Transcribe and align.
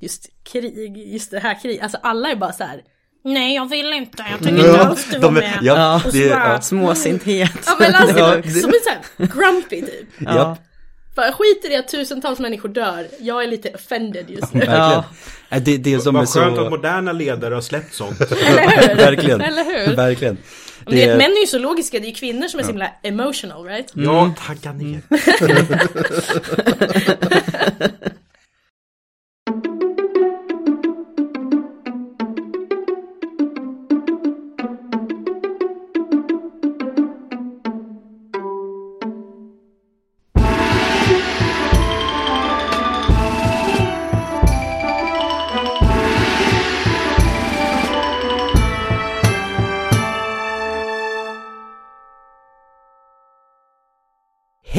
just 0.00 0.26
krig, 0.52 0.96
just 1.12 1.30
det 1.30 1.38
här 1.40 1.62
kriget. 1.62 1.82
Alltså 1.82 1.98
alla 2.02 2.30
är 2.30 2.36
bara 2.36 2.52
så 2.52 2.64
här. 2.64 2.82
Nej 3.24 3.54
jag 3.54 3.68
vill 3.68 3.92
inte, 3.92 4.24
jag 4.30 4.38
tycker 4.38 4.68
inte 4.68 4.80
alls 4.84 5.06
du 5.12 5.18
var 5.18 5.30
med. 5.30 5.58
ja, 5.62 5.94
Och 5.96 6.02
så 6.02 6.08
det- 6.10 6.28
bara, 6.30 6.52
ja. 6.52 6.60
Småsinthet. 6.60 7.50
Ja 7.66 7.76
men 7.80 7.94
alltså, 7.94 8.18
Ja, 8.18 8.32
som 8.42 8.70
är 8.70 8.84
såhär 8.84 9.00
grumpy 9.34 9.80
typ. 9.82 10.08
Ja, 10.18 10.56
Bara 11.16 11.32
skit 11.32 11.64
i 11.64 11.68
det 11.68 11.76
att 11.76 11.88
tusentals 11.88 12.38
människor 12.38 12.68
dör, 12.68 13.06
jag 13.20 13.42
är 13.44 13.46
lite 13.48 13.70
offended 13.74 14.30
just 14.30 14.54
nu. 14.54 14.60
verkligen. 14.60 15.02
Nej, 15.48 15.60
Det, 15.60 15.76
det 15.76 16.00
som 16.00 16.16
är 16.16 16.20
Vad 16.20 16.28
skönt 16.28 16.58
att 16.58 16.64
så... 16.64 16.70
moderna 16.70 17.12
ledare 17.12 17.54
har 17.54 17.60
släppt 17.62 17.94
sånt. 17.94 18.20
Eller 18.30 18.88
hur? 18.88 18.96
Verkligen. 18.96 19.40
Eller 19.40 19.64
hur? 19.86 19.96
Verkligen. 19.96 20.38
Men 20.84 20.94
det, 20.96 21.06
män 21.06 21.20
är 21.30 21.40
ju 21.40 21.46
så 21.46 21.58
logiska, 21.58 21.98
det 21.98 22.04
är 22.06 22.08
ju 22.08 22.14
kvinnor 22.14 22.48
som 22.48 22.60
är 22.60 22.64
så 22.64 22.68
himla 22.70 22.90
emotional 23.02 23.64
right? 23.64 23.92
Ja, 23.94 24.34
tagga 24.46 24.72
ner. 24.72 25.00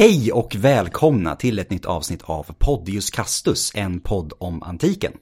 Hej 0.02 0.32
och 0.32 0.54
välkomna 0.54 1.36
till 1.36 1.58
ett 1.58 1.70
nytt 1.70 1.84
avsnitt 1.84 2.22
av 2.22 2.46
Podius 2.58 3.10
Castus, 3.10 3.72
en 3.74 4.00
podd 4.00 4.32
om 4.38 4.62
antiken. 4.62 5.12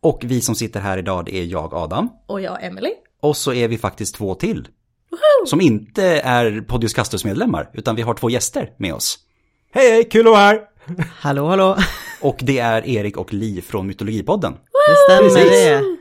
Och 0.00 0.20
vi 0.24 0.40
som 0.40 0.54
sitter 0.54 0.80
här 0.80 0.98
idag 0.98 1.24
det 1.24 1.36
är 1.36 1.44
jag 1.44 1.74
Adam, 1.74 2.08
Och 2.26 2.40
jag 2.40 2.64
Emily. 2.64 2.90
och 3.22 3.36
så 3.36 3.52
är 3.52 3.68
vi 3.68 3.78
faktiskt 3.78 4.14
två 4.14 4.34
till. 4.34 4.68
Som 5.46 5.60
inte 5.60 6.04
är 6.04 6.60
Podius 6.60 6.94
Castus-medlemmar, 6.94 7.70
utan 7.74 7.96
vi 7.96 8.02
har 8.02 8.14
två 8.14 8.30
gäster 8.30 8.70
med 8.76 8.94
oss. 8.94 9.18
Hej, 9.72 9.90
hej, 9.90 10.04
kul 10.04 10.26
att 10.26 10.32
vara 10.32 10.40
här. 10.42 10.60
Hallå, 11.20 11.46
hallå. 11.46 11.76
Och 12.20 12.38
det 12.42 12.58
är 12.58 12.86
Erik 12.86 13.16
och 13.16 13.32
Li 13.32 13.62
från 13.62 13.86
Mytologipodden. 13.86 14.52
Det 14.52 15.14
stämmer 15.14 15.28
Precis. 15.28 15.52
det. 15.52 15.96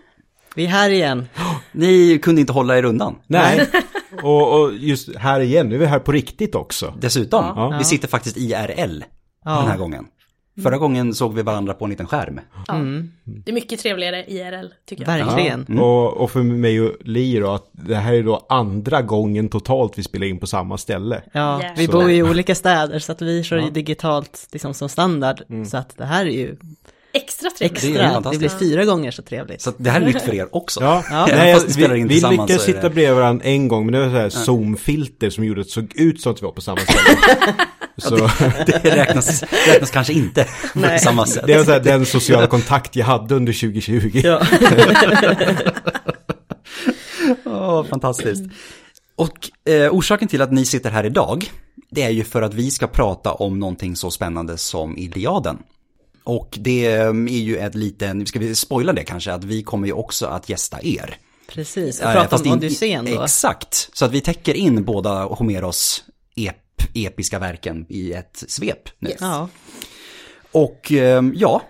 Vi 0.56 0.66
är 0.66 0.70
här 0.70 0.90
igen. 0.90 1.28
Ni 1.72 2.20
kunde 2.20 2.42
inte 2.42 2.54
hålla 2.54 2.78
er 2.78 2.86
undan. 2.86 3.16
Nej. 3.28 3.70
och, 4.24 4.62
och 4.62 4.74
just 4.74 5.16
här 5.16 5.40
igen, 5.40 5.70
nu 5.70 5.76
är 5.76 5.80
vi 5.80 5.86
här 5.86 6.00
på 6.00 6.12
riktigt 6.12 6.56
också. 6.56 6.94
Dessutom, 7.00 7.46
Ja. 7.56 7.76
vi 7.78 7.84
sitter 7.84 8.08
faktiskt 8.08 8.38
IRL 8.38 9.04
Ja. 9.46 9.52
den 9.60 9.68
här 9.68 9.78
gången. 9.78 10.06
Förra 10.64 10.78
gången 10.78 11.14
såg 11.14 11.34
vi 11.34 11.42
varandra 11.42 11.74
på 11.74 11.86
en 11.86 11.90
liten 11.92 12.08
skärm. 12.08 12.40
Ja. 12.68 12.74
Det 13.24 13.52
är 13.52 13.54
mycket 13.54 13.80
trevligare 13.80 14.26
IRL 14.32 14.68
tycker 14.86 15.04
jag. 15.18 15.26
Verkligen. 15.26 15.80
Och, 15.80 16.14
och 16.18 16.32
för 16.32 16.44
mig 16.44 16.82
och 16.82 16.92
Li 17.02 17.40
då, 17.40 17.52
att 17.52 17.70
det 17.72 17.96
här 17.96 18.14
är 18.14 18.24
då 18.24 18.46
andra 18.50 19.02
gången 19.02 19.50
totalt 19.50 19.98
vi 19.98 20.04
spelar 20.04 20.28
in 20.28 20.40
på 20.40 20.48
samma 20.48 20.78
ställe. 20.78 21.22
Ja, 21.34 21.62
Yeah. 21.62 21.76
vi 21.78 21.88
bor 21.88 22.12
i 22.12 22.24
olika 22.24 22.56
städer 22.56 23.00
så 23.00 23.12
att 23.12 23.22
vi 23.22 23.44
kör 23.44 23.58
ju 23.58 23.70
digitalt 23.70 24.48
liksom 24.52 24.74
som 24.74 24.90
standard. 24.90 25.42
Så 25.68 25.78
att 25.78 25.98
det 25.98 26.06
här 26.06 26.26
är 26.26 26.30
ju 26.32 26.56
Extra 27.14 27.50
trevligt. 27.50 27.82
Det 27.82 27.88
extra, 27.88 28.04
det, 28.08 28.14
fantastiskt. 28.14 28.40
blir 28.60 28.70
fyra 28.70 28.86
gånger 28.86 29.12
så 29.12 29.22
trevligt. 29.22 29.62
Så 29.62 29.74
det 29.78 29.90
här 29.90 30.02
är 30.02 30.06
nytt 30.06 30.22
för 30.22 30.34
er 30.34 30.56
också. 30.56 30.82
Ja, 30.84 31.04
Ja. 31.10 31.26
Nej, 31.26 31.54
fast 31.54 31.70
vi 31.70 31.74
spelar 31.74 31.96
in 31.96 32.08
vi 32.08 32.14
tillsammans 32.14 32.50
lyckades 32.50 32.66
sitta 32.66 32.82
det- 32.82 32.90
bredvid 32.90 33.16
varandra 33.16 33.46
en 33.46 33.68
gång, 33.68 33.86
men 33.86 33.94
det 33.94 34.00
var 34.00 34.10
så 34.10 34.18
här 34.18 34.30
zoom-filter 34.30 35.30
som 35.30 35.44
gjorde 35.46 35.62
att 35.62 35.68
det 35.68 35.74
såg 35.74 35.92
ut 35.96 36.22
som 36.22 36.32
att 36.32 36.42
vi 36.42 36.46
var 36.46 36.52
på 36.52 36.62
samma 36.62 36.78
ställe. 36.80 37.18
så 37.98 38.16
Det 38.66 38.96
räknas, 38.96 39.44
räknas 39.68 39.92
kanske 39.92 40.14
inte 40.14 40.44
på 40.74 40.80
Nej. 40.80 41.00
samma 41.00 41.26
sätt. 41.26 41.44
det 41.48 41.58
var 41.58 41.64
så 41.64 41.72
här, 41.72 41.80
den 41.80 42.06
sociala 42.06 42.48
kontakt 42.48 42.96
jag 42.96 43.06
hade 43.06 43.36
under 43.36 43.54
2020. 43.54 44.22
Ja. 44.24 44.42
Åh, 47.46 47.84
fantastiskt. 47.86 48.44
Och 49.16 49.70
eh, 49.74 49.92
orsaken 49.94 50.28
till 50.28 50.42
att 50.42 50.52
ni 50.52 50.66
sitter 50.66 50.90
här 50.90 51.04
idag, 51.06 51.52
det 51.92 52.04
är 52.04 52.10
ju 52.10 52.24
för 52.24 52.42
att 52.42 52.54
vi 52.54 52.72
ska 52.72 52.88
prata 52.88 53.34
om 53.34 53.60
någonting 53.60 53.96
så 53.96 54.12
spännande 54.12 54.58
som 54.58 54.98
Iliaden. 54.98 55.58
Och 56.24 56.58
det 56.62 56.86
eh, 56.86 57.08
är 57.08 57.40
ju 57.40 57.58
ett 57.58 57.76
liten, 57.76 58.26
ska 58.26 58.40
vi 58.40 58.56
spoila 58.56 58.94
det 58.94 59.04
kanske, 59.04 59.34
att 59.34 59.44
vi 59.44 59.64
kommer 59.64 59.88
ju 59.88 59.94
också 59.94 60.26
att 60.26 60.50
gästa 60.50 60.78
er. 60.82 61.18
Precis, 61.48 62.00
och 62.00 62.06
Eh, 62.06 62.14
prata 62.14 62.30
fast 62.30 62.46
om 62.46 62.52
Odysseen 62.52 63.06
då. 63.06 63.24
Exakt, 63.24 63.90
så 63.94 64.06
att 64.06 64.12
vi 64.12 64.22
täcker 64.22 64.54
in 64.54 64.84
båda 64.84 65.24
Homeros 65.24 66.04
ep, 66.36 66.56
episka 66.94 67.40
verken 67.40 67.86
i 67.90 68.14
ett 68.14 68.44
svep 68.48 68.90
nu. 69.00 69.10
Yes. 69.10 69.18
Ja, 69.22 69.50
Och 70.52 70.92
eh, 70.92 71.24
ja, 71.36 71.62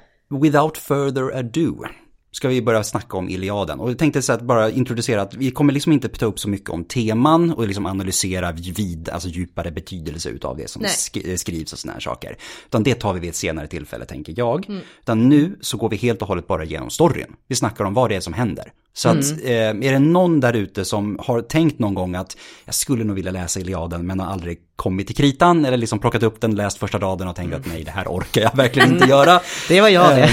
without 0.41 0.77
further 0.77 1.37
ado 1.39 1.85
ska 2.31 2.47
vi 2.47 2.61
börja 2.61 2.83
snacka 2.83 3.17
om 3.17 3.29
Iliaden. 3.29 3.79
Och 3.79 3.89
jag 3.89 3.97
tänkte 3.97 4.21
så 4.21 4.33
att 4.33 4.41
bara 4.41 4.69
introducera 4.71 5.21
att 5.21 5.33
vi 5.33 5.51
kommer 5.51 5.73
liksom 5.73 5.91
inte 5.91 6.09
ta 6.09 6.25
upp 6.25 6.39
så 6.39 6.49
mycket 6.49 6.69
om 6.69 6.83
teman 6.83 7.51
och 7.53 7.67
liksom 7.67 7.85
analysera 7.85 8.51
vid, 8.51 9.09
alltså 9.09 9.29
djupare 9.29 9.71
betydelse 9.71 10.29
utav 10.29 10.57
det 10.57 10.69
som 10.69 10.81
sk- 10.89 11.37
skrivs 11.37 11.73
och 11.73 11.79
såna 11.79 11.93
här 11.93 11.99
saker. 11.99 12.37
Utan 12.65 12.83
det 12.83 12.95
tar 12.95 13.13
vi 13.13 13.19
vid 13.19 13.29
ett 13.29 13.35
senare 13.35 13.67
tillfälle 13.67 14.05
tänker 14.05 14.33
jag. 14.37 14.65
Utan 15.01 15.29
nu 15.29 15.57
så 15.61 15.77
går 15.77 15.89
vi 15.89 15.97
helt 15.97 16.21
och 16.21 16.27
hållet 16.27 16.47
bara 16.47 16.63
igenom 16.63 16.89
storyn. 16.89 17.35
Vi 17.47 17.55
snackar 17.55 17.85
om 17.85 17.93
vad 17.93 18.09
det 18.09 18.15
är 18.15 18.19
som 18.19 18.33
händer. 18.33 18.71
Så 18.93 19.09
att 19.09 19.31
eh, 19.43 19.51
är 19.51 19.91
det 19.91 19.99
någon 19.99 20.39
där 20.39 20.53
ute 20.53 20.85
som 20.85 21.19
har 21.21 21.41
tänkt 21.41 21.79
någon 21.79 21.93
gång 21.93 22.15
att 22.15 22.37
jag 22.65 22.75
skulle 22.75 23.03
nog 23.03 23.15
vilja 23.15 23.31
läsa 23.31 23.59
Iliaden 23.59 24.07
men 24.07 24.19
har 24.19 24.27
aldrig 24.27 24.57
kommit 24.75 25.07
till 25.07 25.15
kritan 25.15 25.65
eller 25.65 25.77
liksom 25.77 25.99
plockat 25.99 26.23
upp 26.23 26.41
den, 26.41 26.55
läst 26.55 26.77
första 26.77 26.97
raden 26.99 27.27
och 27.27 27.35
tänkt 27.35 27.53
att 27.55 27.65
nej 27.65 27.83
det 27.83 27.91
här 27.91 28.05
orkar 28.07 28.41
jag 28.41 28.55
verkligen 28.55 28.91
inte 28.93 29.07
göra. 29.09 29.39
det 29.67 29.81
var 29.81 29.89
jag 29.89 30.15
det. 30.15 30.29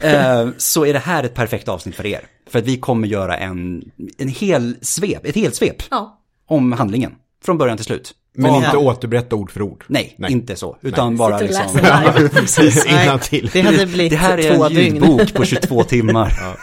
Eh, 0.00 0.48
så 0.58 0.86
är 0.86 0.92
det 0.92 0.98
här 0.98 1.24
ett 1.24 1.34
perfekt 1.34 1.68
avsnitt 1.68 1.94
för 1.96 2.06
er. 2.06 2.20
För 2.50 2.58
att 2.58 2.64
vi 2.64 2.76
kommer 2.76 3.08
göra 3.08 3.36
en, 3.36 3.82
en 4.18 4.28
hel 4.28 4.76
svep, 4.82 5.26
ett 5.26 5.34
helt 5.34 5.54
svep 5.54 5.82
Ja. 5.90 6.18
om 6.48 6.72
handlingen. 6.72 7.12
Från 7.44 7.58
början 7.58 7.76
till 7.76 7.86
slut. 7.86 8.14
Men 8.36 8.52
Vad- 8.52 8.64
inte 8.64 8.76
återberätta 8.76 9.36
ord 9.36 9.50
för 9.50 9.62
ord. 9.62 9.84
Nej, 9.88 10.14
Nej. 10.18 10.32
inte 10.32 10.56
så. 10.56 10.76
Utan 10.80 11.16
bara 11.16 11.38
Sitter 11.38 11.64
och 11.66 11.74
liksom... 11.74 12.28
Precis, 12.40 12.84
Nej, 12.90 13.04
innantill. 13.04 13.50
det 13.52 13.60
hade 13.60 13.86
blivit 13.86 14.10
Det 14.10 14.16
här 14.16 14.38
är 14.38 14.56
två 14.56 14.64
en 14.64 14.74
dygn. 14.74 14.94
ljudbok 14.94 15.34
på 15.34 15.44
22 15.44 15.84
timmar. 15.84 16.58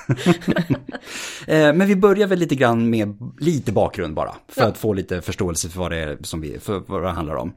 Eh, 1.47 1.73
Men 1.73 1.87
vi 1.87 1.95
börjar 1.95 2.27
väl 2.27 2.39
lite 2.39 2.55
grann 2.55 2.89
med 2.89 3.17
lite 3.39 3.71
bakgrund 3.71 4.15
bara. 4.15 4.35
För 4.49 4.61
Ja. 4.61 4.67
att 4.67 4.77
få 4.77 4.93
lite 4.93 5.21
förståelse 5.21 5.69
för 5.69 5.79
vad 5.79 5.91
det 5.91 5.97
är 5.97 6.17
som 6.21 6.41
vi, 6.41 6.59
för 6.59 6.83
vad 6.87 7.03
det 7.03 7.09
handlar 7.09 7.35
om. 7.35 7.53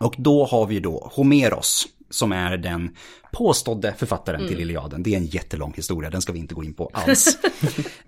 Och 0.00 0.14
då 0.18 0.44
har 0.44 0.66
vi 0.66 0.80
då 0.80 1.10
Homeros. 1.14 1.86
Som 2.10 2.32
är 2.32 2.56
den 2.56 2.90
påstådde 3.32 3.94
författaren 3.98 4.48
till 4.48 4.60
Iliaden. 4.60 5.02
Det 5.02 5.12
är 5.14 5.16
en 5.16 5.26
jättelång 5.26 5.72
historia, 5.76 6.10
den 6.10 6.22
ska 6.22 6.32
vi 6.32 6.38
inte 6.38 6.54
gå 6.54 6.64
in 6.64 6.74
på 6.74 6.90
alls. 6.92 7.38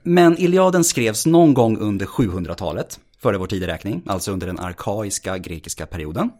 Men 0.03 0.39
Iliaden 0.39 0.85
skrevs 0.85 1.27
någon 1.27 1.55
gång 1.55 1.79
under 1.79 2.07
700-talet. 2.07 2.99
Före 3.25 3.39
vår 3.39 3.47
tideräkning, 3.47 4.03
alltså 4.07 4.33
under 4.33 4.47
den 4.47 4.59
arkaiska 4.59 5.39
grekiska 5.39 5.87
perioden. 5.87 6.31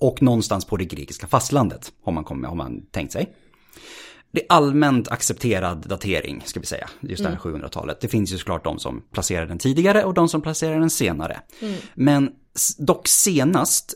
Och 0.00 0.22
någonstans 0.22 0.64
på 0.64 0.76
det 0.76 0.84
grekiska 0.84 1.26
fastlandet 1.26 1.92
har 2.04 2.12
man, 2.12 2.24
kommit, 2.24 2.48
har 2.48 2.56
man 2.56 2.86
tänkt 2.90 3.12
sig. 3.12 3.34
Det 4.30 4.40
är 4.42 4.46
allmänt 4.48 5.08
accepterad 5.08 5.78
datering, 5.88 6.42
ska 6.46 6.60
vi 6.60 6.66
säga, 6.66 6.88
just 7.00 7.22
det 7.22 7.28
här 7.30 7.36
700-talet. 7.36 8.00
Det 8.00 8.08
finns 8.08 8.32
ju 8.32 8.38
såklart 8.38 8.64
de 8.64 8.78
som 8.78 9.02
placerar 9.12 9.46
den 9.46 9.58
tidigare 9.58 10.04
och 10.04 10.14
de 10.14 10.28
som 10.28 10.40
placerar 10.42 10.80
den 10.80 10.90
senare. 10.90 11.40
Men 11.94 12.30
s- 12.56 12.76
dock 12.76 13.08
senast 13.08 13.94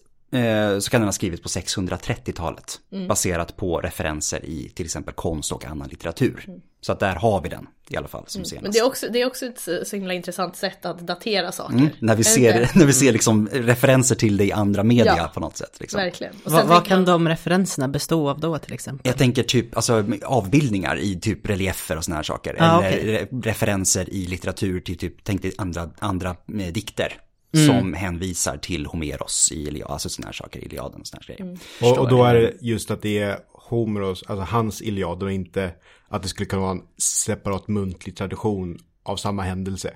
så 0.81 0.91
kan 0.91 1.01
den 1.01 1.09
ha 1.09 1.13
skrivits 1.13 1.43
på 1.43 1.49
630-talet. 1.49 2.81
Baserat 3.09 3.57
på 3.57 3.81
referenser 3.81 4.45
i 4.45 4.69
till 4.75 4.85
exempel 4.85 5.15
konst 5.15 5.53
och 5.53 5.65
annan 5.65 5.89
litteratur. 5.89 6.47
Så 6.81 6.93
att 6.93 7.01
där 7.01 7.15
har 7.15 7.41
vi 7.43 7.49
den 7.49 7.67
i 7.89 7.97
alla 7.97 8.09
fall 8.09 8.25
som 8.27 8.45
senast. 8.45 8.63
Men 8.63 8.73
det 8.73 8.79
är, 8.79 8.87
också, 8.87 9.07
det 9.13 9.21
är 9.23 9.27
också 9.27 9.47
ett 9.47 9.69
så 9.89 9.97
himla 9.97 10.15
intressant 10.15 10.57
sätt 10.57 10.85
att 10.85 10.99
datera 10.99 11.53
saker. 11.53 11.75
Mm, 11.75 11.89
när 11.99 12.17
vi 12.17 12.23
det 12.23 12.29
ser, 12.29 12.71
när 12.79 12.87
vi 12.87 12.93
ser 12.93 13.13
liksom 13.13 13.49
referenser 13.53 14.15
till 14.15 14.37
det 14.37 14.45
i 14.45 14.53
andra 14.53 14.83
media 14.83 15.15
Ja. 15.17 15.31
på 15.35 15.41
något 15.41 15.57
sätt. 15.57 15.77
Liksom. 15.81 16.01
Verkligen. 16.01 16.35
Och 16.45 16.53
Vad, 16.53 16.87
kan 16.87 16.99
man- 16.99 17.05
de 17.05 17.29
referenserna 17.29 17.89
bestå 17.89 18.29
av 18.31 18.41
då 18.41 18.59
till 18.59 18.73
exempel? 18.73 19.09
Jag 19.09 19.19
tänker 19.19 19.43
typ 19.43 19.77
alltså, 19.77 20.05
avbildningar 20.25 20.97
i 20.99 21.21
typ 21.21 21.49
reliefer 21.49 21.97
och 21.97 22.05
såna 22.05 22.17
här 22.17 22.23
saker. 22.23 22.57
Ja, 22.59 22.83
Eller 22.85 23.19
re- 23.21 23.43
referenser 23.43 24.11
i 24.11 24.27
litteratur 24.27 24.81
till 24.81 24.99
typ, 24.99 25.25
tänk 25.25 25.43
dig 25.43 25.53
andra, 25.59 25.91
andra 25.99 26.31
eh, 26.31 26.73
dikter. 26.73 27.13
Mm. 27.55 27.67
Som 27.67 27.95
hänvisar 27.95 28.57
till 28.57 28.87
Homeros 28.87 29.53
i 29.53 29.63
Iliaden, 29.69 29.93
alltså 29.93 30.09
såna 30.09 30.27
här 30.27 30.33
saker 30.33 30.61
i 30.61 30.65
Iliaden 30.65 31.01
och 31.01 31.07
såna 31.07 31.21
här 31.21 31.27
grejer. 31.27 31.43
Mm. 31.43 31.59
Och, 31.83 31.99
och 31.99 32.09
då 32.09 32.25
är 32.25 32.35
det 32.35 32.53
just 32.61 32.91
att 32.91 33.03
det 33.03 33.19
är 33.19 33.39
Homeros, 33.69 34.23
alltså 34.27 34.45
hans 34.45 34.83
Iliad 34.83 35.23
och 35.23 35.33
inte 35.33 35.75
att 36.09 36.23
det 36.23 36.29
skulle 36.29 36.47
kunna 36.47 36.63
vara 36.63 36.71
en 36.73 36.83
separat 36.99 37.69
muntlig 37.69 38.17
tradition 38.17 38.79
av 39.03 39.17
samma 39.17 39.43
händelse. 39.43 39.91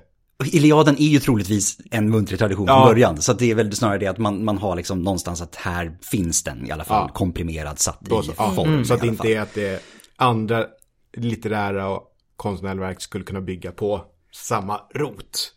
Iliaden 0.45 0.95
är 0.99 1.07
ju 1.07 1.19
troligtvis 1.19 1.77
en 1.91 2.09
muntlig 2.09 2.39
tradition 2.39 2.65
Ja. 2.67 2.75
från 2.85 2.93
början. 2.93 3.21
Så 3.21 3.31
att 3.31 3.39
det 3.39 3.51
är 3.51 3.55
väl 3.55 3.75
snarare 3.75 3.97
det 3.97 4.07
att 4.07 4.17
man, 4.17 4.45
man 4.45 4.57
har 4.57 4.75
liksom 4.75 5.01
någonstans 5.01 5.41
att 5.41 5.55
här 5.55 5.97
finns 6.01 6.43
den 6.43 6.67
i 6.67 6.71
alla 6.71 6.83
fall 6.83 7.05
Ja. 7.09 7.13
komprimerad, 7.13 7.79
satt 7.79 8.07
i 8.07 8.09
så, 8.09 8.23
ja, 8.37 8.51
form. 8.55 8.85
så 8.85 8.93
att 8.93 9.01
det 9.01 9.07
inte 9.07 9.27
är 9.33 9.41
att 9.41 9.53
det 9.53 9.67
är 9.67 9.79
andra 10.15 10.65
litterära 11.17 11.87
och 11.89 12.03
konstnärliga 12.35 12.85
verk 12.87 13.01
skulle 13.01 13.23
kunna 13.23 13.41
bygga 13.41 13.71
på 13.71 14.01
samma 14.33 14.81
rot. 14.95 15.53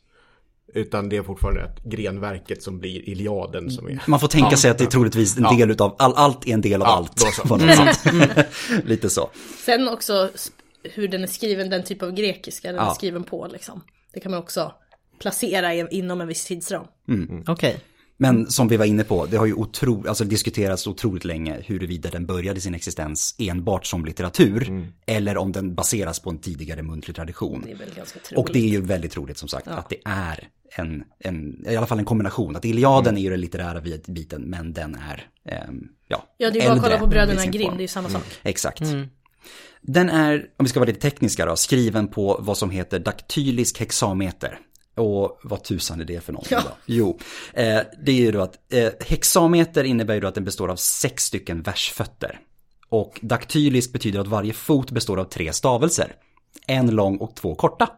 Utan 0.74 1.08
det 1.08 1.16
är 1.16 1.22
fortfarande 1.22 1.64
att 1.64 1.84
grenverket 1.84 2.62
som 2.62 2.78
blir 2.78 3.08
Iliaden 3.08 3.70
som 3.70 3.88
är. 3.88 4.02
Man 4.06 4.20
får 4.20 4.28
tänka 4.28 4.56
sig 4.56 4.70
att 4.70 4.78
det 4.78 4.84
är 4.84 4.88
troligtvis 4.88 5.36
en 5.38 5.56
del 5.56 5.70
utav, 5.70 5.96
all, 5.98 6.12
allt 6.16 6.46
är 6.46 6.52
en 6.54 6.60
del 6.60 6.82
av 6.82 6.88
Ja, 6.88 6.94
allt. 6.96 7.18
så. 7.18 7.56
Något 7.56 7.94
sätt. 7.94 8.48
Lite 8.84 9.10
så. 9.10 9.30
Sen 9.64 9.88
också 9.88 10.30
hur 10.82 11.08
den 11.08 11.22
är 11.22 11.26
skriven, 11.26 11.70
den 11.70 11.84
typ 11.84 12.02
av 12.02 12.12
grekiska 12.12 12.68
den 12.68 12.76
Ja. 12.76 12.90
är 12.90 12.94
skriven 12.94 13.24
på 13.24 13.48
liksom. 13.52 13.80
Det 14.12 14.20
kan 14.20 14.30
man 14.32 14.40
också 14.40 14.72
placera 15.18 15.74
inom 15.74 16.20
en 16.20 16.28
viss 16.28 16.44
tidsram. 16.44 16.84
Okej. 17.46 17.80
Men 18.22 18.50
som 18.50 18.68
vi 18.68 18.76
var 18.76 18.84
inne 18.84 19.04
på, 19.04 19.26
det 19.26 19.36
har 19.36 19.46
ju 19.46 19.54
otro, 19.54 20.08
alltså 20.08 20.24
diskuterats 20.24 20.86
otroligt 20.86 21.24
länge 21.24 21.60
huruvida 21.66 22.10
den 22.10 22.26
började 22.26 22.60
sin 22.60 22.74
existens 22.74 23.34
enbart 23.38 23.86
som 23.86 24.04
litteratur 24.04 24.92
eller 25.06 25.36
om 25.36 25.52
den 25.52 25.74
baseras 25.74 26.20
på 26.20 26.30
en 26.30 26.38
tidigare 26.38 26.82
muntlig 26.82 27.16
tradition. 27.16 27.62
Det 27.66 27.72
är 27.72 27.76
väl 27.76 27.94
ganska 27.96 28.18
troligt. 28.18 28.38
Och 28.48 28.52
det 28.52 28.58
är 28.58 28.68
ju 28.68 28.80
väldigt 28.80 29.12
troligt 29.12 29.38
som 29.38 29.48
sagt 29.48 29.68
att 29.68 29.88
det 29.88 29.96
är 30.04 30.48
en, 30.76 31.02
en, 31.18 31.66
i 31.68 31.76
alla 31.76 31.86
fall 31.86 31.98
en 31.98 32.04
kombination. 32.04 32.56
Att 32.56 32.64
Iliaden 32.64 33.16
är 33.16 33.20
ju 33.20 33.30
den 33.30 33.40
litterära 33.40 33.80
bit- 33.80 34.06
biten 34.06 34.42
men 34.42 34.72
den 34.72 34.94
är, 34.94 35.26
ehm, 35.44 35.88
ja, 36.08 36.24
Ja, 36.36 36.50
det 36.50 36.60
är 36.60 36.68
bara 36.68 36.74
att 36.74 36.82
kolla 36.82 36.98
på 36.98 37.06
bröderna 37.06 37.46
Grimm, 37.46 37.76
det 37.76 37.80
är 37.80 37.82
ju 37.82 37.88
samma 37.88 38.08
sak. 38.08 38.22
Exakt. 38.42 38.82
Den 39.82 40.10
är, 40.10 40.34
om 40.58 40.64
vi 40.64 40.68
ska 40.68 40.80
vara 40.80 40.88
lite 40.88 41.00
tekniska 41.00 41.46
då, 41.46 41.56
skriven 41.56 42.08
på 42.08 42.38
vad 42.40 42.58
som 42.58 42.70
heter 42.70 42.98
daktylisk 42.98 43.80
hexameter. 43.80 44.58
Och 44.96 45.38
vad 45.42 45.64
tusan 45.64 46.00
är 46.00 46.04
det 46.04 46.20
för 46.24 46.32
någonting 46.32 46.58
Ja. 46.58 46.62
då? 46.64 46.76
Jo, 46.86 47.18
eh, 47.54 47.80
det 48.02 48.12
är 48.12 48.16
ju 48.16 48.32
då 48.32 48.40
att 48.40 48.72
eh, 48.72 48.88
hexameter 49.00 49.84
innebär 49.84 50.14
ju 50.14 50.20
då 50.20 50.28
att 50.28 50.34
den 50.34 50.44
består 50.44 50.68
av 50.70 50.76
sex 50.76 51.24
stycken 51.24 51.62
versfötter. 51.62 52.38
Och 52.88 53.18
daktylisk 53.22 53.92
betyder 53.92 54.20
att 54.20 54.26
varje 54.26 54.52
fot 54.52 54.90
består 54.90 55.20
av 55.20 55.24
tre 55.24 55.52
stavelser. 55.52 56.12
En 56.66 56.90
lång 56.90 57.16
och 57.16 57.34
två 57.36 57.54
korta. 57.54 57.88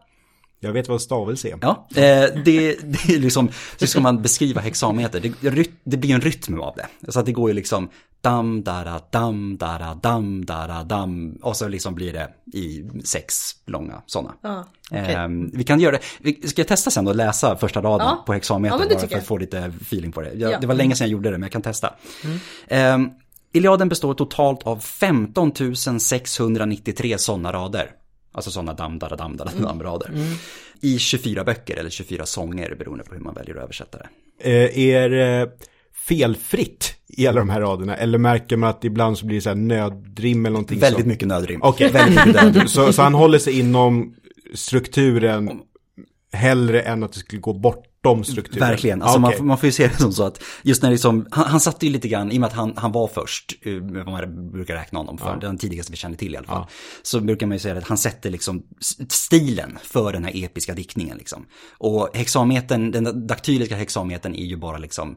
Jag 0.63 0.73
vet 0.73 0.87
vad 0.89 1.01
stavelse 1.01 1.47
är. 1.49 1.57
Ja, 1.61 1.87
eh, 1.89 2.01
det, 2.45 2.75
det 2.83 3.13
är 3.15 3.19
liksom, 3.19 3.49
så 3.77 3.87
ska 3.87 4.01
man 4.01 4.21
beskriva 4.21 4.61
hexameter, 4.61 5.19
det, 5.19 5.69
det 5.83 5.97
blir 5.97 6.13
en 6.15 6.21
rytm 6.21 6.59
av 6.61 6.75
det. 6.75 7.11
Så 7.11 7.19
att 7.19 7.25
det 7.25 7.31
går 7.31 7.49
ju 7.49 7.53
liksom 7.53 7.89
dam, 8.21 8.63
dara, 8.63 8.99
dam, 9.11 9.57
dara, 9.57 9.93
dam, 9.95 10.45
dara, 10.45 10.83
dam. 10.83 11.37
Och 11.41 11.55
så 11.57 11.67
liksom 11.67 11.95
blir 11.95 12.13
det 12.13 12.29
i 12.57 12.83
sex 13.03 13.51
långa 13.65 14.01
sådana. 14.05 14.33
Ja. 14.41 14.65
Eh, 14.97 15.27
vi 15.53 15.63
kan 15.63 15.79
göra 15.79 15.91
det, 15.91 15.99
vi 16.19 16.47
ska 16.47 16.61
jag 16.61 16.67
testa 16.67 16.91
sen 16.91 17.07
och 17.07 17.15
läsa 17.15 17.57
första 17.57 17.81
raden 17.81 18.07
Ja. 18.07 18.23
på 18.25 18.33
hexameter 18.33 18.77
Ja, 18.89 18.95
bara 18.95 19.07
för 19.07 19.17
att 19.17 19.25
få 19.25 19.37
lite 19.37 19.57
feeling 19.81 20.11
på 20.11 20.21
det. 20.21 20.33
Jag, 20.33 20.51
Ja. 20.51 20.59
Det 20.59 20.67
var 20.67 20.75
länge 20.75 20.95
sedan 20.95 21.07
jag 21.07 21.11
gjorde 21.11 21.29
det 21.29 21.37
men 21.37 21.41
jag 21.41 21.51
kan 21.51 21.61
testa. 21.61 21.93
Eh, 22.67 22.97
Iliaden 23.55 23.89
består 23.89 24.13
totalt 24.13 24.63
av 24.63 24.79
15 24.79 25.51
693 25.99 27.17
sådana 27.17 27.51
rader. 27.51 27.91
Alltså 28.35 28.51
sådana 28.51 28.73
dam, 28.73 28.99
dara, 28.99 29.15
dam, 29.15 29.37
dara, 29.37 29.49
dam 29.61 29.83
rader. 29.83 30.11
I 30.81 30.99
24 30.99 31.43
böcker 31.43 31.75
eller 31.77 31.89
24 31.89 32.25
sånger 32.25 32.75
beroende 32.75 33.03
på 33.03 33.15
hur 33.15 33.21
man 33.21 33.33
väljer 33.33 33.55
att 33.55 33.63
översätta 33.63 33.97
det. 33.97 34.07
Eh, 34.49 34.77
är 34.95 35.09
det 35.09 35.49
felfritt 36.07 36.95
i 37.07 37.27
alla 37.27 37.39
de 37.39 37.49
här 37.49 37.61
raderna? 37.61 37.95
Eller 37.97 38.17
märker 38.17 38.57
man 38.57 38.69
att 38.69 38.83
ibland 38.83 39.17
så 39.17 39.25
blir 39.25 39.37
det 39.37 39.41
så 39.41 39.49
här 39.49 39.55
nödrim 39.55 40.45
eller 40.45 40.53
någonting 40.53 40.79
Väldigt 40.79 41.01
så? 41.01 41.07
mycket 41.07 41.27
nödrim. 41.27 41.59
Okej. 41.63 41.89
Väldigt 41.93 42.25
mycket 42.25 42.43
nödrim. 42.43 42.67
Så, 42.67 42.93
så 42.93 43.01
han 43.01 43.13
håller 43.13 43.39
sig 43.39 43.59
inom 43.59 44.15
strukturen 44.53 45.59
hellre 46.33 46.81
än 46.81 47.03
att 47.03 47.13
det 47.13 47.19
skulle 47.19 47.41
gå 47.41 47.53
bortom 48.03 48.23
strukturen? 48.23 48.69
Verkligen, 48.69 49.01
alltså 49.01 49.17
Ah, 49.17 49.19
man, 49.19 49.47
man 49.47 49.57
får 49.57 49.67
ju 49.67 49.71
se 49.71 49.87
det 49.87 49.97
som 49.97 50.13
så 50.13 50.23
att 50.23 50.43
just 50.61 50.83
när 50.83 50.91
liksom, 50.91 51.27
han, 51.31 51.45
han 51.45 51.59
satte 51.59 51.85
ju 51.85 51.91
lite 51.91 52.07
grann, 52.07 52.31
i 52.31 52.37
och 52.37 52.41
med 52.41 52.47
att 52.47 52.53
han, 52.53 52.73
han 52.77 52.91
var 52.91 53.07
först, 53.07 53.53
eh, 53.61 53.73
vad 53.73 54.07
man 54.07 54.51
brukar 54.51 54.75
räkna 54.75 54.99
honom 54.99 55.17
för, 55.17 55.37
den 55.41 55.57
tidigaste 55.57 55.91
vi 55.91 55.97
känner 55.97 56.17
till 56.17 56.33
i 56.33 56.37
alla 56.37 56.47
fall, 56.47 56.65
så 57.03 57.19
brukar 57.19 57.47
man 57.47 57.55
ju 57.55 57.59
säga 57.59 57.77
att 57.77 57.87
han 57.87 57.97
sätter 57.97 58.29
liksom 58.29 58.63
stilen 59.09 59.77
för 59.83 60.13
den 60.13 60.23
här 60.23 60.31
episka 60.45 60.73
diktningen 60.73 61.17
liksom. 61.17 61.45
Och 61.77 62.09
hexametern, 62.13 62.91
den 62.91 63.27
daktyliska 63.27 63.75
hexametern 63.75 64.35
är 64.35 64.45
ju 64.45 64.57
bara 64.57 64.77
liksom, 64.77 65.15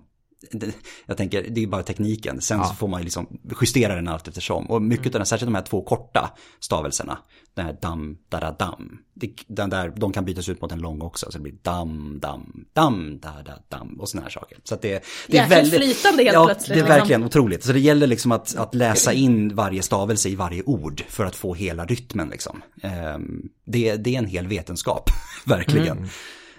jag 1.07 1.17
tänker, 1.17 1.47
det 1.51 1.63
är 1.63 1.67
bara 1.67 1.83
tekniken. 1.83 2.41
Sen 2.41 2.65
så 2.65 2.75
får 2.75 2.89
man 2.89 3.01
ju 3.01 3.05
liksom 3.05 3.39
justera 3.61 3.95
den 3.95 4.09
allt 4.09 4.29
eftersom. 4.29 4.71
Och 4.71 4.83
mycket 4.83 5.07
av 5.07 5.13
den, 5.13 5.27
särskilt 5.27 5.47
de 5.47 5.55
här 5.55 5.63
två 5.63 5.83
korta 5.83 6.31
stavelserna, 6.61 7.19
den 7.55 7.67
här 7.67 7.77
dam, 7.83 8.19
dara, 8.29 8.53
dam. 8.53 8.99
Den 9.47 9.71
där, 9.71 9.93
de 9.97 10.13
kan 10.13 10.25
bytas 10.25 10.49
ut 10.49 10.61
mot 10.61 10.73
en 10.73 10.79
lång 10.79 11.03
också, 11.03 11.27
så 11.31 11.39
det 11.39 11.43
blir 11.43 11.55
dam, 11.63 12.19
dam, 12.21 12.65
dam, 12.73 13.19
da, 13.23 13.43
da, 13.47 13.53
dam 13.69 14.01
och 14.01 14.09
såna 14.09 14.23
här 14.23 14.31
saker. 14.31 14.59
Så 14.65 14.75
att 14.75 14.83
det, 14.83 14.89
det 15.27 15.39
är 15.39 15.43
Jäkligt 15.43 15.59
väldigt... 15.59 15.83
flytande 15.83 16.23
helt 16.23 16.35
ja, 16.35 16.45
plötsligt, 16.45 16.69
det 16.69 16.75
är 16.75 16.77
liksom. 16.77 16.99
verkligen 16.99 17.25
otroligt. 17.25 17.65
Så 17.65 17.73
det 17.73 17.81
gäller 17.81 18.07
liksom 18.07 18.33
att, 18.33 18.57
att 18.57 18.75
läsa 18.75 19.13
in 19.13 19.55
varje 19.55 19.83
stavelse 19.83 20.29
i 20.29 20.35
varje 20.35 20.63
ord 20.63 21.03
för 21.09 21.25
att 21.25 21.37
få 21.37 21.55
hela 21.55 21.85
rytmen 21.85 22.29
liksom. 22.29 22.63
Ehm, 22.83 23.49
det, 23.67 23.97
det 23.97 24.15
är 24.15 24.19
en 24.19 24.27
hel 24.27 24.47
vetenskap, 24.47 25.11
verkligen. 25.47 26.09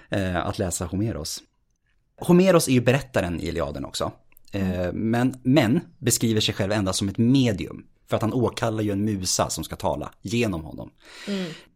Eh, 0.09 0.47
att 0.47 0.59
läsa 0.59 0.85
Homeros. 0.85 1.43
Homeros 2.17 2.67
är 2.67 2.71
ju 2.71 2.81
berättaren 2.81 3.39
i 3.39 3.47
Iliaden 3.47 3.85
också. 3.85 4.11
Mm. 4.51 5.11
men, 5.11 5.39
men 5.43 5.79
beskriver 5.97 6.41
sig 6.41 6.53
själv 6.53 6.71
endast 6.71 6.99
som 6.99 7.09
ett 7.09 7.17
medium. 7.17 7.85
För 8.09 8.15
att 8.15 8.21
han 8.21 8.33
åkallar 8.33 8.83
ju 8.83 8.91
en 8.91 9.05
musa 9.05 9.49
som 9.49 9.63
ska 9.63 9.75
tala 9.75 10.11
genom 10.21 10.63
honom. 10.63 10.89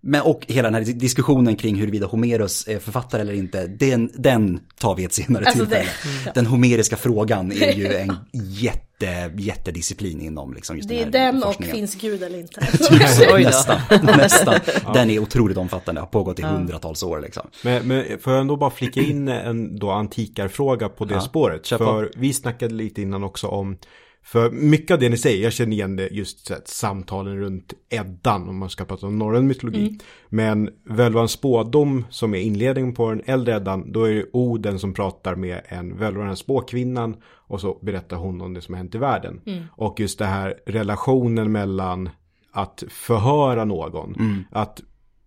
Men, 0.02 0.22
och 0.22 0.46
hela 0.48 0.72
den 0.72 0.86
här 0.86 0.94
diskussionen 0.94 1.56
kring 1.56 1.76
huruvida 1.76 2.08
Homeros 2.08 2.68
är 2.68 2.80
författare 2.80 3.22
eller 3.22 3.34
inte, 3.34 3.68
den, 3.68 4.12
den 4.16 4.60
tar 4.80 4.96
vi 4.96 5.04
ett 5.04 5.14
senare 5.14 5.46
Alltså 5.46 5.60
tillfälle. 5.66 5.90
det- 6.26 6.32
Den 6.36 6.46
homeriska 6.46 6.96
frågan 6.98 7.52
är 7.52 7.72
ju 7.74 7.88
en 7.96 8.16
jätte, 8.34 9.32
jättedisciplin 9.38 10.22
inom 10.22 10.54
liksom 10.54 10.76
just 10.78 10.90
Det 10.90 11.00
är 11.00 11.04
här 11.04 11.12
den 11.12 11.44
och 11.44 11.64
finns 11.64 11.96
Gud 11.96 12.24
eller 12.24 12.40
inte. 12.40 12.68
Då. 13.30 13.38
Nästan, 13.38 13.80
nästan. 14.18 14.60
Den 14.94 15.10
är 15.10 15.20
otroligt 15.20 15.58
omfattande, 15.58 16.02
har 16.02 16.08
pågått 16.08 16.40
i 16.40 16.44
hundratals 16.44 17.04
år 17.04 17.20
liksom. 17.22 17.48
Men, 17.64 17.88
men 17.88 18.20
får 18.20 18.34
jag 18.34 18.42
ändå 18.42 18.56
bara 18.56 18.70
flika 18.72 19.02
in 19.02 19.28
en 19.28 19.80
då 19.80 19.92
antikarfråga 19.92 20.90
på 20.90 21.06
det 21.06 21.14
Ja, 21.14 21.22
spåret? 21.22 21.68
För 21.68 22.12
vi 22.18 22.34
snackade 22.34 22.74
lite 22.74 23.02
innan 23.02 23.24
också 23.24 23.48
om, 23.48 23.78
för 24.24 24.52
mycket 24.52 24.94
av 24.94 25.00
det 25.00 25.10
ni 25.10 25.18
säger, 25.18 25.44
jag 25.44 25.54
känner 25.54 25.72
igen 25.72 25.96
det 25.96 26.08
just 26.08 26.48
så 26.48 26.54
här, 26.54 26.62
samtalen 26.66 27.38
runt 27.38 27.74
Eddan, 27.90 28.50
om 28.50 28.58
man 28.58 28.70
ska 28.70 28.86
prata 28.86 29.08
om 29.08 29.20
norrön 29.20 29.48
mytologi. 29.48 30.00
Men 30.30 30.70
Völvans 30.86 31.32
spådom, 31.32 32.06
som 32.10 32.34
är 32.34 32.40
inledningen 32.40 32.94
på 32.94 33.10
den 33.10 33.22
äldre 33.26 33.56
Eddan, 33.56 33.92
då 33.92 34.04
är 34.04 34.14
det 34.14 34.26
Oden 34.34 34.80
som 34.80 34.94
pratar 34.94 35.36
med 35.36 35.62
en 35.66 35.98
Völvan, 35.98 36.38
spåkvinnan, 36.38 37.16
och 37.26 37.62
så 37.62 37.80
berättar 37.82 38.18
hon 38.18 38.42
om 38.42 38.54
det 38.54 38.62
som 38.62 38.74
har 38.74 38.78
hänt 38.78 38.96
i 38.96 38.98
världen. 38.98 39.42
Och 39.72 40.00
just 40.00 40.20
det 40.20 40.26
här 40.26 40.56
relationen 40.66 41.52
mellan 41.52 42.10
att 42.52 42.84
förhöra 42.90 43.66
någon, 43.66 44.16
att 44.52 44.82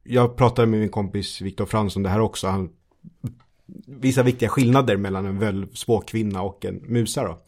jag 0.04 0.36
pratade 0.36 0.68
med 0.68 0.80
min 0.80 0.88
kompis 0.88 1.40
Viktor 1.40 1.66
Fransson 1.66 2.02
det 2.02 2.08
här 2.08 2.20
också. 2.20 2.46
Han, 2.46 2.68
vissa 3.86 4.22
viktiga 4.22 4.48
skillnader 4.48 4.96
mellan 4.96 5.26
en 5.26 5.38
väl 5.38 5.66
spåkvinna 5.74 6.42
och 6.42 6.64
en 6.64 6.82
musa 6.86 7.24
då. 7.24 7.38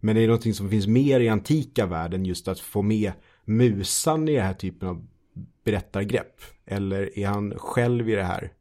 Men 0.00 0.16
är 0.16 0.20
det 0.20 0.26
någonting 0.26 0.54
som 0.54 0.70
finns 0.70 0.86
mer 0.86 1.20
i 1.20 1.28
antika 1.28 1.86
världen 1.86 2.24
just 2.24 2.48
att 2.48 2.60
få 2.60 2.82
med 2.82 3.12
musan 3.44 4.28
i 4.28 4.34
den 4.34 4.46
här 4.46 4.54
typen 4.54 4.88
av 4.88 5.06
berättargrepp? 5.64 6.40
Eller 6.66 7.18
är 7.18 7.26
han 7.26 7.58
själv 7.58 8.08
i 8.10 8.14
det 8.14 8.24
här? 8.24 8.52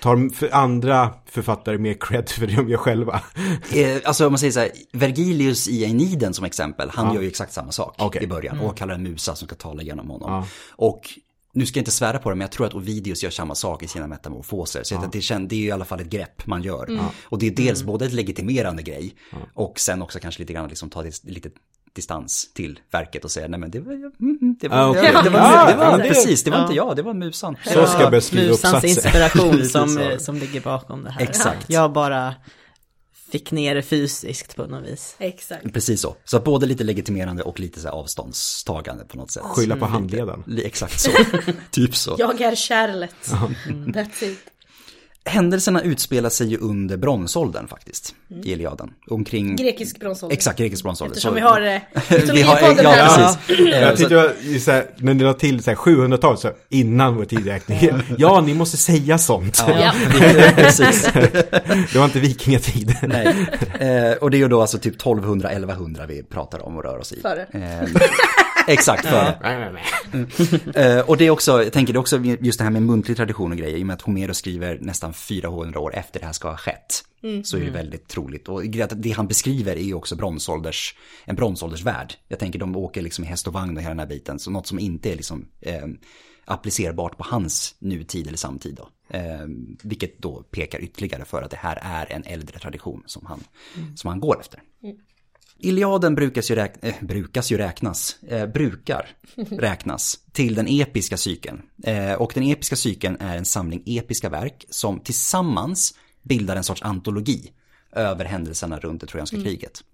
Tar 0.00 0.34
för 0.34 0.54
andra 0.54 1.14
författare 1.26 1.78
mer 1.78 1.94
cred 1.94 2.28
för 2.28 2.46
det 2.46 2.56
de 2.56 2.68
gör 2.68 2.78
själva? 2.78 3.22
Eh, 3.74 4.00
alltså 4.04 4.26
om 4.26 4.32
man 4.32 4.38
säger 4.38 4.52
så 4.52 4.60
här, 4.60 4.70
Vergilius 4.92 5.68
i 5.68 5.84
Aeneiden 5.84 6.34
som 6.34 6.44
exempel, 6.44 6.90
han 6.90 7.14
gör 7.14 7.22
ju 7.22 7.28
exakt 7.28 7.52
samma 7.52 7.72
sak 7.72 7.94
Okej. 7.98 8.22
i 8.22 8.26
början. 8.26 8.60
Och 8.60 8.76
kallar 8.76 8.94
en 8.94 9.02
musa 9.02 9.34
som 9.34 9.46
ska 9.48 9.56
tala 9.56 9.82
genom 9.82 10.10
honom. 10.10 10.32
Ja. 10.32 10.46
Och 10.70 11.00
nu 11.54 11.66
ska 11.66 11.78
jag 11.78 11.80
inte 11.80 11.90
svära 11.90 12.18
på 12.18 12.30
det, 12.30 12.36
men 12.36 12.40
jag 12.44 12.52
tror 12.52 12.66
att 12.66 12.74
Ovidius 12.74 13.22
gör 13.22 13.30
samma 13.30 13.54
sak 13.54 13.82
i 13.82 13.88
sina 13.88 14.06
metamorfoser. 14.06 14.82
Så 14.82 14.96
att 14.96 15.12
det, 15.12 15.18
kän- 15.20 15.48
det 15.48 15.54
är 15.54 15.60
ju 15.60 15.66
i 15.66 15.70
alla 15.70 15.84
fall 15.84 16.00
ett 16.00 16.06
grepp 16.10 16.46
man 16.46 16.62
gör. 16.62 17.00
Och 17.24 17.38
det 17.38 17.46
är 17.46 17.50
dels 17.50 17.82
både 17.82 18.04
ett 18.06 18.12
legitimerande 18.12 18.82
grej, 18.82 19.14
och 19.54 19.80
sen 19.80 20.02
också 20.02 20.18
kanske 20.18 20.42
lite 20.42 20.52
grann 20.52 20.68
liksom 20.68 20.90
ta 20.90 21.02
dis- 21.02 21.20
lite 21.30 21.50
distans 21.94 22.50
till 22.54 22.80
verket 22.92 23.24
och 23.24 23.30
säga 23.30 23.48
nej 23.48 23.60
men 23.60 23.70
det 23.70 23.80
var, 23.80 23.92
mm, 23.92 24.12
mm, 24.20 24.56
det 24.60 24.68
var, 24.68 24.76
Ah, 24.76 24.88
okej. 24.90 25.02
det 25.02 25.12
var, 25.12 25.22
det 25.22 25.30
var, 25.30 25.38
Ja, 25.40 25.66
det 25.70 25.76
var 25.76 25.84
ja, 25.84 25.96
det- 25.96 26.08
precis, 26.08 26.44
det 26.44 26.50
var 26.50 26.58
ja. 26.58 26.62
inte 26.62 26.74
jag, 26.76 26.96
det 26.96 27.02
var 27.02 27.14
musan. 27.14 27.56
Så 27.64 27.86
ska 27.86 28.00
jag 28.00 28.10
börja 28.10 28.20
skriva 28.20 28.50
Musans 28.50 28.74
uppsatser. 28.74 28.88
inspiration 28.88 29.64
som, 29.64 30.10
som 30.18 30.36
ligger 30.36 30.60
bakom 30.60 31.04
det 31.04 31.10
här. 31.10 31.22
Exakt. 31.22 31.70
Jag 31.70 31.92
bara 31.92 32.34
fick 33.32 33.50
ner 33.50 33.74
det 33.74 33.82
fysiskt 33.82 34.56
på 34.56 34.66
något 34.66 34.88
vis. 34.88 35.16
Exakt. 35.18 35.72
Precis 35.72 36.00
så. 36.00 36.16
Så 36.24 36.40
både 36.40 36.66
lite 36.66 36.84
legitimerande 36.84 37.42
och 37.42 37.60
lite 37.60 37.80
så 37.80 37.88
här 37.88 37.94
avståndstagande 37.94 39.04
på 39.04 39.16
något 39.16 39.30
sätt. 39.30 39.42
Skylla 39.42 39.76
på 39.76 39.86
handleden. 39.86 40.44
Exakt 40.64 41.00
så. 41.00 41.10
typ 41.70 41.96
så. 41.96 42.16
Jag 42.18 42.40
är 42.40 42.54
kärlet. 42.54 43.14
That's 43.66 44.24
it. 44.24 44.51
Händelserna 45.24 45.82
utspelar 45.82 46.30
sig 46.30 46.46
ju 46.46 46.56
under 46.58 46.96
bronsåldern 46.96 47.68
faktiskt. 47.68 48.14
I 48.44 48.52
Iliaden. 48.52 48.90
Omkring... 49.10 49.56
Grekisk 49.56 50.00
bronsålder. 50.00 50.36
Exakt, 50.36 50.58
grekisk 50.58 50.82
bronsålder. 50.82 51.12
Eftersom 51.12 51.30
Så- 51.30 51.34
vi 51.34 51.40
har 51.40 51.60
eh, 51.60 51.80
vi 52.34 52.42
har, 52.42 52.58
ja, 52.82 52.90
här. 52.90 53.36
precis. 53.46 53.60
Eh, 53.60 53.80
Jag 53.80 53.96
tyckte 53.96 54.14
det 54.14 54.20
var 54.22 54.58
så 54.58 54.70
här, 54.70 54.86
när 54.96 55.14
det 55.14 55.24
la 55.24 55.34
till 55.34 55.62
så 55.62 55.70
här 55.70 55.76
700-talet, 55.76 56.40
så 56.40 56.50
innan 56.68 57.16
vår 57.16 57.24
tideräkning. 57.24 57.78
Ja, 58.18 58.40
ni 58.40 58.54
måste 58.54 58.76
säga 58.76 59.18
sånt. 59.18 59.64
Ja. 59.68 59.92
precis. 60.56 61.02
Det 61.92 61.94
var 61.96 62.04
inte 62.04 62.20
vikingatid. 62.20 62.96
Nej. 63.02 63.26
Eh, 63.80 64.12
och 64.16 64.30
det 64.30 64.36
är 64.36 64.38
ju 64.38 64.48
då 64.48 64.60
alltså 64.60 64.78
typ 64.78 65.02
1200-1100 65.02 66.06
vi 66.06 66.22
pratar 66.22 66.66
om 66.66 66.76
och 66.76 66.82
rör 66.84 66.98
oss 66.98 67.12
i. 67.12 67.20
Före. 67.20 67.46
Exakt, 68.66 69.06
före. 69.06 69.38
Eh, 70.74 71.00
och 71.00 71.16
det 71.16 71.26
är 71.26 71.30
också, 71.30 71.62
jag 71.62 71.72
tänker 71.72 71.92
det 71.92 71.96
är 71.96 72.00
också 72.00 72.18
just 72.18 72.58
det 72.58 72.64
här 72.64 72.70
med 72.70 72.82
muntlig 72.82 73.16
tradition 73.16 73.52
och 73.52 73.58
grejer, 73.58 73.76
i 73.76 73.82
och 73.82 73.86
med 73.86 73.94
att 73.94 74.02
Homeros 74.02 74.38
skriver 74.38 74.78
nästan 74.80 75.14
400 75.14 75.80
år 75.80 75.94
efter 75.94 76.20
det 76.20 76.26
här 76.26 76.32
ska 76.32 76.48
ha 76.48 76.56
skett. 76.56 77.04
Så 77.44 77.56
är 77.56 77.60
det 77.60 77.70
väldigt 77.70 78.08
troligt. 78.08 78.48
Och 78.48 78.62
det 78.96 79.10
han 79.10 79.26
beskriver 79.26 79.76
är 79.76 79.82
ju 79.82 79.94
också 79.94 80.16
bronsålders, 80.16 80.94
en 81.24 81.36
bronsåldersvärld. 81.36 82.14
Jag 82.28 82.38
tänker 82.38 82.58
de 82.58 82.76
åker 82.76 83.02
liksom 83.02 83.24
i 83.24 83.26
häst 83.26 83.46
och 83.46 83.52
vagn 83.52 83.76
och 83.76 83.82
hela 83.82 83.90
den 83.90 83.98
här 83.98 84.06
biten, 84.06 84.38
så 84.38 84.50
något 84.50 84.66
som 84.66 84.78
inte 84.78 85.12
är 85.12 85.16
liksom 85.16 85.48
eh, 85.60 85.86
applicerbart 86.44 87.16
på 87.16 87.24
hans 87.24 87.74
nutid 87.78 88.26
eller 88.26 88.38
samtid 88.38 88.74
då. 88.74 89.16
Eh, 89.16 89.46
vilket 89.82 90.18
då 90.18 90.42
pekar 90.42 90.82
ytterligare 90.82 91.24
för 91.24 91.42
att 91.42 91.50
det 91.50 91.56
här 91.56 91.78
är 91.82 92.12
en 92.12 92.24
äldre 92.24 92.58
tradition 92.58 93.02
som 93.06 93.26
han, 93.26 93.40
som 93.96 94.08
han 94.08 94.20
går 94.20 94.40
efter. 94.40 94.62
Iliaden 95.62 96.14
brukas 96.14 96.50
ju, 96.50 96.54
räk 96.54 96.72
äh, 96.84 96.94
brukas 97.00 97.52
ju 97.52 97.58
räknas, 97.58 98.16
eh, 98.28 98.46
brukar 98.46 99.08
räknas 99.50 100.18
till 100.32 100.54
den 100.54 100.66
episka 100.68 101.16
cykeln. 101.16 101.62
Eh, 101.84 102.12
och 102.12 102.32
den 102.34 102.42
episka 102.44 102.76
cykeln 102.76 103.16
är 103.20 103.36
en 103.36 103.44
samling 103.44 103.82
episka 103.86 104.28
verk 104.28 104.66
som 104.70 105.00
tillsammans 105.00 105.94
bildar 106.22 106.56
en 106.56 106.64
sorts 106.64 106.82
antologi 106.82 107.52
över 107.92 108.24
händelserna 108.24 108.78
runt 108.78 109.00
det 109.00 109.06
trojanska 109.06 109.36
kriget. 109.42 109.84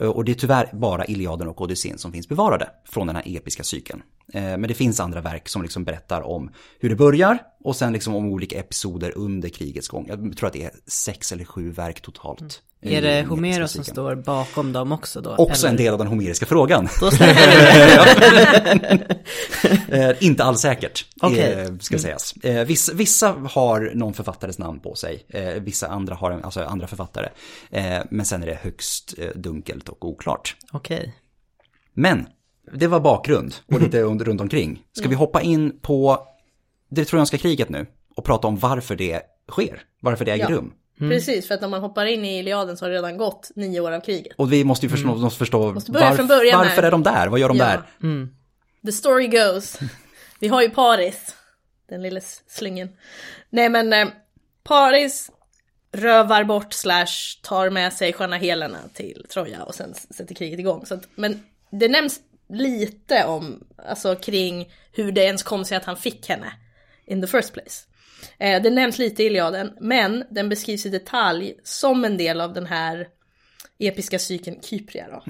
Eh, 0.00 0.06
Och 0.08 0.24
det 0.24 0.32
är 0.32 0.34
tyvärr 0.34 0.70
bara 0.72 1.04
Iliaden 1.04 1.48
och 1.48 1.60
Odysseen 1.60 1.98
som 1.98 2.12
finns 2.12 2.28
bevarade 2.28 2.70
från 2.88 3.06
den 3.06 3.16
här 3.16 3.36
episka 3.36 3.64
cykeln. 3.64 4.02
Eh, 4.32 4.42
Men 4.42 4.62
det 4.62 4.74
finns 4.74 5.00
andra 5.00 5.20
verk 5.20 5.48
som 5.48 5.62
liksom 5.62 5.84
berättar 5.84 6.22
om 6.22 6.50
hur 6.78 6.88
det 6.88 6.96
börjar 6.96 7.38
och 7.64 7.76
sen 7.76 7.92
liksom 7.92 8.14
om 8.14 8.26
olika 8.26 8.58
episoder 8.58 9.12
under 9.16 9.48
krigets 9.48 9.88
gång. 9.88 10.06
Jag 10.08 10.36
tror 10.36 10.46
att 10.46 10.52
det 10.52 10.64
är 10.64 10.72
sex 10.86 11.32
eller 11.32 11.44
sju 11.44 11.70
verk 11.70 12.00
totalt. 12.00 12.62
Är 12.82 13.02
det 13.02 13.22
Homeros 13.28 13.72
som 13.72 13.84
står 13.84 14.14
bakom 14.14 14.72
dem 14.72 14.92
också 14.92 15.20
då? 15.20 15.36
Också 15.36 15.66
eller? 15.66 15.70
en 15.70 15.76
del 15.84 15.92
av 15.92 15.98
den 15.98 16.06
homeriska 16.08 16.46
frågan. 16.46 16.88
Eh, 19.88 20.10
inte 20.20 20.44
alls 20.44 20.60
säkert, 20.60 21.06
eh, 21.22 21.74
ska 21.80 21.98
sägas. 21.98 22.32
Eh, 22.32 22.64
vissa, 22.64 22.92
vissa 22.94 23.28
har 23.50 23.90
någon 23.94 24.14
författares 24.14 24.58
namn 24.58 24.80
på 24.80 24.94
sig, 24.94 25.26
vissa 25.60 25.88
andra 25.88 26.14
har 26.14 26.30
en, 26.30 26.44
alltså 26.44 26.64
andra 26.64 26.86
författare. 26.86 27.28
Men 28.10 28.26
sen 28.26 28.42
är 28.42 28.46
det 28.46 28.58
högst 28.62 29.14
dunkelt 29.34 29.88
och 29.88 30.04
oklart. 30.08 30.56
Okej. 30.72 31.14
Men 31.94 32.26
det 32.72 32.86
var 32.86 33.00
bakgrund 33.00 33.54
och 33.72 33.80
lite 33.80 34.02
runt 34.02 34.40
omkring. 34.40 34.82
Ska 34.92 35.08
vi 35.08 35.14
hoppa 35.14 35.40
in 35.40 35.78
på 35.82 36.26
det 36.90 37.04
trojanska 37.04 37.38
kriget 37.38 37.68
nu 37.68 37.86
och 38.16 38.24
prata 38.24 38.48
om 38.48 38.56
varför 38.56 38.96
det 38.96 39.22
sker, 39.50 39.82
varför 40.00 40.24
det 40.24 40.32
äger 40.32 40.50
Ja. 40.50 40.56
rum. 40.56 40.72
Precis, 41.08 41.48
för 41.48 41.54
att 41.54 41.60
när 41.60 41.68
man 41.68 41.80
hoppar 41.80 42.06
in 42.06 42.24
i 42.24 42.38
Iliaden 42.38 42.76
så 42.76 42.84
har 42.84 42.90
det 42.90 42.96
redan 42.96 43.16
gått 43.16 43.50
nio 43.54 43.80
år 43.80 43.92
av 43.92 44.00
kriget. 44.00 44.32
Och 44.36 44.52
vi 44.52 44.64
måste 44.64 44.86
ju 44.86 44.90
förstå, 44.90 45.08
måste 45.14 45.38
förstå 45.38 45.72
Måste 45.72 45.92
börja 45.92 46.14
från 46.14 46.26
början 46.26 46.58
här. 46.60 46.64
varför 46.68 46.82
är 46.82 46.90
de 46.90 47.02
där, 47.02 47.26
vad 47.28 47.40
gör 47.40 47.48
de 47.48 47.56
Ja. 47.56 47.64
där? 47.64 48.28
The 48.86 48.92
story 48.92 49.26
goes. 49.26 49.78
Vi 50.40 50.48
har 50.48 50.62
ju 50.62 50.70
Paris. 50.70 51.34
Den 51.88 52.02
lilla 52.02 52.18
s- 52.18 52.42
slingen. 52.46 52.88
Nej 53.50 53.68
men 53.68 53.92
eh, 53.92 54.08
Paris 54.62 55.30
rövar 55.92 56.44
bort 56.44 56.72
slash 56.72 57.06
tar 57.42 57.70
med 57.70 57.92
sig 57.92 58.12
sköna 58.12 58.36
Helena 58.36 58.78
till 58.94 59.26
Troja 59.32 59.62
och 59.62 59.74
sen 59.74 59.94
sätter 59.94 60.34
kriget 60.34 60.58
igång. 60.58 60.86
Så 60.86 60.94
att, 60.94 61.08
men 61.14 61.42
det 61.70 61.88
nämns 61.88 62.20
lite 62.48 63.24
om, 63.24 63.64
alltså 63.88 64.14
kring 64.16 64.72
hur 64.92 65.12
det 65.12 65.20
ens 65.24 65.42
kom 65.42 65.64
sig 65.64 65.76
att 65.76 65.84
han 65.84 65.96
fick 65.96 66.28
henne 66.28 66.52
in 67.06 67.20
the 67.22 67.26
first 67.26 67.52
place. 67.52 67.84
Eh, 68.38 68.62
det 68.62 68.70
nämns 68.70 68.98
lite 68.98 69.22
i 69.22 69.26
Iliaden, 69.26 69.72
men 69.80 70.24
den 70.30 70.48
beskrivs 70.48 70.86
i 70.86 70.88
detalj 70.88 71.54
som 71.64 72.04
en 72.04 72.16
del 72.16 72.40
av 72.40 72.52
den 72.54 72.66
här 72.66 73.06
episka 73.78 74.18
cykeln 74.18 74.56
Kypria 74.62 75.06
då. 75.10 75.22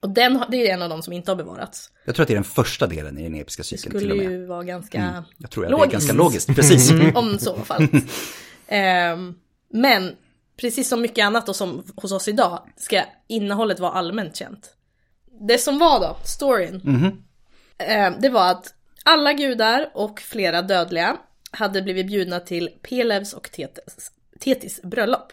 Och 0.00 0.10
den, 0.10 0.44
det 0.50 0.70
är 0.70 0.74
en 0.74 0.82
av 0.82 0.88
de 0.88 1.02
som 1.02 1.12
inte 1.12 1.30
har 1.30 1.36
bevarats. 1.36 1.90
Jag 2.04 2.14
tror 2.14 2.22
att 2.22 2.28
det 2.28 2.32
är 2.32 2.36
den 2.36 2.44
första 2.44 2.86
delen 2.86 3.18
i 3.18 3.22
den 3.22 3.34
episka 3.34 3.60
Det 3.60 3.64
cykeln 3.64 3.90
till 3.92 4.00
skulle 4.00 4.12
och 4.12 4.18
med. 4.18 4.30
ju 4.32 4.46
vara 4.46 4.64
ganska 4.64 5.24
Jag 5.38 5.50
tror 5.50 5.64
att 5.64 5.70
logiskt. 5.70 5.90
det 5.90 5.96
är 5.96 5.98
ganska 5.98 6.12
logiskt, 6.12 6.54
precis. 6.54 6.90
om 7.14 7.38
så 7.38 7.56
fall. 7.56 7.88
Ehm, 8.70 9.34
men 9.72 10.16
precis 10.60 10.88
som 10.88 11.00
mycket 11.02 11.24
annat 11.24 11.48
och 11.48 11.56
som 11.56 11.84
hos 11.96 12.12
oss 12.12 12.28
idag 12.28 12.62
ska 12.76 13.02
innehållet 13.28 13.80
vara 13.80 13.92
allmänt 13.92 14.36
känt. 14.36 14.74
Det 15.48 15.58
som 15.58 15.78
var 15.78 16.00
då, 16.00 16.16
storyn, 16.24 16.80
ehm, 17.78 18.14
det 18.20 18.28
var 18.28 18.50
att 18.50 18.74
alla 19.04 19.32
gudar 19.32 19.90
och 19.94 20.20
flera 20.20 20.62
dödliga 20.62 21.16
hade 21.50 21.82
blivit 21.82 22.06
bjudna 22.06 22.40
till 22.40 22.68
Pelevs 22.88 23.32
och 23.32 23.50
Tetis, 23.52 24.10
Tetis 24.40 24.80
bröllop. 24.82 25.32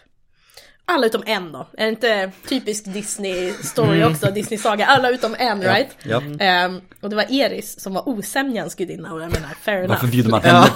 Alla 0.88 1.06
utom 1.08 1.24
en 1.26 1.52
då. 1.52 1.68
Är 1.78 1.84
det 1.86 1.90
inte 1.90 2.32
typisk 2.50 2.86
Disney-story 2.86 4.12
också? 4.12 4.32
Disney-saga. 4.32 4.86
Alla 4.86 5.10
utom 5.10 5.36
en, 5.40 5.62
right? 5.62 5.88
Ja. 6.04 6.22
Ehm, 6.40 6.82
och 7.02 7.10
det 7.10 7.16
var 7.16 7.32
Eris 7.32 7.80
som 7.80 7.94
var 7.94 8.10
osämjans 8.10 8.76
gudinna 8.76 9.14
och 9.14 9.22
jag 9.22 9.32
menar, 9.32 9.50
fair 9.62 9.76
enough. 9.78 9.90
Varför 9.90 10.08
bjuder 10.08 10.30
man 10.30 10.42
henne? 10.42 10.68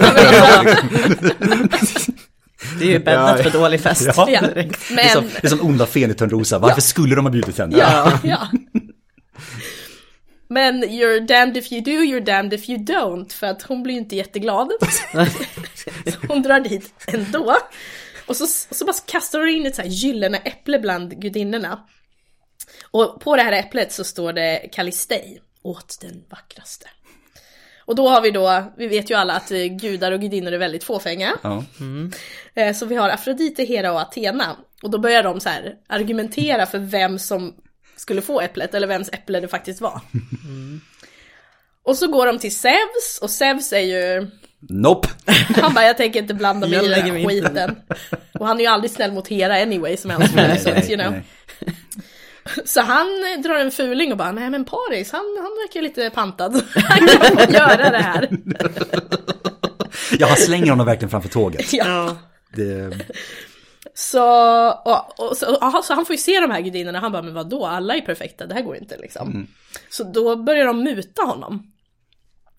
Det 2.79 2.85
är 2.85 2.89
ju 2.89 2.99
bäddat 2.99 3.37
Ja. 3.37 3.43
för 3.43 3.49
dålig 3.59 3.81
fest. 3.81 4.03
Ja. 4.17 4.29
Ja, 4.29 4.41
Det 4.41 4.59
är 4.59 5.09
som, 5.09 5.23
men... 5.23 5.31
det 5.41 5.43
är 5.43 5.49
som 5.49 5.61
onda 5.61 5.85
fen 5.85 6.11
i 6.11 6.13
Törnrosa, 6.13 6.59
varför 6.59 6.81
skulle 6.81 7.15
de 7.15 7.25
ha 7.25 7.31
bjudit 7.31 7.57
henne? 7.57 7.77
Ja, 7.77 8.11
ja. 8.23 8.47
Men 10.51 10.83
you're 10.83 11.19
damned 11.19 11.57
if 11.57 11.71
you 11.71 11.81
do, 11.81 11.91
you're 11.91 12.25
damned 12.25 12.53
if 12.53 12.69
you 12.69 12.77
don't. 12.79 13.33
För 13.33 13.47
att 13.47 13.61
hon 13.61 13.83
blir 13.83 13.93
ju 13.93 13.99
inte 13.99 14.15
jätteglad. 14.15 14.71
Så 15.75 16.11
hon 16.27 16.41
drar 16.41 16.59
dit 16.59 16.93
ändå. 17.07 17.57
Och 18.27 18.35
så, 18.35 18.43
och 18.43 18.75
så 18.75 18.85
bara 18.85 18.93
kastar 19.05 19.39
hon 19.39 19.49
in 19.49 19.65
ett 19.65 19.75
så 19.75 19.81
här 19.81 19.89
gyllene 19.89 20.37
äpple 20.37 20.79
bland 20.79 21.21
gudinnorna. 21.21 21.79
Och 22.91 23.21
på 23.21 23.35
det 23.35 23.41
här 23.41 23.51
äpplet 23.51 23.91
så 23.93 24.03
står 24.03 24.33
det 24.33 24.69
Kalistej, 24.71 25.41
åt 25.61 25.97
den 26.01 26.23
vackraste. 26.29 26.87
Och 27.85 27.95
då 27.95 28.09
har 28.09 28.21
vi 28.21 28.31
då, 28.31 28.73
vi 28.77 28.87
vet 28.87 29.09
ju 29.09 29.15
alla 29.15 29.33
att 29.33 29.51
eh, 29.51 29.65
gudar 29.65 30.11
och 30.11 30.21
gudinnor 30.21 30.51
är 30.51 30.57
väldigt 30.57 30.83
fåfänga. 30.83 31.33
Ja. 31.41 31.63
Eh, 32.53 32.73
Så 32.73 32.85
vi 32.85 32.95
har 32.95 33.09
Afrodite, 33.09 33.63
Hera 33.63 33.91
och 33.93 34.01
Athena. 34.01 34.57
Och 34.83 34.89
då 34.89 34.97
börjar 34.97 35.23
de 35.23 35.39
så 35.39 35.49
här 35.49 35.75
argumentera 35.87 36.65
för 36.65 36.77
vem 36.77 37.19
som 37.19 37.55
skulle 37.99 38.21
få 38.21 38.41
äpplet, 38.41 38.73
eller 38.73 38.87
vems 38.87 39.09
äpple 39.13 39.39
det 39.39 39.47
faktiskt 39.47 39.81
var. 39.81 40.01
Och 41.83 41.97
så 41.97 42.07
går 42.07 42.25
de 42.25 42.39
till 42.39 42.55
Zeus, 42.55 43.19
och 43.21 43.29
Zeus 43.29 43.73
är 43.73 43.79
ju, 43.79 44.27
Nope. 44.59 45.07
han 45.61 45.73
bara 45.73 45.85
jag 45.85 45.97
tänker 45.97 46.19
inte 46.19 46.33
blanda 46.33 46.67
mig 46.67 46.75
Jag 46.75 46.85
i 46.85 46.87
den 46.89 47.15
här 47.15 47.27
skiten. 47.27 47.75
Och 48.33 48.47
han 48.47 48.57
är 48.57 48.61
ju 48.61 48.67
aldrig 48.67 48.91
snäll 48.91 49.11
mot 49.11 49.27
Hera 49.27 49.61
anyway 49.61 49.97
som 49.97 50.11
är 50.11 50.15
hans 50.15 50.63
fru, 50.63 50.71
you 50.71 50.97
know. 51.01 51.11
nej. 51.11 51.23
Så 52.65 52.81
han 52.81 53.07
drar 53.43 53.55
en 53.55 53.71
fuling 53.71 54.11
och 54.11 54.17
bara, 54.17 54.31
nej 54.31 54.49
men 54.49 54.65
Paris, 54.65 55.11
han, 55.11 55.21
han 55.37 55.51
verkar 55.67 55.79
ju 55.79 55.81
lite 55.81 56.09
pantad. 56.09 56.63
Han 56.75 57.07
kan 57.07 57.37
få 57.37 57.51
göra 57.53 57.89
det 57.89 57.97
här. 57.97 58.29
Ja, 60.19 60.27
han 60.27 60.37
slänger 60.37 60.69
honom 60.69 60.85
verkligen 60.85 61.09
framför 61.09 61.29
tåget. 61.29 61.73
Ja. 61.73 62.17
Det, 62.55 62.97
Så, 64.01 64.23
och, 64.69 65.19
och, 65.29 65.37
så, 65.37 65.55
aha, 65.55 65.81
så 65.81 65.93
han 65.93 66.05
får 66.05 66.13
ju 66.13 66.17
se 66.17 66.39
de 66.39 66.51
här 66.51 66.61
gudinnorna, 66.61 66.99
han 66.99 67.11
bara, 67.11 67.21
men 67.21 67.33
vadå, 67.33 67.65
alla 67.65 67.95
är 67.95 68.01
perfekta, 68.01 68.45
det 68.45 68.53
här 68.53 68.61
går 68.61 68.75
inte 68.77 68.97
liksom. 68.97 69.47
Så 69.89 70.03
då 70.03 70.35
börjar 70.35 70.65
de 70.65 70.83
muta 70.83 71.21
honom. 71.23 71.71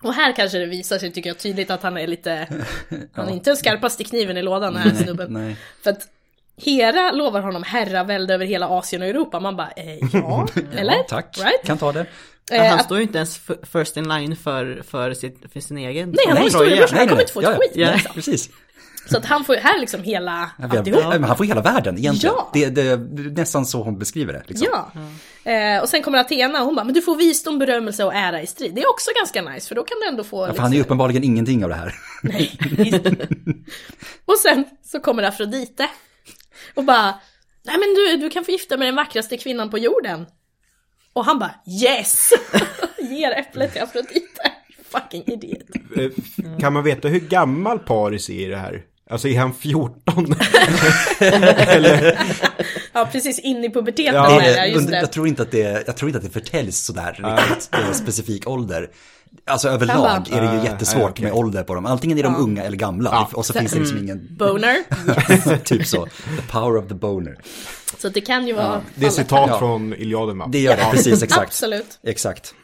Och 0.03 0.15
här 0.15 0.33
kanske 0.33 0.59
det 0.59 0.67
visar 0.67 0.99
sig, 0.99 1.13
tycker 1.13 1.31
jag, 1.31 1.39
tydligt 1.39 1.71
att 1.71 1.83
han 1.83 1.97
är 1.97 2.07
lite, 2.07 2.49
han 3.13 3.29
är 3.29 3.33
inte 3.33 3.51
den 3.51 3.57
skarpaste 3.57 4.05
kniven 4.05 4.37
i 4.37 4.43
lådan 4.43 4.73
den 4.75 4.83
här 4.83 4.95
snubben. 5.05 5.33
nej. 5.33 5.57
För 5.83 5.91
att 5.91 6.09
Hera 6.57 7.13
lovar 7.13 7.41
honom 7.41 7.63
herravälde 7.63 8.35
över 8.35 8.47
hela 8.47 8.69
Asien 8.69 9.03
och 9.03 9.09
Europa, 9.09 9.41
man 9.41 9.57
bara, 9.57 9.71
eh, 9.77 9.97
ja, 10.13 10.49
eller? 10.77 10.93
Ja, 10.95 11.05
tack. 11.09 11.39
Right? 11.39 11.65
Kan 11.65 11.79
ta 11.79 11.93
det. 11.93 12.07
Ja, 12.51 12.57
Eh, 12.57 12.65
han 12.71 12.79
att- 12.79 12.85
står 12.85 12.97
ju 12.99 13.03
inte 13.03 13.19
ens 13.19 13.41
first 13.73 13.97
in 13.97 14.09
line 14.09 14.37
för, 14.37 14.83
för, 14.87 15.15
sitt, 15.15 15.53
för 15.53 15.61
sin 15.61 15.79
egen 15.79 16.09
Nej, 16.11 16.25
han 16.29 16.37
har 16.37 16.45
ju 16.45 16.51
Troja. 16.51 16.67
storebrorsan, 16.67 16.99
han 16.99 17.09
kommer 17.09 17.21
inte 17.23 17.33
få 17.33 17.41
ett 17.41 17.45
Ja, 17.47 17.53
ja. 17.53 17.59
skit. 17.59 17.73
Nej, 17.77 17.93
liksom. 17.95 18.15
precis. 18.15 18.51
Så 19.07 19.19
att 19.19 19.25
han 19.25 19.45
får 19.45 19.55
ju, 19.55 19.61
här 19.61 19.77
är 19.77 19.81
liksom 19.81 20.03
hela 20.03 20.51
alltihop. 20.63 21.03
Han 21.03 21.37
får 21.37 21.45
hela 21.45 21.63
världen 21.63 21.99
egentligen. 21.99 22.35
Ja. 22.39 22.51
Det, 22.53 22.69
det, 22.69 22.83
är 22.83 22.97
nästan 23.31 23.67
så 23.67 23.83
hon 23.83 23.99
beskriver 23.99 24.33
det. 24.33 24.43
Liksom. 24.47 24.69
Ja. 24.73 24.93
Eh, 25.53 25.83
och 25.83 25.89
sen 25.89 26.03
kommer 26.03 26.19
Athena 26.19 26.61
och 26.61 26.67
hon 26.67 26.75
bara, 26.75 26.85
men 26.85 26.95
du 26.95 27.03
får 27.03 27.17
visdom, 27.17 27.59
berömmelse 27.59 28.05
och 28.05 28.15
ära 28.15 28.43
i 28.43 28.47
strid. 28.47 28.75
Det 28.75 28.81
är 28.81 28.91
också 28.91 29.11
ganska 29.21 29.43
nice, 29.43 29.69
för 29.69 29.75
då 29.75 29.83
kan 29.83 29.97
du 30.01 30.09
ändå 30.09 30.25
få... 30.25 30.47
Ja, 30.47 30.55
för 30.55 30.63
han 30.63 30.73
är 30.73 30.77
ju 30.77 30.83
uppenbarligen 30.83 31.25
ingenting 31.25 31.65
av 31.65 31.71
det 31.71 31.77
här. 31.77 31.95
Nej. 32.23 32.59
och 34.25 34.39
sen 34.39 34.65
så 34.85 35.01
kommer 35.01 35.23
Afrodite. 35.23 35.89
Och 36.75 36.85
bara, 36.85 37.15
nej 37.65 37.79
men 37.79 37.95
du, 37.95 38.17
du 38.17 38.31
kan 38.31 38.45
få 38.45 38.51
gifta 38.51 38.77
med 38.77 38.89
den 38.89 38.97
vackraste 38.97 39.37
kvinnan 39.37 39.71
på 39.71 39.79
jorden. 39.79 40.27
Och 41.13 41.25
han 41.25 41.39
bara, 41.39 41.55
yes! 41.83 42.31
Ger 42.99 43.31
äpplet 43.31 43.73
till 43.73 43.83
Afrodite. 43.83 44.53
Fucking 44.85 45.25
idiot. 45.27 45.67
Eh, 45.97 46.11
Kan 46.61 46.73
man 46.73 46.85
veta 46.85 47.09
hur 47.09 47.21
gammal 47.21 47.79
Paris 47.79 48.31
är 48.31 48.35
i 48.35 48.45
det 48.45 48.57
här? 48.57 48.83
Alltså 49.11 49.29
är 49.29 49.39
han 49.39 49.55
14? 49.55 50.35
Ja, 52.93 53.09
precis 53.13 53.39
in 53.39 53.65
i 53.65 53.71
puberteten. 53.71 54.15
Ja. 54.15 54.41
Det 54.41 54.67
just 54.67 54.89
det. 54.89 54.97
jag, 54.97 55.13
tror 55.13 55.29
inte 55.29 55.43
att 55.43 55.51
det, 55.51 55.85
jag 55.87 55.97
tror 55.97 56.09
inte 56.09 56.19
att 56.19 56.25
det 56.25 56.31
förtäljs 56.31 56.85
sådär 56.85 57.13
riktigt, 57.13 57.71
en 57.89 57.95
specifik 57.95 58.49
ålder. 58.49 58.91
Alltså 59.45 59.69
överlag 59.69 60.29
är 60.33 60.41
det 60.41 60.57
ju 60.57 60.65
jättesvårt 60.65 61.21
med 61.21 61.33
ålder 61.33 61.63
på 61.63 61.75
dem. 61.75 61.87
Antingen 61.87 62.19
är 62.19 62.23
de 62.23 62.37
unga 62.37 62.63
eller 62.63 62.77
gamla. 62.77 63.29
Och 63.33 63.47
så 63.47 63.53
finns 63.53 63.73
det 63.73 63.79
liksom 63.79 63.99
ingen, 63.99 64.29
Boner. 64.31 64.77
typ 65.65 65.87
så. 65.87 66.07
The 66.07 66.43
power 66.51 66.77
of 66.77 66.89
the 66.89 66.95
boner. 66.95 67.39
Så 67.99 68.09
det 68.09 68.21
kan 68.21 68.47
ju 68.47 68.53
vara... 68.53 68.81
Det 68.95 69.07
är 69.07 69.11
citat 69.11 69.59
från 69.59 69.95
Iliaden 69.95 70.39
va? 70.39 70.49
Det 70.53 70.61
gör 70.61 70.77
det, 70.77 70.87
precis 70.91 71.23
exakt. 71.23 71.43
Absolut. 71.43 71.99
Exakt. 72.03 72.55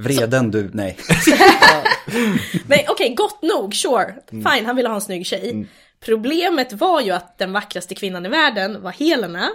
Vreden 0.00 0.50
du, 0.50 0.70
nej. 0.72 0.96
Men 2.66 2.78
okej, 2.88 3.14
gott 3.14 3.42
nog, 3.42 3.74
sure. 3.74 4.14
Fine, 4.30 4.66
han 4.66 4.76
ville 4.76 4.88
ha 4.88 4.94
en 4.96 5.00
snygg 5.00 5.26
tjej. 5.26 5.68
Problemet 6.00 6.72
var 6.72 7.00
ju 7.00 7.10
att 7.10 7.38
den 7.38 7.52
vackraste 7.52 7.94
kvinnan 7.94 8.26
i 8.26 8.28
världen 8.28 8.82
var 8.82 8.90
Helena. 8.90 9.48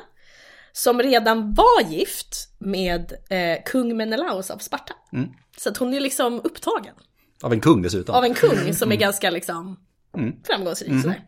Som 0.73 1.01
redan 1.01 1.53
var 1.53 1.91
gift 1.91 2.49
med 2.59 3.13
eh, 3.29 3.63
kung 3.65 3.97
Menelaus 3.97 4.51
av 4.51 4.57
Sparta. 4.57 4.93
Så 5.57 5.69
att 5.69 5.77
hon 5.77 5.93
är 5.93 5.99
liksom 5.99 6.41
upptagen 6.43 6.93
Av 7.43 7.53
en 7.53 7.61
kung 7.61 7.81
dessutom. 7.81 8.15
av 8.15 8.23
en 8.23 8.33
kung 8.33 8.73
som 8.73 8.91
är 8.91 8.95
ganska 8.95 9.29
liksom 9.29 9.77
framgångsrik 10.47 11.01
sådär. 11.01 11.21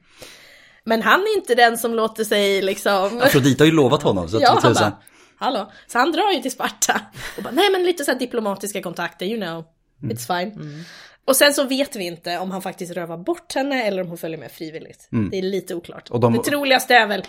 Men 0.85 1.01
han 1.01 1.19
är 1.19 1.37
inte 1.37 1.55
den 1.55 1.77
som 1.77 1.95
låter 1.95 2.23
sig 2.23 2.61
liksom... 2.61 3.21
Afrodite 3.21 3.63
har 3.63 3.65
ju 3.65 3.71
lovat 3.75 4.03
honom, 4.03 4.29
så 4.29 4.39
Ja, 4.41 4.59
han 4.63 4.73
bara, 4.73 4.97
hallå. 5.37 5.71
Så 5.87 5.99
han 5.99 6.11
drar 6.11 6.31
ju 6.31 6.41
till 6.41 6.51
Sparta. 6.51 7.01
Och 7.37 7.43
bara, 7.43 7.51
nej 7.53 7.69
men 7.71 7.83
lite 7.83 8.03
så 8.03 8.11
här 8.11 8.19
diplomatiska 8.19 8.81
kontakter, 8.81 9.25
you 9.25 9.41
know. 9.41 9.63
It's 10.01 10.39
fine. 10.39 10.83
Och 11.25 11.35
sen 11.35 11.53
så 11.53 11.63
vet 11.63 11.95
vi 11.95 12.03
inte 12.05 12.37
om 12.37 12.51
han 12.51 12.61
faktiskt 12.61 12.93
rövar 12.93 13.17
bort 13.17 13.53
henne 13.55 13.83
eller 13.83 14.01
om 14.01 14.07
hon 14.07 14.17
följer 14.17 14.37
med 14.39 14.51
frivilligt. 14.51 15.07
Det 15.31 15.37
är 15.37 15.41
lite 15.41 15.75
oklart. 15.75 16.09
Och 16.09 16.19
de- 16.19 16.33
Det 16.33 16.39
troligaste 16.43 16.95
är 16.95 17.07
väl 17.07 17.23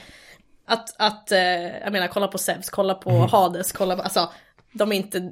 att, 0.66 0.94
att 1.00 1.32
eh, 1.32 1.38
jag 1.78 1.92
menar 1.92 2.08
kolla 2.08 2.28
på 2.28 2.38
Zeus, 2.38 2.70
kolla 2.70 2.94
på 2.94 3.10
Hades, 3.10 3.72
kolla 3.72 3.96
på, 3.96 4.02
alltså 4.02 4.32
de 4.72 4.92
är 4.92 4.96
inte 4.96 5.30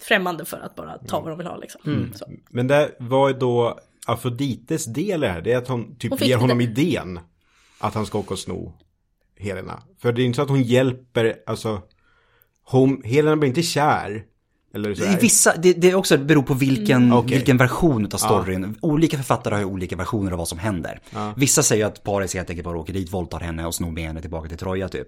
främmande 0.00 0.44
för 0.44 0.60
att 0.60 0.74
bara 0.74 0.98
ta 0.98 1.20
vad 1.20 1.30
de 1.30 1.38
vill 1.38 1.46
ha 1.46 1.56
liksom. 1.56 2.12
Så. 2.14 2.26
Men 2.50 2.66
det 2.66 2.90
var 2.98 3.28
ju 3.28 3.34
då 3.34 3.78
Afrodites 4.06 4.84
del 4.84 5.20
det 5.20 5.28
här. 5.28 5.40
Det 5.40 5.52
är 5.52 5.56
att 5.58 5.68
hon 5.68 5.96
typ 5.98 6.10
Hon 6.10 6.18
ger 6.20 6.28
det. 6.36 6.40
honom 6.40 6.60
idén 6.60 7.20
att 7.78 7.94
han 7.94 8.06
ska 8.06 8.18
åka 8.18 8.34
och 8.34 8.38
sno 8.38 8.72
Helena. 9.38 9.82
För 10.02 10.12
det 10.12 10.22
är 10.22 10.24
inte 10.24 10.36
så 10.36 10.42
att 10.42 10.48
hon 10.48 10.62
hjälper, 10.62 11.36
alltså 11.46 11.82
hon, 12.72 13.02
Helena 13.04 13.36
blir 13.36 13.48
inte 13.48 13.62
kär. 13.62 14.24
Eller 14.74 14.94
så 14.94 15.04
I 15.04 15.16
vissa, 15.20 15.56
det, 15.56 15.72
det 15.72 15.90
är 15.90 15.94
också 15.94 16.18
beror 16.18 16.42
på 16.42 16.54
vilken, 16.54 17.12
Okej. 17.12 17.36
vilken 17.36 17.56
version 17.56 18.08
av 18.12 18.16
storyn. 18.18 18.76
Olika 18.80 19.16
författare 19.16 19.54
har 19.54 19.60
ju 19.60 19.66
olika 19.66 19.96
versioner 19.96 20.32
av 20.32 20.38
vad 20.38 20.48
som 20.48 20.58
händer. 20.58 21.00
Vissa 21.36 21.62
säger 21.62 21.86
att 21.86 22.02
Paris 22.04 22.34
helt 22.34 22.50
enkelt 22.50 22.64
bara 22.64 22.78
åker 22.78 22.92
dit, 22.92 23.12
våldtar 23.12 23.40
henne 23.40 23.66
och 23.66 23.74
snor 23.74 23.90
med 23.90 24.04
henne 24.04 24.20
tillbaka 24.20 24.48
till 24.48 24.58
Troja 24.58 24.88
typ. 24.88 25.06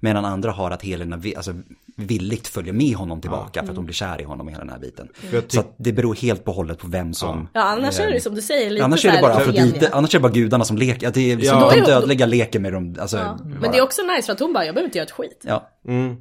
Medan 0.00 0.24
andra 0.24 0.50
har 0.50 0.70
att 0.70 0.82
Helena 0.82 1.20
alltså, 1.36 1.54
villigt 1.96 2.46
följer 2.48 2.72
med 2.72 2.94
honom 2.94 3.20
tillbaka 3.20 3.62
för 3.62 3.70
att 3.70 3.76
hon 3.76 3.84
blir 3.84 3.94
kär 3.94 4.20
i 4.20 4.24
honom 4.24 4.46
och 4.46 4.52
hela 4.52 4.64
den 4.64 4.72
här 4.72 4.78
biten. 4.80 5.08
Så 5.48 5.60
att 5.60 5.74
det 5.76 5.92
beror 5.92 6.14
helt 6.14 6.44
på 6.44 6.52
hållet 6.52 6.78
på 6.78 6.86
vem 6.88 7.14
som... 7.14 7.48
Ja 7.52 7.62
annars 7.62 8.00
är 8.00 8.06
det 8.06 8.14
ju 8.14 8.20
som 8.20 8.34
du 8.34 8.42
säger 8.42 8.70
lite 8.70 8.84
Annars 8.84 9.04
är 9.04 9.12
det 9.12 9.20
bara. 9.22 9.34
Afrodite, 9.34 9.88
annars 9.92 10.14
är 10.14 10.18
det 10.18 10.22
bara 10.22 10.32
gudarna 10.32 10.64
som 10.64 10.78
leker. 10.78 11.08
Att 11.08 11.14
det 11.14 11.32
är 11.32 11.36
liksom, 11.36 11.58
Ja. 11.58 11.72
De 11.74 11.80
dödliga 11.80 12.26
leker 12.26 12.58
med 12.60 12.72
dem. 12.72 12.96
Alltså, 13.00 13.16
Ja. 13.16 13.38
bara- 13.40 13.60
Men 13.60 13.70
det 13.72 13.78
är 13.78 13.82
också 13.82 14.02
nice 14.02 14.26
för 14.26 14.32
att 14.32 14.40
hon 14.40 14.52
bara, 14.52 14.64
jag 14.66 14.74
behöver 14.74 14.88
inte 14.88 14.98
göra 14.98 15.06
ett 15.06 15.10
skit. 15.12 15.42
Ja. 15.46 15.68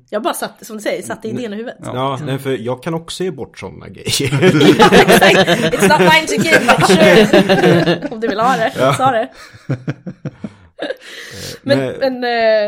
Jag 0.09 0.23
bara 0.23 0.33
satte, 0.33 0.65
som 0.65 0.75
du 0.77 0.81
säger, 0.81 1.03
satte 1.03 1.27
idén 1.27 1.53
i 1.53 1.55
huvudet. 1.55 1.77
Ja, 1.83 2.19
nej, 2.25 2.39
för 2.39 2.57
jag 2.57 2.83
kan 2.83 2.93
också 2.93 3.23
ge 3.23 3.31
bort 3.31 3.59
sådana 3.59 3.87
grejer. 3.89 4.07
It's 5.71 5.87
not 5.89 5.99
mine 5.99 6.27
to 6.27 6.33
give, 6.35 6.59
but 6.59 6.87
sure. 6.87 8.07
Om 8.11 8.19
du 8.19 8.27
vill 8.27 8.39
ha 8.39 8.57
det, 8.57 8.93
sa 8.97 9.11
det. 9.11 9.29
Men, 11.61 11.77
Men- 11.79 12.21
men 12.21 12.23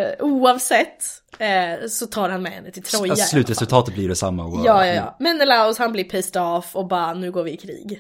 eh, 0.06 0.12
oavsett 0.20 1.04
eh, 1.40 1.88
så 1.90 2.06
tar 2.08 2.30
han 2.30 2.42
med 2.42 2.52
henne 2.52 2.72
till 2.72 2.84
Troja. 2.84 3.12
Alltså, 3.12 3.28
slutresultatet 3.28 3.94
blir 3.94 4.10
detsamma. 4.10 4.46
Och, 4.46 4.66
Ja, 4.66 4.86
ja, 4.88 4.94
ja. 4.94 5.16
Menelaus 5.20 5.78
han 5.78 5.92
blir 5.92 6.04
pissed 6.04 6.42
off 6.42 6.76
och 6.76 6.88
bara 6.88 7.14
nu 7.14 7.32
går 7.32 7.44
vi 7.44 7.52
i 7.52 7.58
krig. 7.58 8.00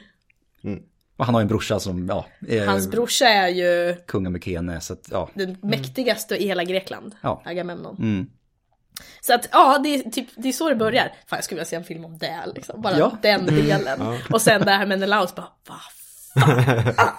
och 1.18 1.26
han 1.26 1.36
har 1.36 1.42
en 1.42 1.48
brorsa 1.48 1.80
som, 1.80 2.08
ja, 2.08 2.26
är 2.48 2.66
Hans 2.66 2.92
brorsa 2.92 3.28
är 3.28 3.48
ju 3.48 3.96
kungen 4.08 4.32
Mykene. 4.32 4.82
Så 4.82 4.94
att, 4.94 5.08
ja. 5.12 5.30
den 5.34 5.58
mäktigaste 5.62 6.36
i 6.44 6.48
hela 6.48 6.64
Grekland. 6.64 7.16
Ja. 7.22 7.42
Agamemnon. 7.46 7.96
Mm. 8.00 8.28
Så 9.22 9.34
att 9.34 9.48
ja, 9.52 9.80
det 9.84 9.96
är, 9.96 10.10
typ, 10.10 10.28
det 10.36 10.50
är 10.50 10.54
så 10.54 10.70
det 10.70 10.76
börjar. 10.76 11.04
Fan 11.06 11.38
jag 11.38 11.44
skulle 11.44 11.56
vilja 11.60 11.70
se 11.70 11.76
en 11.76 11.84
film 11.84 12.06
om 12.06 12.18
det 12.18 12.40
liksom. 12.56 12.82
Bara 12.82 12.98
Ja. 12.98 13.18
den 13.22 13.46
delen. 13.46 14.18
Och 14.34 14.42
sen 14.42 14.62
det 14.62 14.72
här 14.72 14.80
med 14.80 14.88
Menelaus 14.88 15.36
bara, 15.36 15.48
va? 15.68 15.80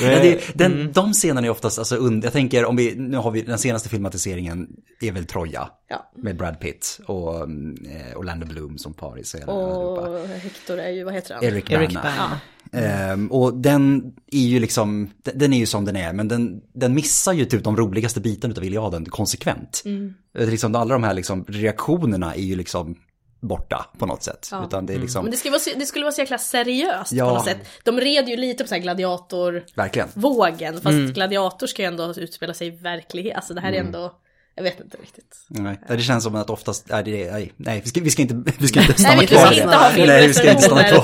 Ja, 0.00 0.08
det, 0.20 0.54
den, 0.54 0.92
De 0.92 1.12
scenerna 1.12 1.46
är 1.46 1.50
oftast, 1.50 1.78
alltså, 1.78 1.96
und, 1.96 2.24
jag 2.24 2.32
tänker 2.32 2.64
om 2.64 2.76
vi, 2.76 2.94
nu 2.96 3.16
har 3.16 3.30
vi 3.30 3.42
den 3.42 3.58
senaste 3.58 3.88
filmatiseringen 3.88 4.68
är 5.00 5.12
väl 5.12 5.26
Troja. 5.26 5.68
Ja. 5.88 6.10
Med 6.16 6.36
Brad 6.36 6.60
Pitt 6.60 7.00
och 7.06 7.36
mm, 7.36 7.76
eh, 7.90 8.18
Orlando 8.18 8.46
Bloom 8.46 8.78
som 8.78 8.94
Paris 8.94 9.34
och. 9.46 10.08
Och 10.08 10.28
Hector 10.28 10.78
är 10.78 10.90
ju, 10.90 11.04
vad 11.04 11.14
heter 11.14 11.34
han? 11.34 11.44
Eric 11.44 11.70
Eric 11.70 11.94
Bana. 11.94 12.02
Bana. 12.02 12.40
Ehm, 12.76 13.32
och 13.32 13.54
den 13.54 14.12
är 14.32 14.38
ju 14.46 14.60
liksom, 14.60 15.10
den- 15.34 15.52
är 15.52 15.58
ju 15.58 15.66
som 15.66 15.84
den 15.84 15.96
är, 15.96 16.12
men 16.12 16.28
den, 16.28 16.60
den 16.74 16.94
missar 16.94 17.32
ju 17.32 17.44
typ 17.44 17.64
de 17.64 17.76
roligaste 17.76 18.20
bitarna 18.20 18.54
av 18.56 18.64
Iliaden 18.64 19.04
konsekvent. 19.04 19.82
Mm. 19.84 20.14
Eh, 20.38 20.48
Liksom, 20.50 20.74
alla 20.74 20.94
de 20.94 21.02
här 21.04 21.14
liksom, 21.14 21.44
reaktionerna 21.48 22.34
är 22.34 22.42
ju 22.42 22.56
liksom 22.56 22.96
borta 23.40 23.86
på 23.98 24.06
något 24.06 24.22
sätt. 24.22 24.48
Ja. 24.50 24.64
Utan 24.66 24.86
det 24.86 24.94
är 24.94 24.98
liksom, 24.98 25.22
Men 25.24 25.30
det 25.30 25.36
skulle, 25.36 25.52
vara, 25.52 25.78
det 25.78 25.86
skulle 25.86 26.04
vara 26.04 26.12
så 26.12 26.20
jäkla 26.20 26.38
seriöst 26.38 27.12
Ja. 27.12 27.28
på 27.28 27.34
något 27.34 27.44
sätt. 27.44 27.58
De 27.84 28.00
red 28.00 28.28
ju 28.28 28.36
lite 28.36 28.64
på 28.64 28.68
så 28.68 28.74
här 28.74 28.82
gladiatorvågen, 28.82 30.80
fast 30.80 31.14
gladiator 31.14 31.66
ska 31.66 31.82
ju 31.82 31.88
ändå 31.88 32.14
utspela 32.16 32.54
sig 32.54 32.66
i 32.66 32.70
verklighet. 32.70 33.36
Alltså 33.36 33.54
det 33.54 33.60
här 33.60 33.72
är 33.72 33.80
ändå, 33.80 34.12
jag 34.56 34.62
vet 34.62 34.80
inte 34.80 34.96
riktigt. 34.96 35.46
Nej, 35.48 35.78
det 35.88 35.98
känns 35.98 36.24
som 36.24 36.34
att 36.34 36.50
oftast, 36.50 36.86
nej, 36.88 37.04
det 37.04 37.32
nej, 37.32 37.52
nej 37.56 37.80
vi, 37.84 37.88
ska, 37.88 38.00
vi 38.00 38.10
ska 38.10 38.22
inte, 38.22 38.52
vi 38.58 38.68
ska 38.68 38.80
inte 38.80 39.00
stanna 39.00 39.16
Nej, 39.16 39.26
kvar 39.26 39.52
i 39.52 39.60
det. 40.00 40.06
Nej, 40.06 40.28
vi 40.28 40.34
ska 40.34 40.50
inte 40.50 40.62
stanna 40.62 40.82
kvar. 40.82 41.02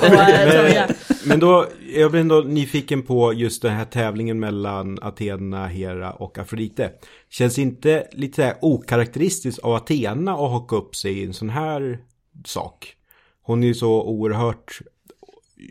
Troja. 0.51 0.89
Men 1.25 1.41
då, 1.41 1.69
jag 1.95 2.11
blir 2.11 2.21
ändå 2.21 2.41
nyfiken 2.41 3.03
på 3.03 3.33
just 3.33 3.63
den 3.63 3.73
här 3.73 3.85
tävlingen 3.85 4.41
mellan 4.41 4.99
Athena, 5.03 5.67
Hera 5.67 6.13
och 6.13 6.39
Afrodite. 6.39 6.91
Känns 7.31 7.59
inte 7.59 8.07
lite 8.13 8.37
så 8.37 8.43
här 8.43 8.57
okaraktäristiskt 8.61 9.59
av 9.59 9.75
Athena 9.75 10.33
att 10.33 10.51
haka 10.51 10.77
upp 10.77 10.97
sig 10.97 11.19
i 11.19 11.25
en 11.25 11.35
sån 11.35 11.51
här 11.51 11.99
sak? 12.45 12.97
Hon 13.43 13.63
är 13.63 13.67
ju 13.67 13.75
så 13.75 14.03
oerhört, 14.03 14.81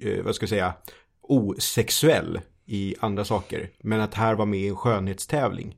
eh, 0.02 0.24
vad 0.24 0.36
ska 0.36 0.44
jag 0.44 0.50
säga, 0.50 0.74
osexuell 1.22 2.40
i 2.66 2.96
andra 3.00 3.26
saker. 3.26 3.70
Men 3.80 4.02
att 4.02 4.14
här 4.14 4.36
vara 4.36 4.46
med 4.46 4.60
i 4.60 4.68
en 4.68 4.76
skönhetstävling. 4.76 5.76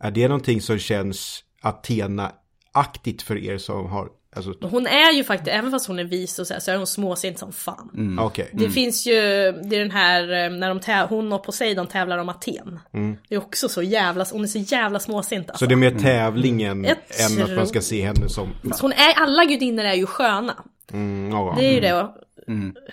Är 0.00 0.10
det 0.10 0.28
någonting 0.28 0.60
som 0.60 0.78
känns 0.78 1.44
Athena-aktigt 1.62 3.22
för 3.22 3.36
er 3.44 3.58
som 3.58 3.86
har, 3.90 4.08
alltså, 4.36 4.54
Hon 4.60 4.86
är 4.86 5.12
ju 5.12 5.24
faktiskt, 5.24 5.48
även 5.48 5.70
fast 5.70 5.86
hon 5.86 5.98
är 5.98 6.04
vis 6.04 6.38
och 6.38 6.46
så, 6.46 6.52
här, 6.54 6.60
så 6.60 6.70
är 6.70 6.76
hon 6.76 6.86
småsint 6.86 7.38
som 7.38 7.52
fan. 7.52 7.90
Mm. 7.94 8.18
okej. 8.24 8.50
Det 8.52 8.70
finns 8.70 9.06
ju, 9.06 9.12
det 9.52 9.76
är 9.76 9.78
den 9.78 9.90
här, 9.90 10.22
eh, 10.22 10.50
när 10.50 10.68
de 10.68 10.80
täv- 10.80 11.08
hon 11.08 11.32
och 11.32 11.44
Poseidon 11.44 11.86
tävlar 11.86 12.18
om 12.18 12.28
Aten. 12.28 12.80
Det 13.28 13.34
är 13.34 13.38
också 13.38 13.68
så 13.68 13.82
jävla, 13.82 14.26
hon 14.32 14.42
är 14.42 14.46
så 14.46 14.58
jävla 14.58 14.98
småsint 15.00 15.50
alltså. 15.50 15.64
Så 15.64 15.68
det 15.68 15.74
är 15.74 15.76
mer 15.76 15.98
tävlingen 15.98 16.84
Jag 16.84 16.96
än 17.30 17.42
att 17.42 17.56
man 17.56 17.66
ska 17.66 17.72
tror- 17.72 17.82
se 17.82 18.06
henne 18.06 18.28
som... 18.28 18.48
Fast 18.68 18.80
hon 18.82 18.92
är, 18.92 19.12
alla 19.16 19.44
gudinnor 19.44 19.84
är 19.84 19.94
ju 19.94 20.06
sköna. 20.06 20.64
Mm, 20.92 21.30
ja. 21.30 21.54
Det 21.58 21.64
är 21.66 21.72
ju 21.72 21.80
det. 21.80 22.08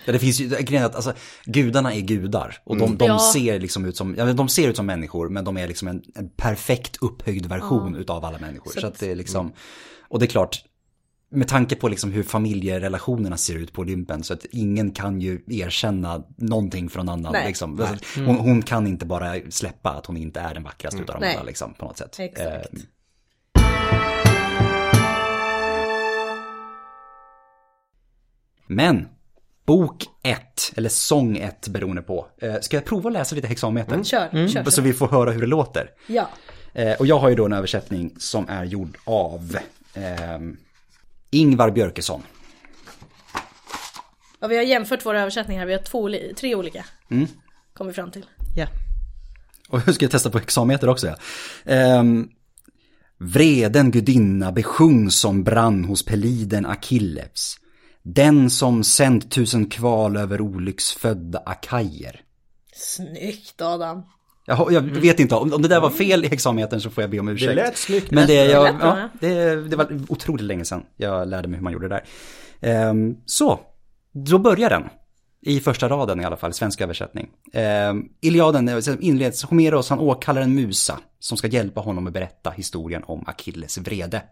Ja, 0.04 0.12
det 0.12 0.18
finns 0.18 0.40
ju, 0.40 0.48
grejen 0.48 0.82
är 0.82 0.86
att 0.86 0.94
alltså, 0.94 1.12
gudarna 1.44 1.94
är 1.94 2.00
gudar. 2.00 2.58
Och 2.64 2.76
de, 2.76 2.96
de 2.96 3.04
Ja. 3.06 3.18
ser 3.32 3.60
liksom 3.60 3.84
ut 3.84 3.96
som, 3.96 4.14
ja, 4.18 4.32
de 4.32 4.48
ser 4.48 4.68
ut 4.68 4.76
som 4.76 4.86
människor, 4.86 5.28
men 5.28 5.44
de 5.44 5.56
är 5.56 5.68
liksom 5.68 5.88
en, 5.88 6.02
en 6.14 6.28
perfekt 6.28 6.96
upphöjd 7.00 7.46
version 7.46 7.96
utav 7.96 8.24
alla 8.24 8.38
människor. 8.38 8.70
Så, 8.70 8.80
Så 8.80 8.86
att 8.86 8.98
det 8.98 9.10
är 9.10 9.14
liksom, 9.16 9.52
och 10.08 10.18
det 10.18 10.24
är 10.24 10.28
klart, 10.28 10.64
med 11.30 11.48
tanke 11.48 11.76
på 11.76 11.88
liksom 11.88 12.12
hur 12.12 12.22
familjerelationerna 12.22 13.36
ser 13.36 13.54
ut 13.54 13.72
på 13.72 13.80
Olympen, 13.82 14.22
så 14.22 14.32
att 14.32 14.44
ingen 14.44 14.90
kan 14.90 15.20
ju 15.20 15.40
erkänna 15.46 16.22
någonting 16.36 16.88
från 16.88 17.08
annan. 17.08 17.32
Nej. 17.32 17.46
Liksom. 17.46 17.80
Alltså, 17.80 18.20
Hon, 18.26 18.36
hon 18.36 18.62
kan 18.62 18.86
inte 18.86 19.06
bara 19.06 19.34
släppa 19.50 19.90
att 19.90 20.06
hon 20.06 20.16
inte 20.16 20.40
är 20.40 20.54
den 20.54 20.62
vackraste 20.62 21.02
utav 21.02 21.14
dem 21.14 21.20
Nej. 21.20 21.36
alla, 21.36 21.44
liksom, 21.44 21.74
på 21.74 21.84
något 21.84 21.98
sätt. 21.98 22.16
Exakt. 22.18 22.74
Eh, 22.74 22.80
Men, 28.66 29.08
bok 29.66 30.04
1, 30.22 30.72
eller 30.76 30.88
sång 30.88 31.36
1 31.36 31.68
beroende 31.68 32.02
på. 32.02 32.26
Eh, 32.38 32.54
ska 32.60 32.76
jag 32.76 32.84
prova 32.84 33.08
att 33.08 33.12
läsa 33.12 33.34
lite 33.34 33.48
hexameter? 33.48 34.02
Kör, 34.04 34.48
kör. 34.48 34.70
Så 34.70 34.82
vi 34.82 34.92
får 34.92 35.08
höra 35.08 35.30
hur 35.30 35.40
det 35.40 35.46
låter. 35.46 35.90
Ja. 36.06 36.28
Eh, 36.74 36.92
och 36.92 37.06
jag 37.06 37.18
har 37.18 37.28
ju 37.28 37.34
då 37.34 37.44
en 37.44 37.52
översättning 37.52 38.14
som 38.18 38.48
är 38.48 38.64
gjord 38.64 38.98
av 39.04 39.58
eh, 39.94 40.38
Ingvar 41.30 41.70
Björkesson. 41.70 42.22
Och 44.40 44.50
vi 44.50 44.56
har 44.56 44.64
jämfört 44.64 45.06
våra 45.06 45.20
översättningar, 45.20 45.66
vi 45.66 45.72
har 45.72 45.80
två, 45.80 46.10
tre 46.36 46.54
olika. 46.54 46.84
Mm. 47.10 47.26
Kom 47.74 47.86
vi 47.86 47.92
fram 47.92 48.10
till. 48.10 48.26
Ja. 48.56 48.66
Och 49.68 49.86
nu 49.86 49.92
ska 49.92 50.04
jag 50.04 50.12
testa 50.12 50.30
på 50.30 50.38
hexameter 50.38 50.88
också. 50.88 51.06
Ja. 51.06 51.16
Ehm, 51.64 52.28
Vreden 53.18 53.90
gudinna 53.90 54.52
besjung 54.52 55.10
som 55.10 55.44
brann 55.44 55.84
hos 55.84 56.04
peliden 56.04 56.66
Akilles. 56.66 57.56
Den 58.08 58.50
som 58.50 58.84
sänt 58.84 59.30
tusen 59.30 59.66
kval 59.66 60.16
över 60.16 60.40
olycksfödda 60.40 61.42
akajer. 61.46 62.20
Snyggt 62.74 63.62
Adam. 63.62 64.02
Jag, 64.46 64.72
jag 64.72 64.80
vet 64.80 65.20
inte, 65.20 65.34
om, 65.34 65.52
om 65.52 65.62
det 65.62 65.68
där 65.68 65.80
var 65.80 65.90
fel 65.90 66.24
i 66.24 66.28
hexametern 66.28 66.80
så 66.80 66.90
får 66.90 67.02
jag 67.02 67.10
be 67.10 67.18
om 67.18 67.28
ursäkt. 67.28 67.48
Det 67.48 67.54
lät 67.54 67.76
snyggt. 67.76 68.10
Men 68.10 68.26
det, 68.26 68.34
jag, 68.44 68.74
ja, 68.80 69.08
det, 69.20 69.54
det 69.68 69.76
var 69.76 69.98
otroligt 70.08 70.44
länge 70.44 70.64
sedan 70.64 70.82
jag 70.96 71.28
lärde 71.28 71.48
mig 71.48 71.56
hur 71.56 71.64
man 71.64 71.72
gjorde 71.72 71.88
det 71.88 71.94
där. 71.94 72.04
Ehm, 72.70 73.16
så, 73.26 73.60
då 74.12 74.38
börjar 74.38 74.70
den. 74.70 74.82
I 75.46 75.60
första 75.60 75.88
raden 75.88 76.20
i 76.20 76.24
alla 76.24 76.36
fall, 76.36 76.52
svensk 76.52 76.80
översättning. 76.80 77.28
Eh, 77.52 77.94
Iliaden 78.20 78.82
inleds, 79.00 79.44
Homeros 79.44 79.90
han 79.90 79.98
åkallar 79.98 80.42
en 80.42 80.54
musa 80.54 80.98
som 81.18 81.38
ska 81.38 81.46
hjälpa 81.46 81.80
honom 81.80 82.06
att 82.06 82.12
berätta 82.12 82.50
historien 82.50 83.04
om 83.06 83.24
Achilles 83.26 83.78
vrede. 83.78 84.22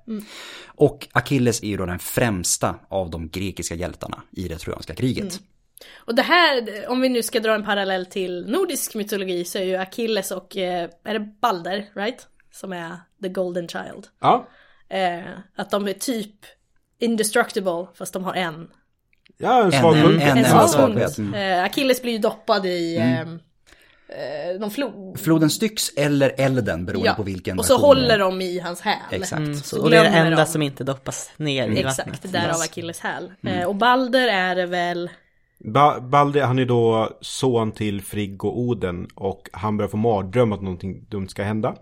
Och 0.67 1.09
Achilles 1.13 1.63
är 1.63 1.67
ju 1.67 1.77
då 1.77 1.87
den 1.87 1.99
främsta 1.99 2.75
av 2.89 3.11
de 3.11 3.29
grekiska 3.29 3.75
hjältarna 3.75 4.23
i 4.31 4.49
det 4.49 4.59
trojanska 4.59 4.95
kriget. 4.95 5.41
Och 5.95 6.15
det 6.15 6.23
här, 6.23 6.85
om 6.89 7.01
vi 7.01 7.09
nu 7.09 7.23
ska 7.23 7.41
dra 7.41 7.55
en 7.55 7.65
parallell 7.65 8.07
till 8.07 8.47
nordisk 8.49 8.95
mytologi 8.95 9.45
så 9.45 9.59
är 9.59 9.63
ju 9.63 9.77
Achilles 9.77 10.31
och, 10.31 10.57
eh, 10.57 10.91
är 11.05 11.19
det 11.19 11.21
Balder, 11.41 11.91
right? 11.95 12.27
Som 12.53 12.73
är 12.73 12.97
the 13.23 13.29
golden 13.29 13.69
child. 13.69 14.07
Ja, 14.21 14.49
Eh, 14.89 15.31
att 15.57 15.71
de 15.71 15.89
är 15.89 15.93
typ 15.93 16.35
indestructible 16.99 17.87
fast 17.95 18.13
de 18.13 18.25
har 18.25 18.35
en. 18.35 18.71
Ja 19.39 19.61
en 19.61 19.67
En- 19.67 19.73
svag 19.81 19.97
en- 19.97 20.03
punkt. 20.05 20.23
en- 20.23 20.29
En 20.31 20.37
enda 20.37 20.49
svag 20.51 20.71
svaghet. 20.71 21.17
punkt. 21.17 21.37
Eh, 21.37 21.63
Achilles 21.65 22.03
blir 22.03 22.13
ju 22.13 22.19
doppad 22.19 22.67
i 22.67 22.97
eh, 22.97 23.21
eh, 23.21 24.61
någon 24.61 24.71
flod. 24.71 25.21
Floden 25.21 25.51
Styx 25.51 25.91
eller 25.97 26.35
elden 26.39 26.87
beroende 26.87 27.15
på 27.17 27.23
vilken 27.23 27.59
och 27.59 27.65
så 27.65 27.77
håller 27.79 28.19
de 28.19 28.41
i 28.41 28.59
hans 28.59 28.81
häl. 28.81 28.97
Exakt. 29.11 29.39
Mm, 29.41 29.55
Så 29.55 29.83
och 29.83 29.91
det 29.91 29.97
är 29.97 30.03
det 30.03 30.09
enda 30.09 30.37
de. 30.37 30.47
som 30.47 30.63
inte 30.63 30.85
doppas 30.85 31.31
ner 31.37 31.65
i 31.69 31.83
vattnet. 31.83 32.09
Exakt, 32.09 32.33
därav. 32.33 32.57
Achilles 32.61 33.01
häl. 33.01 33.33
Eh, 33.47 33.65
och 33.69 33.75
Balder 33.77 34.29
är 34.29 34.55
det 34.57 34.67
väl, 34.67 35.11
Ba 35.59 36.01
Balder, 36.01 36.43
han 36.43 36.59
är 36.59 36.65
då 36.65 37.11
son 37.21 37.73
till 37.73 38.03
Frigg 38.03 38.45
och 38.45 38.59
Oden 38.61 39.07
och 39.15 39.49
han 39.53 39.77
börjar 39.77 39.89
få 39.89 39.97
mardröm 39.97 40.53
att 40.53 40.63
någonting 40.63 41.05
dumt 41.09 41.29
ska 41.29 41.43
hända. 41.43 41.75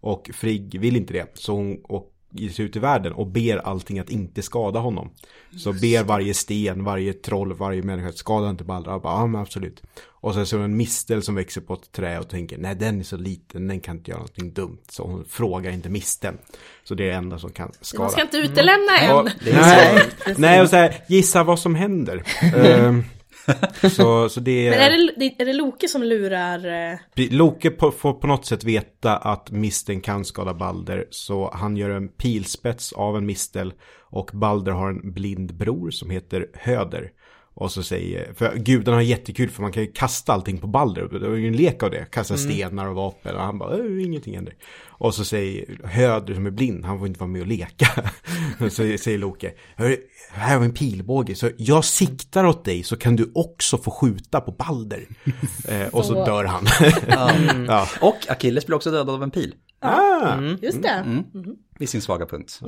Och 0.00 0.30
Frigg 0.34 0.80
vill 0.80 0.96
inte 0.96 1.12
det, 1.12 1.26
så 1.38 1.52
hon 1.52 1.78
och 1.84 2.12
ger 2.30 2.48
sig 2.48 2.64
ut 2.64 2.76
i 2.76 2.78
världen 2.78 3.12
och 3.12 3.26
ber 3.26 3.56
allting 3.56 3.98
att 3.98 4.10
inte 4.10 4.42
skada 4.42 4.78
honom. 4.78 5.10
Så 5.56 5.72
ber 5.72 6.04
varje 6.04 6.34
sten, 6.34 6.84
varje 6.84 7.12
troll, 7.12 7.52
varje 7.52 7.82
människa 7.82 8.08
att 8.08 8.16
skada 8.16 8.50
inte 8.50 8.64
Balder. 8.64 8.94
Och 8.94 9.02
bara, 9.02 9.20
ja 9.20 9.26
men 9.26 9.40
absolut. 9.40 9.82
Och 10.20 10.34
sen 10.34 10.46
så 10.46 10.56
är 10.56 10.58
det 10.58 10.64
en 10.64 10.76
mistel 10.76 11.22
som 11.22 11.34
växer 11.34 11.60
på 11.60 11.74
ett 11.74 11.92
trä 11.92 12.18
och 12.18 12.28
tänker, 12.28 12.58
nej 12.58 12.74
den 12.74 13.00
är 13.00 13.04
så 13.04 13.16
liten, 13.16 13.68
den 13.68 13.80
kan 13.80 13.96
inte 13.96 14.10
göra 14.10 14.18
någonting 14.18 14.52
dumt. 14.52 14.78
Så 14.88 15.02
hon 15.02 15.24
frågar 15.28 15.70
inte 15.70 15.88
misteln. 15.88 16.38
Så 16.84 16.94
det 16.94 17.04
är 17.04 17.08
det 17.08 17.14
enda 17.14 17.38
som 17.38 17.50
kan 17.50 17.72
skada. 17.80 18.02
man 18.02 18.10
ska 18.10 18.22
inte 18.22 18.36
utelämna 18.36 18.98
en. 18.98 19.16
Och, 19.16 19.28
nej, 19.44 20.02
nej, 20.36 20.62
och 20.62 20.68
så 20.68 20.76
här, 20.76 21.04
gissa 21.08 21.44
vad 21.44 21.58
som 21.58 21.74
händer. 21.74 22.22
Ehm, 22.54 23.04
så, 23.90 24.28
så 24.28 24.40
det 24.40 24.70
Men 24.70 24.80
är 24.80 25.18
det, 25.18 25.40
är 25.42 25.44
det 25.44 25.52
Loke 25.52 25.88
som 25.88 26.02
lurar? 26.02 26.90
eh, 26.92 26.98
Loke 27.30 27.70
på, 27.70 27.90
får 27.90 28.12
på 28.12 28.26
något 28.26 28.46
sätt 28.46 28.64
veta 28.64 29.16
att 29.16 29.50
misten 29.50 30.00
kan 30.00 30.24
skada 30.24 30.54
Balder. 30.54 31.06
Så 31.10 31.50
han 31.54 31.76
gör 31.76 31.90
en 31.90 32.08
pilspets 32.08 32.92
av 32.92 33.16
en 33.16 33.26
mistel. 33.26 33.72
Och 34.10 34.30
Balder 34.32 34.72
har 34.72 34.90
en 34.90 35.12
blind 35.12 35.54
bror 35.54 35.90
som 35.90 36.10
heter 36.10 36.46
Höder. 36.54 37.10
Och 37.60 37.72
så 37.72 37.82
säger, 37.82 38.32
för 38.34 38.56
gudarna 38.56 38.96
har 38.96 39.02
jättekul 39.02 39.50
för 39.50 39.62
man 39.62 39.72
kan 39.72 39.82
ju 39.82 39.92
kasta 39.92 40.32
allting 40.32 40.58
på 40.58 40.66
Balder. 40.66 41.08
Det 41.20 41.28
var 41.28 41.36
ju 41.36 41.46
en 41.48 41.56
lek 41.56 41.82
av 41.82 41.90
det. 41.90 42.06
Kasta 42.10 42.36
stenar 42.36 42.86
och 42.86 42.94
vapen 42.94 43.36
och 43.36 43.42
han 43.42 43.58
bara, 43.58 43.74
"Äh, 43.78 44.04
ingenting 44.04 44.34
händer. 44.34 44.54
Och 44.86 45.14
så 45.14 45.24
säger 45.24 45.78
Höder 45.84 46.34
som 46.34 46.46
är 46.46 46.50
blind, 46.50 46.84
han 46.84 46.98
får 46.98 47.06
inte 47.06 47.20
vara 47.20 47.30
med 47.30 47.40
och 47.40 47.46
leka. 47.46 47.88
så 48.58 48.70
säger 48.70 49.18
Loke, 49.18 49.52
"Hörru, 49.76 49.96
här 50.30 50.52
har 50.52 50.60
vi 50.60 50.66
en 50.66 50.74
pilbåge, 50.74 51.34
så 51.34 51.50
jag 51.56 51.84
siktar 51.84 52.44
åt 52.44 52.64
dig 52.64 52.82
så 52.82 52.96
kan 52.96 53.16
du 53.16 53.32
också 53.34 53.78
få 53.78 53.90
skjuta 53.90 54.40
på 54.40 54.52
Balder. 54.52 55.06
eh, 55.68 55.86
och 55.92 56.04
så 56.04 56.24
dör 56.24 56.44
han. 56.44 56.66
ja. 57.68 57.88
Och 58.00 58.16
Achilles 58.28 58.66
blir 58.66 58.76
också 58.76 58.90
dödad 58.90 59.10
av 59.10 59.22
en 59.22 59.30
pil 59.30 59.54
Ah. 59.80 60.40
Just 60.62 60.82
det. 60.82 61.22
vid 61.78 61.88
sin 61.88 62.02
svaga 62.02 62.26
punkt. 62.26 62.60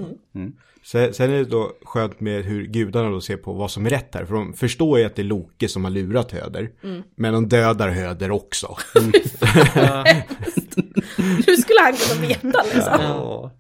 Sen, 0.83 1.15
sen 1.15 1.31
är 1.31 1.35
det 1.37 1.45
då 1.45 1.73
skönt 1.85 2.21
med 2.21 2.45
hur 2.45 2.67
gudarna 2.67 3.11
då 3.11 3.21
ser 3.21 3.37
på 3.37 3.53
vad 3.53 3.71
som 3.71 3.87
är 3.87 3.91
rätt 3.91 4.15
här. 4.15 4.25
För 4.25 4.35
de 4.35 4.53
förstår 4.53 4.99
ju 4.99 5.05
att 5.05 5.17
det 5.17 5.23
är 5.23 5.25
Loke 5.25 5.69
som 5.69 5.85
har 5.85 5.91
lurat 5.91 6.33
Höder. 6.33 6.71
Men 7.15 7.33
de 7.33 7.49
dödar 7.49 7.89
Höder 7.89 8.31
också. 8.31 8.67
Hur 11.47 11.57
skulle 11.57 11.81
han 11.81 11.93
kunna 11.93 12.21
veta 12.29 12.63
liksom? 12.75 13.01
Åh, 13.01 13.51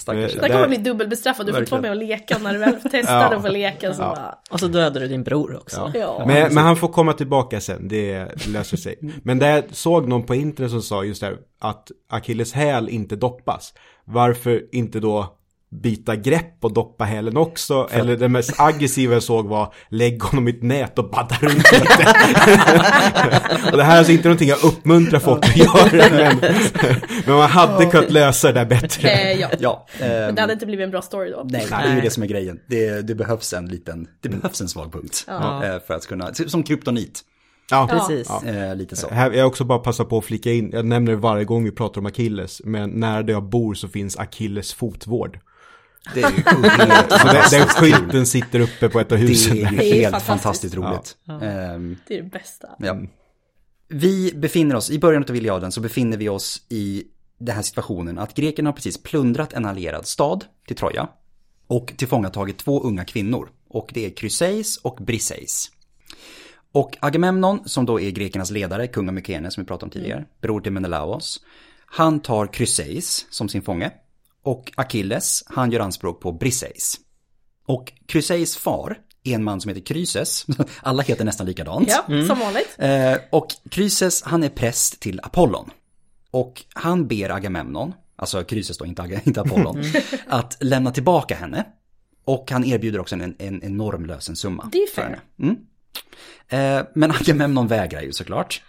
Stackars. 0.00 0.34
Där 0.34 0.48
kommer 0.48 0.68
bli 0.68 0.76
dubbelbestraffad, 0.76 1.46
du 1.46 1.52
får 1.52 1.60
inte 1.60 1.72
vara 1.72 1.82
med 1.82 1.90
och 1.90 1.96
leka 1.96 2.38
när 2.38 2.52
du 2.52 2.58
väl 2.58 2.74
testar 2.90 3.14
Ja. 3.20 3.36
att 3.36 3.42
få 3.42 3.48
leka 3.48 3.92
så 3.94 4.02
bara, 4.02 4.34
Och 4.50 4.60
så 4.60 4.66
dödar 4.68 5.00
du 5.00 5.08
din 5.08 5.22
bror 5.24 5.56
också. 5.56 5.92
ja. 5.94 6.24
Men, 6.26 6.54
men 6.54 6.64
han 6.64 6.76
får 6.76 6.88
komma 6.88 7.12
tillbaka 7.12 7.60
sen, 7.60 7.88
det 7.88 8.28
löser 8.48 8.76
sig. 8.76 8.98
Men 9.22 9.38
där 9.38 9.64
såg 9.70 10.08
någon 10.08 10.22
på 10.22 10.34
internet 10.34 10.70
som 10.70 10.82
sa 10.82 11.04
just 11.04 11.20
det 11.20 11.26
här, 11.26 11.36
att 11.60 11.90
Achilles 12.08 12.52
häl 12.52 12.88
inte 12.88 13.16
doppas. 13.16 13.74
Varför 14.04 14.62
inte 14.72 15.00
då 15.00 15.36
byta 15.82 16.16
grepp 16.16 16.64
och 16.64 16.72
doppa 16.74 17.04
hälen 17.04 17.36
också? 17.36 17.88
Eller 17.90 18.16
det 18.16 18.28
mest 18.28 18.60
aggressiva 18.60 19.12
jag 19.14 19.22
såg 19.22 19.46
var 19.48 19.74
lägg 19.88 20.22
honom 20.22 20.48
i 20.48 20.50
ett 20.50 20.62
nät 20.62 20.98
och 20.98 21.10
badda 21.10 21.36
runt 21.40 21.72
lite. 21.72 22.14
och 23.72 23.76
det 23.76 23.84
här 23.84 23.94
är 23.94 23.98
alltså 23.98 24.12
inte 24.12 24.28
någonting 24.28 24.48
jag 24.48 24.64
uppmuntrar 24.64 25.18
folk 25.20 25.44
att 25.44 25.56
göra. 25.56 25.88
Men, 26.10 26.36
men 27.26 27.34
man 27.36 27.50
hade 27.50 27.86
kunnat 27.86 28.10
lösa 28.10 28.48
det 28.48 28.54
där 28.54 28.64
bättre. 28.64 29.08
Eh, 29.08 29.40
ja. 29.40 29.48
Ja, 29.58 29.86
Men 30.00 30.10
ehm, 30.28 30.34
det 30.34 30.40
hade 30.40 30.52
inte 30.52 30.66
blivit 30.66 30.84
en 30.84 30.90
bra 30.90 31.02
story 31.02 31.30
då. 31.30 31.42
nej, 31.44 31.66
det 31.70 31.74
är 31.74 31.94
ju 31.94 32.00
det 32.00 32.10
som 32.10 32.22
är 32.22 32.26
grejen. 32.26 32.60
Det, 32.66 33.02
det 33.06 33.14
behövs 33.14 33.52
en 33.52 33.66
liten, 33.68 34.06
det 34.20 34.28
behövs 34.28 34.60
en 34.60 34.68
svag 34.68 34.92
punkt. 34.92 35.24
Ja. 35.26 35.64
eh, 35.64 35.78
För 35.86 35.94
att 35.94 36.06
kunna, 36.06 36.34
som 36.34 36.62
kryptonit. 36.62 37.20
Ja, 37.70 37.88
Precis. 37.90 38.26
Ja. 38.44 38.50
eh, 38.50 38.76
Lite 38.76 38.96
så. 38.96 39.08
Här, 39.10 39.30
jag 39.30 39.46
också 39.46 39.64
bara 39.64 39.78
passa 39.78 40.04
på 40.04 40.18
att 40.18 40.24
flika 40.24 40.52
in, 40.52 40.70
jag 40.72 40.84
nämner 40.86 41.12
det 41.12 41.18
varje 41.18 41.44
gång 41.44 41.64
vi 41.64 41.70
pratar 41.70 42.00
om 42.00 42.06
Achilles, 42.06 42.60
men 42.64 42.90
nära 42.90 43.22
där 43.22 43.32
jag 43.32 43.42
bor 43.44 43.74
så 43.74 43.88
finns 43.88 44.18
Achilles 44.18 44.74
fotvård. 44.74 45.38
Det 46.14 46.22
är 46.22 46.30
ju 46.30 46.42
Så 47.18 47.56
den, 47.56 47.66
skylten 47.68 48.26
sitter 48.26 48.60
uppe 48.60 48.88
på 48.88 49.00
ett 49.00 49.12
av 49.12 49.18
Det 49.18 49.24
husen. 49.26 49.52
är 49.52 49.70
ju 49.70 49.76
Det 49.76 49.90
är 49.90 49.94
helt 49.94 50.02
fantastiskt. 50.24 50.74
fantastiskt 50.74 50.74
roligt. 50.74 51.16
Ehm, 51.42 51.96
Det 52.08 52.18
är 52.18 52.22
det 52.22 52.28
bästa. 52.30 52.68
Ja. 52.78 52.96
Vi 53.88 54.32
befinner 54.36 54.74
oss, 54.74 54.90
i 54.90 54.98
början 54.98 55.24
av 55.28 55.36
Iliaden 55.36 55.72
så 55.72 55.80
befinner 55.80 56.16
vi 56.16 56.28
oss 56.28 56.62
i 56.68 57.04
den 57.38 57.54
här 57.56 57.62
situationen 57.62 58.18
att 58.18 58.34
grekerna 58.34 58.68
har 58.68 58.74
precis 58.74 59.02
plundrat 59.02 59.52
en 59.52 59.64
allierad 59.66 60.06
stad 60.06 60.44
till 60.66 60.76
Troja 60.76 61.08
och 61.66 61.92
tillfångatagit 61.96 62.58
två 62.58 62.82
unga 62.82 63.04
kvinnor. 63.04 63.48
Och 63.68 63.90
det 63.94 64.06
är 64.06 64.10
Chryseis 64.10 64.76
och 64.76 64.96
Briseis. 65.00 65.70
Och 66.72 66.96
Agamemnon, 67.00 67.60
som 67.68 67.86
då 67.86 68.00
är 68.00 68.10
grekernas 68.10 68.50
ledare, 68.50 68.86
kung 68.86 69.08
av 69.08 69.14
Mykene 69.14 69.50
som 69.50 69.62
vi 69.62 69.66
pratade 69.68 69.84
om 69.84 69.90
tidigare, 69.90 70.24
bror 70.42 70.60
till 70.60 70.72
Menelaos, 70.72 71.40
han 71.86 72.20
tar 72.20 72.46
Chryseis 72.46 73.26
som 73.30 73.48
sin 73.48 73.62
fånge. 73.62 73.90
Och 74.42 74.72
Achilles, 74.76 75.44
han 75.46 75.70
gör 75.70 75.80
anspråk 75.80 76.20
på 76.20 76.32
Briseis. 76.32 77.00
Och 77.66 77.92
Chryseis 78.08 78.56
far 78.56 78.98
är 79.24 79.34
en 79.34 79.44
man 79.44 79.60
som 79.60 79.68
heter 79.68 79.94
Chryses, 79.94 80.46
alla 80.82 81.02
heter 81.02 81.24
nästan 81.24 81.46
likadant. 81.46 81.88
Ja, 81.88 82.04
som 82.26 82.38
vanligt. 82.38 82.76
Eh, 82.78 83.16
och 83.30 83.46
Chryses, 83.70 84.22
han 84.22 84.42
är 84.42 84.48
präst 84.48 85.00
till 85.00 85.20
Apollon. 85.22 85.70
Och 86.30 86.64
han 86.72 87.08
ber 87.08 87.30
Agamemnon, 87.30 87.92
alltså 88.16 88.44
Chryses 88.48 88.78
då, 88.78 88.86
inte, 88.86 89.20
inte 89.24 89.40
Apollon, 89.40 89.82
att 90.26 90.56
lämna 90.60 90.90
tillbaka 90.90 91.34
henne. 91.34 91.66
Och 92.24 92.50
han 92.50 92.64
erbjuder 92.64 92.98
också 92.98 93.14
en, 93.14 93.36
en 93.38 93.62
enorm 93.62 94.06
lösensumma. 94.06 94.68
Det 94.72 94.78
är 94.78 94.86
för 94.86 95.02
fair. 95.02 95.04
henne. 95.04 95.20
Mm. 95.38 95.56
Eh, 96.48 96.86
men 96.94 97.10
Agamemnon 97.10 97.66
vägrar 97.66 98.02
ju 98.02 98.12
såklart. 98.12 98.62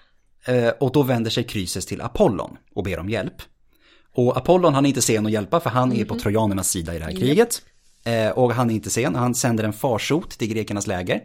Eh, 0.46 0.70
och 0.70 0.92
då 0.92 1.04
vänder 1.04 1.32
sig 1.32 1.48
Chryses 1.48 1.86
till 1.86 2.02
Apollon 2.02 2.58
och 2.74 2.84
ber 2.84 3.00
om 3.00 3.10
hjälp. 3.10 3.42
Och 4.14 4.38
Apollon 4.38 4.74
han 4.74 4.86
är 4.86 4.90
inte 4.90 5.02
sen 5.02 5.26
att 5.26 5.32
hjälpa 5.32 5.60
för 5.60 5.70
han 5.70 5.94
är 5.94 6.06
på 6.06 6.20
trojanernas 6.20 6.70
sida 6.70 6.96
i 6.96 7.00
det 7.00 7.06
här 7.06 7.12
kriget. 7.12 7.62
Eh, 8.04 8.30
och 8.30 8.54
han 8.54 8.70
är 8.70 8.74
inte 8.74 8.90
sen, 8.90 9.16
han 9.16 9.36
sänder 9.36 9.64
en 9.64 9.74
farsot 9.74 10.30
till 10.30 10.48
grekernas 10.48 10.88
läger. 10.88 11.22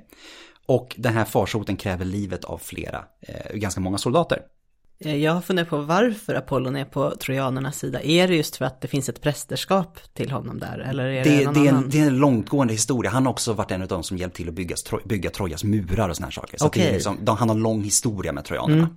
Och 0.67 0.95
den 0.99 1.15
här 1.15 1.25
farsoten 1.25 1.77
kräver 1.77 2.05
livet 2.05 2.45
av 2.45 2.59
flera, 2.59 3.05
eh, 3.21 3.57
ganska 3.57 3.81
många 3.81 3.99
soldater. 3.99 4.43
Eh, 4.99 5.17
Jag 5.17 5.33
har 5.33 5.41
funderat 5.41 5.69
på 5.69 5.77
varför 5.79 6.35
Apollon 6.35 6.77
är 6.77 6.85
på 6.85 7.11
trojanernas 7.11 7.79
sida. 7.79 8.03
Är 8.03 8.29
det 8.29 8.35
just 8.37 8.57
för 8.57 8.65
att 8.65 8.81
det 8.81 8.89
finns 8.89 9.09
ett 9.09 9.21
prästerskap 9.21 9.99
till 10.15 10.31
honom 10.31 10.59
där? 10.59 10.87
Eller 10.91 11.05
är 11.05 11.25
det, 11.25 11.31
Det, 11.31 11.45
någon 11.45 11.55
det, 11.55 11.69
är 11.69 11.73
en, 11.73 11.91
det 11.91 12.01
är 12.01 12.07
en 12.07 12.17
långtgående 12.19 12.75
historia. 12.75 13.11
Han 13.11 13.27
har 13.27 13.33
också 13.33 13.53
varit 13.53 13.71
en 13.71 13.83
av 13.83 13.89
de 13.89 14.03
som 14.03 14.17
hjälpt 14.17 14.37
till 14.37 14.49
att 14.49 14.55
bygga, 14.55 14.77
bygga 15.05 15.31
Trojas 15.31 15.65
murar 15.65 16.09
och 16.09 16.17
här 16.23 16.31
saker. 16.31 16.59
Så 16.59 16.65
det 16.65 16.69
Okej. 16.69 16.93
liksom, 16.93 17.19
de, 17.21 17.37
han 17.37 17.49
har 17.49 17.57
lång 17.57 17.83
historia 17.83 18.33
med 18.33 18.45
trojanerna. 18.45 18.89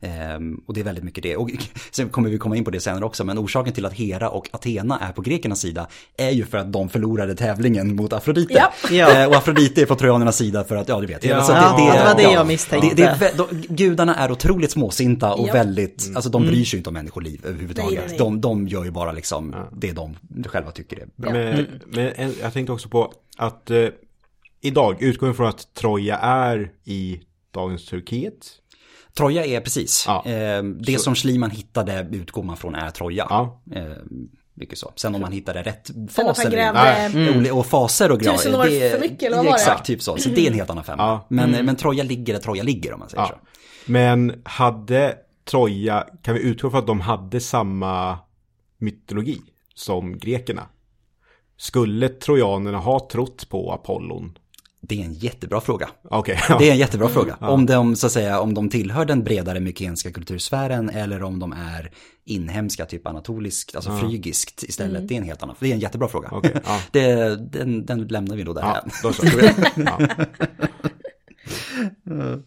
Ehm, 0.00 0.60
och 0.66 0.74
det 0.74 0.80
är 0.80 0.84
väldigt 0.84 1.04
mycket 1.04 1.22
det. 1.22 1.36
Och 1.36 1.50
sen 1.90 2.08
kommer 2.08 2.30
vi 2.30 2.38
komma 2.38 2.56
in 2.56 2.64
på 2.64 2.70
det 2.70 2.80
senare 2.80 3.04
också, 3.04 3.24
men 3.24 3.38
orsaken 3.38 3.72
till 3.72 3.86
att 3.86 3.92
Hera 3.92 4.30
och 4.30 4.48
Athena 4.52 4.98
är 4.98 5.12
på 5.12 5.22
grekernas 5.22 5.60
sida 5.60 5.86
är 6.16 6.30
ju 6.30 6.44
för 6.44 6.58
att 6.58 6.72
de 6.72 6.88
förlorade 6.88 7.34
tävlingen 7.34 7.96
mot 7.96 8.12
Afrodite. 8.12 8.64
Ja. 8.90 9.22
Eh, 9.22 9.28
och 9.28 9.34
Afrodite 9.34 9.82
är 9.82 9.86
på 9.86 9.94
trojanernas 9.94 10.36
sida 10.36 10.64
för 10.64 10.76
att, 10.76 10.88
ja 10.88 11.00
du 11.00 11.06
vet. 11.06 11.24
Ja. 11.24 11.42
Så 11.42 11.52
Ja, 11.52 11.76
det 11.76 12.04
var 12.04 12.14
det 12.14 12.34
jag 12.34 12.46
misstänkte. 12.46 12.94
Det, 12.94 13.18
det 13.20 13.74
gudarna 13.74 14.14
är 14.14 14.32
otroligt 14.32 14.70
småsinta 14.70 15.34
och 15.42 15.48
Ja. 15.48 15.52
väldigt, 15.52 16.10
alltså 16.14 16.30
de 16.30 16.42
bryr 16.46 16.64
sig 16.64 16.76
ju 16.76 16.78
inte 16.78 16.90
om 16.90 16.94
människoliv 16.94 17.46
överhuvudtaget. 17.46 17.90
Nej, 17.90 17.98
nej, 18.00 18.08
nej. 18.08 18.18
De, 18.18 18.40
de 18.40 18.68
gör 18.68 18.84
ju 18.84 18.90
bara 18.90 19.12
liksom 19.12 19.54
det 19.72 19.92
de 19.92 20.16
själva 20.46 20.70
tycker 20.70 20.96
är 20.96 21.06
bra. 21.16 21.32
Men, 21.32 21.66
men 21.86 22.12
en, 22.16 22.34
jag 22.42 22.52
tänkte 22.52 22.72
också 22.72 22.88
på 22.88 23.12
att 23.36 23.70
eh, 23.70 23.88
idag, 24.60 25.02
utgående 25.02 25.36
från 25.36 25.46
att 25.48 25.74
Troja 25.74 26.18
är 26.18 26.72
i 26.84 27.20
dagens 27.50 27.86
Turkiet. 27.86 28.46
Troja 29.16 29.44
är 29.46 29.60
precis. 29.60 30.04
Ja. 30.06 30.24
Eh, 30.26 30.62
det 30.62 31.00
som 31.00 31.14
Schliemann 31.14 31.50
hittade 31.50 32.08
utgår 32.12 32.42
man 32.42 32.56
från 32.56 32.74
är 32.74 32.90
Troja. 32.90 33.26
Ja. 33.30 33.62
Eh, 33.74 33.82
Mycket 34.54 34.78
så. 34.78 34.92
Sen 34.96 35.14
om 35.14 35.20
man 35.20 35.32
hittade 35.32 35.62
rätt 35.62 35.90
fas 36.10 36.44
eller. 36.44 36.72
Oli- 37.12 37.50
Och 37.50 37.66
faser 37.66 38.10
och 38.12 38.20
grejer. 38.20 38.36
Tusen 38.36 38.54
år 38.54 38.64
för 38.90 39.00
mycket, 39.00 39.22
eller 39.22 39.36
vad 39.36 39.44
var 39.46 39.52
det? 39.52 39.58
Exakt, 39.58 39.86
typ 39.86 40.02
så. 40.02 40.16
Så 40.16 40.28
det 40.28 40.40
är 40.40 40.50
en 40.50 40.54
helt 40.54 40.70
annan 40.70 40.84
femma. 40.84 41.02
Ja. 41.02 41.26
Men, 41.28 41.50
men 41.66 41.76
Troja 41.76 42.04
ligger 42.04 42.32
där 42.32 42.40
Troja 42.40 42.62
ligger 42.62 42.92
om 42.92 42.98
man 42.98 43.08
säger 43.08 43.22
Ja. 43.22 43.28
så. 43.28 43.34
Men 43.92 44.42
hade 44.44 45.16
Troja, 45.44 46.06
kan 46.22 46.34
vi 46.34 46.40
utgå 46.40 46.70
från 46.70 46.80
att 46.80 46.86
de 46.86 47.00
hade 47.00 47.40
samma 47.40 48.18
mytologi 48.78 49.40
som 49.74 50.18
grekerna? 50.18 50.68
Skulle 51.56 52.08
trojanerna 52.08 52.78
ha 52.78 53.08
trott 53.12 53.48
på 53.48 53.72
Apollon? 53.72 54.38
Det 54.80 55.00
är 55.00 55.04
en 55.04 55.12
jättebra 55.12 55.60
fråga. 55.60 55.88
Okej, 56.02 56.40
Det 56.58 56.68
är 56.68 56.72
en 56.72 56.78
jättebra 56.78 57.08
fråga. 57.14 57.36
Om 57.40 57.66
de, 57.66 57.96
så 57.96 58.06
att 58.06 58.12
säga, 58.12 58.40
om 58.40 58.54
de 58.54 58.70
tillhör 58.70 59.04
den 59.04 59.24
bredare 59.24 59.60
mykenska 59.60 60.12
kultursfären 60.12 60.90
eller 60.90 61.22
om 61.22 61.38
de 61.38 61.52
är 61.52 61.90
inhemska, 62.24 62.86
typ 62.86 63.06
anatoliskt, 63.06 63.76
alltså 63.76 63.98
frygiskt 63.98 64.62
istället. 64.62 65.08
Det 65.08 65.14
är 65.14 65.18
en 65.18 65.24
helt 65.24 65.42
annan, 65.42 65.56
det 65.60 65.70
är 65.70 65.74
en 65.74 65.80
jättebra 65.80 66.08
fråga. 66.08 66.28
Okej, 66.32 66.52
ja. 66.64 66.80
det, 66.90 67.36
den, 67.36 67.86
den 67.86 68.06
lämnar 68.06 68.36
vi 68.36 68.42
då 68.42 68.50
ja, 68.50 68.54
därhän. 68.54 68.90
då 69.02 69.12
så. 69.12 69.26
Ja. 72.04 72.38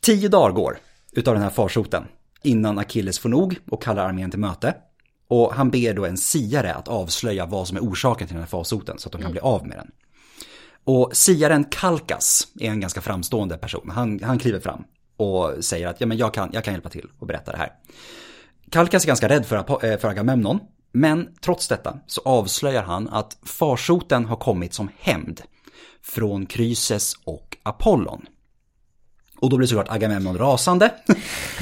Tio 0.00 0.28
dagar 0.28 0.52
går 0.52 0.78
utav 1.12 1.34
den 1.34 1.42
här 1.42 1.50
farsoten 1.50 2.04
innan 2.42 2.78
Achilles 2.78 3.18
får 3.18 3.28
nog 3.28 3.56
och 3.70 3.82
kallar 3.82 4.08
armén 4.08 4.30
till 4.30 4.40
möte. 4.40 4.74
Och 5.28 5.54
han 5.54 5.70
ber 5.70 5.94
då 5.94 6.06
en 6.06 6.16
siare 6.16 6.74
att 6.74 6.88
avslöja 6.88 7.46
vad 7.46 7.68
som 7.68 7.76
är 7.76 7.80
orsaken 7.80 8.26
till 8.26 8.34
den 8.34 8.42
här 8.42 8.48
farsoten 8.48 8.98
så 8.98 9.08
att 9.08 9.12
de 9.12 9.22
kan 9.22 9.32
bli 9.32 9.40
av 9.40 9.66
med 9.66 9.76
den. 9.76 9.90
Och 10.84 11.10
siaren 11.12 11.64
Kalkas 11.64 12.48
är 12.60 12.70
en 12.70 12.80
ganska 12.80 13.00
framstående 13.00 13.58
person. 13.58 13.90
Han, 13.90 14.20
han 14.22 14.38
kliver 14.38 14.60
fram 14.60 14.84
och 15.16 15.64
säger 15.64 15.88
att 15.88 16.00
ja, 16.00 16.06
men 16.06 16.18
jag, 16.18 16.34
kan, 16.34 16.50
jag 16.52 16.64
kan 16.64 16.74
hjälpa 16.74 16.88
till 16.88 17.08
och 17.18 17.26
berätta 17.26 17.52
det 17.52 17.58
här. 17.58 17.72
Kalkas 18.70 19.04
är 19.04 19.06
ganska 19.06 19.28
rädd 19.28 19.46
för, 19.46 19.86
eh, 19.86 19.98
för 19.98 20.08
Agamemnon, 20.08 20.60
men 20.92 21.28
trots 21.40 21.68
detta 21.68 21.98
så 22.06 22.20
avslöjar 22.24 22.82
han 22.82 23.08
att 23.08 23.36
farsoten 23.42 24.24
har 24.24 24.36
kommit 24.36 24.74
som 24.74 24.90
hämnd 24.98 25.40
från 26.02 26.46
Chryses 26.46 27.14
och 27.24 27.56
Apollon. 27.62 28.26
Och 29.42 29.50
då 29.50 29.56
blir 29.56 29.68
såklart 29.68 29.90
Agamemnon 29.90 30.38
rasande 30.38 30.90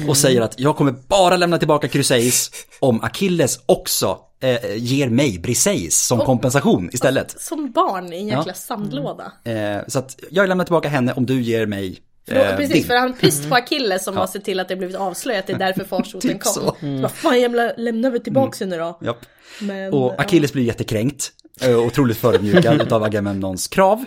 och 0.07 0.17
säger 0.17 0.41
att 0.41 0.59
jag 0.59 0.75
kommer 0.77 0.91
bara 1.07 1.37
lämna 1.37 1.57
tillbaka 1.57 1.87
Chryseis 1.89 2.51
om 2.79 3.01
Achilles 3.03 3.59
också 3.65 4.17
eh, 4.43 4.75
ger 4.77 5.09
mig 5.09 5.39
Briseis 5.39 6.05
som 6.07 6.19
kompensation 6.19 6.89
istället. 6.93 7.41
Som 7.41 7.71
barn 7.71 8.13
i 8.13 8.17
en 8.17 8.27
jäkla 8.27 8.43
Ja. 8.47 8.53
sandlåda. 8.53 9.31
Eh, 9.43 9.77
så 9.87 9.99
att 9.99 10.19
jag 10.29 10.49
lämnar 10.49 10.65
tillbaka 10.65 10.89
henne 10.89 11.13
om 11.13 11.25
du 11.25 11.41
ger 11.41 11.65
mig 11.65 11.97
eh, 12.27 12.55
precis, 12.55 12.73
din. 12.73 12.83
för 12.83 12.95
han 12.95 13.13
pist 13.13 13.49
på 13.49 13.55
Achilles 13.55 14.03
som 14.03 14.17
har 14.17 14.27
sett 14.27 14.45
till 14.45 14.59
att 14.59 14.67
det 14.67 14.75
blivit 14.75 14.95
avslöjat, 14.95 15.47
det 15.47 15.53
är 15.53 15.57
därför 15.59 15.83
farsoten 15.89 16.21
Typ 16.31 16.43
kom. 16.43 16.53
så. 16.53 16.61
Så. 16.61 16.75
Vad 17.01 17.11
fan, 17.11 17.39
jävla, 17.41 17.71
lämnar 17.77 18.11
vi 18.11 18.19
tillbaka 18.19 18.57
henne 18.65 18.77
då? 18.77 18.99
Japp. 19.01 19.25
Men, 19.61 19.93
Och 19.93 20.19
Achilles 20.21 20.53
blir 20.53 20.63
jättekränkt, 20.63 21.31
eh, 21.61 21.77
otroligt 21.79 22.17
förödmjukad 22.17 22.93
av 22.93 23.03
Agamemnons 23.03 23.67
krav. 23.67 24.05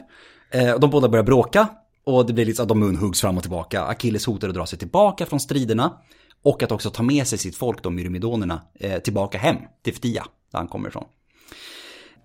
Eh, 0.51 0.71
och 0.73 0.81
De 0.81 0.91
båda 0.91 1.09
börjar 1.09 1.25
bråka 1.25 1.67
och 2.05 2.27
det 2.27 2.33
blir 2.33 2.45
lite 2.45 2.57
så 2.57 2.63
att 2.63 2.69
de 2.69 2.81
munhuggs 2.81 3.21
fram 3.21 3.37
och 3.37 3.43
tillbaka. 3.43 3.83
Achilles 3.85 4.27
hotar 4.27 4.49
att 4.49 4.55
dra 4.55 4.67
sig 4.67 4.79
tillbaka 4.79 5.27
från 5.27 5.41
striderna 5.41 5.99
och 6.43 6.63
att 6.63 6.73
också 6.73 6.91
ta 6.91 7.03
med 7.03 7.27
sig 7.27 7.39
sitt 7.39 7.57
folk, 7.57 7.83
de 7.83 7.95
myrmidonerna, 7.95 8.63
eh, 8.75 8.99
tillbaka 8.99 9.39
hem 9.39 9.57
till 9.83 9.95
Ftia, 9.95 10.27
där 10.51 10.59
han 10.59 10.69
kommer 10.69 10.89
ifrån. 10.89 11.05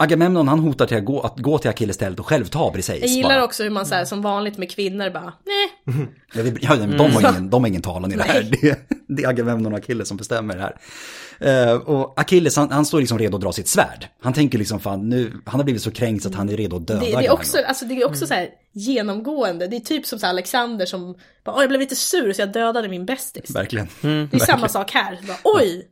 Agamemnon 0.01 0.47
han 0.47 0.59
hotar 0.59 0.85
till 0.85 0.97
att 0.97 1.05
gå, 1.05 1.21
att 1.21 1.39
gå 1.39 1.57
till 1.57 1.69
Achilles 1.69 1.97
tält 1.97 2.19
och 2.19 2.25
själv 2.25 2.45
ta 2.45 2.71
Briseis. 2.71 3.01
Jag 3.01 3.09
gillar 3.09 3.29
bara. 3.29 3.43
också 3.43 3.63
hur 3.63 3.69
man 3.69 3.85
säger 3.85 4.05
som 4.05 4.21
vanligt 4.21 4.57
med 4.57 4.71
kvinnor 4.71 5.09
bara, 5.09 5.33
nej, 5.45 5.95
Ja, 6.33 6.43
vi, 6.43 6.57
ja, 6.61 6.75
de, 6.75 6.99
har 6.99 7.31
ingen, 7.31 7.49
de 7.49 7.63
har 7.63 7.67
ingen 7.67 7.81
talan 7.81 8.11
i 8.13 8.15
det 8.15 8.23
här. 8.23 8.43
Det, 8.61 8.89
det 9.07 9.23
är 9.23 9.27
Agamemnon 9.27 9.73
och 9.73 9.79
Achilles 9.79 10.07
som 10.07 10.17
bestämmer 10.17 10.55
det 10.55 10.61
här. 10.61 10.75
Eh, 11.39 11.73
och 11.75 12.19
Achilles, 12.19 12.55
han, 12.55 12.71
han 12.71 12.85
står 12.85 12.99
liksom 12.99 13.19
redo 13.19 13.37
att 13.37 13.41
dra 13.41 13.51
sitt 13.51 13.67
svärd. 13.67 14.07
Han 14.21 14.33
tänker 14.33 14.57
liksom, 14.57 14.79
fan, 14.79 15.09
nu, 15.09 15.33
han 15.45 15.59
har 15.59 15.63
blivit 15.63 15.81
så 15.81 15.91
kränkt 15.91 16.23
så 16.23 16.29
att 16.29 16.35
han 16.35 16.49
är 16.49 16.57
redo 16.57 16.75
att 16.75 16.87
döda 16.87 16.99
Det, 16.99 17.05
det 17.05 17.25
är 17.25 17.31
också, 17.31 17.57
alltså 17.67 17.85
det 17.85 17.93
är 17.93 18.07
också 18.07 18.27
så 18.27 18.33
här 18.33 18.49
genomgående. 18.73 19.67
Det 19.67 19.75
är 19.75 19.79
typ 19.79 20.05
som 20.05 20.19
så 20.19 20.27
Alexander 20.27 20.85
som 20.85 21.15
bara, 21.45 21.61
jag 21.61 21.69
blev 21.69 21.81
lite 21.81 21.95
sur 21.95 22.33
så 22.33 22.41
jag 22.41 22.51
dödade 22.51 22.89
min 22.89 23.05
bästis. 23.05 23.55
Verkligen. 23.55 23.87
Det 24.01 24.33
är 24.33 24.39
samma 24.39 24.69
sak 24.69 24.91
här. 24.91 25.19
Bara, 25.27 25.37
Oj! 25.43 25.87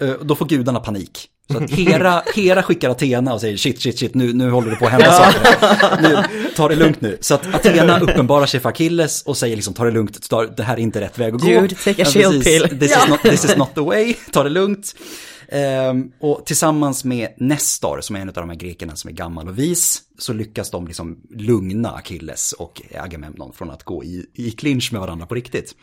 Eh, 0.00 0.14
då 0.22 0.34
får 0.34 0.46
gudarna 0.46 0.80
panik. 0.80 1.30
Så 1.52 1.58
att 1.58 1.70
Hera, 1.70 2.22
Hera 2.34 2.62
skickar 2.62 2.90
Athena 2.90 3.34
och 3.34 3.40
säger 3.40 3.56
shit, 3.56 3.80
shit, 3.80 3.98
shit, 3.98 4.14
nu, 4.14 4.32
nu 4.32 4.50
håller 4.50 4.70
det 4.70 4.76
på 4.76 4.86
att 4.86 4.92
hända 4.92 5.12
saker. 5.12 6.02
Nu, 6.02 6.22
ta 6.56 6.68
det 6.68 6.76
lugnt 6.76 7.00
nu. 7.00 7.18
Så 7.20 7.34
att 7.34 7.54
Athena 7.54 8.00
uppenbarar 8.00 8.46
sig 8.46 8.60
för 8.60 8.68
Achilles 8.68 9.22
och 9.22 9.36
säger 9.36 9.56
liksom 9.56 9.74
ta 9.74 9.84
det 9.84 9.90
lugnt, 9.90 10.28
ta, 10.28 10.46
det 10.46 10.62
här 10.62 10.74
är 10.74 10.80
inte 10.80 11.00
rätt 11.00 11.18
väg 11.18 11.34
att 11.34 11.40
gå. 11.40 11.46
Dude, 11.46 11.74
take 11.74 12.02
a 12.02 12.04
shield 12.04 12.44
precis. 12.44 12.62
pill. 12.62 12.78
This, 12.78 12.96
is 12.96 13.08
not, 13.08 13.22
this 13.22 13.44
is 13.44 13.56
not 13.56 13.74
the 13.74 13.80
way, 13.80 14.14
ta 14.32 14.42
det 14.42 14.50
lugnt. 14.50 14.94
Ehm, 15.48 16.12
och 16.20 16.46
tillsammans 16.46 17.04
med 17.04 17.28
Nestor, 17.36 18.00
som 18.00 18.16
är 18.16 18.20
en 18.20 18.28
av 18.28 18.34
de 18.34 18.48
här 18.48 18.56
grekerna 18.56 18.96
som 18.96 19.10
är 19.10 19.14
gammal 19.14 19.48
och 19.48 19.58
vis, 19.58 20.02
så 20.18 20.32
lyckas 20.32 20.70
de 20.70 20.86
liksom 20.86 21.20
lugna 21.30 21.90
Achilles 21.90 22.52
och 22.52 22.82
Agamemnon 22.98 23.52
från 23.52 23.70
att 23.70 23.82
gå 23.82 24.04
i, 24.04 24.26
i 24.34 24.50
clinch 24.50 24.92
med 24.92 25.00
varandra 25.00 25.26
på 25.26 25.34
riktigt. 25.34 25.74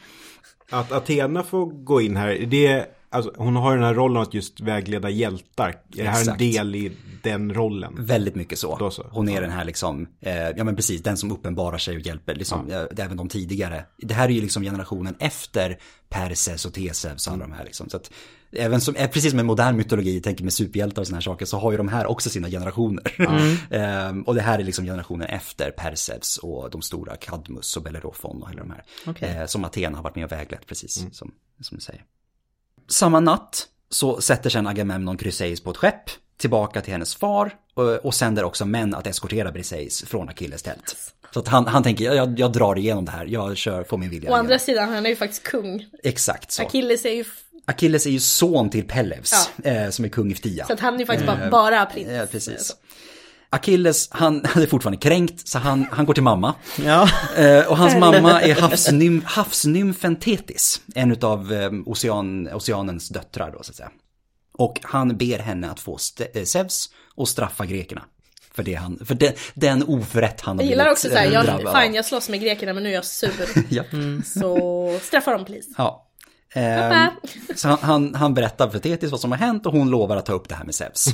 Att 0.70 0.92
Athena 0.92 1.44
får 1.44 1.66
gå 1.66 2.02
in 2.02 2.18
här, 2.18 2.46
det, 2.50 2.86
alltså, 3.12 3.34
hon 3.38 3.56
har 3.56 3.76
den 3.76 3.86
här 3.86 3.94
rollen 3.94 4.22
att 4.22 4.34
just 4.34 4.60
vägleda 4.62 5.10
hjältar. 5.10 5.68
Är 5.70 6.04
det 6.04 6.04
här 6.04 6.16
en 6.16 6.22
Exakt. 6.22 6.40
del 6.40 6.76
i 6.76 6.92
den 7.24 7.54
rollen? 7.54 7.96
Väldigt 8.00 8.36
mycket 8.36 8.60
så. 8.60 8.92
Så. 8.92 9.06
Hon 9.12 9.30
är 9.30 9.42
den 9.42 9.52
här 9.52 9.66
liksom, 9.66 10.08
eh, 10.20 10.34
ja 10.34 10.64
men 10.64 10.76
precis, 10.76 11.04
den 11.04 11.18
som 11.18 11.32
uppenbarar 11.32 11.78
sig 11.78 11.96
och 11.96 12.02
hjälper, 12.02 12.36
liksom, 12.36 12.72
eh, 12.72 13.06
även 13.06 13.18
de 13.18 13.30
tidigare. 13.30 13.86
Det 13.98 14.14
här 14.14 14.30
är 14.30 14.34
ju 14.34 14.42
liksom 14.42 14.64
generationen 14.64 15.16
efter 15.20 15.78
Perses 16.10 16.66
och 16.66 16.74
Tesevs 16.74 17.28
och 17.28 17.34
alla 17.34 17.44
de 17.44 17.52
här 17.54 17.64
liksom. 17.64 17.90
Så 17.90 17.98
att, 17.98 18.12
även 18.52 18.82
som, 18.82 18.96
eh, 18.96 19.10
precis 19.10 19.32
som 19.32 19.38
med 19.38 19.46
modern 19.46 19.76
mytologi, 19.78 20.22
tänker 20.22 20.44
med 20.44 20.54
superhjältar 20.54 21.02
och 21.02 21.08
sådana 21.08 21.18
här 21.18 21.22
saker, 21.22 21.46
så 21.46 21.58
har 21.58 21.72
ju 21.72 21.78
de 21.78 21.88
här 21.88 22.06
också 22.06 22.30
sina 22.30 22.50
generationer. 22.50 23.16
eh, 23.70 24.18
och 24.26 24.36
det 24.36 24.42
här 24.42 24.60
är 24.60 24.64
liksom 24.64 24.86
generationen 24.86 25.28
efter 25.28 25.72
Persevs 25.72 26.38
och 26.38 26.70
de 26.70 26.82
stora 26.82 27.16
Kadmus 27.16 27.78
och 27.78 27.84
Bellerophon 27.84 28.42
och 28.42 28.50
alla 28.50 28.60
de 28.60 28.72
här. 28.72 28.84
Okej. 29.06 29.30
Eh, 29.30 29.46
som 29.46 29.66
Athena 29.66 29.98
har 29.98 30.04
varit 30.04 30.16
med 30.16 30.26
och 30.26 30.32
väglett, 30.32 30.66
precis 30.68 30.94
som, 30.94 31.32
som 31.62 31.78
du 31.78 31.82
säger. 31.82 32.04
Samma 32.92 33.20
natt 33.20 33.68
så 33.90 34.22
sätter 34.22 34.50
sen 34.50 34.68
Agamemnon 34.68 35.18
Chryseis 35.18 35.62
på 35.62 35.72
ett 35.72 35.78
skepp 35.78 36.10
tillbaka 36.38 36.82
till 36.82 36.94
hennes 36.94 37.16
far 37.16 37.56
och, 37.74 38.06
och 38.06 38.14
sänder 38.16 38.44
också 38.44 38.66
män 38.66 38.96
att 38.96 39.08
eskortera 39.08 39.52
Briseis 39.52 40.04
från 40.04 40.30
Achilles 40.30 40.64
tält. 40.64 40.96
Så 41.34 41.40
att 41.40 41.48
han, 41.48 41.68
han 41.68 41.84
tänker, 41.84 42.06
jag, 42.14 42.40
jag 42.40 42.52
drar 42.52 42.78
igenom 42.78 43.06
det 43.06 43.12
här, 43.12 43.26
jag 43.26 43.58
kör, 43.58 43.84
får 43.84 43.98
min 43.98 44.10
vilja. 44.10 44.32
Å 44.32 44.36
andra 44.36 44.60
sidan, 44.60 44.90
han 44.90 45.06
är 45.06 45.10
ju 45.10 45.16
faktiskt 45.16 45.44
kung. 45.44 45.86
Exakt 46.04 46.52
så. 46.52 46.64
Achilles 46.64 47.06
är 47.06 47.14
ju, 47.14 47.26
Achilles 47.66 48.06
är 48.06 48.10
ju 48.10 48.20
son 48.20 48.70
till 48.70 48.88
Pellevs, 48.88 49.50
eh, 49.64 49.90
som 49.90 50.06
är 50.06 50.10
kung 50.10 50.32
i 50.32 50.36
Ftia. 50.36 50.66
så 50.66 50.74
att 50.74 50.80
han 50.80 50.96
är 50.96 51.00
ju 51.00 51.06
faktiskt 51.06 51.28
bara, 51.28 51.50
bara 51.50 51.86
prins. 51.86 52.10
Eh, 52.10 52.26
precis. 52.26 52.76
Achilles, 53.54 54.08
han, 54.12 54.46
han 54.50 54.64
är 54.64 54.68
fortfarande 54.68 54.98
kränkt, 54.98 55.48
så 55.48 55.60
han, 55.60 55.86
han 55.92 56.06
går 56.06 56.14
till 56.14 56.24
mamma. 56.24 56.54
Ja. 56.86 57.10
Eh, 57.38 57.68
och 57.68 57.78
hans 57.78 57.96
mamma 57.96 58.42
är 58.42 58.56
havsnym, 58.56 59.22
havsnymfen 59.26 60.16
Thetis, 60.16 60.82
en 60.96 61.18
av 61.22 61.54
eh, 61.54 61.72
ocean, 61.86 62.50
oceanens 62.54 63.10
döttrar 63.10 63.52
då 63.52 63.64
så 63.64 63.72
att 63.72 63.76
säga. 63.76 63.90
Och 64.54 64.80
han 64.84 65.18
ber 65.18 65.40
henne 65.40 65.70
att 65.70 65.80
få 65.80 65.98
eh, 66.34 66.44
Zeus 66.44 66.90
och 67.16 67.30
straffa 67.30 67.66
grekerna. 67.66 68.02
För, 68.54 68.64
det 68.64 68.74
han, 68.74 69.00
för 69.06 69.16
den, 69.16 69.34
den 69.54 69.84
oförrätt 69.84 70.42
han 70.42 70.58
har 70.58 70.64
Jag 70.64 70.70
gillar 70.70 70.84
blivit, 70.84 70.98
också 70.98 71.10
såhär, 71.10 71.26
eh, 71.26 71.34
jag, 71.34 71.46
drabbad 71.46 71.84
fine 71.84 71.94
jag 71.94 72.06
slåss 72.06 72.30
med 72.30 72.42
grekerna 72.42 72.74
men 72.74 72.84
nu 72.84 72.90
är 72.90 72.94
jag 72.94 73.06
sur. 73.06 73.32
Ja. 73.70 73.84
Så 74.26 75.00
straffa 75.02 75.32
dem 75.32 75.46
please. 75.46 75.70
Ja. 75.78 76.08
Pappa. 76.54 77.12
så 77.56 77.68
han, 77.68 77.78
han, 77.82 78.16
han 78.16 78.34
berättar 78.34 78.70
för 78.70 78.80
Thetis 78.80 79.12
vad 79.12 79.20
som 79.20 79.32
har 79.32 79.38
hänt 79.38 79.66
och 79.66 79.74
hon 79.74 79.90
lovar 79.90 80.18
att 80.18 80.26
ta 80.26 80.34
upp 80.34 80.50
det 80.50 80.56
här 80.56 80.66
med 80.66 80.76
Zeus. 80.76 81.06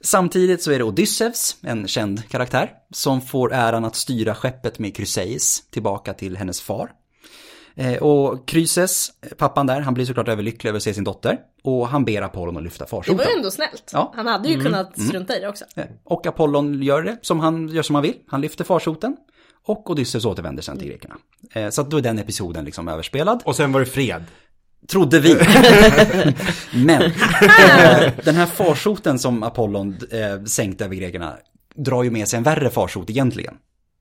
Samtidigt 0.00 0.62
så 0.62 0.70
är 0.72 0.78
det 0.78 0.84
Odysseus, 0.84 1.56
en 1.62 1.88
känd 1.88 2.28
karaktär, 2.28 2.70
som 2.90 3.20
får 3.20 3.52
äran 3.52 3.84
att 3.84 3.96
styra 3.96 4.34
skeppet 4.34 4.78
med 4.78 4.96
Chryseis 4.96 5.62
tillbaka 5.70 6.14
till 6.14 6.36
hennes 6.36 6.60
far. 6.60 6.90
Eh, 7.76 8.02
och 8.02 8.50
Chryses, 8.50 9.10
pappan 9.38 9.66
där, 9.66 9.80
han 9.80 9.94
blir 9.94 10.04
såklart 10.06 10.28
överlycklig 10.28 10.68
över 10.68 10.76
att 10.76 10.82
se 10.82 10.94
sin 10.94 11.04
dotter. 11.04 11.38
Och 11.62 11.88
han 11.88 12.04
ber 12.04 12.22
Apollon 12.22 12.56
att 12.56 12.62
lyfta 12.62 12.84
Det 12.84 12.90
farsoten. 12.90 13.16
var 13.16 13.24
ju 13.24 13.30
ändå 13.36 13.50
snällt. 13.50 13.90
Ja. 13.92 14.12
Han 14.16 14.26
hade 14.26 14.48
ju 14.48 14.60
kunnat 14.60 15.00
strunta 15.00 15.36
i 15.36 15.40
det 15.40 15.48
också. 15.48 15.64
Och 16.04 16.26
Apollon 16.26 16.82
gör 16.82 17.02
det 17.02 17.18
som 17.22 17.40
han 17.40 17.68
gör 17.68 17.82
som 17.82 17.94
han 17.94 18.02
vill. 18.02 18.14
Han 18.28 18.40
lyfter 18.40 18.64
farsoten. 18.64 19.16
Och 19.66 19.90
Odysseus 19.90 20.24
återvänder 20.24 20.62
sen 20.62 20.78
till 20.78 20.88
grekerna. 20.88 21.16
Eh, 21.52 21.68
Så 21.70 21.80
att 21.80 21.90
då 21.90 21.96
är 21.96 22.00
den 22.02 22.18
episoden 22.18 22.64
liksom 22.64 22.88
överspelad. 22.88 23.42
Och 23.44 23.56
sen 23.56 23.72
var 23.72 23.80
det 23.80 23.86
fred. 23.86 24.24
Trodde 24.88 25.20
vi. 25.20 25.34
Men 26.74 27.02
eh, 27.02 28.12
den 28.24 28.34
här 28.34 28.46
farsoten 28.46 29.18
som 29.18 29.42
Apollon 29.42 29.96
eh, 30.10 30.44
sänkte 30.44 30.84
över 30.84 30.94
grekerna 30.96 31.36
drar 31.76 32.02
ju 32.02 32.10
med 32.10 32.28
sig 32.28 32.36
en 32.36 32.42
värre 32.42 32.70
farsot 32.70 33.10
egentligen. 33.10 33.54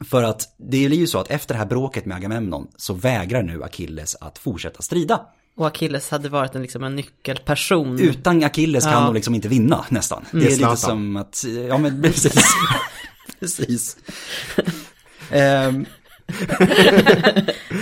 För 0.10 0.24
att 0.24 0.56
det 0.58 0.86
är 0.86 0.90
ju 0.90 1.08
så 1.08 1.20
att 1.20 1.32
efter 1.32 1.54
det 1.54 1.60
här 1.60 1.66
bråket 1.66 2.06
med 2.06 2.18
Agamemnon 2.18 2.68
så 2.78 2.94
vägrar 2.94 3.44
nu 3.44 3.64
Achilles 3.64 4.16
att 4.16 4.38
fortsätta 4.38 4.82
strida. 4.82 5.22
Och 5.58 5.68
Achilles 5.68 6.10
hade 6.10 6.30
varit 6.30 6.56
en, 6.56 6.62
liksom, 6.62 6.84
en 6.84 6.96
nyckelperson. 6.96 8.00
Utan 8.00 8.44
Achilles 8.44 8.84
kan 8.84 8.94
Ja. 8.94 9.00
de 9.06 9.14
liksom 9.14 9.36
inte 9.36 9.48
vinna 9.48 9.86
nästan. 9.90 10.26
Det 10.32 10.38
är 10.46 10.50
lite 10.58 10.78
som 10.78 11.16
att, 11.16 11.46
ja 11.70 11.78
men 11.78 12.02
precis. 12.04 12.44
precis. 13.40 13.98
Jag 15.30 15.86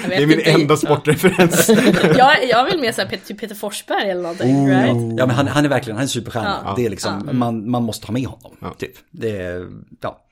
Det 0.10 0.16
är 0.16 0.26
min 0.28 0.42
enda 0.46 0.78
sportreferens. 0.78 1.70
jag, 2.18 2.50
jag 2.50 2.66
vill 2.66 2.80
mer 2.80 2.92
säga 2.92 3.08
Peter, 3.08 3.26
typ 3.26 3.40
Peter 3.40 3.56
Forsberg 3.56 4.10
eller 4.10 4.22
någonting, 4.22 4.56
Oh. 4.56 4.68
right? 4.68 5.20
Ja 5.20 5.26
men 5.26 5.30
han, 5.30 5.48
han 5.48 5.66
är 5.66 5.70
verkligen, 5.70 5.98
han 5.98 6.04
är 6.04 6.08
superstjärna. 6.08 6.62
Ja. 6.66 6.74
Det 6.78 6.86
är 6.86 6.90
liksom, 6.90 7.30
man, 7.32 7.70
man 7.70 7.84
måste 7.84 8.08
ha 8.08 8.14
med 8.14 8.26
honom. 8.26 8.58
Ja. 8.62 8.74
Typ. 8.74 8.94
Det 9.12 9.38
är, 9.42 9.70
ja. 10.02 10.26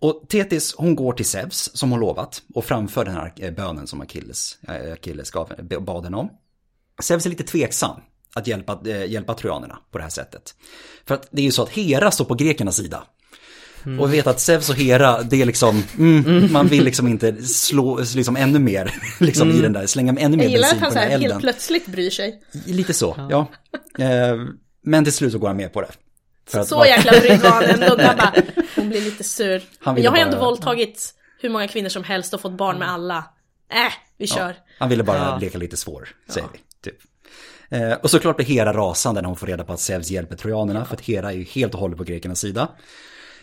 Och 0.00 0.22
Tetis, 0.28 0.74
hon 0.78 0.96
går 0.96 1.12
till 1.12 1.26
Zeus, 1.26 1.76
som 1.76 1.90
hon 1.90 2.00
lovat, 2.00 2.42
och 2.54 2.64
framför 2.64 3.04
den 3.04 3.14
här 3.14 3.32
eh, 3.36 3.50
bönen 3.50 3.86
som 3.86 4.00
Achilles, 4.00 4.58
eh, 4.68 4.92
Achilles 4.92 5.30
gav, 5.30 5.52
bad 5.80 6.04
henne 6.04 6.16
om. 6.16 6.30
Zeus 7.02 7.26
är 7.26 7.30
lite 7.30 7.44
tveksam 7.44 8.00
att 8.34 8.46
hjälpa, 8.46 8.80
eh, 8.86 9.04
hjälpa 9.06 9.34
trojanerna 9.34 9.78
på 9.90 9.98
det 9.98 10.04
här 10.04 10.10
sättet. 10.10 10.54
För 11.06 11.14
att 11.14 11.28
det 11.30 11.40
är 11.42 11.44
ju 11.44 11.52
så 11.52 11.62
att 11.62 11.68
Hera 11.68 12.10
står 12.10 12.24
på 12.24 12.34
grekernas 12.34 12.76
sida. 12.76 13.02
Och 14.00 14.12
vi 14.12 14.16
vet 14.16 14.26
att 14.26 14.40
Zeus 14.40 14.70
och 14.70 14.76
Hera, 14.76 15.22
det 15.22 15.42
är 15.42 15.46
liksom, 15.46 15.82
mm, 15.98 16.52
man 16.52 16.66
vill 16.66 16.84
liksom 16.84 17.08
inte 17.08 17.42
slå 17.42 18.00
liksom 18.14 18.36
ännu 18.36 18.58
mer 18.58 18.94
liksom 19.20 19.50
i 19.50 19.60
den 19.60 19.72
där, 19.72 19.86
slänga 19.86 20.14
ännu 20.20 20.36
mer 20.36 20.44
Jag 20.44 20.52
gillar 20.52 20.68
bensin 20.68 20.76
att 20.76 20.78
på 20.78 20.84
han 20.84 20.94
den 20.94 21.02
så 21.02 21.08
här 21.08 21.14
elden. 21.14 21.30
helt 21.30 21.42
plötsligt 21.42 21.86
bryr 21.86 22.10
sig. 22.10 22.42
Lite 22.66 22.94
så, 22.94 23.26
ja. 23.30 23.46
Eh, 24.04 24.36
Men 24.84 25.04
till 25.04 25.12
slut 25.12 25.32
så 25.32 25.38
går 25.38 25.46
han 25.48 25.56
med 25.56 25.72
på 25.72 25.80
det. 25.80 25.88
För 26.48 26.60
att 26.60 26.68
Så 26.68 26.74
bara- 26.76 26.86
jäkla 26.86 27.12
brydd 27.20 27.40
var 27.40 27.50
han 27.50 27.64
ändå. 27.64 27.96
Bara, 27.96 28.32
hon 28.76 28.88
blir 28.88 29.00
lite 29.00 29.24
sur. 29.24 29.62
Men 29.84 30.02
jag 30.02 30.10
har 30.10 30.18
ju 30.18 30.22
ändå 30.22 30.36
bara- 30.36 30.44
våldtagit 30.46 31.14
hur 31.40 31.48
många 31.50 31.68
kvinnor 31.68 31.88
som 31.88 32.04
helst 32.04 32.34
och 32.34 32.40
fått 32.40 32.52
barn 32.52 32.78
med 32.78 32.90
alla. 32.90 33.16
Äh, 33.72 33.92
vi 34.18 34.26
kör. 34.26 34.56
Han 34.78 34.88
ville 34.88 35.02
bara 35.02 35.16
Ja. 35.18 35.38
leka 35.40 35.58
lite 35.58 35.76
svår, 35.76 36.08
säger 36.28 36.48
vi. 36.52 36.58
Typ. 36.90 36.96
Eh, 37.70 37.92
och 37.92 38.10
såklart 38.10 38.36
blir 38.36 38.46
Hera 38.46 38.72
rasande 38.72 39.20
när 39.20 39.28
hon 39.28 39.36
får 39.36 39.46
reda 39.46 39.64
på 39.64 39.72
att 39.72 39.80
Zeus 39.80 40.10
hjälper 40.10 40.36
trojanerna, 40.36 40.84
för 40.84 40.94
att 40.94 41.00
Hera 41.00 41.32
är 41.32 41.36
ju 41.36 41.44
helt 41.44 41.74
och 41.74 41.80
hållet 41.80 41.98
på 41.98 42.04
grekernas 42.04 42.40
sida. 42.40 42.68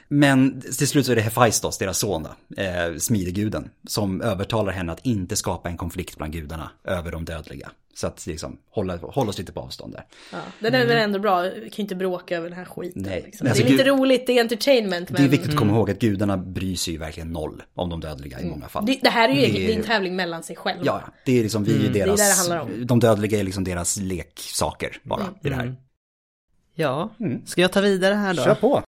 Men 0.07 0.61
till 0.61 0.87
slut 0.87 1.05
så 1.05 1.11
är 1.11 1.15
det 1.15 1.21
Hephaistos, 1.21 1.77
deras 1.77 1.97
son, 1.97 2.23
då, 2.23 2.61
eh, 2.61 2.95
smideguden, 2.97 3.69
som 3.87 4.21
övertalar 4.21 4.71
henne 4.73 4.91
att 4.91 5.05
inte 5.05 5.35
skapa 5.35 5.69
en 5.69 5.77
konflikt 5.77 6.17
bland 6.17 6.33
gudarna 6.33 6.71
över 6.83 7.11
de 7.11 7.25
dödliga. 7.25 7.71
Så 7.93 8.07
att 8.07 8.25
liksom 8.27 8.57
hålla, 8.69 8.97
hålla 8.97 9.29
oss 9.29 9.37
lite 9.37 9.51
på 9.53 9.59
avstånd 9.59 9.93
där. 9.93 10.05
Ja, 10.31 10.37
den 10.59 10.73
är 10.73 10.85
väl 10.85 10.97
ändå 10.97 11.19
bra, 11.19 11.41
vi 11.41 11.49
kan 11.51 11.61
ju 11.75 11.81
inte 11.81 11.95
bråka 11.95 12.37
över 12.37 12.49
den 12.49 12.57
här 12.57 12.65
skiten. 12.65 13.01
Nej. 13.01 13.21
Liksom. 13.25 13.45
Men 13.45 13.53
det 13.53 13.59
är 13.59 13.63
alltså, 13.63 13.71
lite 13.71 13.83
gud- 13.83 13.99
roligt, 13.99 14.27
det 14.27 14.37
är 14.37 14.41
entertainment. 14.41 15.09
Men 15.09 15.21
Det 15.21 15.27
är 15.27 15.29
viktigt 15.31 15.49
att 15.49 15.55
komma 15.55 15.73
ihåg 15.73 15.91
att 15.91 15.99
gudarna 15.99 16.37
bryr 16.37 16.75
sig 16.75 16.93
ju 16.93 16.99
verkligen 16.99 17.29
noll 17.29 17.63
om 17.75 17.89
de 17.89 17.99
dödliga 18.01 18.39
i 18.41 18.45
många 18.45 18.67
fall. 18.69 18.83
Mm. 18.83 18.93
det, 18.95 18.99
det 19.03 19.09
här 19.09 19.29
är 19.29 19.33
ju 19.33 19.41
Det 19.41 19.51
det 19.59 19.65
är- 19.65 19.69
är 19.75 19.77
en 19.79 19.83
tävling 19.83 20.15
mellan 20.15 20.43
sig 20.43 20.55
själva. 20.55 20.83
Ja, 20.85 21.01
det 21.25 21.39
är 21.39 21.43
liksom, 21.43 21.63
vi 21.63 21.71
är 21.71 21.75
ju 21.75 21.81
Mm. 21.81 21.93
det 21.93 21.99
är 22.01 22.05
deras, 22.05 22.19
det 22.19 22.25
det 22.27 22.33
handlar 22.35 22.59
om. 22.59 22.85
de 22.87 22.99
dödliga 22.99 23.39
är 23.39 23.43
liksom 23.43 23.63
deras 23.63 23.97
leksaker 23.97 24.97
bara 25.03 25.25
i 25.43 25.49
det 25.49 25.55
här. 25.55 25.75
Ja, 26.75 27.09
ska 27.45 27.61
jag 27.61 27.71
ta 27.71 27.81
vidare 27.81 28.13
här 28.15 28.33
då? 28.33 28.43
Kör 28.43 28.55
på! 28.55 28.83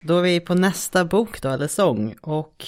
Då 0.00 0.18
är 0.18 0.22
vi 0.22 0.40
på 0.40 0.54
nästa 0.54 1.04
bok 1.04 1.42
då, 1.42 1.48
eller 1.48 1.68
sång. 1.68 2.14
Och 2.20 2.64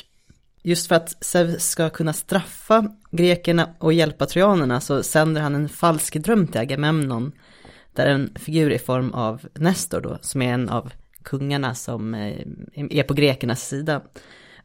just 0.62 0.88
för 0.88 0.94
att 0.94 1.24
Zeus 1.24 1.68
ska 1.68 1.90
kunna 1.90 2.12
straffa 2.12 2.88
grekerna 3.10 3.74
och 3.78 3.92
hjälpa 3.92 4.26
trojanerna 4.26 4.80
så 4.80 5.02
sänder 5.02 5.40
han 5.40 5.54
en 5.54 5.68
falsk 5.68 6.16
dröm 6.16 6.46
till 6.46 6.60
Agamemnon. 6.60 7.32
Där 7.92 8.06
en 8.06 8.34
figur 8.34 8.70
i 8.70 8.78
form 8.78 9.14
av 9.14 9.48
Nestor 9.54 10.00
då, 10.00 10.18
som 10.20 10.42
är 10.42 10.54
en 10.54 10.68
av 10.68 10.92
kungarna 11.22 11.74
som 11.74 12.14
eh, 12.14 12.46
är 12.74 13.02
på 13.02 13.14
grekernas 13.14 13.68
sida, 13.68 14.02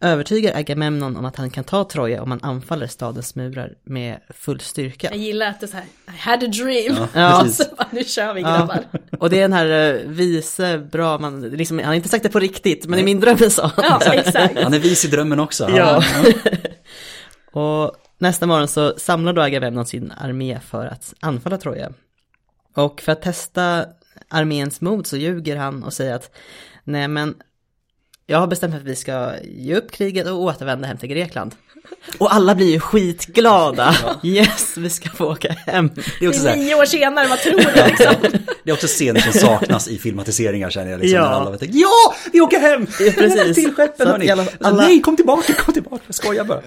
övertygar 0.06 0.60
Agamemnon 0.60 1.18
om 1.18 1.26
att 1.26 1.36
han 1.36 1.50
kan 1.50 1.64
ta 1.64 1.84
Troja 1.84 2.24
om 2.24 2.32
han 2.32 2.40
anfaller 2.44 2.88
stadens 2.88 3.36
murar 3.36 3.74
med 3.84 4.20
full 4.30 4.60
styrka. 4.60 5.08
Jag 5.12 5.20
gillar 5.20 5.48
att 5.48 5.60
det 5.60 5.66
är 5.66 5.68
så 5.68 5.78
här, 5.78 5.86
I 5.86 6.18
had 6.18 6.44
a 6.44 6.48
dream. 6.48 7.08
Ja. 7.14 7.42
Och 7.42 7.50
så 7.52 7.64
bara, 7.78 7.88
nu 7.92 8.04
kör 8.04 8.34
vi 8.34 8.42
grabbar. 8.42 8.84
Och 9.20 9.30
det 9.30 9.38
är 9.38 9.42
den 9.42 9.54
här 9.54 9.94
eh, 9.96 10.02
vise, 10.10 10.78
bra, 10.78 11.18
man, 11.18 11.42
liksom, 11.42 11.78
han 11.80 11.88
har 11.88 11.94
inte 11.94 12.10
sagt 12.10 12.24
det 12.24 12.30
på 12.30 12.40
riktigt, 12.40 12.86
men 12.86 13.00
i 13.00 13.04
min 13.04 13.20
dröm 13.20 13.38
sa 13.38 13.72
han. 13.76 14.00
Ja, 14.06 14.14
exakt. 14.14 14.64
Han 14.64 14.74
är 14.74 14.80
vis 14.80 15.06
i 15.06 15.08
drömmen 15.08 15.40
också. 15.40 15.70
Ja. 15.70 16.04
Och 17.52 17.92
nästa 18.18 18.48
morgon 18.48 18.68
så 18.68 18.94
samlar 18.98 19.34
då 19.34 19.42
Agamemnon 19.42 19.86
sin 19.86 20.12
armé 20.18 20.60
för 20.60 20.86
att 20.86 21.14
anfalla 21.20 21.58
Troja. 21.58 21.92
Och 22.76 23.02
för 23.02 23.12
att 23.12 23.22
testa 23.22 23.86
arméns 24.30 24.82
mod 24.82 25.08
så 25.08 25.18
ljuger 25.18 25.56
han 25.56 25.84
och 25.84 25.94
säger 25.94 26.14
att 26.16 26.36
nej 26.84 27.08
men 27.08 27.36
jag 28.28 28.40
har 28.40 28.48
bestämt 28.48 28.76
att 28.76 28.84
vi 28.84 28.96
ska 28.96 29.32
ge 29.44 29.76
upp 29.76 29.92
kriget 29.92 30.28
och 30.28 30.42
återvända 30.42 30.88
hem 30.88 30.98
till 30.98 31.10
Grekland. 31.10 31.56
Och 32.18 32.34
alla 32.34 32.56
blir 32.56 32.72
ju 32.72 32.80
skitglada. 32.80 33.96
Yes, 34.24 34.78
vi 34.78 34.90
ska 34.90 35.10
få 35.10 35.26
åka 35.26 35.52
hem. 35.54 35.92
Det 35.96 36.02
är 36.02 36.06
Det 36.20 36.28
också 36.28 36.40
så 36.42 36.48
är 36.48 36.50
här, 36.50 36.58
nio 36.58 36.76
år 36.76 36.86
senare, 36.86 37.28
vad 37.28 37.40
tror 37.40 37.52
du 37.54 37.58
liksom? 37.90 38.16
det 38.64 38.72
är 38.72 38.74
också 38.74 38.88
scener 38.88 39.20
som 39.20 39.32
saknas 39.34 39.88
i 39.88 39.98
filmatiseringar 39.98 40.70
känner 40.70 40.92
jag. 40.92 41.00
Liksom, 41.00 41.16
Ja. 41.20 41.30
när 41.30 41.36
alla 41.36 41.52
vet, 41.52 41.62
ja, 41.74 42.16
vi 42.34 42.42
åker 42.42 42.60
hem! 42.60 42.88
Ja, 43.00 43.12
precis. 43.18 43.56
Till 43.56 43.74
skeppen 43.74 44.08
hörni! 44.08 44.26
i 44.26 44.30
alla- 44.32 44.46
Nej, 44.74 45.02
kom 45.02 45.16
tillbaka, 45.16 45.54
kom 45.54 45.74
tillbaka, 45.74 46.04
jag 46.06 46.16
skojar 46.16 46.44
bara. 46.44 46.62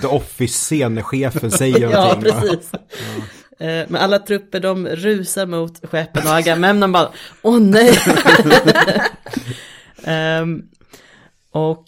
The 0.00 0.06
Office-scen 0.06 0.94
när 0.94 1.02
chefen 1.02 1.50
säger 1.50 1.78
Ja, 1.90 2.02
någonting. 2.04 2.34
va? 2.34 2.40
precis. 2.40 2.70
Eh, 3.60 3.66
Men 3.88 3.96
alla 3.96 4.18
trupper 4.18 4.60
de 4.60 4.86
rusar 4.88 5.46
mot 5.46 5.86
skeppen 5.90 6.26
och 6.26 6.32
Agamemnon 6.34 6.92
bara, 6.92 7.08
åh 7.42 7.58
nej! 7.60 7.98
Ehm, 10.04 10.62
och 11.50 11.84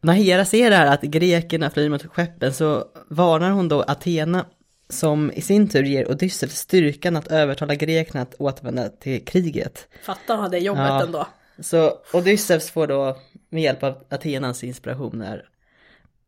när 0.00 0.12
Hera 0.12 0.44
ser 0.44 0.70
det 0.70 0.76
här 0.76 0.94
att 0.94 1.02
grekerna 1.02 1.70
flyr 1.70 1.88
mot 1.88 2.06
skeppen 2.06 2.54
så 2.54 2.84
varnar 3.08 3.50
hon 3.50 3.68
då 3.68 3.82
Athena 3.82 4.46
som 4.88 5.32
i 5.32 5.40
sin 5.40 5.68
tur 5.68 5.82
ger 5.82 6.10
Odysseus 6.10 6.56
styrkan 6.56 7.16
att 7.16 7.26
övertala 7.26 7.74
grekerna 7.74 8.22
att 8.22 8.34
återvända 8.38 8.88
till 8.88 9.24
kriget. 9.24 9.88
Fatta 10.04 10.34
att 10.34 10.40
ha 10.40 10.48
det 10.48 10.58
jobbet 10.58 10.84
Ja. 10.88 11.02
ändå. 11.02 11.26
Så 11.58 11.92
Odysseus 12.12 12.70
får 12.70 12.86
då 12.86 13.16
med 13.48 13.62
hjälp 13.62 13.82
av 13.82 14.04
Athenas 14.08 14.64
inspirationer 14.64 15.48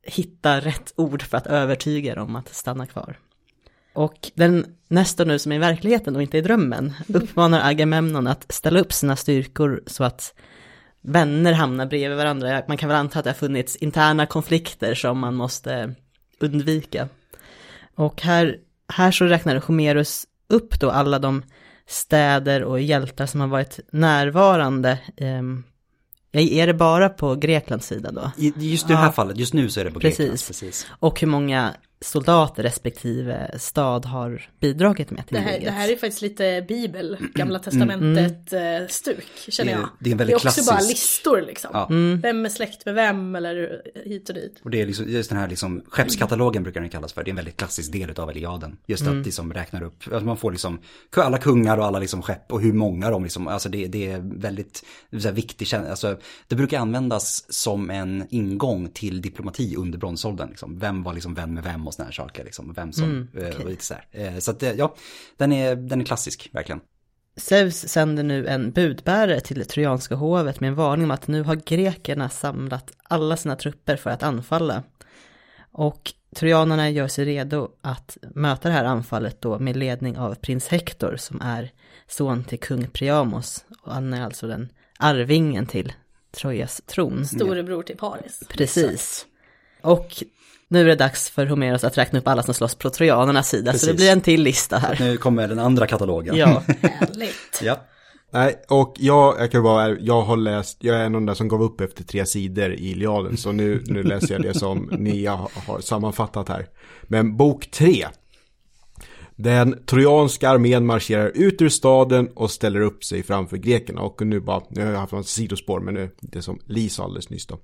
hitta 0.02 0.60
rätt 0.60 0.92
ord 0.96 1.22
för 1.22 1.36
att 1.36 1.46
övertyga 1.46 2.14
dem 2.14 2.28
om 2.28 2.36
att 2.36 2.54
stanna 2.54 2.86
kvar. 2.86 3.18
Och 3.92 4.30
den 4.34 4.76
Nestor 4.88 5.24
nu 5.24 5.38
som 5.38 5.52
är 5.52 5.56
i 5.56 5.58
verkligheten 5.58 6.16
och 6.16 6.22
inte 6.22 6.38
i 6.38 6.40
drömmen 6.40 6.92
uppmanar 7.08 7.70
Agamemnon 7.70 8.26
att 8.26 8.52
ställa 8.52 8.80
upp 8.80 8.92
sina 8.92 9.16
styrkor 9.16 9.82
så 9.86 10.04
att 10.04 10.34
vänner 11.06 11.52
hamnar 11.52 11.86
bredvid 11.86 12.18
varandra. 12.18 12.62
Man 12.68 12.76
kan 12.76 12.88
väl 12.88 12.98
anta 12.98 13.18
att 13.18 13.24
det 13.24 13.30
har 13.30 13.34
funnits 13.34 13.76
interna 13.76 14.26
konflikter 14.26 14.94
som 14.94 15.18
man 15.18 15.34
måste 15.34 15.94
undvika. 16.40 17.08
Och 17.94 18.22
här, 18.22 18.56
här 18.88 19.10
så 19.10 19.24
räknar 19.24 19.56
Homerus 19.56 20.26
upp 20.48 20.80
då 20.80 20.90
alla 20.90 21.18
de 21.18 21.42
städer 21.86 22.62
och 22.62 22.80
hjältar 22.80 23.26
som 23.26 23.40
har 23.40 23.48
varit 23.48 23.80
närvarande. 23.92 24.98
Ehm, 25.16 25.64
är 26.32 26.66
det 26.66 26.74
bara 26.74 27.08
på 27.08 27.34
Greklands 27.34 27.86
sida 27.86 28.12
då? 28.12 28.30
Just 28.56 28.90
i 28.90 28.92
det 28.92 28.98
här 28.98 29.12
fallet, 29.12 29.36
just 29.36 29.54
nu 29.54 29.68
så 29.68 29.80
är 29.80 29.84
det 29.84 29.90
på 29.90 30.00
Precis. 30.00 30.18
Greklands. 30.18 30.46
Precis. 30.46 30.86
Och 30.90 31.20
hur 31.20 31.28
många 31.28 31.74
soldater 32.00 32.62
respektive 32.62 33.58
stad 33.58 34.04
har 34.04 34.48
bidragit 34.60 35.10
med 35.10 35.26
till 35.26 35.34
Det 35.36 35.40
här, 35.42 35.52
kriget? 35.52 35.64
det 35.64 35.70
här 35.72 35.88
är 35.92 35.96
faktiskt 35.96 36.22
lite 36.22 36.64
bibel, 36.68 37.16
gamla 37.34 37.58
testamentet-stuk, 37.58 39.24
känner 39.48 39.72
Det 39.72 39.76
är- 39.78 39.80
jag. 39.80 39.88
det 40.00 40.10
är 40.10 40.12
en 40.12 40.18
väldigt 40.18 40.36
också 40.36 40.48
klassisk- 40.48 40.70
bara 40.70 40.80
listor 40.80 41.40
liksom. 41.46 41.70
Ja. 41.72 41.86
Vem 42.22 42.44
är 42.44 42.48
släkt 42.48 42.86
med 42.86 42.94
vem 42.94 43.34
eller 43.36 43.82
hit 44.04 44.28
och 44.28 44.34
dit. 44.34 44.60
Och 44.64 44.70
det 44.70 44.80
är 44.82 44.86
liksom, 44.86 45.08
just 45.08 45.28
den 45.30 45.38
här 45.38 45.48
liksom, 45.48 45.82
skeppskatalogen 45.88 46.62
brukar 46.62 46.80
den 46.80 46.90
kallas 46.90 47.12
för. 47.12 47.24
Det 47.24 47.28
är 47.28 47.32
en 47.32 47.36
väldigt 47.36 47.56
klassisk 47.56 47.92
del 47.92 48.10
av 48.20 48.30
Iliaden. 48.30 48.76
Just 48.86 49.06
att 49.06 49.14
liksom 49.26 49.52
räknar 49.52 49.82
upp, 49.82 50.02
alltså 50.04 50.24
man 50.26 50.36
får 50.36 50.50
liksom 50.52 50.78
alla 51.16 51.38
kungar 51.38 51.78
och 51.78 51.84
alla 51.86 51.98
liksom 51.98 52.22
skepp 52.22 52.52
och 52.52 52.60
hur 52.60 52.72
många 52.72 53.10
de 53.10 53.22
liksom, 53.22 53.48
alltså 53.48 53.68
det, 53.68 53.86
det 53.86 54.10
är 54.10 54.20
väldigt 54.34 54.84
det 55.10 55.16
är 55.16 55.20
så 55.20 55.28
här 55.28 55.34
viktig, 55.34 55.74
alltså 55.74 56.18
det 56.48 56.54
brukar 56.56 56.78
användas 56.80 57.52
som 57.52 57.90
en 57.90 58.26
ingång 58.30 58.88
till 58.88 59.22
diplomati 59.22 59.74
under 59.76 59.98
bronsåldern. 59.98 60.48
Liksom. 60.48 60.78
Vem 60.78 61.02
var 61.02 61.14
liksom 61.14 61.34
vän 61.34 61.54
med 61.54 61.64
vem 61.64 61.85
och 61.86 61.94
såna 61.94 62.06
här 62.06 62.12
saker, 62.12 62.44
liksom. 62.44 62.72
vem 62.72 62.92
som, 62.92 63.28
eh, 63.34 63.60
och 63.60 63.70
lite 63.70 63.84
så 63.84 63.94
här. 63.94 64.06
Eh, 64.10 64.38
Så 64.38 64.50
att 64.50 64.62
ja, 64.62 64.94
den 65.36 65.52
är, 65.52 65.76
den 65.76 66.00
är 66.00 66.04
klassisk, 66.04 66.50
verkligen. 66.52 66.80
Zeus 67.36 67.88
sänder 67.88 68.22
nu 68.22 68.46
en 68.46 68.70
budbärare 68.70 69.40
till 69.40 69.58
det 69.58 69.64
trojanska 69.64 70.14
hovet 70.14 70.60
med 70.60 70.68
en 70.68 70.74
varning 70.74 71.04
om 71.04 71.10
att 71.10 71.28
nu 71.28 71.42
har 71.42 71.54
grekerna 71.54 72.28
samlat 72.28 72.92
alla 73.02 73.36
sina 73.36 73.56
trupper 73.56 73.96
för 73.96 74.10
att 74.10 74.22
anfalla. 74.22 74.82
Och 75.72 76.12
trojanerna 76.34 76.90
gör 76.90 77.08
sig 77.08 77.24
redo 77.24 77.70
att 77.80 78.16
möta 78.34 78.68
det 78.68 78.74
här 78.74 78.84
anfallet 78.84 79.40
då 79.40 79.58
med 79.58 79.76
ledning 79.76 80.18
av 80.18 80.34
prins 80.34 80.68
Hector 80.68 81.16
som 81.16 81.40
är 81.40 81.70
son 82.08 82.44
till 82.44 82.60
kung 82.60 82.86
Priamos. 82.86 83.64
Och 83.82 83.92
han 83.92 84.12
är 84.12 84.24
alltså 84.24 84.46
den 84.46 84.68
arvingen 84.98 85.66
till 85.66 85.92
Trojas 86.30 86.82
tron. 86.86 87.26
Storebror 87.26 87.82
till 87.82 87.96
Paris. 87.96 88.42
Precis. 88.48 89.26
Och 89.82 90.24
nu 90.68 90.80
är 90.80 90.84
det 90.84 90.94
dags 90.94 91.30
för 91.30 91.46
Homeros 91.46 91.84
att 91.84 91.98
räkna 91.98 92.18
upp 92.18 92.28
alla 92.28 92.42
som 92.42 92.54
slåss 92.54 92.74
på 92.74 92.90
trojanernas 92.90 93.48
sida, 93.48 93.72
så 93.72 93.86
det 93.86 93.92
Precis. 93.92 93.96
blir 93.96 94.12
en 94.12 94.20
till 94.20 94.42
lista 94.42 94.78
här. 94.78 94.96
Nu 95.00 95.16
kommer 95.16 95.48
den 95.48 95.58
andra 95.58 95.86
katalogen. 95.86 96.36
Ja, 96.36 96.46
Härligt. 96.82 97.60
ja. 97.62 97.80
Nej, 98.30 98.64
och 98.68 98.94
jag, 98.98 99.40
jag 99.40 99.50
kan 99.50 99.62
vara, 99.62 99.90
jag 100.00 100.22
har 100.22 100.36
läst, 100.36 100.76
jag 100.80 100.96
är 100.96 101.04
en 101.04 101.14
av 101.14 101.20
de 101.20 101.26
där 101.26 101.34
som 101.34 101.48
gav 101.48 101.62
upp 101.62 101.80
efter 101.80 102.04
tre 102.04 102.26
sidor 102.26 102.72
i 102.72 102.90
Iliaden, 102.90 103.36
så 103.36 103.52
nu, 103.52 103.84
nu 103.86 104.02
läser 104.02 104.34
jag 104.34 104.42
det 104.42 104.54
som 104.54 104.78
ni 104.98 105.26
har, 105.26 105.50
har 105.66 105.80
sammanfattat 105.80 106.48
här. 106.48 106.66
Men 107.02 107.36
bok 107.36 107.70
tre. 107.70 108.06
Den 109.36 109.84
trojanska 109.86 110.48
armén 110.48 110.86
marscherar 110.86 111.32
ut 111.34 111.62
ur 111.62 111.68
staden 111.68 112.28
och 112.34 112.50
ställer 112.50 112.80
upp 112.80 113.04
sig 113.04 113.22
framför 113.22 113.56
grekerna. 113.56 114.00
Och 114.00 114.26
nu 114.26 114.40
bara, 114.40 114.62
nu 114.68 114.84
har 114.84 114.92
jag 114.92 114.98
haft 114.98 115.12
något 115.12 115.28
sidospår, 115.28 115.80
men 115.80 115.94
nu, 115.94 116.10
det 116.20 116.42
som 116.42 116.58
Li 116.66 116.88
sa 116.88 117.04
alldeles 117.04 117.30
nyss 117.30 117.46
då. 117.46 117.58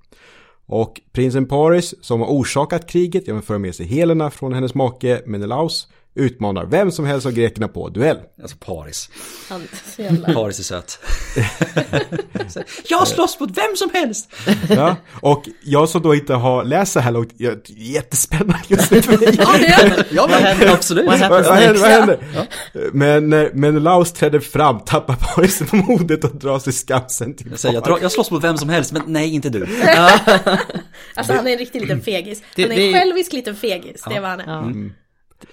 Och 0.65 1.01
prinsen 1.11 1.45
Paris, 1.45 1.93
som 2.01 2.19
har 2.19 2.27
orsakat 2.27 2.87
kriget 2.87 3.27
genom 3.27 3.39
att 3.39 3.45
föra 3.45 3.59
med 3.59 3.75
sig 3.75 3.85
Helena 3.85 4.31
från 4.31 4.53
hennes 4.53 4.75
make 4.75 5.21
Menelaus, 5.25 5.87
utmanar 6.15 6.65
vem 6.65 6.91
som 6.91 7.05
helst 7.05 7.25
av 7.25 7.31
grekerna 7.31 7.67
på 7.67 7.89
duell. 7.89 8.17
Alltså 8.41 8.57
Paris. 8.57 9.09
Han. 9.49 9.67
Paris 10.33 10.59
är 10.59 10.63
söt. 10.63 10.99
jag 12.89 13.07
slåss 13.07 13.39
mot 13.39 13.57
vem 13.57 13.75
som 13.75 13.89
helst! 13.93 14.31
Ja, 14.69 14.95
och 15.21 15.43
jag 15.63 15.89
som 15.89 16.01
då 16.01 16.15
inte 16.15 16.33
har 16.33 16.63
läst 16.63 16.91
så 16.93 16.99
här 16.99 17.11
långt, 17.11 17.33
jag, 17.37 17.61
jättespännande 17.65 18.59
just 18.67 18.91
nu 18.91 19.01
för 19.01 19.17
mig. 19.17 19.35
Ja, 19.39 19.55
det 19.59 20.05
Ja, 20.11 20.27
men 20.29 20.43
händer? 20.43 20.67
absolut. 20.73 21.05
Vad 21.05 21.19
Vad, 21.19 21.45
händer? 21.45 21.49
vad 21.49 21.89
händer? 21.89 22.17
Vad 22.35 22.45
händer? 22.73 22.89
Men 22.93 23.29
när 23.29 23.51
Menelaus 23.53 24.13
träder 24.13 24.39
fram 24.39 24.79
tappar 24.79 25.15
Paris 25.15 25.61
modet 25.71 26.23
och 26.23 26.35
drar 26.35 26.59
sig 26.59 26.73
skamsen 26.73 27.35
Jag, 27.49 27.59
säger, 27.59 27.75
jag, 27.75 27.83
drar, 27.83 27.99
jag 28.01 28.11
slåss 28.11 28.31
mot 28.31 28.43
vem 28.43 28.57
som 28.57 28.69
helst, 28.69 28.91
men 28.91 29.01
nej, 29.07 29.33
inte 29.33 29.49
du. 29.49 29.67
Alltså 31.15 31.33
han 31.33 31.47
är 31.47 31.51
en 31.51 31.57
riktig 31.57 31.81
liten 31.81 32.01
fegis. 32.01 32.41
Han 32.55 32.71
är 32.71 32.87
en 32.87 32.93
självisk 32.93 33.33
liten 33.33 33.55
fegis, 33.55 34.03
det 34.09 34.15
är 34.15 34.21
vad 34.21 34.29
han 34.29 34.39
är. 34.39 34.45
Ja. 34.47 34.71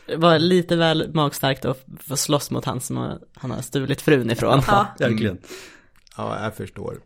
Det 0.07 0.17
var 0.17 0.39
lite 0.39 0.77
väl 0.77 1.15
magstarkt 1.15 1.65
att 1.65 1.85
få 2.09 2.17
slåss 2.17 2.51
mot 2.51 2.65
han 2.65 2.81
som 2.81 2.97
har, 2.97 3.19
han 3.35 3.51
har 3.51 3.63
stulit 3.63 4.01
frun 4.01 4.31
ifrån. 4.31 4.63
Ja. 4.67 4.87
Verkligen. 4.99 5.39
Ja, 6.17 6.43
jag 6.45 6.55
förstår. 6.57 6.99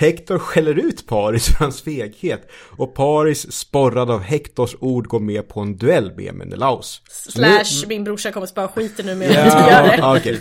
Hector 0.00 0.38
skäller 0.38 0.74
ut 0.78 1.06
Paris 1.06 1.46
för 1.46 1.64
hans 1.64 1.82
feghet 1.82 2.48
och 2.76 2.94
Paris 2.94 3.52
sporrad 3.52 4.10
av 4.10 4.20
Hectors 4.20 4.76
ord 4.80 5.06
går 5.06 5.20
med 5.20 5.48
på 5.48 5.60
en 5.60 5.76
duell 5.76 6.12
med 6.16 6.34
Menelaus. 6.34 7.02
Slash 7.08 7.86
min 7.88 8.04
brorsa 8.04 8.32
kommer 8.32 8.46
spöa 8.46 8.68
skiten 8.68 9.06
nu 9.06 9.14
med 9.14 9.30
att 9.30 9.36
Ja, 9.36 9.82
det. 9.82 9.96
ja, 9.98 10.16
okej. 10.16 10.40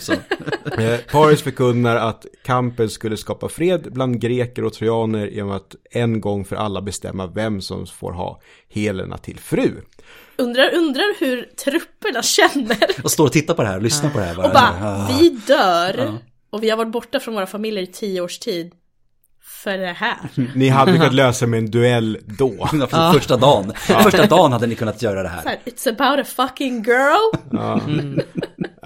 Eh, 0.77 0.99
Paris 1.11 1.41
förkunnar 1.41 1.95
att 1.95 2.25
kampen 2.45 2.89
skulle 2.89 3.17
skapa 3.17 3.49
fred 3.49 3.87
bland 3.93 4.19
greker 4.21 4.63
och 4.63 4.73
trojaner 4.73 5.27
genom 5.27 5.51
att 5.51 5.75
en 5.91 6.21
gång 6.21 6.45
för 6.45 6.55
alla 6.55 6.81
bestämma 6.81 7.27
vem 7.27 7.61
som 7.61 7.87
får 7.87 8.11
ha 8.11 8.41
Helena 8.69 9.17
till 9.17 9.39
fru. 9.39 9.71
Undrar, 10.37 10.73
undrar 10.75 11.19
hur 11.19 11.41
trupperna 11.65 12.21
känner. 12.21 12.77
Och 13.03 13.11
står 13.11 13.25
och 13.25 13.31
tittar 13.31 13.53
på 13.53 13.61
det 13.61 13.67
här 13.67 13.75
och 13.77 13.83
lyssnar 13.83 14.09
på 14.09 14.19
det 14.19 14.25
här. 14.25 14.37
Och 14.37 14.51
bara, 14.51 14.73
Ah. 14.81 15.07
vi 15.19 15.29
dör. 15.29 16.17
Och 16.49 16.63
vi 16.63 16.69
har 16.69 16.77
varit 16.77 16.91
borta 16.91 17.19
från 17.19 17.33
våra 17.35 17.45
familjer 17.47 17.83
i 17.83 17.87
tio 17.87 18.21
års 18.21 18.39
tid. 18.39 18.71
För 19.63 19.77
det 19.77 19.93
här. 19.93 20.17
Ni 20.55 20.69
hade 20.69 20.91
kunnat 20.91 21.13
lösa 21.13 21.47
med 21.47 21.57
en 21.57 21.71
duell 21.71 22.17
då. 22.25 22.69
Första 23.13 23.37
dagen. 23.37 23.73
Första 24.03 24.25
dagen 24.25 24.51
hade 24.51 24.67
ni 24.67 24.75
kunnat 24.75 25.01
göra 25.01 25.23
det 25.23 25.29
här. 25.29 25.43
här, 25.45 25.57
It's 25.65 25.89
about 25.89 26.19
a 26.19 26.29
fucking 26.35 26.83
girl. 26.83 27.31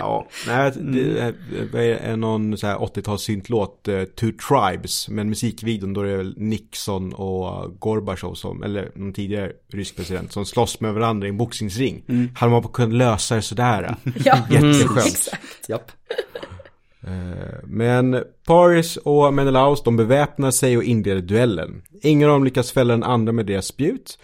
Ja, 0.01 0.27
nej, 0.47 0.71
det 0.75 1.19
är- 1.19 1.33
det 1.71 1.97
är 1.97 2.15
någon 2.17 2.57
så 2.57 2.67
här 2.67 2.77
80-tals 2.81 3.21
syntlåt, 3.21 3.87
uh, 3.89 4.03
Two 4.03 4.31
Tribes, 4.49 5.09
men 5.09 5.29
musikvideon 5.29 5.93
då 5.93 6.01
är 6.01 6.05
det 6.05 6.17
väl 6.17 6.33
Nixon 6.37 7.13
och 7.13 7.79
Gorbachev 7.79 8.33
som, 8.33 8.63
eller 8.63 8.91
någon 8.95 9.13
tidigare 9.13 9.51
rysk 9.73 9.95
president, 9.95 10.31
som 10.31 10.45
slåss 10.45 10.79
med 10.79 10.93
varandra 10.93 11.27
i 11.27 11.29
en 11.29 11.37
boxningsring. 11.37 12.03
Hade 12.35 12.51
man 12.51 12.63
kunnat 12.63 12.93
lösa 12.93 13.35
det 13.35 13.41
sådär? 13.41 13.95
Ja, 14.25 14.37
Jätteskönt. 14.49 15.07
exakt. 15.07 15.69
Japp. 15.69 15.91
Eh, 17.03 17.59
Men 17.63 18.23
Paris 18.47 18.97
och 18.97 19.33
Menelaus 19.33 19.83
de 19.83 19.97
beväpnar 19.97 20.51
sig 20.51 20.77
och 20.77 20.83
inleder 20.83 21.21
duellen. 21.21 21.81
Ingen 22.03 22.29
av 22.29 22.33
dem 22.35 22.43
lyckas 22.43 22.71
fälla 22.71 22.93
den 22.93 23.03
andra 23.03 23.33
med 23.33 23.45
deras 23.45 23.65
spjut. 23.65 24.19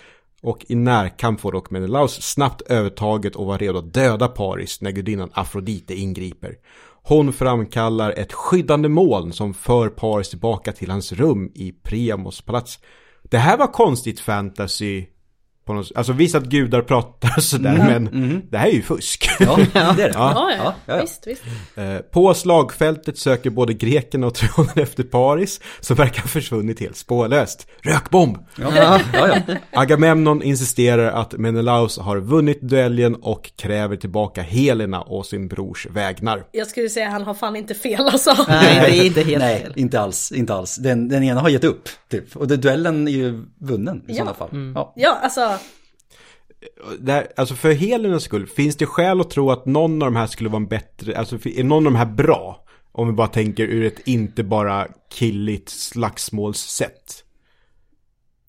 Och 0.47 0.65
i 0.67 0.75
närkamp 0.75 1.39
får 1.41 1.51
dock 1.51 1.71
Menelaus 1.71 2.21
snabbt 2.21 2.61
övertaget 2.61 3.35
och 3.35 3.45
var 3.45 3.57
redo 3.57 3.77
att 3.77 3.93
döda 3.93 4.27
Paris 4.27 4.81
när 4.81 4.91
gudinnan 4.91 5.29
Afrodite 5.33 5.95
ingriper. 5.95 6.55
Hon 7.03 7.33
framkallar 7.33 8.11
ett 8.11 8.33
skyddande 8.33 8.89
moln 8.89 9.33
som 9.33 9.53
för 9.53 9.89
Paris 9.89 10.29
tillbaka 10.29 10.71
till 10.71 10.91
hans 10.91 11.11
rum 11.11 11.51
i 11.55 11.71
Priamos 11.71 12.41
palats. 12.41 12.79
Det 13.23 13.37
här 13.37 13.57
var 13.57 13.67
konstigt 13.67 14.19
fantasy. 14.19 15.05
På 15.67 15.73
något, 15.73 15.91
alltså 15.95 16.13
visst 16.13 16.35
att 16.35 16.43
gudar 16.43 16.81
pratar 16.81 17.41
sådär 17.41 17.77
men 18.09 18.41
det 18.51 18.57
här 18.57 18.67
är 18.67 18.71
ju 18.71 18.81
fusk. 18.81 19.29
Ja, 19.39 19.57
det 19.73 19.79
är 19.79 19.93
det. 19.93 20.11
Ja, 20.13 20.31
ja, 20.35 20.51
ja, 20.57 20.73
ja. 20.95 21.01
visst, 21.01 21.27
visst. 21.27 21.41
Eh, 21.75 21.97
På 21.97 22.33
slagfältet 22.33 23.17
söker 23.17 23.49
både 23.49 23.73
grekerna 23.73 24.27
och 24.27 24.33
trojanerna 24.33 24.81
efter 24.81 25.03
Paris 25.03 25.61
som 25.79 25.95
verkar 25.95 26.21
ha 26.21 26.27
försvunnit 26.27 26.79
helt 26.79 26.97
spårlöst. 26.97 27.67
Rökbomb! 27.81 28.37
Ja, 28.57 28.69
ja, 28.75 28.99
ja. 29.47 29.55
Agamemnon 29.71 30.43
insisterar 30.43 31.11
att 31.11 31.33
Menelaus 31.33 31.97
har 31.99 32.17
vunnit 32.17 32.61
duellen 32.61 33.15
och 33.15 33.51
kräver 33.57 33.95
tillbaka 33.95 34.41
Helena 34.41 35.01
och 35.01 35.25
sin 35.25 35.47
brors 35.47 35.87
vägnar. 35.91 36.43
Jag 36.51 36.67
skulle 36.67 36.89
säga 36.89 37.09
han 37.09 37.23
har 37.23 37.33
fan 37.33 37.55
inte 37.55 37.73
fel 37.73 38.01
alltså. 38.05 38.35
Nej, 38.47 38.81
det 38.91 38.97
är 38.97 39.05
inte 39.05 39.21
helt 39.21 39.39
Nej, 39.43 39.59
fel. 39.61 39.73
inte 39.75 39.99
alls, 40.01 40.31
inte 40.31 40.53
alls. 40.53 40.75
Den, 40.75 41.07
den 41.09 41.23
ena 41.23 41.41
har 41.41 41.49
gett 41.49 41.63
upp, 41.63 41.89
typ. 42.11 42.35
Och 42.35 42.47
duellen 42.47 43.07
är 43.07 43.11
ju 43.11 43.43
vunnen 43.59 43.97
i 43.97 44.01
Ja. 44.07 44.15
sådana 44.15 44.33
fall. 44.33 44.49
Ja. 44.75 44.93
Ja, 44.95 45.17
alltså. 45.23 45.56
Där, 46.99 47.27
alltså 47.35 47.55
för 47.55 47.71
Helenas 47.71 48.23
skull, 48.23 48.47
finns 48.47 48.75
det 48.75 48.85
skäl 48.85 49.21
att 49.21 49.29
tro 49.29 49.51
att 49.51 49.65
någon 49.65 50.01
av 50.01 50.07
de 50.11 50.15
här 50.15 50.27
skulle 50.27 50.49
vara 50.49 50.61
en 50.61 50.67
bättre, 50.67 51.17
alltså 51.17 51.49
är 51.49 51.63
någon 51.63 51.87
av 51.87 51.93
de 51.93 51.97
här 51.97 52.05
bra? 52.05 52.63
Om 52.91 53.07
vi 53.07 53.13
bara 53.13 53.27
tänker 53.27 53.63
ur 53.63 53.85
ett 53.85 54.07
inte 54.07 54.43
bara 54.43 54.87
killigt 55.13 55.69
slagsmålssätt. 55.69 57.23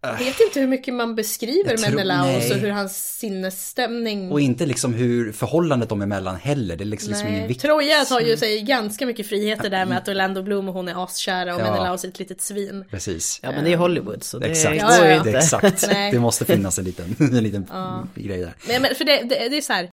Jag 0.01 0.19
vet 0.19 0.41
inte 0.41 0.61
hur 0.61 0.67
mycket 0.67 0.95
man 0.95 1.15
beskriver 1.15 1.77
tror- 1.77 1.91
Menelaus 1.91 2.27
nej. 2.27 2.53
och 2.53 2.59
hur 2.59 2.71
hans 2.71 3.19
sinnesstämning... 3.19 4.33
Och 4.33 4.41
inte 4.41 4.67
liksom 4.67 4.95
hur 4.95 5.33
förhållandet 5.33 5.89
dem 5.89 6.03
emellan 6.03 6.37
heller. 6.37 6.77
Det 6.77 6.85
är 6.85 6.87
liksom, 6.87 7.11
liksom 7.11 7.29
ingen 7.29 7.49
vikt. 7.49 7.61
Troja 7.63 8.05
tar 8.05 8.21
ju 8.21 8.37
sig 8.37 8.63
ganska 8.63 9.07
mycket 9.07 9.27
friheter 9.29 9.71
där 9.71 9.87
med 9.87 9.99
att 9.99 10.09
Orlando 10.09 10.43
Bloom 10.43 10.69
och 10.69 10.75
hon 10.75 10.89
är 10.89 11.05
askära 11.05 11.55
och 11.55 11.61
Ja. 11.61 11.65
Menelaus 11.65 12.05
är 12.05 12.09
ett 12.09 12.19
litet 12.19 12.41
svin. 12.41 12.85
Precis. 12.91 13.41
Ja, 13.43 13.51
men 13.53 13.65
det 13.65 13.73
är 13.73 13.77
Hollywood 13.77 14.25
så 14.25 14.39
det 14.39 14.47
Exakt. 14.47 14.81
går 14.81 14.91
Ja, 14.91 14.97
ja, 14.99 15.05
ju 15.05 15.11
ja. 15.11 15.17
Inte. 15.17 15.31
exakt. 15.39 15.89
Det 16.13 16.19
måste 16.21 16.45
finnas 16.45 16.79
en 16.79 16.85
liten, 16.85 17.17
en 17.19 17.43
liten 17.43 17.67
grej 18.15 18.39
där. 18.41 18.55
Nej 18.69 18.81
men 18.81 18.95
för 18.95 19.05
det, 19.05 19.17
det, 19.23 19.49
det 19.49 19.57
är 19.57 19.61
så 19.61 19.73
här. 19.73 19.91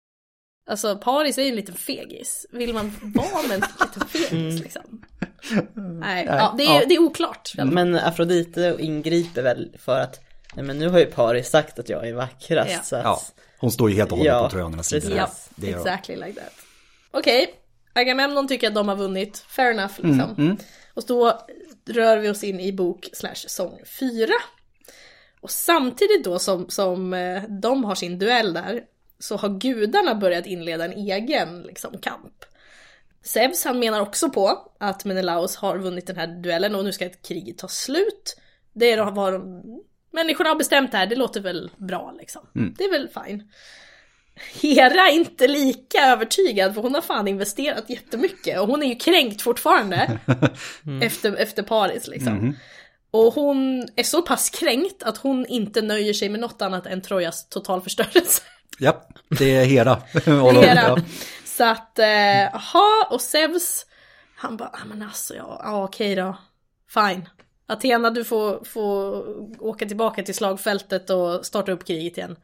Alltså 0.70 0.96
Paris 0.96 1.38
är 1.38 1.42
ju 1.42 1.48
en 1.48 1.56
liten 1.56 1.74
fegis. 1.74 2.46
Vill 2.52 2.74
man 2.74 2.92
vara 3.02 3.42
med 3.48 3.54
en 3.54 3.60
liten 3.80 4.08
fegis 4.08 4.60
liksom? 4.60 4.82
Nej, 5.74 6.24
ja, 6.26 6.54
det, 6.58 6.64
är, 6.66 6.80
Ja. 6.80 6.86
det 6.88 6.94
är 6.94 6.98
oklart. 6.98 7.52
Men 7.56 7.94
Afrodite 7.94 8.76
ingriper 8.78 9.42
väl 9.42 9.76
för 9.78 10.00
att, 10.00 10.20
nej 10.54 10.64
men 10.64 10.78
nu 10.78 10.88
har 10.88 10.98
ju 10.98 11.06
Paris 11.06 11.48
sagt 11.50 11.78
att 11.78 11.88
jag 11.88 12.08
är 12.08 12.12
vackrast 12.14 12.70
Ja. 12.72 12.80
så 12.82 12.96
att, 12.96 13.04
Ja, 13.04 13.20
hon 13.58 13.70
står 13.70 13.90
ju 13.90 13.96
helt 13.96 14.12
och 14.12 14.18
hållet 14.18 14.32
Ja, 14.32 14.42
på 14.44 14.50
trojanernas 14.50 14.88
sida. 14.88 15.16
Ja, 15.16 15.30
Det 15.56 15.70
exactly 15.70 16.16
like 16.16 16.40
that. 16.40 16.52
Okej, 17.10 17.54
Agamemnon 17.94 18.48
tycker 18.48 18.68
att 18.68 18.74
de 18.74 18.88
har 18.88 18.96
vunnit. 18.96 19.44
Fair 19.48 19.70
enough 19.70 19.92
liksom. 19.96 20.34
Mm, 20.38 20.56
Och 20.94 21.02
då 21.06 21.40
rör 21.88 22.16
vi 22.18 22.28
oss 22.30 22.44
in 22.44 22.60
i 22.60 22.72
bok 22.72 23.08
slash 23.12 23.34
sång 23.46 23.78
4. 24.00 24.26
Och 25.40 25.50
samtidigt 25.50 26.24
då 26.24 26.38
som, 26.38 26.68
som 26.70 27.14
eh, 27.14 27.42
de 27.48 27.84
har 27.84 27.94
sin 27.94 28.18
duell 28.18 28.52
där 28.52 28.82
så 29.18 29.36
har 29.36 29.48
gudarna 29.48 30.14
börjat 30.14 30.46
inleda 30.46 30.84
en 30.84 30.92
egen 30.92 31.62
liksom, 31.62 31.98
kamp. 31.98 32.44
Zeus 33.24 33.64
han 33.64 33.78
menar 33.78 34.00
också 34.00 34.30
på 34.30 34.58
att 34.80 35.04
Menelaus 35.04 35.56
har 35.56 35.78
vunnit 35.78 36.06
den 36.06 36.16
här 36.16 36.26
duellen 36.26 36.74
och 36.74 36.84
nu 36.84 36.92
ska 36.92 37.06
ett 37.06 37.26
kriget 37.28 37.58
ta 37.58 37.68
slut. 37.68 38.36
Det 38.72 38.92
är 38.92 39.10
vad 39.10 39.32
de- 39.32 39.62
människorna 40.12 40.50
har 40.50 40.56
bestämt 40.56 40.92
här, 40.92 41.06
det 41.06 41.16
låter 41.16 41.40
väl 41.40 41.70
bra 41.76 42.14
liksom. 42.18 42.46
Det 42.78 42.84
är 42.84 42.90
väl 42.90 43.08
fine. 43.24 43.42
Hera 44.60 45.08
är 45.08 45.12
inte 45.12 45.48
lika 45.48 45.98
övertygad 46.06 46.74
för 46.74 46.82
hon 46.82 46.94
har 46.94 47.00
fan 47.02 47.28
investerat 47.28 47.84
jättemycket 47.90 48.60
och 48.60 48.66
hon 48.66 48.82
är 48.82 48.86
ju 48.86 48.94
kränkt 48.94 49.42
fortfarande 49.42 50.18
efter, 51.02 51.36
efter 51.36 51.62
Paris 51.62 52.06
liksom. 52.08 52.38
Och 53.10 53.34
hon 53.34 53.88
är 53.96 54.02
så 54.02 54.22
pass 54.22 54.50
kränkt 54.50 55.02
att 55.02 55.16
hon 55.16 55.46
inte 55.46 55.82
nöjer 55.82 56.12
sig 56.12 56.28
med 56.28 56.40
något 56.40 56.62
annat 56.62 56.86
än 56.86 57.00
Trojas 57.02 57.48
totalförstörelse. 57.48 58.42
Ja, 58.78 59.08
det 59.38 59.56
är 59.56 59.64
Hera. 59.64 60.02
Hera. 60.62 61.02
Så 61.60 61.64
att, 61.66 61.98
eh, 61.98 62.60
och 63.10 63.20
Zeus, 63.20 63.86
han 64.36 64.56
bara, 64.56 64.68
ah, 64.68 64.84
men 64.86 65.02
alltså 65.02 65.34
ja, 65.34 65.60
ja 65.64 65.84
okej 65.84 66.14
då, 66.14 66.36
fine. 66.94 67.28
Athena, 67.66 68.10
du 68.10 68.24
får, 68.24 68.64
får 68.64 69.24
åka 69.62 69.86
tillbaka 69.86 70.22
till 70.22 70.34
slagfältet 70.34 71.10
och 71.10 71.46
starta 71.46 71.72
upp 71.72 71.84
kriget 71.86 72.18
igen. 72.18 72.36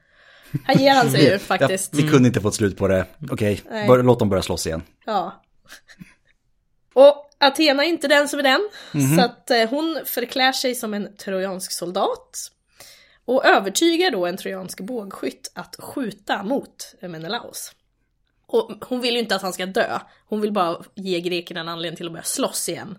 Här 0.64 0.74
ger 0.74 0.94
han 0.94 1.10
sig 1.10 1.24
ju 1.30 1.38
faktiskt. 1.38 1.94
Ja, 1.94 2.00
vi 2.02 2.08
kunde 2.10 2.28
inte 2.28 2.40
få 2.40 2.48
ett 2.48 2.54
slut 2.54 2.78
på 2.78 2.88
det. 2.88 3.06
Okej, 3.30 3.62
bör- 3.88 4.02
låt 4.02 4.18
dem 4.18 4.28
börja 4.28 4.42
slåss 4.42 4.66
igen. 4.66 4.82
Ja. 5.06 5.42
Och 6.94 7.30
Athena 7.38 7.84
är 7.84 7.88
inte 7.88 8.08
den 8.08 8.28
som 8.28 8.38
är 8.38 8.42
den. 8.42 8.68
Så 9.16 9.24
att 9.24 9.50
eh, 9.50 9.68
hon 9.68 10.00
förklär 10.04 10.52
sig 10.52 10.74
som 10.74 10.94
en 10.94 11.16
trojansk 11.16 11.72
soldat. 11.72 12.50
Och 13.24 13.44
övertygar 13.46 14.10
då 14.10 14.26
en 14.26 14.36
trojansk 14.36 14.80
bågskytt 14.80 15.52
att 15.54 15.76
skjuta 15.78 16.42
mot 16.42 16.94
Menelaus. 17.02 17.72
Och 18.48 18.84
hon 18.88 19.00
vill 19.00 19.14
ju 19.14 19.20
inte 19.20 19.36
att 19.36 19.42
han 19.42 19.52
ska 19.52 19.66
dö. 19.66 19.98
Hon 20.28 20.40
vill 20.40 20.52
bara 20.52 20.76
ge 20.94 21.20
grekerna 21.20 21.60
en 21.60 21.68
anledning 21.68 21.96
till 21.96 22.06
att 22.06 22.12
börja 22.12 22.22
slåss 22.24 22.68
igen. 22.68 22.98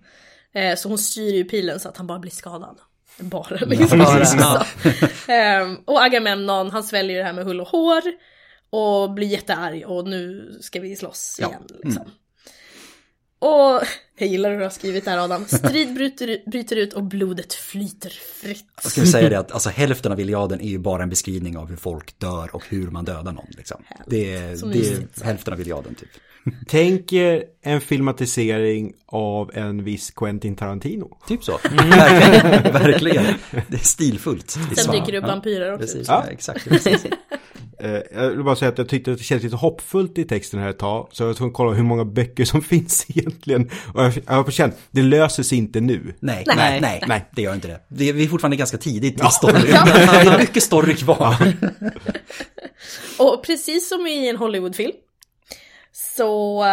Eh, 0.54 0.76
så 0.76 0.90
hon 0.90 0.98
styr 0.98 1.34
ju 1.34 1.44
pilen 1.44 1.80
så 1.80 1.90
att 1.90 1.98
han 1.98 2.08
bara 2.08 2.20
blir 2.20 2.32
skadad. 2.32 2.78
Bara 3.20 3.56
liksom. 3.66 4.00
Bara, 4.00 4.26
Så. 4.26 4.38
ja. 4.40 4.66
Ehm, 5.34 5.76
och 5.86 6.04
Agamemnon, 6.04 6.70
han 6.72 6.84
sväljer 6.84 7.18
det 7.18 7.24
här 7.24 7.34
med 7.34 7.46
hull 7.46 7.62
och 7.62 7.68
hår. 7.68 8.02
Och 8.70 9.12
blir 9.12 9.28
jättearg 9.28 9.84
och 9.88 10.08
nu 10.08 10.52
ska 10.62 10.80
vi 10.80 10.96
slåss 10.96 11.38
Ja. 11.42 11.48
igen. 11.48 11.62
Liksom. 11.84 12.12
Och 13.40 13.82
jag 14.18 14.30
gillar 14.30 14.50
hur 14.52 14.58
du 14.58 14.64
har 14.64 14.70
skrivit 14.70 15.06
där 15.06 15.18
Adam. 15.18 15.46
Strid 15.46 15.94
bryter, 15.94 16.50
bryter 16.50 16.76
ut 16.76 16.94
och 16.94 17.04
blodet 17.04 17.54
flyter 17.54 18.10
fritt. 18.10 18.66
Jag 18.84 18.92
ska 18.92 19.06
säga 19.06 19.30
det 19.30 19.40
att 19.40 19.52
alltså, 19.52 19.70
hälften 19.70 20.12
av 20.12 20.20
Iliaden 20.20 20.62
är 20.62 20.70
ju 20.70 20.78
bara 20.78 21.04
en 21.04 21.10
beskrivning 21.10 21.58
av 21.58 21.70
hur 21.70 21.76
folk 21.78 22.20
dör 22.20 22.56
och 22.56 22.64
hur 22.70 22.88
man 22.88 23.06
dödar 23.06 23.32
någon. 23.32 23.48
Liksom. 23.58 23.84
Det, 24.08 24.36
är, 24.36 24.72
det 24.74 24.88
är 24.90 25.24
hälften 25.24 25.54
av 25.54 25.62
Iliaden 25.62 25.96
typ. 25.96 26.10
Tänk 26.68 27.14
er 27.14 27.44
en 27.62 27.82
filmatisering 27.82 28.94
av 29.06 29.52
en 29.54 29.84
viss 29.84 30.12
Quentin 30.12 30.56
Tarantino. 30.56 31.18
Typ 31.28 31.44
så. 31.44 31.60
Verkligen. 31.72 32.74
Verkligen. 32.74 33.26
Det 33.68 33.76
är 33.76 33.86
stilfullt. 33.86 34.58
Det 34.70 34.76
Sen 34.76 34.92
dyker 34.96 35.12
det 35.12 35.18
upp 35.18 35.28
vampyrer 35.28 35.74
också. 35.74 35.86
Precis, 35.86 36.08
Ja. 36.08 36.24
ja. 36.26 36.32
exakt. 36.32 36.70
precis. 36.70 37.06
Eh, 37.80 38.02
jag 38.14 38.30
vill 38.30 38.44
bara 38.44 38.56
säga 38.56 38.70
att 38.70 38.78
jag 38.78 38.90
tyckte 38.90 39.12
att 39.12 39.18
det 39.18 39.24
kändes 39.24 39.44
lite 39.44 39.56
hoppfullt 39.56 40.18
i 40.18 40.26
texten 40.26 40.60
här 40.60 40.70
ett 40.70 40.78
tag. 40.80 41.10
Så 41.12 41.24
jag 41.24 41.28
var 41.28 41.34
tvungen 41.34 41.52
att 41.52 41.56
kolla 41.58 41.74
hur 41.74 41.84
många 41.84 42.06
böcker 42.06 42.46
som 42.46 42.62
finns 42.74 43.06
egentligen. 43.10 43.70
Och 43.94 44.04
jag, 44.04 44.14
jag 44.28 44.34
har 44.34 44.44
på 44.44 44.52
känn, 44.52 44.72
det 44.92 45.02
löser 45.02 45.44
sig 45.44 45.58
inte 45.58 45.80
nu. 45.82 46.14
Nej, 46.20 46.44
Nej. 46.48 46.56
nej, 46.58 46.82
nej, 46.82 47.04
nej, 47.08 47.26
det 47.36 47.42
gör 47.42 47.54
inte 47.54 47.68
det. 47.68 47.80
det 47.88 48.10
är, 48.10 48.14
vi 48.14 48.24
är 48.24 48.28
fortfarande 48.28 48.58
ganska 48.58 48.78
tidigt 48.78 49.22
i 49.24 49.26
storyn. 49.32 49.62
Det 49.62 49.70
är 50.32 50.38
mycket 50.40 50.64
story 50.64 50.96
kvar. 50.96 51.36
Och 53.20 53.44
precis 53.44 53.90
som 53.90 54.08
i 54.08 54.30
en 54.30 54.36
Hollywoodfilm 54.38 54.92
så 56.16 56.62
eh, 56.64 56.70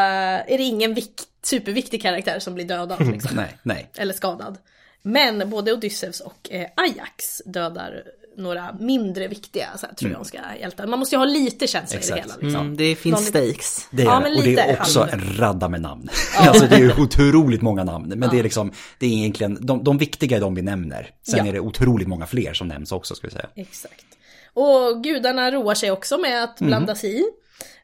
är 0.52 0.58
det 0.58 0.62
ingen 0.64 0.94
vik- 0.94 1.22
superviktig 1.42 2.02
karaktär 2.02 2.38
som 2.38 2.54
blir 2.54 2.64
dödad. 2.64 3.12
Liksom. 3.12 3.36
Nej, 3.36 3.56
nej. 3.62 3.90
Eller 3.96 4.14
skadad. 4.14 4.58
Men 5.02 5.50
både 5.50 5.72
Odysseus 5.72 6.20
och 6.20 6.48
eh, 6.50 6.66
Ajax 6.76 7.42
dödar 7.46 8.02
några 8.36 8.76
mindre 8.80 9.28
viktiga 9.28 9.68
så 9.76 9.86
här, 9.86 9.94
trojanska 9.94 10.42
hjältar. 10.60 10.86
Man 10.86 10.98
måste 10.98 11.14
ju 11.14 11.18
ha 11.18 11.24
lite 11.26 11.66
känsla 11.66 11.96
i 11.96 11.98
Exakt. 11.98 12.14
det 12.16 12.20
hela. 12.22 12.34
Liksom. 12.40 12.60
Mm, 12.66 12.76
det 12.76 12.96
finns 12.96 13.14
Någon- 13.14 13.24
stakes. 13.24 13.88
Det 13.90 14.02
är 14.02 14.06
Ja, 14.06 14.16
och 14.36 14.42
det 14.44 14.58
är 14.60 14.80
också 14.80 15.08
en 15.12 15.36
radda 15.38 15.68
med 15.68 15.80
namn. 15.80 16.08
Alltså 16.38 16.66
det 16.66 16.74
är 16.74 16.80
ju 16.80 16.92
otroligt 17.02 17.62
många 17.62 17.84
namn. 17.84 18.12
Men 18.16 18.30
det 18.30 18.38
är 18.38 18.42
liksom, 18.42 18.72
det 18.98 19.06
är 19.06 19.10
egentligen, 19.10 19.58
de, 19.66 19.84
de 19.84 19.98
viktiga 19.98 20.36
är 20.36 20.40
de 20.40 20.54
vi 20.54 20.62
nämner. 20.62 21.10
Sen 21.22 21.38
Ja. 21.38 21.46
är 21.46 21.52
det 21.52 21.60
otroligt 21.60 22.08
många 22.08 22.26
fler 22.26 22.54
som 22.54 22.68
nämns 22.68 22.92
också 22.92 23.14
ska 23.14 23.26
vi 23.26 23.32
säga. 23.32 23.48
Exakt. 23.56 24.04
Och 24.52 25.02
gudarna 25.04 25.50
roar 25.50 25.74
sig 25.74 25.90
också 25.90 26.18
med 26.18 26.44
att 26.44 26.60
Mhm. 26.60 26.66
blanda 26.68 26.94
sig 26.94 27.20
i. 27.20 27.24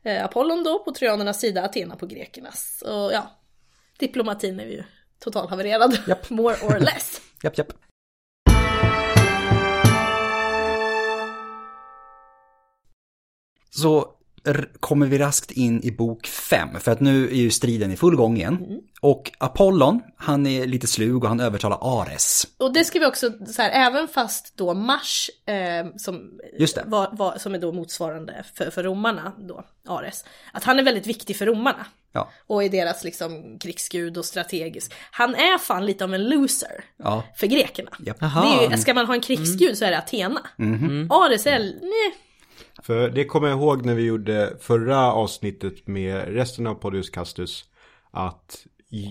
Eh, 0.03 0.25
Apollon 0.25 0.65
då 0.65 0.79
på 0.85 0.93
trojanernas 0.93 1.41
sida, 1.41 1.65
Athena 1.65 1.97
på 1.97 2.07
grekernas. 2.07 2.83
Och 2.87 3.13
ja, 3.13 3.31
diplomatin 3.99 4.61
är 4.61 4.65
ju 4.65 4.83
totalhavererad. 5.25 5.99
More 6.29 6.55
or 6.57 6.79
less. 6.79 7.21
Japp, 7.43 7.59
japp. 7.59 7.73
Så 13.71 14.07
kommer 14.81 15.07
vi 15.07 15.19
raskt 15.19 15.51
in 15.51 15.83
i 15.83 15.91
bok 15.91 16.27
5, 16.27 16.81
för 16.81 16.93
att 16.93 17.01
nu 17.01 17.25
är 17.29 17.35
ju 17.35 17.51
striden 17.51 17.93
i 17.93 17.97
full 17.97 18.17
gång 18.17 18.37
igen. 18.37 18.57
Mm. 18.67 18.81
Och 19.01 19.33
Apollon, 19.39 20.01
han 20.17 20.47
är 20.47 20.67
lite 20.67 20.87
slug 20.87 21.25
och 21.25 21.29
han 21.29 21.41
övertalar 21.41 21.79
Ares. 22.01 22.47
Och 22.59 22.73
det 22.73 22.85
ska 22.85 22.99
vi 22.99 23.07
också, 23.07 23.33
så 23.47 23.63
här, 23.63 23.71
även 23.71 24.09
fast 24.09 24.57
då 24.57 24.75
Mars, 24.75 25.31
eh, 25.47 25.97
som, 25.97 26.41
Just 26.59 26.75
det. 26.75 26.85
Var, 26.87 27.09
var, 27.13 27.39
som 27.39 27.55
är 27.55 27.59
då 27.59 27.73
motsvarande 27.73 28.45
för, 28.55 28.71
för 28.71 28.83
romarna, 28.83 29.33
då, 29.39 29.65
Ares, 29.89 30.25
att 30.53 30.65
han 30.65 30.79
är 30.79 30.83
väldigt 30.83 31.07
viktig 31.07 31.37
för 31.37 31.47
romarna. 31.47 31.87
Ja, 32.13 32.31
Och 32.47 32.65
är 32.65 32.69
deras 32.69 33.05
liksom 33.05 33.59
krigsgud 33.59 34.19
och 34.19 34.25
strategisk. 34.25 34.93
Han 35.11 35.35
är 35.35 35.59
fan 35.59 35.87
lite 35.87 36.05
av 36.05 36.15
en 36.15 36.29
loser 36.29 36.85
ja, 36.97 37.25
för 37.37 37.47
grekerna. 37.47 37.91
är 38.47 38.71
ju, 38.71 38.79
ska 38.79 38.95
man 38.95 39.07
ha 39.07 39.15
en 39.15 39.21
krigsgud 39.21 39.79
så 39.79 39.85
är 39.85 39.91
det 39.91 39.99
Athena. 39.99 40.47
Mhm. 40.57 41.11
Ares 41.11 41.47
är, 41.47 41.59
nej, 41.81 42.15
För 42.83 43.11
det 43.11 43.25
kommer 43.25 43.49
jag 43.49 43.59
ihåg 43.59 43.87
när 43.87 43.95
vi 43.95 44.03
gjorde 44.07 44.57
förra 44.61 45.13
avsnittet 45.13 45.87
med 45.87 46.35
resten 46.35 46.67
av 46.67 46.75
Podius 46.75 47.11
Castus. 47.11 47.65
Att 48.11 48.67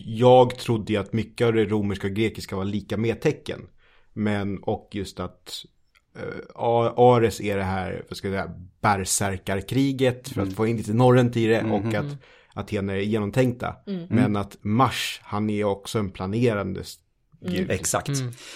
jag 0.05 0.55
trodde 0.55 0.99
att 0.99 1.13
mycket 1.13 1.47
av 1.47 1.53
det 1.53 1.65
romerska 1.65 2.07
och 2.07 2.13
grekiska 2.13 2.55
var 2.55 2.65
lika 2.65 2.97
med 2.97 3.21
tecken. 3.21 3.61
Men 4.13 4.57
och 4.63 4.89
just 4.91 5.19
att 5.19 5.65
A- 6.55 6.93
Ares 6.97 7.41
är 7.41 7.57
det 7.57 7.63
här, 7.63 8.05
vad 8.09 8.17
ska 8.17 8.27
jag 8.27 8.45
säga, 8.45 8.55
bärsärkarkriget 8.81 10.29
för 10.29 10.41
att 10.41 10.53
få 10.53 10.67
in 10.67 10.77
lite 10.77 10.93
norrent 10.93 11.37
i 11.37 11.47
det 11.47 11.63
och 11.63 11.93
att 11.93 12.17
Aten 12.53 12.89
är 12.89 12.95
genomtänkta. 12.95 13.75
Men 14.09 14.35
att 14.35 14.57
Mars, 14.61 15.21
han 15.23 15.49
är 15.49 15.63
också 15.63 15.99
en 15.99 16.11
planerande 16.11 16.81
gud. 17.41 17.71
Exakt. 17.71 18.09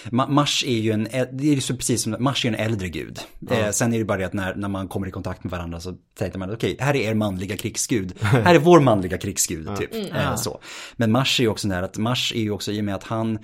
Ma- 0.04 0.28
Mars 0.28 0.64
är 0.66 0.78
ju 0.78 0.90
en, 0.92 1.04
det 1.32 1.50
är 1.50 1.54
ju 1.54 1.60
så 1.60 1.76
precis 1.76 2.02
som, 2.02 2.16
Mars 2.18 2.44
är 2.44 2.48
en 2.48 2.54
äldre 2.54 2.88
gud. 2.88 3.18
Eh, 3.50 3.70
sen 3.70 3.94
är 3.94 3.98
det 3.98 4.04
bara 4.04 4.18
det 4.18 4.24
att 4.26 4.32
när, 4.32 4.54
när 4.54 4.68
man 4.68 4.88
kommer 4.88 5.06
i 5.06 5.10
kontakt 5.10 5.44
med 5.44 5.50
varandra 5.50 5.80
så 5.80 5.94
tänker 6.18 6.38
man, 6.38 6.52
okej, 6.54 6.76
här 6.80 6.96
är 6.96 7.00
er 7.10 7.14
manliga 7.14 7.56
krigsgud. 7.56 8.14
här 8.20 8.54
är 8.54 8.58
vår 8.58 8.80
manliga 8.80 9.18
krigsgud, 9.18 9.68
typ. 9.78 9.94
Eh, 10.14 10.36
så. 10.36 10.60
Men 10.96 11.12
Mars 11.12 11.40
är 11.40 11.44
ju 11.44 11.50
också 11.50 11.68
där 11.68 11.82
att, 11.82 11.98
Mars 11.98 12.32
är 12.34 12.40
ju 12.40 12.50
också 12.50 12.72
i 12.72 12.80
och 12.80 12.84
med 12.84 12.94
att 12.94 13.04
han, 13.04 13.38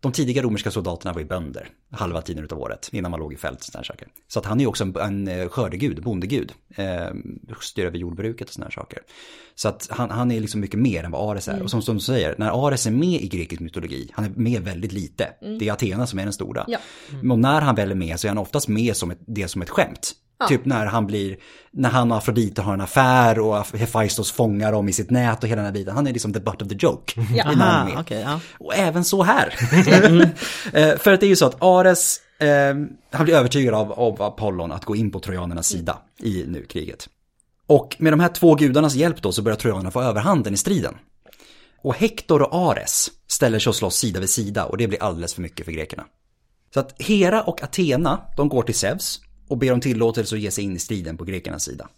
de 0.00 0.12
tidiga 0.12 0.42
romerska 0.42 0.70
soldaterna 0.70 1.12
var 1.12 1.20
ju 1.20 1.26
bönder 1.26 1.68
halva 1.90 2.22
tiden 2.22 2.44
utav 2.44 2.58
året 2.58 2.88
innan 2.92 3.10
man 3.10 3.20
låg 3.20 3.32
i 3.32 3.36
fält 3.36 3.68
och 3.78 3.86
saker. 3.86 4.08
Så 4.28 4.38
att 4.38 4.46
han 4.46 4.60
är 4.60 4.66
också 4.66 4.84
en, 4.84 4.96
en 4.96 5.28
eh, 5.28 5.48
skördegud, 5.48 6.02
bondegud, 6.02 6.52
eh, 6.76 7.06
styr 7.60 7.84
över 7.84 7.98
jordbruket 7.98 8.48
och 8.48 8.54
sådana 8.54 8.70
saker. 8.70 8.98
Så 9.54 9.68
att 9.68 9.88
han, 9.90 10.10
han 10.10 10.30
är 10.30 10.40
liksom 10.40 10.60
mycket 10.60 10.80
mer 10.80 11.04
än 11.04 11.10
vad 11.10 11.30
Ares 11.30 11.48
är. 11.48 11.62
Och 11.62 11.70
som, 11.70 11.82
som 11.82 11.94
du 11.94 12.00
säger, 12.00 12.34
när 12.38 12.66
Ares 12.66 12.86
är 12.86 12.90
med 12.90 13.20
i 13.22 13.28
grekisk 13.28 13.60
mytologi, 13.60 14.10
han 14.12 14.24
är 14.24 14.28
med 14.28 14.62
väldigt 14.62 14.92
lite. 14.92 15.28
Det 15.40 15.68
är 15.68 15.72
Athena 15.72 16.06
som 16.06 16.18
är 16.18 16.24
den 16.24 16.32
stora. 16.32 16.64
Ja. 16.68 16.78
Och 17.30 17.38
när 17.38 17.60
han 17.60 17.74
väl 17.74 17.90
är 17.90 17.94
med 17.94 18.20
så 18.20 18.26
är 18.26 18.28
han 18.28 18.38
oftast 18.38 18.68
med 18.68 18.96
som 18.96 19.10
ett, 19.10 19.20
det 19.26 19.48
som 19.48 19.62
ett 19.62 19.70
skämt. 19.70 20.14
Typ 20.48 20.64
när 20.64 20.86
han 20.86 21.06
blir, 21.06 21.36
när 21.70 21.90
han 21.90 22.10
och 22.12 22.18
Afrodite 22.18 22.62
har 22.62 22.72
en 22.74 22.80
affär 22.80 23.38
och 23.38 23.66
Hephaistos 23.78 24.32
fångar 24.32 24.72
dem 24.72 24.88
i 24.88 24.92
sitt 24.92 25.10
nät 25.10 25.42
och 25.42 25.48
hela 25.48 25.56
den 25.56 25.64
här 25.66 25.72
biten. 25.72 25.94
Han 25.94 26.06
är 26.06 26.12
liksom 26.12 26.32
the 26.32 26.40
butt 26.40 26.62
of 26.62 26.68
the 26.68 26.76
joke. 26.78 27.12
Ja. 27.34 27.44
Aha, 27.44 28.00
okej, 28.00 28.20
ja. 28.20 28.40
Och 28.58 28.74
även 28.74 29.04
så 29.04 29.22
här. 29.22 29.54
Eh, 30.72 30.96
För 30.98 31.12
att 31.12 31.20
det 31.20 31.26
är 31.26 31.28
ju 31.28 31.36
så 31.36 31.46
att 31.46 31.56
Ares, 31.62 32.20
eh, 32.38 32.74
han 33.10 33.24
blir 33.24 33.34
övertygad 33.34 33.74
av, 33.74 33.92
av 33.92 34.22
Apollon 34.22 34.72
att 34.72 34.84
gå 34.84 34.96
in 34.96 35.10
på 35.10 35.20
trojanernas 35.20 35.66
sida 35.66 35.98
i 36.22 36.44
nu 36.48 36.62
kriget. 36.62 37.08
Och 37.66 37.96
med 37.98 38.12
de 38.12 38.20
här 38.20 38.28
två 38.28 38.54
gudarnas 38.54 38.94
hjälp 38.94 39.22
då 39.22 39.32
så 39.32 39.42
börjar 39.42 39.56
trojanerna 39.56 39.90
få 39.90 40.02
överhanden 40.02 40.54
i 40.54 40.56
striden. 40.56 40.94
Och 41.82 41.94
Hektor 41.94 42.42
och 42.42 42.70
Ares 42.70 43.10
ställer 43.26 43.58
sig 43.58 43.70
och 43.70 43.76
slåss 43.76 43.96
sida 43.96 44.20
vid 44.20 44.30
sida 44.30 44.64
och 44.64 44.76
det 44.76 44.88
blir 44.88 45.02
alldeles 45.02 45.34
för 45.34 45.42
mycket 45.42 45.64
för 45.64 45.72
grekerna. 45.72 46.04
Så 46.74 46.80
att 46.80 46.94
Hera 47.02 47.42
och 47.42 47.62
Athena, 47.62 48.20
de 48.36 48.48
går 48.48 48.62
till 48.62 48.74
Zeus 48.74 49.20
och 49.48 49.58
ber 49.58 49.72
om 49.72 49.80
tillåtelse 49.80 50.34
att 50.34 50.40
ge 50.40 50.50
sig 50.50 50.64
in 50.64 50.76
i 50.76 50.78
striden 50.78 51.16
på 51.16 51.24
grekernas 51.24 51.64
sida. 51.64 51.88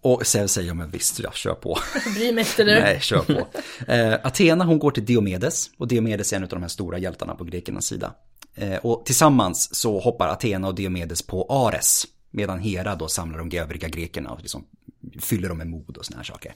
Och 0.00 0.26
Zeus 0.26 0.52
säger, 0.52 0.68
ja 0.68 0.74
men 0.74 0.90
visst, 0.90 1.18
jag 1.18 1.34
kör 1.34 1.54
på. 1.54 1.78
bry 2.14 2.32
mig 2.32 2.44
inte 2.44 2.64
nu. 2.64 2.80
Nej, 2.80 3.00
kör 3.00 3.18
på. 3.18 3.46
Eh, 3.92 4.14
Athena 4.26 4.64
hon 4.64 4.78
går 4.78 4.90
till 4.90 5.04
Diomedes 5.04 5.70
och 5.78 5.88
Diomedes 5.88 6.32
är 6.32 6.36
en 6.36 6.42
av 6.42 6.48
de 6.48 6.62
här 6.62 6.68
stora 6.68 6.98
hjältarna 6.98 7.34
på 7.34 7.44
grekernas 7.44 7.86
sida. 7.86 8.14
Eh, 8.54 8.76
och 8.76 9.06
tillsammans 9.06 9.74
så 9.74 9.98
hoppar 9.98 10.28
Athena 10.28 10.68
och 10.68 10.74
Diomedes 10.74 11.22
på 11.22 11.46
Ares 11.48 12.06
medan 12.30 12.58
Hera 12.58 12.94
då 12.94 13.08
samlar 13.08 13.38
de 13.38 13.58
övriga 13.58 13.88
grekerna 13.88 14.30
och 14.30 14.40
liksom 14.40 14.64
fyller 15.20 15.48
dem 15.48 15.58
med 15.58 15.66
mod 15.66 15.96
och 15.96 16.06
såna 16.06 16.16
här 16.16 16.24
saker. 16.24 16.54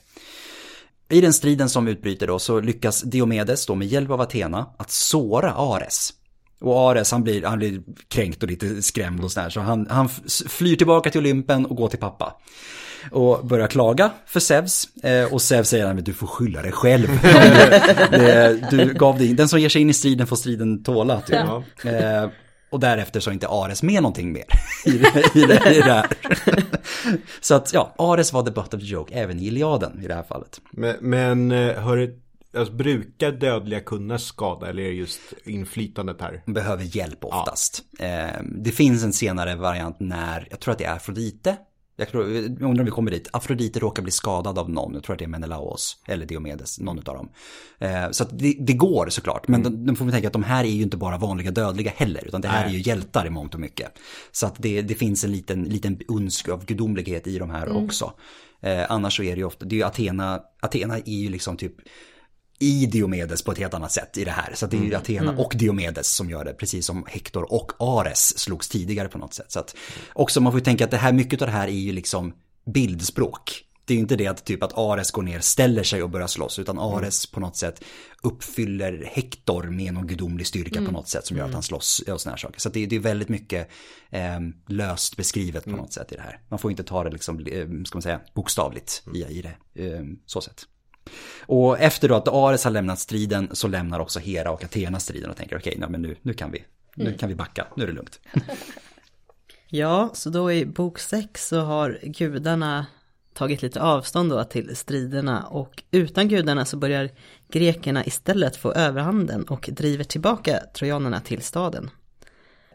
I 1.09 1.21
den 1.21 1.33
striden 1.33 1.69
som 1.69 1.87
utbryter 1.87 2.27
då 2.27 2.39
så 2.39 2.59
lyckas 2.59 3.01
Diomedes 3.01 3.65
då 3.65 3.75
med 3.75 3.87
hjälp 3.87 4.09
av 4.09 4.21
Athena 4.21 4.65
att 4.77 4.91
såra 4.91 5.53
Ares. 5.53 6.13
Och 6.63 6.79
Ares 6.79 7.11
han 7.11 7.23
blir, 7.23 7.43
han 7.43 7.57
blir 7.57 7.81
kränkt 8.07 8.43
och 8.43 8.49
lite 8.49 8.81
skrämd 8.81 9.23
och 9.23 9.31
sådär 9.31 9.49
så 9.49 9.59
han, 9.59 9.87
han 9.89 10.09
flyr 10.47 10.75
tillbaka 10.75 11.09
till 11.09 11.19
Olympen 11.19 11.65
och 11.65 11.75
går 11.75 11.89
till 11.89 11.99
pappa. 11.99 12.35
Och 13.11 13.45
börjar 13.45 13.67
klaga 13.67 14.11
för 14.25 14.39
Zeus. 14.39 14.95
Eh, 15.03 15.33
och 15.33 15.41
Zeus 15.41 15.69
säger 15.69 15.85
att 15.85 16.05
du 16.05 16.13
får 16.13 16.27
skylla 16.27 16.61
dig 16.61 16.71
själv. 16.71 17.07
det, 18.11 18.67
du 18.71 18.93
gav 18.93 19.17
dig, 19.17 19.33
den 19.33 19.47
som 19.47 19.59
ger 19.59 19.69
sig 19.69 19.81
in 19.81 19.89
i 19.89 19.93
striden 19.93 20.27
får 20.27 20.35
striden 20.35 20.83
tåla. 20.83 21.21
Typ. 21.21 21.35
Ja. 21.35 21.63
Eh, 21.89 22.29
och 22.69 22.79
därefter 22.79 23.19
så 23.19 23.29
är 23.29 23.33
inte 23.33 23.47
Ares 23.47 23.83
med 23.83 24.01
någonting 24.01 24.31
mer 24.31 24.45
i 24.85 24.91
det, 24.91 25.35
i 25.35 25.45
det, 25.45 25.75
i 25.75 25.81
det 25.81 25.93
här. 25.93 26.07
så 27.41 27.55
att 27.55 27.73
ja, 27.73 27.95
Ares 27.97 28.33
var 28.33 28.43
the 28.43 28.51
butt 28.51 28.73
of 28.73 28.79
the 28.79 28.85
joke 28.85 29.13
även 29.13 29.39
i 29.39 29.45
Iliaden 29.45 30.03
i 30.03 30.07
det 30.07 30.13
här 30.13 30.23
fallet. 30.23 30.61
Men, 30.71 30.95
men 30.99 31.51
eh, 31.51 31.83
hör, 31.83 32.09
alltså, 32.57 32.73
brukar 32.73 33.31
dödliga 33.31 33.79
kunna 33.79 34.19
skada 34.19 34.69
eller 34.69 34.83
är 34.83 34.87
det 34.87 34.95
just 34.95 35.21
inflytandet 35.45 36.21
här? 36.21 36.43
behöver 36.45 36.97
hjälp 36.97 37.23
oftast. 37.25 37.83
Eh, 37.99 38.41
det 38.43 38.71
finns 38.71 39.03
en 39.03 39.13
senare 39.13 39.55
variant 39.55 39.99
när, 39.99 40.47
jag 40.51 40.59
tror 40.59 40.71
att 40.71 40.77
det 40.77 40.85
är 40.85 40.95
Afrodite. 40.95 41.57
Jag, 41.95 42.09
tror, 42.09 42.31
jag 42.33 42.61
undrar 42.61 42.79
om 42.79 42.85
vi 42.85 42.91
kommer 42.91 43.11
dit. 43.11 43.27
Afrodite 43.33 43.79
råkar 43.79 44.03
bli 44.03 44.11
skadad 44.11 44.59
av 44.59 44.69
någon. 44.69 44.93
Jag 44.93 45.03
tror 45.03 45.13
att 45.13 45.19
det 45.19 45.25
är 45.25 45.29
Menelaos 45.29 45.97
eller 46.07 46.25
Diomedes, 46.25 46.79
någon 46.79 46.97
av 46.97 47.03
dem. 47.03 47.29
Eh, 47.79 48.11
så 48.11 48.23
att 48.23 48.39
det, 48.39 48.57
det 48.59 48.73
går 48.73 49.09
såklart. 49.09 49.47
Men 49.47 49.65
mm. 49.65 49.85
då 49.85 49.95
får 49.95 50.05
vi 50.05 50.11
tänka 50.11 50.27
att 50.27 50.33
de 50.33 50.43
här 50.43 50.63
är 50.63 50.69
ju 50.69 50.83
inte 50.83 50.97
bara 50.97 51.17
vanliga 51.17 51.51
dödliga 51.51 51.91
heller. 51.95 52.27
Utan 52.27 52.41
det 52.41 52.47
här 52.47 52.65
Nej. 52.65 52.73
är 52.73 52.77
ju 52.77 52.83
hjältar 52.89 53.25
i 53.25 53.29
mångt 53.29 53.53
och 53.53 53.59
mycket. 53.59 53.91
Så 54.31 54.45
att 54.45 54.55
det, 54.57 54.81
det 54.81 54.95
finns 54.95 55.23
en 55.23 55.31
liten, 55.31 55.63
liten 55.63 55.99
uns 56.07 56.49
av 56.49 56.65
gudomlighet 56.65 57.27
i 57.27 57.39
de 57.39 57.49
här 57.49 57.83
också. 57.83 58.13
Eh, 58.61 58.85
annars 58.89 59.17
så 59.17 59.23
är 59.23 59.31
det 59.31 59.39
ju 59.39 59.45
ofta, 59.45 59.65
det 59.65 59.75
är 59.75 59.77
ju 59.77 59.83
Athena, 59.83 60.41
Athena 60.59 60.97
är 60.97 61.21
ju 61.21 61.29
liksom 61.29 61.57
typ 61.57 61.75
i 62.59 62.85
Diomedes 62.85 63.41
på 63.41 63.51
ett 63.51 63.57
helt 63.57 63.73
annat 63.73 63.91
sätt 63.91 64.17
i 64.17 64.25
det 64.25 64.31
här. 64.31 64.51
Så 64.53 64.65
det 64.65 64.77
är 64.77 64.81
ju 64.81 64.95
Athena 64.95 65.31
och 65.37 65.53
Diomedes 65.55 66.15
som 66.15 66.29
gör 66.29 66.45
det, 66.45 66.53
precis 66.53 66.85
som 66.85 67.05
Hector 67.07 67.53
och 67.53 67.71
Ares 67.79 68.39
slogs 68.39 68.69
tidigare 68.69 69.07
på 69.07 69.17
något 69.17 69.33
sätt. 69.33 69.51
Så 69.51 69.59
att 69.59 69.75
också 70.13 70.41
man 70.41 70.51
får 70.51 70.59
ju 70.59 70.65
tänka 70.65 70.85
att 70.85 70.91
det 70.91 70.97
här, 70.97 71.13
mycket 71.13 71.41
av 71.41 71.47
det 71.47 71.53
här 71.53 71.67
är 71.67 71.71
ju 71.71 71.91
liksom 71.91 72.33
bildspråk. 72.65 73.65
Det 73.85 73.93
är 73.93 73.95
ju 73.95 74.01
inte 74.01 74.15
det 74.15 74.27
att 74.27 74.45
typ 74.45 74.63
att 74.63 74.77
Ares 74.77 75.11
går 75.11 75.23
ner, 75.23 75.39
ställer 75.39 75.83
sig 75.83 76.03
och 76.03 76.09
börjar 76.09 76.27
slåss, 76.27 76.59
utan 76.59 76.79
Ares 76.79 77.25
på 77.25 77.39
något 77.39 77.55
sätt 77.55 77.83
uppfyller 78.23 79.09
Hector 79.13 79.63
med 79.63 79.93
någon 79.93 80.07
gudomlig 80.07 80.47
styrka 80.47 80.85
på 80.85 80.91
något 80.91 81.07
sätt 81.07 81.25
som 81.25 81.37
gör 81.37 81.45
att 81.45 81.53
han 81.53 81.63
slåss 81.63 81.99
och 81.99 82.21
sådana 82.21 82.33
här 82.33 82.39
saker. 82.39 82.59
Så 82.59 82.69
det, 82.69 82.85
det 82.85 82.95
är 82.95 82.99
väldigt 82.99 83.29
mycket 83.29 83.69
eh, 84.09 84.39
löst 84.67 85.17
beskrivet 85.17 85.63
på 85.63 85.69
något 85.69 85.93
sätt 85.93 86.11
i 86.11 86.15
det 86.15 86.21
här. 86.21 86.39
Man 86.49 86.59
får 86.59 86.71
inte 86.71 86.83
ta 86.83 87.03
det 87.03 87.09
liksom, 87.09 87.39
eh, 87.39 87.67
ska 87.85 87.95
man 87.95 88.01
säga, 88.01 88.21
bokstavligt 88.33 89.03
i, 89.15 89.19
i 89.19 89.41
det, 89.41 89.83
eh, 89.85 90.03
så 90.25 90.41
sätt. 90.41 90.65
Och 91.47 91.79
efter 91.79 92.09
då 92.09 92.15
att 92.15 92.27
Ares 92.27 92.63
har 92.63 92.71
lämnat 92.71 92.99
striden 92.99 93.49
så 93.51 93.67
lämnar 93.67 93.99
också 93.99 94.19
Hera 94.19 94.51
och 94.51 94.63
Athena 94.63 94.99
striden 94.99 95.29
och 95.29 95.37
tänker 95.37 95.57
okej, 95.57 95.73
okay, 95.77 95.89
men 95.89 96.01
nu, 96.01 96.15
nu, 96.21 96.33
kan 96.33 96.51
vi, 96.51 96.63
nu 96.95 97.13
kan 97.13 97.29
vi 97.29 97.35
backa, 97.35 97.67
nu 97.75 97.83
är 97.83 97.87
det 97.87 97.93
lugnt. 97.93 98.19
Ja, 99.75 100.09
så 100.13 100.29
då 100.29 100.51
i 100.51 100.65
bok 100.65 100.99
6 100.99 101.47
så 101.47 101.59
har 101.59 101.99
gudarna 102.03 102.85
tagit 103.33 103.61
lite 103.61 103.81
avstånd 103.81 104.29
då 104.29 104.43
till 104.43 104.75
striderna 104.75 105.43
och 105.43 105.83
utan 105.91 106.27
gudarna 106.27 106.65
så 106.65 106.77
börjar 106.77 107.09
grekerna 107.49 108.05
istället 108.05 108.55
få 108.55 108.71
överhanden 108.73 109.43
och 109.43 109.69
driver 109.71 110.03
tillbaka 110.03 110.59
trojanerna 110.73 111.19
till 111.19 111.41
staden. 111.41 111.89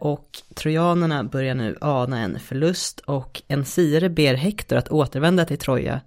Och 0.01 0.29
trojanerna 0.55 1.25
börjar 1.25 1.55
nu 1.55 1.79
ana 1.81 2.19
en 2.19 2.39
förlust 2.41 3.01
och 3.01 3.43
en 3.49 3.65
sire 3.65 4.09
ber 4.09 4.35
Hektor 4.35 4.77
att 4.77 4.89
återvända 4.89 5.45
till 5.45 5.59
Troja 5.59 6.01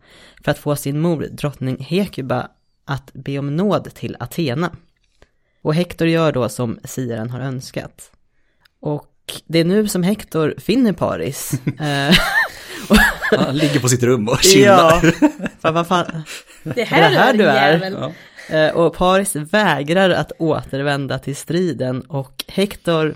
för 0.44 0.52
att 0.52 0.58
få 0.60 0.76
sin 0.76 1.00
mor, 1.00 1.28
drottning 1.32 1.78
Hekuba, 1.84 2.48
att 2.86 3.12
be 3.14 3.38
om 3.40 3.56
nåd 3.56 3.94
till 3.96 4.18
Athena. 4.20 4.72
Och 5.62 5.76
Hektor 5.76 6.08
gör 6.08 6.32
då 6.32 6.50
som 6.50 6.80
siren 6.84 7.30
har 7.30 7.40
önskat. 7.40 8.12
Och 8.80 9.08
det 9.48 9.60
är 9.60 9.66
nu 9.66 9.88
som 9.88 10.04
Hektor 10.04 10.56
finner 10.58 10.94
Paris. 10.94 11.52
Eh, 11.80 12.16
Han 13.40 13.58
ligger 13.58 13.80
på 13.80 13.90
sitt 13.90 14.04
rum 14.04 14.28
och 14.30 14.44
chillar. 14.44 15.02
ja, 15.22 15.30
fan, 15.62 15.74
vad 15.74 15.88
fan. 15.88 16.24
Det 16.64 16.84
här, 16.84 17.10
Det 17.12 17.18
här 17.18 17.34
är 17.34 17.38
du 17.38 17.46
är. 17.46 17.92
Ja. 17.92 18.12
Eh, 18.58 18.72
Och 18.76 18.94
Paris 18.96 19.36
vägrar 19.36 20.10
att 20.10 20.32
återvända 20.40 21.20
till 21.20 21.36
striden 21.36 22.02
och 22.02 22.44
Hector 22.48 23.16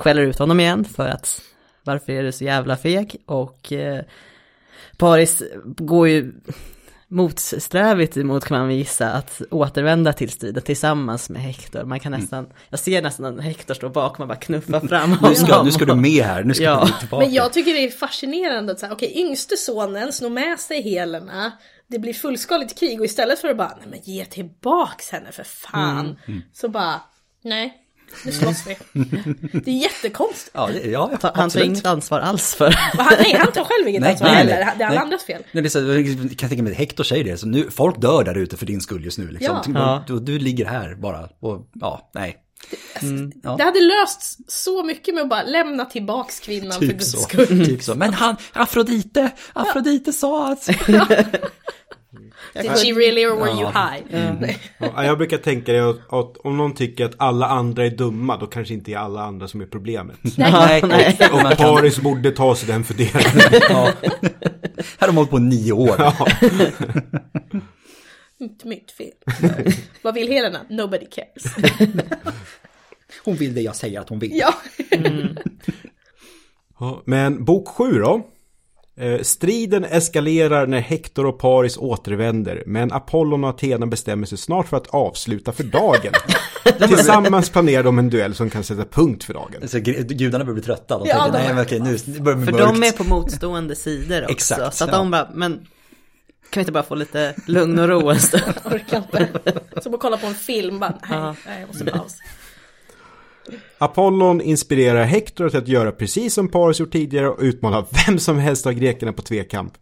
skäller 0.00 0.22
ut 0.22 0.38
honom 0.38 0.60
igen 0.60 0.84
för 0.84 1.08
att 1.08 1.40
varför 1.84 2.12
är 2.12 2.22
du 2.22 2.32
så 2.32 2.44
jävla 2.44 2.76
feg? 2.76 3.16
Och 3.26 3.72
eh, 3.72 4.04
Paris 4.98 5.42
går 5.64 6.08
ju 6.08 6.32
motsträvigt 7.08 8.16
emot 8.16 8.44
kan 8.44 8.58
man 8.60 8.76
gissa 8.76 9.10
att 9.12 9.42
återvända 9.50 10.12
till 10.12 10.30
striden 10.30 10.62
tillsammans 10.62 11.30
med 11.30 11.42
Hector. 11.42 11.84
Man 11.84 12.00
kan 12.00 12.12
nästan, 12.12 12.46
jag 12.68 12.80
ser 12.80 13.02
nästan 13.02 13.38
att 13.38 13.44
Hector 13.44 13.74
står 13.74 13.88
bakom 13.88 14.22
och 14.22 14.28
bara 14.28 14.38
knuffar 14.38 14.80
fram 14.80 15.12
honom. 15.12 15.30
Nu 15.30 15.34
ska, 15.34 15.62
nu 15.62 15.72
ska 15.72 15.84
du 15.84 15.94
med 15.94 16.24
här, 16.24 16.44
nu 16.44 16.54
ska 16.54 16.64
Ja. 16.64 16.84
du 16.86 16.92
tillbaka. 17.00 17.24
Men 17.26 17.34
jag 17.34 17.52
tycker 17.52 17.72
det 17.72 17.84
är 17.84 17.90
fascinerande 17.90 18.72
att 18.72 18.78
säga, 18.80 18.92
okej, 18.92 19.12
yngste 19.16 19.56
sonen 19.56 20.12
snor 20.12 20.30
med 20.30 20.60
sig 20.60 20.82
Helena, 20.82 21.52
det 21.86 21.98
blir 21.98 22.12
fullskaligt 22.12 22.78
krig 22.78 23.00
och 23.00 23.04
istället 23.06 23.38
för 23.38 23.48
att 23.48 23.56
bara, 23.56 23.76
nej 23.78 23.86
men 23.90 24.00
ge 24.02 24.24
tillbaks 24.24 25.10
henne 25.10 25.32
för 25.32 25.44
fan. 25.44 26.18
Mm. 26.26 26.42
Så 26.52 26.68
bara, 26.68 27.00
nej, 27.42 27.74
nu 28.24 28.32
slåss 28.32 28.64
vi. 28.66 28.76
Det 29.64 29.70
är 29.70 29.74
jättekonstigt. 29.82 30.50
Ja, 30.54 30.66
det, 30.72 30.90
ja 30.90 31.06
Ta- 31.20 31.26
Han 31.26 31.34
tar 31.34 31.44
absolut. 31.44 31.66
inget 31.66 31.86
ansvar 31.86 32.20
alls 32.20 32.54
för. 32.54 32.66
Och 32.66 33.04
han, 33.04 33.14
nej, 33.22 33.36
han 33.38 33.52
tar 33.52 33.64
själv 33.64 33.88
inget 33.88 34.00
Nej, 34.02 34.10
ansvar 34.12 34.28
heller, 34.28 34.72
det 34.78 34.84
är 34.84 34.88
alla 34.88 35.00
andras 35.00 35.24
fel. 35.24 35.42
Nej, 35.52 35.62
det 35.62 35.66
är 35.66 35.70
så, 35.70 35.78
jag 35.78 36.38
kan 36.38 36.48
tänka 36.48 36.62
mig 36.62 36.72
att 36.72 36.78
Hector 36.78 37.04
säger 37.04 37.24
det, 37.24 37.36
så 37.36 37.46
nu, 37.46 37.70
folk 37.70 38.00
dör 38.00 38.24
där 38.24 38.38
ute 38.38 38.56
för 38.56 38.66
din 38.66 38.80
skull 38.80 39.04
just 39.04 39.18
nu. 39.18 39.28
Liksom. 39.30 39.56
Ja. 39.66 39.72
Ja. 39.74 40.04
Du, 40.06 40.20
du 40.20 40.38
ligger 40.38 40.64
här 40.66 40.94
bara 40.94 41.28
och 41.40 41.68
ja, 41.80 42.10
nej. 42.14 42.36
Ja. 43.42 43.56
Det 43.56 43.64
hade 43.64 43.80
lösts 43.80 44.36
så 44.48 44.82
mycket 44.84 45.14
med 45.14 45.22
att 45.22 45.28
bara 45.30 45.42
lämna 45.42 45.84
tillbaks 45.84 46.40
kvinnan 46.40 46.72
för 46.72 46.80
Typ 46.80 46.90
guds 46.90 47.12
så, 47.12 47.18
skull. 47.18 47.66
typ 47.66 47.82
så. 47.82 47.94
Men 47.94 48.14
han, 48.14 48.36
Afrodite, 48.52 49.30
Afrodite 49.52 50.12
sa 50.12 50.52
att... 50.52 50.68
Did 52.54 52.78
she 52.78 52.92
really 52.92 53.24
or 53.24 53.36
were 53.36 53.50
you 53.50 53.66
high? 53.66 54.02
Nej. 54.40 54.58
Ja, 54.78 55.04
jag 55.04 55.18
brukar 55.18 55.38
tänka 55.38 55.72
det 55.72 55.90
att, 55.90 56.12
att 56.12 56.36
om 56.36 56.56
någon 56.56 56.74
tycker 56.74 57.04
att 57.04 57.14
alla 57.16 57.46
andra 57.46 57.86
är 57.86 57.90
dumma, 57.90 58.36
då 58.36 58.46
kanske 58.46 58.74
inte 58.74 58.92
är 58.92 58.96
alla 58.96 59.22
andra 59.22 59.48
som 59.48 59.60
är 59.60 59.66
problemet. 59.66 60.16
Nej, 60.38 60.82
nej. 60.88 61.18
Och 61.32 61.56
Paris 61.58 61.98
borde 61.98 62.30
ta 62.30 62.54
sig 62.56 62.68
den 62.68 62.84
funderingen. 62.84 63.60
Ja. 63.68 63.92
Här 64.98 64.98
har 64.98 65.06
de 65.06 65.16
hållit 65.16 65.30
på 65.30 65.38
nio 65.38 65.72
år. 65.72 65.96
Inte 68.40 68.68
mitt 68.68 68.90
fel. 68.90 69.12
Vad 70.02 70.14
vill 70.14 70.28
Helena? 70.28 70.60
Nobody 70.68 71.06
cares. 71.06 71.54
Hon 73.24 73.34
vill 73.36 73.54
det 73.54 73.60
jag 73.60 73.76
säger 73.76 74.00
att 74.00 74.08
hon 74.08 74.18
vill. 74.18 74.30
Ja. 74.38 74.54
Ja, 76.80 77.02
men 77.04 77.44
bok 77.44 77.68
7 77.68 77.92
då? 77.92 78.26
Eh, 79.00 79.20
striden 79.22 79.84
eskalerar 79.84 80.66
när 80.66 80.80
Hector 80.80 81.26
och 81.26 81.38
Paris 81.38 81.76
återvänder, 81.76 82.62
men 82.66 82.92
Apollon 82.92 83.44
och 83.44 83.50
Athena 83.50 83.86
bestämmer 83.86 84.26
sig 84.26 84.38
snart 84.38 84.68
för 84.68 84.76
att 84.76 84.86
avsluta 84.86 85.52
för 85.52 85.64
dagen. 85.64 86.12
Tillsammans 86.88 87.50
planerar 87.50 87.82
de 87.82 87.98
en 87.98 88.10
duell 88.10 88.34
som 88.34 88.50
kan 88.50 88.64
sätta 88.64 88.84
punkt 88.84 89.24
för 89.24 89.34
dagen. 89.34 89.68
Så 89.68 89.78
gudarna 89.78 90.44
börjar 90.44 90.54
bli 90.54 90.62
trötta. 90.62 90.98
De 90.98 91.08
Ja, 91.08 91.22
tänker, 91.22 91.38
nej 91.38 91.54
men 91.54 91.64
okej, 91.64 91.80
nu 91.80 92.20
börjar 92.20 92.38
det 92.38 92.44
bli 92.44 92.52
För 92.52 92.58
de 92.58 92.82
är 92.82 92.92
på 92.92 93.04
motstående 93.04 93.76
sidor 93.76 94.22
också. 94.22 94.32
Exakt, 94.32 94.74
så 94.74 94.84
att 94.84 94.90
ja. 94.90 94.96
de 94.96 95.10
bara, 95.10 95.30
men 95.34 95.52
kan 96.50 96.60
vi 96.60 96.60
inte 96.60 96.72
bara 96.72 96.82
få 96.82 96.94
lite 96.94 97.34
lugn 97.46 97.78
och 97.78 97.88
ro 97.88 98.10
en 98.10 98.20
stund? 98.20 98.54
Orkar 98.64 98.96
inte. 98.96 99.60
Som 99.82 99.94
att 99.94 100.00
kolla 100.00 100.16
på 100.16 100.26
en 100.26 100.34
film, 100.34 100.78
bara, 100.78 100.94
nej, 101.46 101.60
jag 101.60 101.66
måste 101.66 101.84
paus. 101.84 102.16
Apollon 103.78 104.40
inspirerar 104.40 105.04
Hector 105.04 105.48
till 105.48 105.58
att 105.58 105.68
göra 105.68 105.92
precis 105.92 106.34
som 106.34 106.48
Paris 106.48 106.80
gjort 106.80 106.92
tidigare 106.92 107.28
och 107.28 107.38
utmana 107.40 107.86
vem 108.06 108.18
som 108.18 108.38
helst 108.38 108.66
av 108.66 108.72
grekerna 108.72 109.12
på 109.12 109.22
tvekamp. 109.22 109.72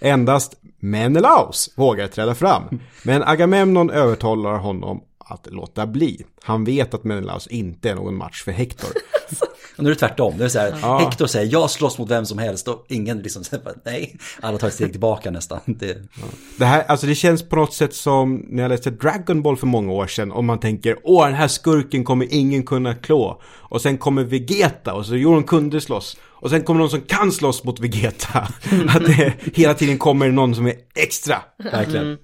Endast 0.00 0.54
Menelaus 0.80 1.70
vågar 1.76 2.06
träda 2.06 2.34
fram. 2.34 2.80
Men 3.02 3.22
Agamemnon 3.22 3.90
övertalar 3.90 4.58
honom 4.58 5.00
att 5.18 5.46
låta 5.50 5.86
bli. 5.86 6.24
Han 6.42 6.64
vet 6.64 6.94
att 6.94 7.04
Menelaus 7.04 7.46
inte 7.46 7.90
är 7.90 7.94
någon 7.94 8.16
match 8.16 8.42
för 8.44 8.52
Hector. 8.52 8.90
Och 9.78 9.84
nu 9.84 9.90
är 9.90 9.94
det 9.94 9.98
tvärtom. 10.00 10.38
Det 10.38 10.44
är 10.44 10.48
så 10.48 10.58
här, 10.58 10.74
Ja. 10.82 10.98
Hector 10.98 11.26
säger 11.26 11.52
jag 11.52 11.70
slåss 11.70 11.98
mot 11.98 12.10
vem 12.10 12.26
som 12.26 12.38
helst 12.38 12.68
och 12.68 12.86
ingen 12.88 13.18
liksom 13.18 13.44
säger 13.44 13.64
nej. 13.84 14.16
Alla 14.40 14.58
tar 14.58 14.68
ett 14.68 14.74
steg 14.74 14.90
tillbaka 14.90 15.30
nästan. 15.30 15.60
Det, 15.66 15.96
Det 16.58 16.64
här, 16.64 16.82
alltså 16.88 17.06
det 17.06 17.14
känns 17.14 17.48
på 17.48 17.56
något 17.56 17.74
sätt 17.74 17.94
som 17.94 18.46
när 18.48 18.62
jag 18.62 18.68
läste 18.68 18.90
Dragon 18.90 19.42
Ball 19.42 19.56
för 19.56 19.66
många 19.66 19.92
år 19.92 20.06
sedan 20.06 20.32
och 20.32 20.44
man 20.44 20.60
tänker 20.60 20.96
åh 21.02 21.26
den 21.26 21.34
här 21.34 21.48
skurken 21.48 22.04
kommer 22.04 22.26
ingen 22.30 22.62
kunna 22.62 22.94
klå. 22.94 23.40
Och 23.44 23.82
sen 23.82 23.98
kommer 23.98 24.24
Vegeta 24.24 24.94
och 24.94 25.06
så 25.06 25.16
jo 25.16 25.32
de 25.34 25.42
kunde 25.44 25.80
slåss. 25.80 26.16
Och 26.24 26.50
sen 26.50 26.62
kommer 26.62 26.80
någon 26.80 26.90
som 26.90 27.00
kan 27.00 27.32
slåss 27.32 27.64
mot 27.64 27.80
Vegeta. 27.80 28.38
Att 28.88 29.06
det 29.06 29.34
hela 29.54 29.74
tiden 29.74 29.98
kommer 29.98 30.28
någon 30.30 30.54
som 30.54 30.66
är 30.66 30.74
extra. 30.94 31.36
verkligen. 31.72 32.18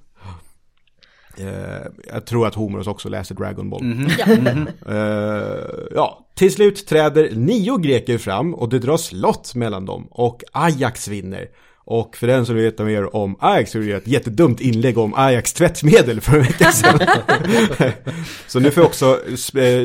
Eh, 1.38 1.86
jag 2.12 2.26
tror 2.26 2.46
att 2.46 2.54
Homeros 2.54 2.86
också 2.86 3.08
läser 3.08 3.34
Dragon 3.34 3.70
Ball. 3.70 4.06
Ja. 4.18 4.26
Eh, 4.94 5.68
ja, 5.94 6.23
till 6.34 6.52
slut 6.52 6.86
träder 6.86 7.30
nio 7.34 7.76
greker 7.76 8.18
fram 8.18 8.54
och 8.54 8.68
det 8.68 8.78
dras 8.78 9.12
lott 9.12 9.54
mellan 9.54 9.86
dem 9.86 10.08
och 10.10 10.42
Ajax 10.52 11.08
vinner. 11.08 11.48
Och 11.86 12.16
för 12.16 12.26
den 12.26 12.46
som 12.46 12.54
vill 12.54 12.64
veta 12.64 12.84
mer 12.84 13.16
om 13.16 13.36
Ajax 13.40 13.70
så 13.70 13.78
är 13.78 13.82
det 13.82 13.92
ett 13.92 14.06
jättedumt 14.06 14.60
inlägg 14.60 14.98
om 14.98 15.14
Ajax 15.14 15.52
tvättmedel 15.52 16.20
för 16.20 16.36
en 16.36 16.42
vecka 16.42 16.72
sedan. 16.72 16.98
så 18.46 18.60
nu 18.60 18.70
får 18.70 18.80
jag 18.80 18.88
också 18.88 19.20
eh, 19.28 19.36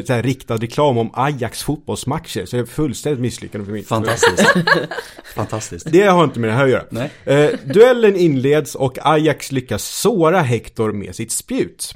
så 0.04 0.14
här, 0.14 0.24
riktad 0.24 0.58
reklam 0.58 0.98
om 0.98 1.12
Ajax 1.14 1.64
fotbollsmatcher. 1.64 2.46
Så 2.46 2.56
det 2.56 2.62
är 2.62 2.66
fullständigt 2.66 3.22
misslyckande 3.22 3.66
för 3.66 3.72
mig. 3.72 3.84
Fantastiskt. 3.84 4.54
Fantastiskt. 5.36 5.92
Det 5.92 6.04
har 6.04 6.24
inte 6.24 6.40
med 6.40 6.50
det 6.50 6.54
här 6.54 6.64
att 6.64 6.70
göra. 6.70 6.86
Nej. 6.90 7.12
Eh, 7.26 7.50
duellen 7.64 8.16
inleds 8.16 8.76
och 8.76 8.98
Ajax 9.02 9.52
lyckas 9.52 9.84
såra 9.84 10.42
Hector 10.42 10.92
med 10.92 11.16
sitt 11.16 11.32
spjut. 11.32 11.96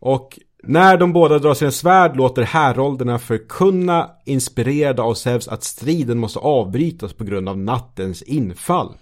Och 0.00 0.38
när 0.62 0.96
de 0.96 1.12
båda 1.12 1.38
drar 1.38 1.54
sina 1.54 1.70
svärd 1.70 2.16
låter 2.16 2.42
härolderna 2.42 3.18
förkunna, 3.18 4.10
inspirerade 4.24 5.02
av 5.02 5.14
Zeus, 5.14 5.48
att 5.48 5.64
striden 5.64 6.18
måste 6.18 6.38
avbrytas 6.38 7.12
på 7.12 7.24
grund 7.24 7.48
av 7.48 7.58
nattens 7.58 8.22
infall. 8.22 8.94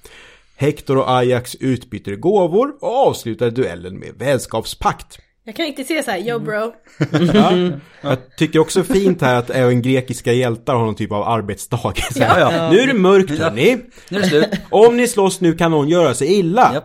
Hector 0.56 0.98
och 0.98 1.10
Ajax 1.10 1.54
utbyter 1.54 2.16
gåvor 2.16 2.72
och 2.80 3.06
avslutar 3.06 3.50
duellen 3.50 3.98
med 3.98 4.14
vänskapspakt. 4.18 5.18
Jag 5.44 5.56
kan 5.56 5.66
inte 5.66 5.84
se 5.84 6.02
så 6.02 6.10
här, 6.10 6.18
yo 6.18 6.38
bro. 6.38 6.72
Ja. 7.34 7.70
Jag 8.00 8.36
tycker 8.36 8.58
också 8.58 8.84
fint 8.84 9.22
här 9.22 9.34
att 9.34 9.50
även 9.50 9.82
grekiska 9.82 10.32
hjältar 10.32 10.74
har 10.74 10.84
någon 10.84 10.94
typ 10.94 11.12
av 11.12 11.22
arbetsdag. 11.22 11.92
Så 12.12 12.22
här, 12.24 12.40
Ja, 12.40 12.52
ja. 12.52 12.70
Nu 12.70 12.78
är 12.80 12.86
det 12.86 12.94
mörkt 12.94 13.38
hörni. 13.38 13.78
Nu 14.08 14.18
är 14.18 14.22
det 14.22 14.28
slut. 14.28 14.48
Om 14.70 14.96
ni 14.96 15.08
slåss 15.08 15.40
nu 15.40 15.54
kan 15.54 15.70
någon 15.70 15.88
göra 15.88 16.14
sig 16.14 16.38
illa. 16.38 16.82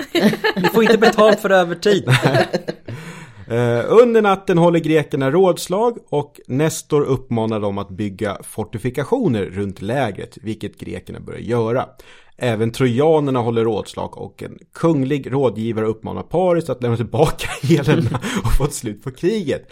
Ni 0.56 0.70
får 0.74 0.84
inte 0.84 0.98
betalt 0.98 1.40
för 1.40 1.50
övertid. 1.50 2.10
Eh, 3.48 3.86
under 3.88 4.22
natten 4.22 4.58
håller 4.58 4.80
grekerna 4.80 5.32
rådslag 5.32 5.98
och 6.10 6.40
Nestor 6.48 7.02
uppmanar 7.02 7.60
dem 7.60 7.78
att 7.78 7.90
bygga 7.90 8.38
fortifikationer 8.44 9.46
runt 9.46 9.82
lägret, 9.82 10.38
vilket 10.42 10.80
grekerna 10.80 11.20
börjar 11.20 11.40
göra. 11.40 11.86
Även 12.38 12.72
trojanerna 12.72 13.40
håller 13.40 13.64
rådslag 13.64 14.18
och 14.18 14.44
en 14.44 14.58
kunglig 14.74 15.34
rådgivare 15.34 15.86
uppmanar 15.86 16.24
Paris 16.24 16.70
att 16.70 16.82
lämna 16.82 16.98
tillbaka 16.98 17.48
Helena 17.62 18.20
och 18.44 18.58
få 18.58 18.64
ett 18.64 18.74
slut 18.74 19.04
på 19.04 19.12
kriget. 19.12 19.72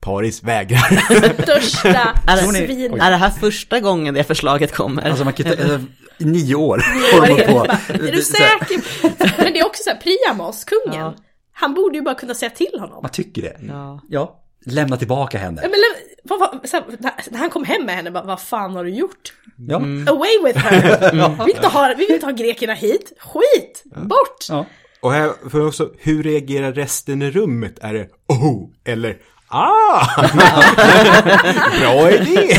Paris 0.00 0.42
vägrar. 0.42 0.78
Största 1.42 2.14
svin. 2.36 3.00
Är 3.00 3.10
det 3.10 3.16
här 3.16 3.30
första 3.30 3.80
gången 3.80 4.14
det 4.14 4.24
förslaget 4.24 4.72
kommer? 4.72 5.08
Alltså 5.08 5.24
man 5.24 5.32
kan 5.32 5.46
inte, 5.46 5.84
i 6.18 6.24
nio 6.24 6.54
år 6.54 6.82
håller 7.20 7.46
på. 7.46 7.64
Är 7.92 8.12
du 8.12 8.22
säker? 8.22 9.42
Men 9.42 9.52
det 9.52 9.58
är 9.58 9.66
också 9.66 9.82
så 9.82 9.90
här, 9.90 10.00
Priamos, 10.00 10.64
kungen, 10.64 11.00
Ja. 11.00 11.14
Han 11.54 11.74
borde 11.74 11.98
ju 11.98 12.02
bara 12.02 12.14
kunna 12.14 12.34
säga 12.34 12.50
till 12.50 12.80
honom. 12.80 12.98
Man 13.02 13.10
tycker 13.10 13.42
det. 13.42 13.56
Ja. 13.68 14.00
Ja. 14.08 14.40
Lämna 14.66 14.96
tillbaka 14.96 15.38
henne. 15.38 15.60
Ja, 15.62 15.68
men, 15.68 15.78
vad, 16.24 16.40
vad, 16.40 16.68
så 16.68 16.76
här, 16.76 16.84
när, 17.30 17.38
han 17.38 17.50
kom 17.50 17.64
hem 17.64 17.86
med 17.86 17.94
henne, 17.94 18.10
bara, 18.10 18.24
vad 18.24 18.40
fan 18.40 18.76
har 18.76 18.84
du 18.84 18.90
gjort? 18.90 19.32
Ja. 19.68 19.76
Away 20.06 20.44
with 20.44 20.58
her! 20.58 21.12
Vi, 21.38 21.44
vill 21.44 21.56
inte 21.56 21.68
ha, 21.68 21.88
vi 21.88 22.06
vill 22.06 22.14
inte 22.14 22.26
ha 22.26 22.32
grekerna 22.32 22.74
hit, 22.74 23.12
skit! 23.18 23.82
Bort! 23.96 24.48
ja. 24.48 24.66
Och 25.00 25.12
här, 25.12 25.50
för 25.50 25.66
också, 25.66 25.90
hur 25.98 26.22
reagerar 26.22 26.72
resten 26.72 27.22
i 27.22 27.30
rummet? 27.30 27.78
Är 27.80 27.94
det 27.94 28.08
oh, 28.28 28.70
eller 28.84 29.18
ah, 29.48 30.06
bra 31.80 32.10
idé. 32.10 32.56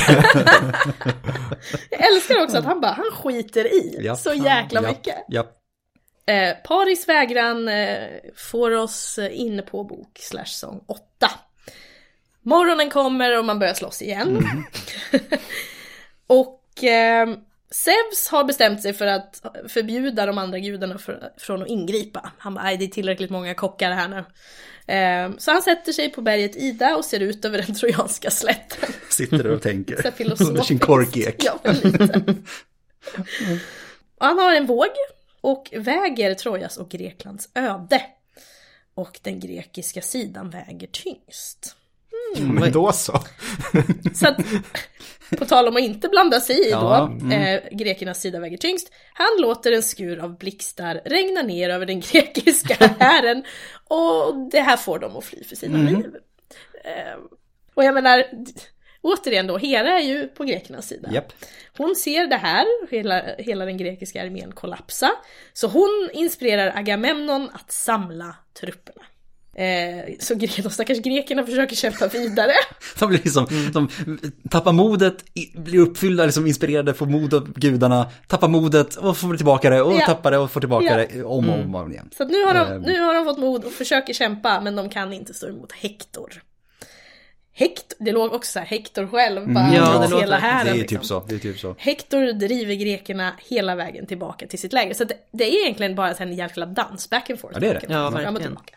Jag 1.90 2.08
älskar 2.08 2.44
också 2.44 2.58
att 2.58 2.66
han 2.66 2.82
bara, 2.82 2.92
han 2.92 3.12
skiter 3.14 3.66
i 3.74 4.00
Ja. 4.02 4.16
så 4.16 4.34
jäkla 4.34 4.82
ja. 4.82 4.90
mycket. 4.90 5.16
Ja. 5.28 5.46
Eh, 6.28 6.56
Paris 6.64 7.10
vägran 7.10 7.68
eh, 7.68 8.08
får 8.36 8.72
oss 8.72 9.18
eh, 9.18 9.40
in 9.40 9.64
på 9.72 9.84
bok 9.84 10.20
slash 10.22 10.46
sång 10.46 10.84
8. 10.88 11.02
Morgonen 12.42 12.90
kommer 12.90 13.38
och 13.40 13.46
man 13.46 13.60
börjar 13.60 13.74
slåss 13.74 14.02
igen. 14.02 14.48
och 16.28 16.84
eh, 16.84 17.28
Zeus 17.72 18.28
har 18.32 18.44
bestämt 18.44 18.82
sig 18.82 18.94
för 18.94 19.08
att 19.08 19.42
förbjuda 19.68 20.26
de 20.26 20.38
andra 20.38 20.60
gudarna 20.60 20.98
för, 20.98 21.30
från 21.38 21.62
att 21.62 21.68
ingripa. 21.68 22.32
Han 22.38 22.54
bara, 22.54 22.64
"Nej, 22.64 22.78
det 22.78 22.86
är 22.86 22.88
tillräckligt 22.90 23.30
många 23.30 23.54
kockar 23.54 23.92
här 23.92 24.08
nu. 24.08 24.24
Eh, 24.94 25.32
så 25.38 25.52
han 25.52 25.62
sätter 25.62 25.92
sig 25.92 26.12
på 26.12 26.22
berget 26.22 26.56
Ida 26.56 26.96
och 26.96 27.06
ser 27.06 27.20
ut 27.20 27.46
över 27.46 27.58
den 27.62 27.76
trojanska 27.76 28.32
slätten. 28.32 28.90
Sitter 29.10 29.38
där 29.38 29.52
och 29.52 29.62
tänker. 29.62 30.24
Under 30.48 30.62
sin 30.64 30.80
korkek. 30.80 31.36
Ja, 31.44 31.60
lite. 31.84 32.22
Han 34.20 34.40
har 34.40 34.54
en 34.54 34.66
våg 34.66 34.88
och 35.46 35.70
väger 35.74 36.34
Trojas 36.34 36.78
och 36.78 36.90
Greklands 36.90 37.50
öde. 37.56 38.02
Och 38.96 39.20
den 39.22 39.40
grekiska 39.40 40.02
sidan 40.02 40.50
väger 40.50 40.88
tyngst. 40.88 41.76
Men 42.40 42.72
då 42.72 42.92
så. 42.92 43.20
Så 44.14 44.28
att, 44.28 44.38
på 45.38 45.46
tal 45.46 45.68
om 45.68 45.76
att 45.76 45.82
inte 45.82 46.10
blanda 46.10 46.40
sig 46.40 46.68
i 46.68 46.72
då, 46.72 46.78
Ja, 46.78 47.08
mm. 47.08 47.32
eh, 47.32 47.62
grekernas 47.72 48.22
sida 48.22 48.40
väger 48.40 48.58
tyngst. 48.58 48.92
Han 49.14 49.28
låter 49.42 49.72
en 49.72 49.84
skur 49.84 50.20
av 50.20 50.38
blixtar 50.38 51.02
regna 51.06 51.42
ner 51.42 51.70
över 51.70 51.86
den 51.86 52.00
grekiska 52.00 52.88
hären 53.00 53.44
och 53.88 54.36
det 54.52 54.62
här 54.62 54.78
får 54.78 55.00
dem 55.00 55.18
att 55.18 55.24
fly 55.26 55.44
för 55.44 55.56
sina 55.56 55.80
Mm. 55.80 55.96
liv. 55.96 56.16
Eh, 56.84 57.20
och 57.74 57.84
jag 57.84 57.94
menar, 57.94 58.26
återigen 59.06 59.48
då, 59.48 59.58
Hera 59.58 60.00
är 60.00 60.04
ju 60.04 60.28
på 60.28 60.44
grekernas 60.44 60.88
sida. 60.88 61.10
Japp. 61.14 61.34
Hon 61.78 61.96
ser 61.96 62.28
det 62.28 62.36
här, 62.36 62.66
hela, 62.92 63.24
hela 63.38 63.66
den 63.66 63.78
grekiska 63.78 64.22
armén 64.24 64.52
kollapsa, 64.52 65.12
så 65.54 65.68
hon 65.68 66.10
inspirerar 66.14 66.78
Agamemnon 66.78 67.50
att 67.54 67.72
samla 67.72 68.36
trupperna. 68.60 69.02
Eh, 69.58 70.14
så 70.20 70.34
de 70.34 70.70
stackars 70.70 70.98
grekerna 70.98 71.44
försöker 71.44 71.76
kämpa 71.76 72.08
vidare. 72.08 72.52
De 73.00 73.10
blir 73.10 73.20
liksom, 73.24 73.48
de 73.74 73.90
tappar 74.50 74.72
modet, 74.72 75.16
blir 75.56 75.80
uppfyllda, 75.80 76.26
liksom 76.26 76.48
inspirerade, 76.48 76.94
får 76.94 77.06
mod 77.06 77.34
av 77.34 77.54
gudarna, 77.54 78.08
tappar 78.28 78.48
modet 78.48 78.96
och 78.96 79.18
får 79.18 79.36
tillbaka 79.36 79.70
det 79.70 79.82
och 79.82 79.94
Ja. 79.94 80.06
tappar 80.06 80.32
det 80.32 80.38
och 80.38 80.52
får 80.52 80.60
tillbaka 80.60 80.86
Ja. 80.86 80.98
det 80.98 81.24
om 81.24 81.50
och 81.50 81.56
om, 81.60 81.76
och 81.76 81.82
om 81.82 81.92
igen. 81.92 82.10
Så 82.18 82.24
att 82.24 82.30
nu, 82.30 82.44
har 82.44 82.54
de, 82.54 82.72
Ehm. 82.72 82.82
nu 82.82 83.00
har 83.02 83.14
de 83.14 83.26
fått 83.26 83.38
mod 83.38 83.64
och 83.66 83.72
försöker 83.72 84.14
kämpa, 84.14 84.62
men 84.62 84.76
de 84.76 84.90
kan 84.90 85.14
inte 85.14 85.34
stå 85.34 85.48
emot 85.48 85.72
Hector. 85.72 86.42
Hector, 87.58 87.96
det 88.04 88.12
låg 88.12 88.34
också 88.34 88.52
så 88.52 88.60
här, 88.60 88.66
Hector 88.66 89.08
själv 89.08 89.54
bara 89.54 89.74
Ja, 89.74 89.94
mot 89.94 90.02
det 90.02 90.08
låter- 90.08 90.22
hela 90.22 90.38
hären. 90.38 90.66
Det 90.66 90.72
är 90.72 90.76
liksom. 90.76 90.98
typ 90.98 91.06
så, 91.06 91.26
det 91.30 91.36
är 91.36 91.40
typ 91.40 91.60
så. 91.60 91.76
Hector 91.78 92.34
driver 92.34 92.74
grekerna 92.76 93.34
hela 93.50 93.76
vägen 93.76 94.06
tillbaka 94.06 94.48
till 94.48 94.60
sitt 94.60 94.74
läger. 94.74 94.94
Så 94.94 95.04
det, 95.04 95.18
det 95.32 95.44
är 95.44 95.62
egentligen 95.64 95.96
bara 95.96 96.12
en 96.14 96.34
jävla 96.34 96.66
dans, 96.66 97.10
back 97.10 97.30
and 97.30 97.40
forth. 97.40 97.54
Ja, 97.56 97.60
det 97.60 97.68
är 97.68 97.74
det. 97.74 97.94
Ja, 97.94 98.12
fram 98.12 98.36
och 98.36 98.42
tillbaka. 98.42 98.76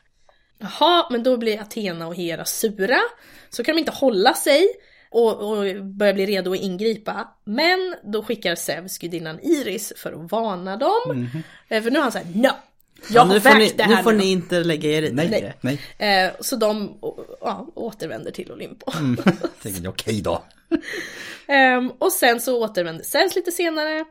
Jaha, 0.58 1.06
men 1.10 1.22
då 1.22 1.36
blir 1.36 1.60
Athena 1.60 2.06
och 2.06 2.14
Hera 2.14 2.44
sura. 2.44 2.98
Så 3.50 3.64
kan 3.64 3.74
de 3.74 3.78
inte 3.78 3.92
hålla 3.92 4.34
sig 4.34 4.66
och, 5.10 5.40
och 5.50 5.84
börjar 5.84 6.14
bli 6.14 6.26
redo 6.26 6.52
att 6.52 6.58
ingripa. 6.60 7.28
Men 7.44 7.94
då 8.04 8.22
skickar 8.22 8.54
Zeus 8.54 8.98
gudinnan 8.98 9.40
Iris 9.42 9.92
för 9.96 10.12
att 10.12 10.30
varna 10.32 10.76
dem. 10.76 11.28
Eh, 11.68 11.82
För 11.82 11.90
nu 11.90 11.98
är 11.98 12.02
han 12.02 12.12
såhär, 12.12 12.26
no! 12.34 12.50
Jag 13.00 13.16
Ja, 13.16 13.20
har 13.20 13.34
nu 13.34 13.40
får, 13.40 13.50
ni, 13.54 13.58
vägt 13.64 13.76
det 13.76 13.82
här 13.84 13.96
nu 13.96 14.02
får 14.02 14.12
nu. 14.12 14.18
ni 14.18 14.30
inte 14.30 14.64
lägga 14.64 14.90
er 14.90 15.02
i 15.02 15.12
Nej, 15.12 15.54
nej. 15.60 15.80
Eh, 15.98 16.30
så 16.40 16.56
de 16.56 16.98
ja, 17.40 17.66
återvänder 17.74 18.30
till 18.30 18.52
Olympo. 18.52 18.90
Tänker 19.62 19.82
jag, 19.82 19.90
okej 19.92 20.20
då. 20.22 20.42
Ehm, 21.46 21.90
och 21.90 22.12
sen 22.12 22.40
så 22.40 22.64
återvänder 22.64 23.04
Zeus 23.04 23.36
lite 23.36 23.52
senare. 23.52 24.04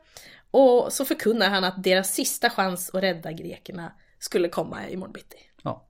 Och 0.51 0.93
så 0.93 1.05
förkunnar 1.05 1.49
han 1.49 1.63
att 1.63 1.83
deras 1.83 2.13
sista 2.13 2.49
chans 2.49 2.89
att 2.93 3.03
rädda 3.03 3.31
grekerna 3.31 3.91
skulle 4.19 4.49
komma 4.49 4.89
imorgon 4.89 5.13
bitti. 5.13 5.37
Ja. 5.63 5.87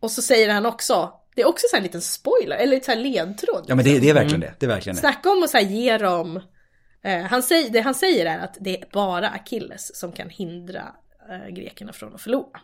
Och 0.00 0.10
så 0.10 0.22
säger 0.22 0.48
han 0.48 0.66
också, 0.66 1.12
det 1.34 1.42
är 1.42 1.48
också 1.48 1.66
så 1.70 1.76
här 1.76 1.80
en 1.80 1.84
liten 1.86 2.02
spoiler, 2.02 2.56
eller 2.56 2.74
lite 2.74 2.84
så 2.86 2.92
här 2.92 2.98
ledtråd. 2.98 3.64
Ja 3.68 3.74
men 3.74 3.84
det, 3.84 3.98
det 3.98 4.10
är 4.10 4.14
verkligen 4.14 4.40
det, 4.40 4.54
det 4.58 4.66
är 4.66 4.70
verkligen 4.70 4.96
det. 4.96 5.00
Snacka 5.00 5.30
om 5.30 5.42
att 5.42 5.50
så 5.50 5.56
här 5.56 5.64
ge 5.64 5.98
dem, 5.98 6.40
eh, 7.02 7.20
han 7.22 7.42
säger, 7.42 7.70
det 7.70 7.80
han 7.80 7.94
säger 7.94 8.26
är 8.26 8.38
att 8.38 8.56
det 8.60 8.80
är 8.80 8.84
bara 8.92 9.28
Achilles 9.28 9.96
som 9.96 10.12
kan 10.12 10.30
hindra 10.30 10.94
eh, 11.30 11.48
grekerna 11.48 11.92
från 11.92 12.14
att 12.14 12.20
förlora. 12.20 12.60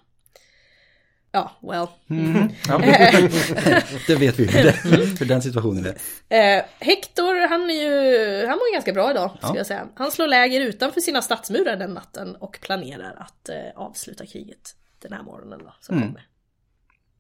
Ja, 1.35 1.53
well. 1.63 1.87
Ja. 2.69 2.79
det 4.07 4.15
vet 4.17 4.39
vi 4.39 4.47
hur, 4.47 4.63
det, 4.63 4.71
hur 5.21 5.27
den 5.27 5.43
situationen 5.43 5.87
är. 6.29 6.57
Eh, 6.59 6.63
Hector, 6.79 7.49
han 7.49 7.71
är 7.71 7.75
ju, 7.75 8.47
han 8.47 8.59
mår 8.59 8.73
ganska 8.75 8.93
bra 8.93 9.11
idag, 9.11 9.31
ska 9.39 9.47
Ja. 9.49 9.57
jag 9.57 9.67
säga. 9.67 9.89
Han 9.95 10.11
slår 10.11 10.27
läger 10.27 10.61
utanför 10.61 11.01
sina 11.01 11.23
stadsmurar 11.23 11.77
den 11.77 11.95
natten 11.95 12.37
och 12.37 12.59
planerar 12.63 13.15
att 13.19 13.49
eh, 13.49 13.57
avsluta 13.77 14.27
kriget 14.27 14.75
den 15.03 15.13
här 15.13 15.23
morgonen 15.23 15.59
då, 15.59 15.75
som 15.81 15.97
Mm. 15.97 16.09
kommer. 16.09 16.27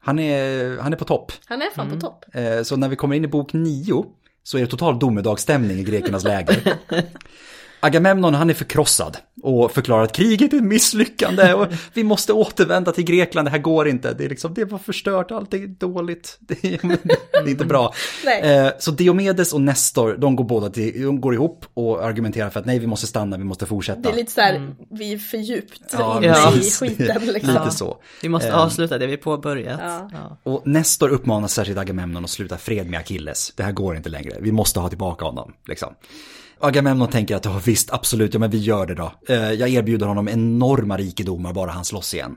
Han 0.04 0.18
är, 0.18 0.78
han 0.78 0.92
är 0.92 0.96
på 0.96 1.04
topp. 1.04 1.32
Han 1.46 1.62
är 1.62 1.70
fan 1.74 1.86
Mm. 1.86 2.00
på 2.00 2.06
topp. 2.06 2.24
Eh, 2.34 2.62
Så 2.62 2.76
när 2.76 2.88
vi 2.88 2.96
kommer 2.96 3.16
in 3.16 3.24
i 3.24 3.28
bok 3.28 3.52
9 3.52 4.04
så 4.42 4.56
är 4.58 4.60
det 4.62 4.66
total 4.66 4.98
domedagsstämning 4.98 5.78
i 5.78 5.84
grekernas 5.84 6.24
läger. 6.24 6.76
Agamemnon 7.84 8.34
han 8.34 8.50
är 8.50 8.54
förkrossad 8.54 9.16
och 9.42 9.72
förklarar 9.72 10.02
att 10.04 10.12
kriget 10.12 10.52
är 10.52 10.56
ett 10.56 10.62
misslyckande 10.64 11.54
och 11.54 11.66
vi 11.94 12.04
måste 12.04 12.32
återvända 12.32 12.92
till 12.92 13.04
Grekland, 13.04 13.46
det 13.46 13.50
här 13.50 13.58
går 13.58 13.88
inte, 13.88 14.12
det, 14.14 14.24
är 14.24 14.28
liksom, 14.28 14.54
det 14.54 14.64
var 14.64 14.78
förstört, 14.78 15.30
allt 15.30 15.54
är 15.54 15.66
dåligt, 15.66 16.36
det 16.40 16.64
är, 16.64 16.78
det 17.32 17.38
är 17.38 17.48
inte 17.48 17.64
bra. 17.64 17.92
Nej. 18.24 18.40
Eh, 18.66 18.72
Så 18.78 18.90
Diomedes 18.90 19.52
och 19.52 19.60
Nestor, 19.60 20.16
de 20.18 20.36
går 20.36 20.44
båda 20.44 20.70
till, 20.70 21.02
de 21.02 21.20
går 21.20 21.34
ihop 21.34 21.66
och 21.74 22.04
argumenterar 22.04 22.50
för 22.50 22.60
att 22.60 22.66
nej, 22.66 22.78
vi 22.78 22.86
måste 22.86 23.06
stanna, 23.06 23.36
vi 23.38 23.44
måste 23.44 23.66
fortsätta. 23.66 24.00
Det 24.00 24.08
är 24.08 24.14
lite 24.16 24.32
såhär, 24.32 24.74
vi 24.90 25.12
är 25.12 25.18
för 25.18 25.38
djupt 25.38 25.80
Ja, 25.92 26.16
inne 26.18 26.26
ja. 26.26 26.52
i 26.56 26.70
skiten 26.70 27.20
liksom. 27.26 27.54
Lite 27.54 27.70
så. 27.70 27.96
Vi 28.22 28.28
måste 28.28 28.48
Ehm. 28.48 28.54
avsluta 28.54 28.98
det 28.98 29.06
vi 29.06 29.16
påbörjat. 29.16 29.80
Ja. 29.82 30.10
Ja. 30.12 30.36
Och 30.52 30.66
Nestor 30.66 31.08
uppmanar 31.08 31.48
särskilt 31.48 31.78
Agamemnon 31.78 32.24
att 32.24 32.30
sluta 32.30 32.58
fred 32.58 32.90
med 32.90 33.00
Achilles. 33.00 33.52
Det 33.56 33.62
här 33.62 33.72
går 33.72 33.96
inte 33.96 34.08
längre, 34.08 34.36
vi 34.40 34.52
måste 34.52 34.80
ha 34.80 34.88
tillbaka 34.88 35.24
honom. 35.24 35.52
Liksom. 35.68 35.94
Agamemnon 36.62 37.08
tänker 37.08 37.36
att 37.36 37.44
ja 37.44 37.60
visst, 37.64 37.90
absolut, 37.92 38.34
ja 38.34 38.40
men 38.40 38.50
vi 38.50 38.58
gör 38.58 38.86
det 38.86 38.94
då. 38.94 39.12
Eh, 39.28 39.36
Jag 39.52 39.68
erbjuder 39.68 40.06
honom 40.06 40.28
enorma 40.28 40.96
rikedomar 40.96 41.52
bara 41.52 41.70
han 41.70 41.84
slåss 41.84 42.14
igen. 42.14 42.36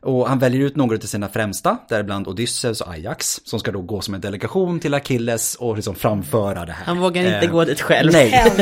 Och 0.00 0.28
han 0.28 0.38
väljer 0.38 0.60
ut 0.60 0.76
några 0.76 0.96
av 0.96 1.00
sina 1.00 1.28
främsta, 1.28 1.78
däribland 1.88 2.28
Odysseus 2.28 2.80
och 2.80 2.92
Ajax, 2.92 3.40
som 3.44 3.60
ska 3.60 3.72
då 3.72 3.80
gå 3.82 4.00
som 4.00 4.14
en 4.14 4.20
delegation 4.20 4.80
till 4.80 4.94
Achilles 4.94 5.54
och 5.54 5.76
liksom 5.76 5.94
framföra 5.94 6.66
det 6.66 6.72
här. 6.72 6.84
Han 6.84 7.00
vågar 7.00 7.22
inte 7.24 7.46
Eh, 7.46 7.50
gå 7.52 7.64
dit 7.64 7.80
själv. 7.80 8.12
Nej, 8.12 8.52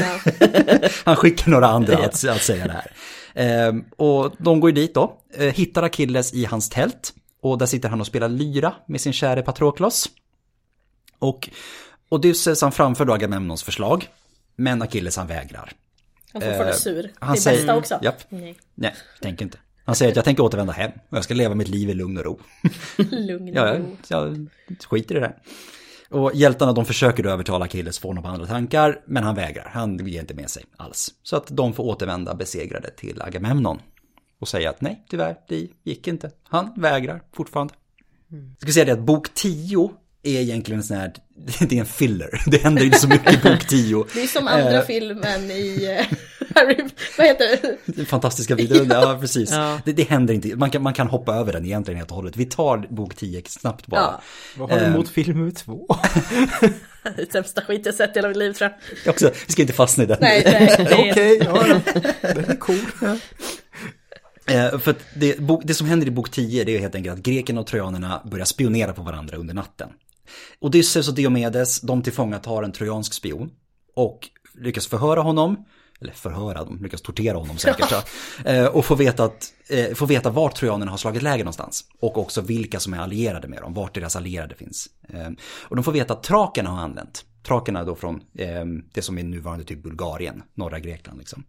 han 1.04 1.16
skickar 1.16 1.50
några 1.50 1.66
andra 1.66 1.98
att, 1.98 2.24
att 2.28 2.42
säga 2.42 2.66
det 2.66 2.72
här. 2.72 2.92
Ehm, 3.34 3.84
och 3.96 4.32
de 4.38 4.60
går 4.60 4.70
ju 4.70 4.74
dit 4.74 4.94
då, 4.94 5.12
eh, 5.34 5.54
hittar 5.54 5.82
Achilles 5.82 6.34
i 6.34 6.44
hans 6.44 6.68
tält. 6.68 7.12
Och 7.42 7.58
där 7.58 7.66
sitter 7.66 7.88
han 7.88 8.00
och 8.00 8.06
spelar 8.06 8.28
lyra 8.28 8.72
med 8.88 9.00
sin 9.00 9.12
käre 9.12 9.42
Patroklos. 9.42 10.08
Och 11.18 11.48
Odysseus 12.08 12.62
han 12.62 12.72
framför 12.72 13.04
då 13.04 13.12
Agamemnons 13.12 13.62
förslag. 13.62 14.08
Men 14.60 14.82
Achilles 14.82 15.16
han 15.16 15.26
vägrar. 15.26 15.72
Han 16.32 16.42
är 16.42 16.46
fortfarande 16.46 16.72
Eh, 16.72 16.76
sur. 16.78 17.10
han 17.18 17.34
det 17.34 17.40
säger- 17.40 17.58
bästa 17.58 17.76
också. 17.76 17.98
Japp. 18.02 18.22
Nej. 18.28 18.56
Nej, 18.74 18.94
tänker 19.20 19.44
inte. 19.44 19.58
Han 19.84 19.94
säger 19.94 20.12
att 20.12 20.16
jag 20.16 20.24
tänker 20.24 20.42
återvända 20.42 20.72
hem 20.72 20.90
och 21.08 21.16
jag 21.16 21.24
ska 21.24 21.34
leva 21.34 21.54
mitt 21.54 21.68
liv 21.68 21.90
i 21.90 21.94
lugn 21.94 22.18
och 22.18 22.24
ro. 22.24 22.40
Lugn 23.10 23.48
och 23.48 23.54
Ja, 23.68 23.78
ro. 23.78 23.96
jag 24.08 24.46
skiter 24.88 25.16
i 25.16 25.20
det. 25.20 25.32
Och 26.10 26.34
hjältarna 26.34 26.72
de 26.72 26.84
försöker 26.86 27.22
då 27.22 27.30
övertala 27.30 27.64
Achilles 27.64 27.98
få 27.98 28.08
honom 28.08 28.22
på 28.22 28.28
andra 28.28 28.46
tankar, 28.46 29.00
men 29.06 29.22
han 29.24 29.34
vägrar. 29.34 29.70
Han 29.72 30.06
ger 30.06 30.20
inte 30.20 30.34
med 30.34 30.50
sig 30.50 30.64
alls. 30.76 31.14
Så 31.22 31.36
att 31.36 31.46
de 31.50 31.72
får 31.72 31.84
återvända 31.84 32.34
besegrade 32.34 32.90
till 32.90 33.22
Agamemnon. 33.22 33.78
Och 34.40 34.48
säga 34.48 34.70
att 34.70 34.80
nej, 34.80 35.04
tyvärr, 35.08 35.36
det 35.48 35.68
gick 35.82 36.08
inte. 36.08 36.30
Han 36.42 36.72
vägrar 36.76 37.22
fortfarande. 37.32 37.74
Jag 38.28 38.56
ska 38.62 38.72
säga 38.72 38.84
det 38.84 38.92
att 38.92 39.00
bok 39.00 39.34
10 39.34 39.90
är 40.22 40.40
egentligen 40.40 40.80
en 40.80 40.84
sån 40.84 40.96
här, 40.96 41.12
det 41.60 41.76
är 41.76 41.80
en 41.80 41.86
filler. 41.86 42.42
Det 42.46 42.62
händer 42.62 42.84
inte 42.84 42.98
så 42.98 43.08
mycket 43.08 43.34
i 43.34 43.48
bok 43.48 43.66
10. 43.66 44.04
Det 44.14 44.22
är 44.22 44.26
som 44.26 44.48
andra 44.48 44.80
Eh, 44.80 44.86
filmen 44.86 45.50
i 45.50 45.96
eh, 45.98 46.18
Harry, 46.54 46.76
vad 47.18 47.26
heter 47.26 47.44
det? 47.62 47.76
Den 47.84 48.06
fantastiska 48.06 48.54
videon, 48.54 48.88
ja 48.90 49.18
precis. 49.20 49.50
Ja. 49.50 49.80
Det, 49.84 49.92
det 49.92 50.02
händer 50.02 50.34
inte, 50.34 50.56
man 50.56 50.70
kan, 50.70 50.82
man 50.82 50.94
kan 50.94 51.06
hoppa 51.06 51.34
över 51.34 51.52
den 51.52 51.64
egentligen 51.64 51.98
helt 51.98 52.10
och 52.10 52.16
hållet. 52.16 52.36
Vi 52.36 52.44
tar 52.44 52.86
bok 52.90 53.14
10 53.16 53.42
snabbt 53.46 53.86
bara. 53.86 54.00
Ja, 54.00 54.20
Vad 54.56 54.70
har 54.70 54.78
du 54.78 54.84
emot 54.84 55.08
film 55.08 55.38
nummer 55.38 55.50
två? 55.50 55.86
det 57.16 57.32
sämsta 57.32 57.60
skit 57.60 57.86
jag 57.86 57.94
sett 57.94 58.16
i 58.16 58.18
hela 58.18 58.28
mitt 58.28 58.36
liv 58.36 58.52
tror 58.52 58.70
jag. 59.04 59.14
Också, 59.14 59.30
vi 59.46 59.52
ska 59.52 59.62
inte 59.62 59.74
fastna 59.74 60.04
i 60.04 60.06
den. 60.06 60.18
Nej, 60.20 60.42
nej, 60.44 60.74
det 60.78 60.92
är... 60.92 61.10
Okej, 61.10 61.40
ja, 61.44 61.66
ja. 61.68 61.80
den 62.34 62.44
är 62.50 62.56
cool. 62.56 63.18
Eh, 64.50 64.78
för 64.78 64.90
att 64.90 65.06
det, 65.14 65.36
det 65.64 65.74
som 65.74 65.86
händer 65.86 66.06
i 66.06 66.10
bok 66.10 66.30
10 66.30 66.64
det 66.64 66.76
är 66.76 66.80
helt 66.80 66.94
enkelt 66.94 67.18
att 67.18 67.24
grekerna 67.24 67.60
och 67.60 67.66
trojanerna 67.66 68.22
börjar 68.24 68.44
spionera 68.44 68.92
på 68.92 69.02
varandra 69.02 69.36
under 69.36 69.54
natten. 69.54 69.88
Odysseus 70.58 71.08
och 71.08 71.14
Diomedes, 71.14 71.80
de 71.80 72.02
tillfångatar 72.02 72.62
en 72.62 72.72
trojansk 72.72 73.14
spion 73.14 73.50
och 73.94 74.28
lyckas 74.54 74.86
förhöra 74.86 75.20
honom, 75.20 75.64
eller 76.00 76.12
förhöra, 76.12 76.64
de 76.64 76.82
lyckas 76.82 77.02
tortera 77.02 77.38
honom 77.38 77.58
säkert, 77.58 77.90
ja. 77.90 78.04
Eh, 78.52 78.66
och 78.66 78.84
få 78.84 78.94
veta, 78.94 79.24
att, 79.24 79.52
eh, 79.68 79.94
få 79.94 80.06
veta 80.06 80.30
vart 80.30 80.56
trojanerna 80.56 80.90
har 80.90 80.98
slagit 80.98 81.22
läger 81.22 81.44
någonstans. 81.44 81.84
Och 82.00 82.18
också 82.18 82.40
vilka 82.40 82.80
som 82.80 82.94
är 82.94 82.98
allierade 82.98 83.48
med 83.48 83.62
dem, 83.62 83.74
vart 83.74 83.94
deras 83.94 84.16
allierade 84.16 84.54
finns. 84.54 84.88
Eh, 85.08 85.28
och 85.42 85.76
de 85.76 85.84
får 85.84 85.92
veta 85.92 86.12
att 86.12 86.22
trakerna 86.22 86.70
har 86.70 86.82
anlänt. 86.82 87.24
Trakerna 87.42 87.84
då 87.84 87.94
från 87.94 88.20
eh, 88.38 88.64
det 88.92 89.02
som 89.02 89.18
är 89.18 89.22
nuvarande 89.22 89.64
typ 89.64 89.82
Bulgarien, 89.82 90.42
norra 90.54 90.80
Grekland 90.80 91.18
liksom. 91.18 91.44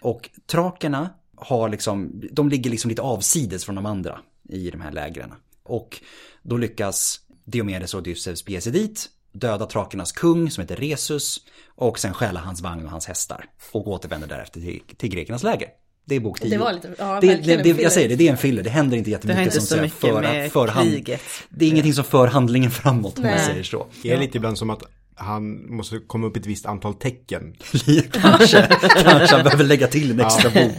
Och 0.00 0.30
trakerna 0.46 1.10
har 1.36 1.68
liksom, 1.68 2.22
de 2.32 2.48
ligger 2.48 2.70
liksom 2.70 2.88
lite 2.88 3.02
avsides 3.02 3.64
från 3.64 3.74
de 3.74 3.86
andra 3.86 4.20
i 4.48 4.70
de 4.70 4.80
här 4.80 4.92
lägren. 4.92 5.32
Och 5.62 6.00
då 6.42 6.56
lyckas 6.56 7.20
Diomedes 7.44 7.94
och 7.94 8.00
Odysseus 8.00 8.44
bege 8.44 8.60
sig 8.60 8.72
dit, 8.72 9.08
döda 9.32 9.66
trakernas 9.66 10.12
kung 10.12 10.50
som 10.50 10.60
heter 10.62 10.76
Resus 10.76 11.40
och 11.76 11.98
sen 11.98 12.14
stjäla 12.14 12.40
hans 12.40 12.60
vagn 12.60 12.84
och 12.84 12.90
hans 12.90 13.06
hästar 13.06 13.44
och 13.72 13.88
återvänder 13.88 14.28
därefter 14.28 14.60
till, 14.60 14.80
till 14.96 15.08
grekernas 15.10 15.42
läger. 15.42 15.68
Det 16.06 16.14
är 16.14 16.20
bok 16.20 16.40
10. 16.40 16.50
Det 16.50 16.58
var 16.58 16.72
lite, 16.72 16.94
ja, 16.98 17.18
det, 17.20 17.34
det, 17.34 17.56
det, 17.56 17.82
jag 17.82 17.92
säger 17.92 18.08
det, 18.08 18.16
det 18.16 18.26
är 18.28 18.30
en 18.30 18.36
filler. 18.36 18.62
Det 18.62 18.70
händer 18.70 18.96
inte 18.96 19.10
Det 19.10 19.12
jättemycket 19.12 19.38
har 19.38 19.44
inte 19.44 19.60
som 19.60 19.76
så 19.76 19.82
mycket 19.82 19.98
för, 19.98 20.20
med 20.20 20.52
för 20.52 20.68
hand- 20.68 20.88
kriget. 20.90 21.20
Det 21.48 21.64
är 21.64 21.68
ingenting 21.68 21.94
som 21.94 22.04
för 22.04 22.26
handlingen 22.26 22.70
framåt 22.70 23.16
om 23.18 23.22
man 23.24 23.32
Nej. 23.32 23.46
säger 23.46 23.62
så. 23.62 23.86
Det 24.02 24.12
är 24.12 24.18
lite 24.18 24.36
ibland 24.36 24.58
som 24.58 24.70
att 24.70 24.82
han 25.16 25.74
måste 25.76 25.98
komma 25.98 26.26
upp 26.26 26.36
ett 26.36 26.46
visst 26.46 26.66
antal 26.66 26.94
tecken. 26.94 27.54
kanske, 28.12 28.66
kanske 29.02 29.34
han 29.34 29.44
behöver 29.44 29.64
lägga 29.64 29.86
till 29.86 30.10
en 30.10 30.20
extra 30.20 30.50
bok 30.50 30.76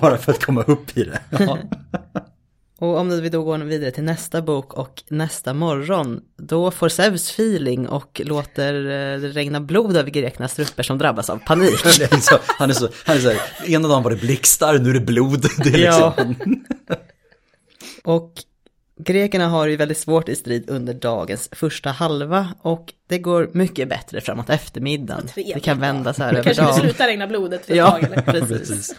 bara 0.00 0.18
för 0.18 0.32
att 0.32 0.44
komma 0.44 0.62
upp 0.62 0.96
i 0.98 1.04
det. 1.04 1.20
Ja. 1.30 1.58
Och 2.80 2.96
om 2.98 3.20
vi 3.20 3.28
då 3.28 3.42
går 3.44 3.58
vidare 3.58 3.90
till 3.90 4.04
nästa 4.04 4.42
bok 4.42 4.74
och 4.74 5.02
nästa 5.08 5.54
morgon, 5.54 6.20
då 6.36 6.70
får 6.70 6.88
Zeus 6.88 7.30
feeling 7.30 7.88
och 7.88 8.20
låter 8.24 8.74
eh, 8.74 9.20
det 9.20 9.28
regna 9.28 9.60
blod 9.60 9.96
över 9.96 10.10
grekernas 10.10 10.54
trupper 10.54 10.82
som 10.82 10.98
drabbas 10.98 11.30
av 11.30 11.36
panik. 11.46 11.84
Det 11.98 12.12
är 12.12 12.16
så, 12.20 12.38
han 12.46 12.70
är 12.70 12.74
så, 12.74 12.88
han 13.04 13.16
är 13.16 13.20
så 13.20 13.28
här, 13.30 13.40
ena 13.66 13.88
dagen 13.88 14.02
var 14.02 14.10
det 14.10 14.16
blixtar, 14.16 14.78
nu 14.78 14.90
är 14.90 14.94
det 14.94 15.00
blod. 15.00 15.46
Det 15.64 15.74
är 15.74 15.78
Ja. 15.84 16.14
liksom, 16.18 16.64
Och 18.04 18.32
grekerna 19.00 19.48
har 19.48 19.66
ju 19.66 19.76
väldigt 19.76 19.98
svårt 19.98 20.28
i 20.28 20.36
strid 20.36 20.70
under 20.70 20.94
dagens 20.94 21.48
första 21.52 21.90
halva 21.90 22.48
och 22.62 22.92
det 23.08 23.18
går 23.18 23.50
mycket 23.52 23.88
bättre 23.88 24.20
framåt 24.20 24.50
eftermiddagen. 24.50 25.28
Det 25.34 25.60
kan 25.60 25.80
vända 25.80 26.14
så 26.14 26.22
här 26.22 26.32
över 26.32 26.42
Kanske 26.42 26.62
dagen. 26.62 26.74
slutar 26.74 27.06
regna 27.06 27.26
blodet 27.26 27.66
för 27.66 27.72
ett 27.72 27.78
Ja, 27.78 27.90
tag 27.90 28.04
eller? 28.04 28.22
precis. 28.22 28.48
precis. 28.68 28.94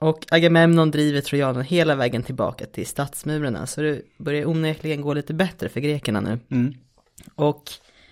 Och 0.00 0.26
Agamemnon 0.30 0.90
driver 0.90 1.20
trojanerna 1.20 1.62
hela 1.62 1.94
vägen 1.94 2.22
tillbaka 2.22 2.66
till 2.66 2.86
stadsmurarna, 2.86 3.66
så 3.66 3.82
det 3.82 4.02
börjar 4.18 4.46
onekligen 4.46 5.00
gå 5.00 5.14
lite 5.14 5.34
bättre 5.34 5.68
för 5.68 5.80
grekerna 5.80 6.20
nu. 6.20 6.38
Mm. 6.50 6.74
Och 7.34 7.62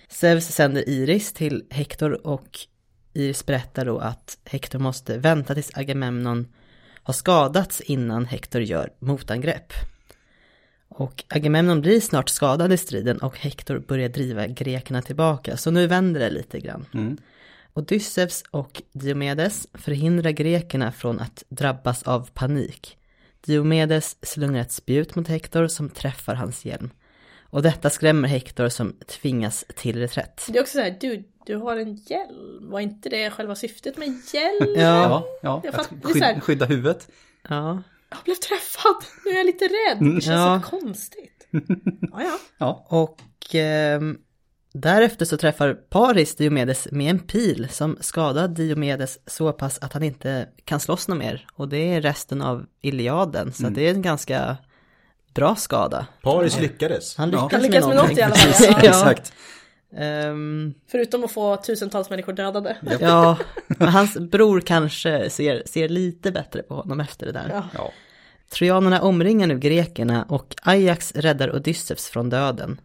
Zeus 0.07 0.47
sänder 0.47 0.89
Iris 0.89 1.33
till 1.33 1.63
Hektor 1.69 2.27
och 2.27 2.59
Iris 3.13 3.45
berättar 3.45 3.85
då 3.85 3.99
att 3.99 4.37
Hektor 4.45 4.79
måste 4.79 5.17
vänta 5.17 5.53
tills 5.53 5.71
Agamemnon 5.77 6.47
har 7.03 7.13
skadats 7.13 7.81
innan 7.81 8.25
Hektor 8.25 8.61
gör 8.61 8.93
motangrepp. 8.99 9.73
Och 10.89 11.23
Agamemnon 11.29 11.81
blir 11.81 12.01
snart 12.01 12.29
skadad 12.29 12.73
i 12.73 12.77
striden 12.77 13.17
och 13.17 13.39
Hektor 13.39 13.79
börjar 13.79 14.09
driva 14.09 14.47
grekerna 14.47 15.01
tillbaka, 15.01 15.57
så 15.57 15.71
nu 15.71 15.87
vänder 15.87 16.19
det 16.19 16.29
lite 16.29 16.59
grann. 16.59 16.85
Mm. 16.93 17.17
Odysseus 17.73 18.43
och 18.51 18.81
Diomedes 18.93 19.67
förhindrar 19.73 20.31
grekerna 20.31 20.91
från 20.91 21.19
att 21.19 21.43
drabbas 21.49 22.03
av 22.03 22.29
panik. 22.33 22.97
Diomedes 23.41 24.17
slungar 24.21 24.61
ett 24.61 24.71
spjut 24.71 25.15
mot 25.15 25.27
Hektor 25.27 25.67
som 25.67 25.89
träffar 25.89 26.35
hans 26.35 26.65
hjälm. 26.65 26.89
Och 27.51 27.61
detta 27.61 27.89
skrämmer 27.89 28.27
Hektor 28.27 28.69
som 28.69 28.93
tvingas 29.07 29.65
till 29.75 29.95
reträtt. 29.99 30.45
Det 30.49 30.57
är 30.57 30.61
också 30.61 30.71
så 30.77 30.81
här, 30.83 30.97
du, 31.01 31.23
du 31.45 31.55
har 31.55 31.77
en 31.77 31.95
hjälm. 31.95 32.69
Var 32.71 32.79
inte 32.79 33.09
det 33.09 33.29
själva 33.31 33.55
syftet 33.55 33.97
med 33.97 34.07
hjälm? 34.07 34.73
Ja, 34.75 34.81
Ja, 34.81 35.25
ja 35.41 35.61
Jag 35.63 35.69
att 35.69 35.75
fattar- 35.75 35.95
det 36.03 36.09
är 36.09 36.13
så 36.13 36.19
här- 36.25 36.33
skydda, 36.33 36.41
skydda 36.41 36.65
huvudet. 36.65 37.07
ja. 37.49 37.83
Jag 38.11 38.19
blev 38.25 38.35
träffad, 38.35 38.95
nu 39.25 39.31
är 39.31 39.35
jag 39.37 39.45
lite 39.45 39.65
rädd. 39.65 39.97
Det 40.15 40.21
känns 40.21 40.25
Ja. 40.27 40.61
så 40.63 40.69
konstigt. 40.79 41.47
Ja, 42.11 42.23
ja. 42.23 42.37
Ja, 42.57 42.85
Och 42.89 43.55
ehm, 43.55 44.17
därefter 44.73 45.25
så 45.25 45.37
träffar 45.37 45.73
Paris 45.73 46.35
Diomedes 46.35 46.87
med 46.91 47.09
en 47.09 47.19
pil 47.19 47.67
som 47.71 47.97
skadar 48.01 48.47
Diomedes 48.47 49.19
så 49.25 49.51
pass 49.53 49.79
att 49.81 49.93
han 49.93 50.03
inte 50.03 50.47
kan 50.65 50.79
slåss 50.79 51.07
något 51.07 51.17
mer. 51.17 51.47
Och 51.53 51.69
det 51.69 51.93
är 51.93 52.01
resten 52.01 52.41
av 52.41 52.65
Iliaden, 52.81 53.53
så 53.53 53.69
det 53.69 53.87
är 53.87 53.93
en 53.93 54.01
ganska 54.01 54.57
bra 55.33 55.55
skada. 55.55 56.07
Paris 56.23 56.59
lyckades. 56.59 57.15
Han 57.17 57.31
Ja. 57.31 57.43
lyckas, 57.43 57.51
Han 57.51 57.61
lyckas 57.61 57.87
med 57.87 57.95
någonting. 57.95 58.17
något 58.17 58.19
i 58.19 58.23
alla 58.23 58.35
fall, 58.35 58.65
ja. 58.69 58.79
ja. 58.83 58.89
exakt. 58.89 59.33
Ehm, 59.95 60.73
Förutom 60.91 61.23
att 61.23 61.31
få 61.31 61.57
tusentals 61.57 62.09
människor 62.09 62.33
dödade. 62.33 62.77
Ja, 62.99 63.37
men 63.67 63.87
hans 63.87 64.17
bror 64.17 64.61
kanske 64.61 65.29
ser, 65.29 65.63
ser 65.65 65.89
lite 65.89 66.31
bättre 66.31 66.61
på 66.63 66.75
honom 66.75 66.99
efter 66.99 67.25
det 67.25 67.31
där. 67.31 67.49
Ja. 67.53 67.63
Ja. 67.73 67.91
Trojanerna 68.51 69.01
omringar 69.01 69.47
nu 69.47 69.59
grekerna 69.59 70.23
och 70.29 70.55
Ajax 70.63 71.11
räddar 71.15 71.55
Odysseus 71.55 72.07
från 72.09 72.29
döden. 72.29 72.81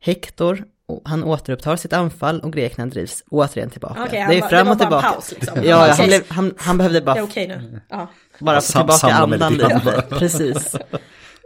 Hektor, 0.00 0.64
och 0.79 0.79
han 1.04 1.24
återupptar 1.24 1.76
sitt 1.76 1.92
anfall 1.92 2.40
och 2.40 2.52
grekerna 2.52 2.86
drivs 2.86 3.24
återigen 3.30 3.70
tillbaka. 3.70 4.00
Han 4.00 4.08
det 4.10 4.38
är 4.38 4.48
fram 4.48 4.68
och 4.68 4.78
tillbaka. 4.78 5.08
paus, 5.08 5.32
liksom. 5.32 5.64
Ja, 5.64 5.88
ja 5.88 5.94
han, 5.94 6.06
blev, 6.06 6.22
han, 6.28 6.54
han 6.58 6.78
behövde 6.78 7.00
bara, 7.00 7.14
Det 7.14 7.20
är 7.20 7.24
okej 7.24 7.48
nu. 7.48 7.80
Ja. 7.88 8.08
bara 8.38 8.60
få 8.60 8.78
tillbaka 8.78 9.14
andan 9.14 9.52
lite. 9.52 10.04
Precis. 10.08 10.76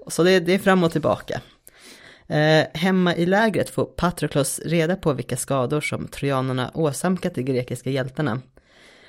Så 0.08 0.22
det, 0.22 0.40
det 0.40 0.54
är 0.54 0.58
fram 0.58 0.84
och 0.84 0.92
tillbaka. 0.92 1.40
Eh, 2.26 2.66
hemma 2.74 3.14
i 3.16 3.26
lägret 3.26 3.70
får 3.70 3.84
Patroklos 3.84 4.60
reda 4.64 4.96
på 4.96 5.12
vilka 5.12 5.36
skador 5.36 5.80
som 5.80 6.08
trojanerna 6.08 6.70
åsamkat 6.74 7.34
de 7.34 7.42
grekiska 7.42 7.90
hjältarna. 7.90 8.40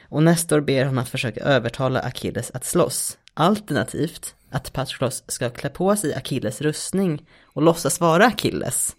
Och 0.10 0.24
Nestor 0.24 0.62
ber 0.62 0.86
honom 0.86 0.98
att 0.98 1.10
försöka 1.10 1.42
övertala 1.42 2.00
Achilles 2.00 2.52
att 2.54 2.66
slåss. 2.66 3.18
Alternativt 3.34 4.36
att 4.50 4.74
Patroklos 4.74 5.24
ska 5.28 5.50
klä 5.50 5.70
på 5.70 5.96
sig 5.96 6.14
Achilles 6.14 6.62
rustning 6.62 7.26
och 7.44 7.62
låtsas 7.62 8.00
vara 8.00 8.26
Achilles. 8.26 8.96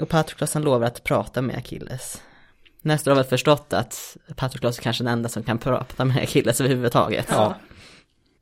Och 0.00 0.08
Patroklos 0.08 0.54
han 0.54 0.62
lovar 0.62 0.86
att 0.86 1.04
prata 1.04 1.42
med 1.42 1.56
Achilles. 1.56 2.22
Nestor 2.82 3.10
har 3.10 3.16
väl 3.16 3.24
förstått 3.24 3.72
att 3.72 4.16
Patroklos 4.36 4.78
är 4.78 4.82
kanske 4.82 5.04
den 5.04 5.12
enda 5.12 5.28
som 5.28 5.42
kan 5.42 5.58
prata 5.58 6.04
med 6.04 6.16
Achilles 6.22 6.60
överhuvudtaget. 6.60 7.26
Ja, 7.30 7.54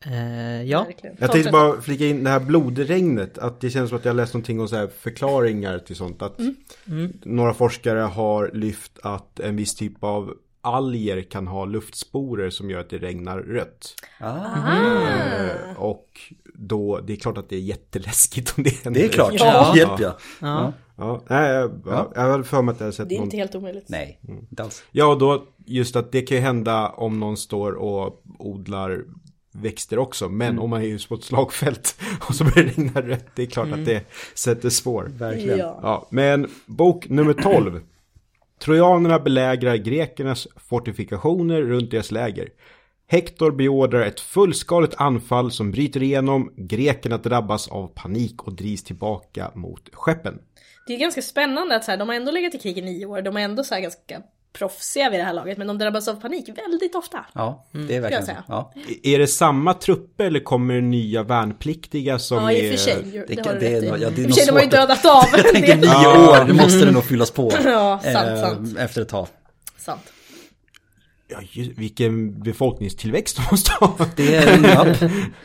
Eh, 0.06 0.62
ja. 0.62 0.84
verkligen. 0.84 1.16
Jag 1.20 1.32
tänkte 1.32 1.50
bara 1.50 1.80
flika 1.80 2.06
in 2.06 2.24
det 2.24 2.30
här 2.30 2.40
blodregnet, 2.40 3.38
att 3.38 3.60
det 3.60 3.70
känns 3.70 3.88
som 3.88 3.98
att 3.98 4.04
jag 4.04 4.16
läst 4.16 4.34
någonting 4.34 4.60
om 4.60 4.68
så 4.68 4.76
här 4.76 4.86
förklaringar 4.98 5.78
till 5.78 5.96
sånt. 5.96 6.22
Att 6.22 6.38
några 7.22 7.54
forskare 7.54 8.00
har 8.00 8.50
lyft 8.54 8.98
att 9.02 9.40
en 9.40 9.56
viss 9.56 9.74
typ 9.74 10.04
av 10.04 10.34
alger 10.64 11.22
kan 11.22 11.46
ha 11.46 11.64
luftsporer 11.64 12.50
som 12.50 12.70
gör 12.70 12.80
att 12.80 12.90
det 12.90 12.98
regnar 12.98 13.38
rött. 13.38 13.94
Ah, 14.20 14.44
Eh, 14.74 15.76
och 15.76 16.06
då, 16.54 17.00
det 17.00 17.12
är 17.12 17.16
klart 17.16 17.38
att 17.38 17.48
det 17.48 17.56
är 17.56 17.60
jätteläskigt 17.60 18.54
om 18.56 18.64
det 18.64 18.84
händer. 18.84 19.00
det 19.00 19.06
är 19.06 19.12
klart. 19.12 19.32
Ja. 19.34 19.76
Hjälp 19.76 20.00
ja. 20.00 20.16
Ja. 20.40 20.72
Ja, 20.96 21.22
nej, 21.28 21.52
jag, 21.52 21.70
ja. 21.86 22.12
jag 22.14 22.22
hade 22.22 22.44
för 22.44 22.62
mig 22.62 22.72
att 22.72 22.80
jag 22.80 22.84
hade 22.84 22.96
sett 22.96 23.08
Det 23.08 23.14
är 23.14 23.16
någon... 23.16 23.24
inte 23.26 23.36
helt 23.36 23.54
omöjligt. 23.54 23.88
Nej, 23.88 24.20
inte 24.50 24.62
alls. 24.62 24.84
Ja, 24.90 25.06
och 25.06 25.18
då 25.18 25.44
just 25.66 25.96
att 25.96 26.12
det 26.12 26.22
kan 26.22 26.36
ju 26.36 26.42
hända 26.42 26.88
om 26.88 27.20
någon 27.20 27.36
står 27.36 27.72
och 27.72 28.22
odlar 28.38 29.04
växter 29.52 29.98
också. 29.98 30.28
Men 30.28 30.58
om 30.58 30.70
man 30.70 30.82
är 30.82 30.86
just 30.86 31.08
på 31.08 31.14
ett 31.14 31.24
slagfält 31.24 31.96
och 32.28 32.34
så 32.34 32.44
börjar 32.44 32.64
det 32.64 32.70
regna 32.70 33.00
rött, 33.02 33.26
det 33.34 33.42
är 33.42 33.46
klart 33.46 33.72
att 33.72 33.84
det 33.84 34.04
sätter 34.34 34.70
spår. 34.70 35.10
Verkligen. 35.18 35.58
Ja. 35.58 35.78
Ja, 35.82 36.06
men 36.10 36.50
bok 36.66 37.08
nummer 37.08 37.32
12. 37.32 37.80
Trojanerna 38.58 39.18
belägrar 39.18 39.76
grekernas 39.76 40.48
fortifikationer 40.56 41.62
runt 41.62 41.90
deras 41.90 42.10
läger. 42.10 42.48
Hector 43.06 43.50
beordrar 43.50 44.00
ett 44.00 44.20
fullskaligt 44.20 44.94
anfall 44.96 45.50
som 45.50 45.70
bryter 45.70 46.02
igenom, 46.02 46.52
grekerna 46.56 47.18
drabbas 47.18 47.68
av 47.68 47.86
panik 47.86 48.42
och 48.42 48.52
drivs 48.52 48.84
tillbaka 48.84 49.50
mot 49.54 49.88
skeppen. 49.92 50.38
Det 50.86 50.94
är 50.94 50.98
ganska 50.98 51.22
spännande 51.22 51.76
att 51.76 51.84
så 51.84 51.90
här, 51.90 51.98
de 51.98 52.08
har 52.08 52.16
ändå 52.16 52.32
legat 52.32 52.54
i 52.54 52.58
krig 52.58 52.78
i 52.78 52.82
nio 52.82 53.06
år, 53.06 53.22
de 53.22 53.36
är 53.36 53.40
ändå 53.40 53.64
så 53.64 53.74
här 53.74 53.82
ganska 53.82 54.22
proffsiga 54.58 55.10
vid 55.10 55.20
det 55.20 55.24
här 55.24 55.32
laget, 55.32 55.58
men 55.58 55.66
de 55.66 55.78
drabbas 55.78 56.08
av 56.08 56.14
panik 56.20 56.48
väldigt 56.48 56.94
ofta. 56.94 57.24
Ja, 57.32 57.64
det 57.72 57.96
är 57.96 58.00
verkligen. 58.00 58.36
Ja. 58.48 58.72
Är 59.02 59.18
det 59.18 59.26
samma 59.26 59.74
trupper 59.74 60.24
eller 60.24 60.40
kommer 60.40 60.74
det 60.74 60.80
nya 60.80 61.22
värnpliktiga 61.22 62.18
som 62.18 62.36
Ja, 62.42 62.52
i 62.52 62.60
och 62.60 62.64
är... 62.64 62.70
för 62.70 62.76
sig. 62.78 62.96
Det, 63.28 63.34
Det 63.34 63.46
har 63.46 63.52
du 63.54 63.60
det 63.60 63.66
är 63.68 63.80
rätt 63.80 64.00
i. 64.00 64.02
ja, 64.02 64.10
det 64.10 64.22
är 64.22 64.24
I 64.24 64.30
och 64.30 64.34
för 64.34 64.34
sig, 64.40 64.46
de 64.46 64.52
har 64.52 64.62
ju 64.62 64.68
dödat 64.68 65.04
av 65.04 65.24
Jag 65.32 65.52
tänker 65.52 65.76
nio 65.76 65.84
Ja. 65.92 66.40
år, 66.42 66.44
det 66.44 66.54
måste 66.54 66.84
det 66.84 66.90
nog 66.90 67.04
fyllas 67.04 67.30
på. 67.30 67.52
Ja, 67.64 68.00
sant, 68.02 68.16
eh, 68.28 68.40
sant. 68.40 68.78
Efter 68.78 69.02
ett 69.02 69.08
tag. 69.08 69.26
sant. 69.78 70.00
Ja, 71.52 71.64
vilken 71.76 72.42
befolkningstillväxt 72.42 73.36
de 73.36 73.42
måste 73.50 73.70
ha. 73.70 73.96
Det 74.16 74.36
är, 74.36 74.98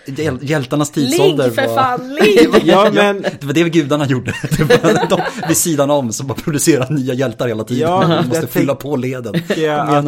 hjäl- 0.06 0.40
hjältarnas 0.42 0.92
tidsålder 0.92 1.46
Ligg 1.46 1.56
för 1.56 1.68
var... 1.68 1.76
fan, 1.76 2.16
ligg! 2.16 2.50
Ja, 2.64 2.92
men... 2.94 3.22
Det 3.22 3.44
var 3.44 3.54
det 3.54 3.70
gudarna 3.70 4.08
gjorde. 4.08 4.34
Det 4.58 4.84
var 4.84 5.10
de 5.10 5.22
vid 5.48 5.58
sidan 5.58 5.92
om 5.92 6.14
som 6.14 6.28
bara 6.28 6.34
producerade 6.34 6.94
nya 6.94 7.14
hjältar 7.14 7.48
hela 7.48 7.64
tiden. 7.64 7.90
Ja, 7.90 8.16
jag 8.16 8.28
måste 8.28 8.48
fylla 8.48 8.76
på 8.76 8.96
leden. 8.96 9.34
Ja, 9.58 10.02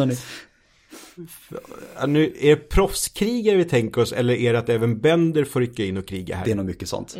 nu, 2.06 2.32
är 2.40 2.48
det 2.50 2.56
proffskrigare 2.56 3.56
vi 3.56 3.64
tänker 3.64 4.00
oss 4.00 4.12
eller 4.12 4.34
är 4.34 4.52
det 4.52 4.58
att 4.58 4.68
även 4.68 5.00
bönder 5.00 5.44
får 5.44 5.60
rycka 5.60 5.84
in 5.84 5.96
och 5.96 6.08
kriga 6.08 6.36
här? 6.36 6.44
Det 6.44 6.50
är 6.50 6.54
nog 6.54 6.66
mycket 6.66 6.88
sånt. 6.88 7.16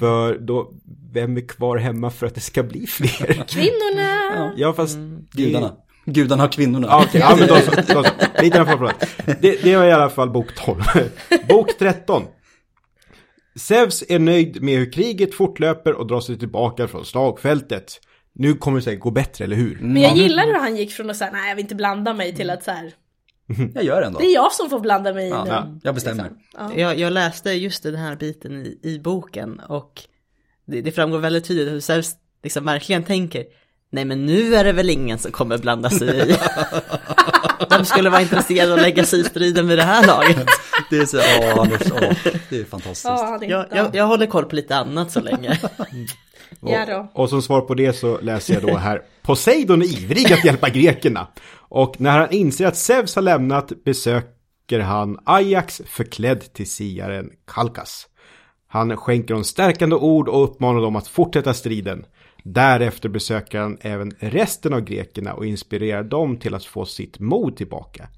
För 0.00 0.38
då, 0.38 0.72
vem 1.12 1.36
är 1.36 1.48
kvar 1.48 1.76
hemma 1.76 2.10
för 2.10 2.26
att 2.26 2.34
det 2.34 2.40
ska 2.40 2.62
bli 2.62 2.86
fler? 2.86 3.44
Kvinnorna! 3.48 4.52
ja, 4.56 4.72
fast... 4.72 4.96
det- 5.32 5.42
Gudarna. 5.42 5.72
Gudarna 6.12 6.42
har 6.42 6.52
kvinnorna. 6.52 6.96
Okej. 6.98 7.20
Ja, 7.20 7.36
men 7.38 7.48
då 7.48 7.56
så. 7.56 7.70
Då 7.70 8.04
så. 8.04 8.42
Lite. 8.42 8.94
Det, 9.40 9.62
det 9.62 9.76
var 9.76 9.84
i 9.84 9.92
alla 9.92 10.10
fall 10.10 10.30
bok 10.30 10.54
12. 10.54 10.82
Bok 11.48 11.78
13. 11.78 12.22
Zeus 13.56 14.04
är 14.08 14.18
nöjd 14.18 14.62
med 14.62 14.78
hur 14.78 14.92
kriget 14.92 15.34
fortlöper 15.34 15.92
och 15.92 16.06
drar 16.06 16.20
sig 16.20 16.38
tillbaka 16.38 16.88
från 16.88 17.04
slagfältet. 17.04 18.00
Nu 18.32 18.54
kommer 18.54 18.78
det 18.78 18.84
säkert 18.84 19.00
gå 19.00 19.10
bättre, 19.10 19.44
eller 19.44 19.56
hur? 19.56 19.78
Men 19.80 20.02
jag 20.02 20.16
gillar 20.16 20.46
hur 20.46 20.54
han 20.58 20.76
gick 20.76 20.92
från 20.92 21.10
att 21.10 21.16
säga 21.16 21.30
nej 21.32 21.48
jag 21.48 21.56
vill 21.56 21.64
inte 21.64 21.74
blanda 21.74 22.14
mig 22.14 22.34
till 22.34 22.50
att 22.50 22.64
så 22.64 22.70
här, 22.70 22.92
Jag 23.74 23.84
gör 23.84 24.00
det 24.00 24.06
ändå. 24.06 24.18
det 24.18 24.26
är 24.26 24.34
jag 24.34 24.52
som 24.52 24.70
får 24.70 24.80
blanda 24.80 25.14
mig 25.14 25.26
i 25.26 25.30
Ja, 25.30 25.44
nu. 25.44 25.50
ja, 25.50 25.78
jag 25.82 25.94
bestämmer. 25.94 26.30
Ja. 26.56 26.72
Jag, 26.76 26.98
jag 26.98 27.12
läste 27.12 27.50
just 27.52 27.82
den 27.82 27.94
här 27.94 28.16
biten 28.16 28.66
i, 28.66 28.78
i 28.82 28.98
boken 28.98 29.60
och 29.60 30.02
det, 30.66 30.80
det 30.80 30.92
framgår 30.92 31.18
väldigt 31.18 31.44
tydligt 31.44 31.68
hur 31.68 31.80
Zeus 31.80 32.12
liksom 32.42 32.64
verkligen 32.64 33.04
tänker 33.04 33.44
Nej 33.90 34.04
men 34.04 34.26
nu 34.26 34.54
är 34.54 34.64
det 34.64 34.72
väl 34.72 34.90
ingen 34.90 35.18
som 35.18 35.32
kommer 35.32 35.58
blanda 35.58 35.90
sig 35.90 36.30
i. 36.30 36.36
Vem 37.70 37.84
skulle 37.84 38.10
vara 38.10 38.20
intresserad 38.22 38.70
av 38.70 38.76
att 38.76 38.82
lägga 38.82 39.04
sig 39.04 39.20
i 39.20 39.24
striden 39.24 39.68
vid 39.68 39.78
det 39.78 39.84
här 39.84 40.06
laget? 40.06 40.46
Det 40.90 40.98
är 40.98 41.06
så, 41.06 41.18
åh, 41.18 41.60
Anders, 41.60 41.82
åh, 41.92 42.32
det 42.50 42.60
är 42.60 42.64
fantastiskt. 42.64 43.04
Ja, 43.04 43.38
det, 43.40 43.46
Jag, 43.46 43.66
ja. 43.70 43.76
jag, 43.76 43.94
jag 43.94 44.06
håller 44.06 44.26
koll 44.26 44.44
på 44.44 44.56
lite 44.56 44.76
annat 44.76 45.10
så 45.12 45.20
länge. 45.20 45.58
Ja 46.60 46.86
då. 46.86 47.10
Och 47.22 47.28
som 47.28 47.42
svar 47.42 47.60
på 47.60 47.74
det 47.74 47.92
så 47.92 48.20
läser 48.20 48.54
jag 48.54 48.62
då 48.62 48.76
här. 48.76 49.02
Poseidon 49.22 49.82
är 49.82 49.86
ivrig 49.86 50.32
att 50.32 50.44
hjälpa 50.44 50.68
grekerna. 50.68 51.28
Och 51.54 52.00
när 52.00 52.18
han 52.18 52.32
inser 52.32 52.66
att 52.66 52.76
Zeus 52.76 53.14
har 53.14 53.22
lämnat 53.22 53.72
besöker 53.84 54.80
han 54.80 55.18
Ajax 55.24 55.82
förklädd 55.86 56.52
till 56.52 56.70
siaren 56.70 57.30
Kalkas. 57.46 58.06
Han 58.68 58.96
skänker 58.96 59.34
dem 59.34 59.44
stärkande 59.44 59.96
ord 59.96 60.28
och 60.28 60.44
uppmanar 60.44 60.80
dem 60.80 60.96
att 60.96 61.08
fortsätta 61.08 61.54
striden. 61.54 62.04
Därefter 62.42 63.08
besöker 63.08 63.58
han 63.58 63.78
även 63.80 64.12
resten 64.18 64.72
av 64.74 64.80
grekerna 64.80 65.32
och 65.34 65.46
inspirerar 65.46 66.02
dem 66.04 66.36
till 66.36 66.54
att 66.54 66.64
få 66.64 66.84
sitt 66.84 67.18
mod 67.18 67.56
tillbaka. 67.56 68.08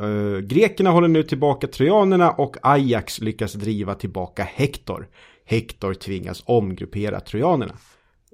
Uh, 0.00 0.38
grekerna 0.38 0.90
håller 0.90 1.08
nu 1.08 1.22
tillbaka 1.22 1.66
trojanerna 1.66 2.30
och 2.30 2.56
Ajax 2.62 3.20
lyckas 3.20 3.52
driva 3.52 3.94
tillbaka 3.94 4.42
Hektor. 4.54 5.08
Hektor 5.44 5.94
tvingas 5.94 6.42
omgruppera 6.46 7.20
trojanerna. 7.20 7.74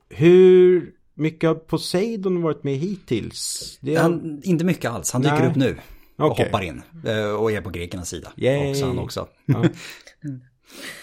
Hur 0.08 0.90
mycket 1.14 1.48
har 1.48 1.54
Poseidon 1.54 2.42
varit 2.42 2.64
med 2.64 2.74
hittills? 2.76 3.78
Det. 3.80 3.94
Han, 3.94 4.40
inte 4.44 4.64
mycket 4.64 4.90
alls, 4.90 5.12
han 5.12 5.22
dyker 5.22 5.38
Nej. 5.38 5.48
upp 5.48 5.56
nu. 5.56 5.76
Och 6.18 6.30
Okej. 6.30 6.44
hoppar 6.46 6.62
in. 6.62 6.82
eh, 7.06 7.34
Och 7.34 7.52
är 7.52 7.60
på 7.60 7.70
grekernas 7.70 8.08
sida. 8.08 8.32
Yay. 8.36 8.70
Också 8.70 8.86
han 8.86 8.98
också. 8.98 9.28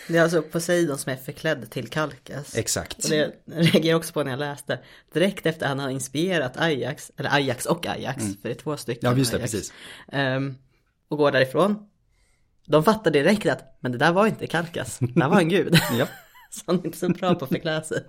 Det 0.07 0.17
är 0.17 0.21
alltså 0.21 0.41
Poseidon 0.41 0.97
som 0.97 1.13
är 1.13 1.17
förklädd 1.17 1.71
till 1.71 1.87
Kalkas. 1.87 2.55
Exakt. 2.55 3.03
Och 3.03 3.09
det 3.09 3.33
jag 3.83 3.97
också 3.97 4.13
på 4.13 4.23
när 4.23 4.31
jag 4.31 4.39
läste. 4.39 4.79
Direkt 5.13 5.45
efter 5.45 5.67
han 5.67 5.79
har 5.79 5.89
inspirerat 5.89 6.57
Ajax, 6.57 7.11
eller 7.17 7.35
Ajax 7.35 7.65
och 7.65 7.85
Ajax, 7.87 8.23
för 8.23 8.49
det 8.49 8.49
är 8.49 8.55
två 8.55 8.77
stycken 8.77 9.11
Ja, 9.11 9.17
just 9.17 9.31
det, 9.31 9.37
Ajax. 9.37 9.51
precis. 9.51 9.73
Ehm, 10.11 10.55
och 11.09 11.17
går 11.17 11.31
därifrån. 11.31 11.75
De 12.67 12.83
fattar 12.83 13.11
direkt 13.11 13.45
att, 13.45 13.77
men 13.79 13.91
det 13.91 13.97
där 13.97 14.11
var 14.11 14.27
inte 14.27 14.47
Kalkas, 14.47 14.97
det 14.99 15.19
där 15.19 15.29
var 15.29 15.39
en 15.39 15.49
gud. 15.49 15.79
Ja. 15.99 16.07
Så 16.51 16.63
han 16.65 16.79
är 16.79 16.85
inte 16.85 16.97
så 16.97 17.09
bra 17.09 17.35
på 17.35 17.45
att 17.45 17.51
förklä 17.51 17.83
sig. 17.83 18.03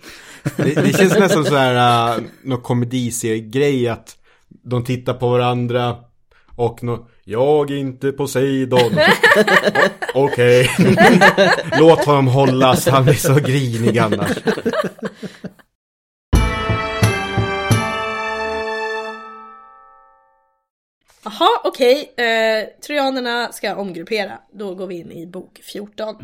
Det, 0.57 0.75
det 0.75 0.97
känns 0.97 1.19
nästan 1.19 1.45
så 1.45 1.57
här 1.57 2.19
uh, 2.19 2.25
någon 2.43 2.63
komediserie-grej 2.63 3.89
att 3.89 4.17
de 4.49 4.85
tittar 4.85 5.15
på 5.15 5.29
varandra 5.29 5.97
och 6.57 6.83
nå, 6.83 7.09
jag 7.31 7.71
är 7.71 7.77
inte 7.77 8.13
Poseidon. 8.13 8.93
Okej. 10.15 10.71
Låt 11.79 12.05
honom 12.05 12.27
hållas, 12.27 12.89
han 12.89 13.05
blir 13.05 13.15
så 13.15 13.35
grinig 13.35 13.99
annars. 13.99 14.39
Jaha, 21.25 21.61
okej. 21.65 22.13
Eh, 22.17 22.81
trojanerna 22.87 23.53
ska 23.53 23.75
omgruppera. 23.75 24.39
Då 24.53 24.75
går 24.75 24.87
vi 24.87 24.95
in 24.95 25.13
i 25.13 25.27
bok 25.27 25.61
14. 25.63 26.17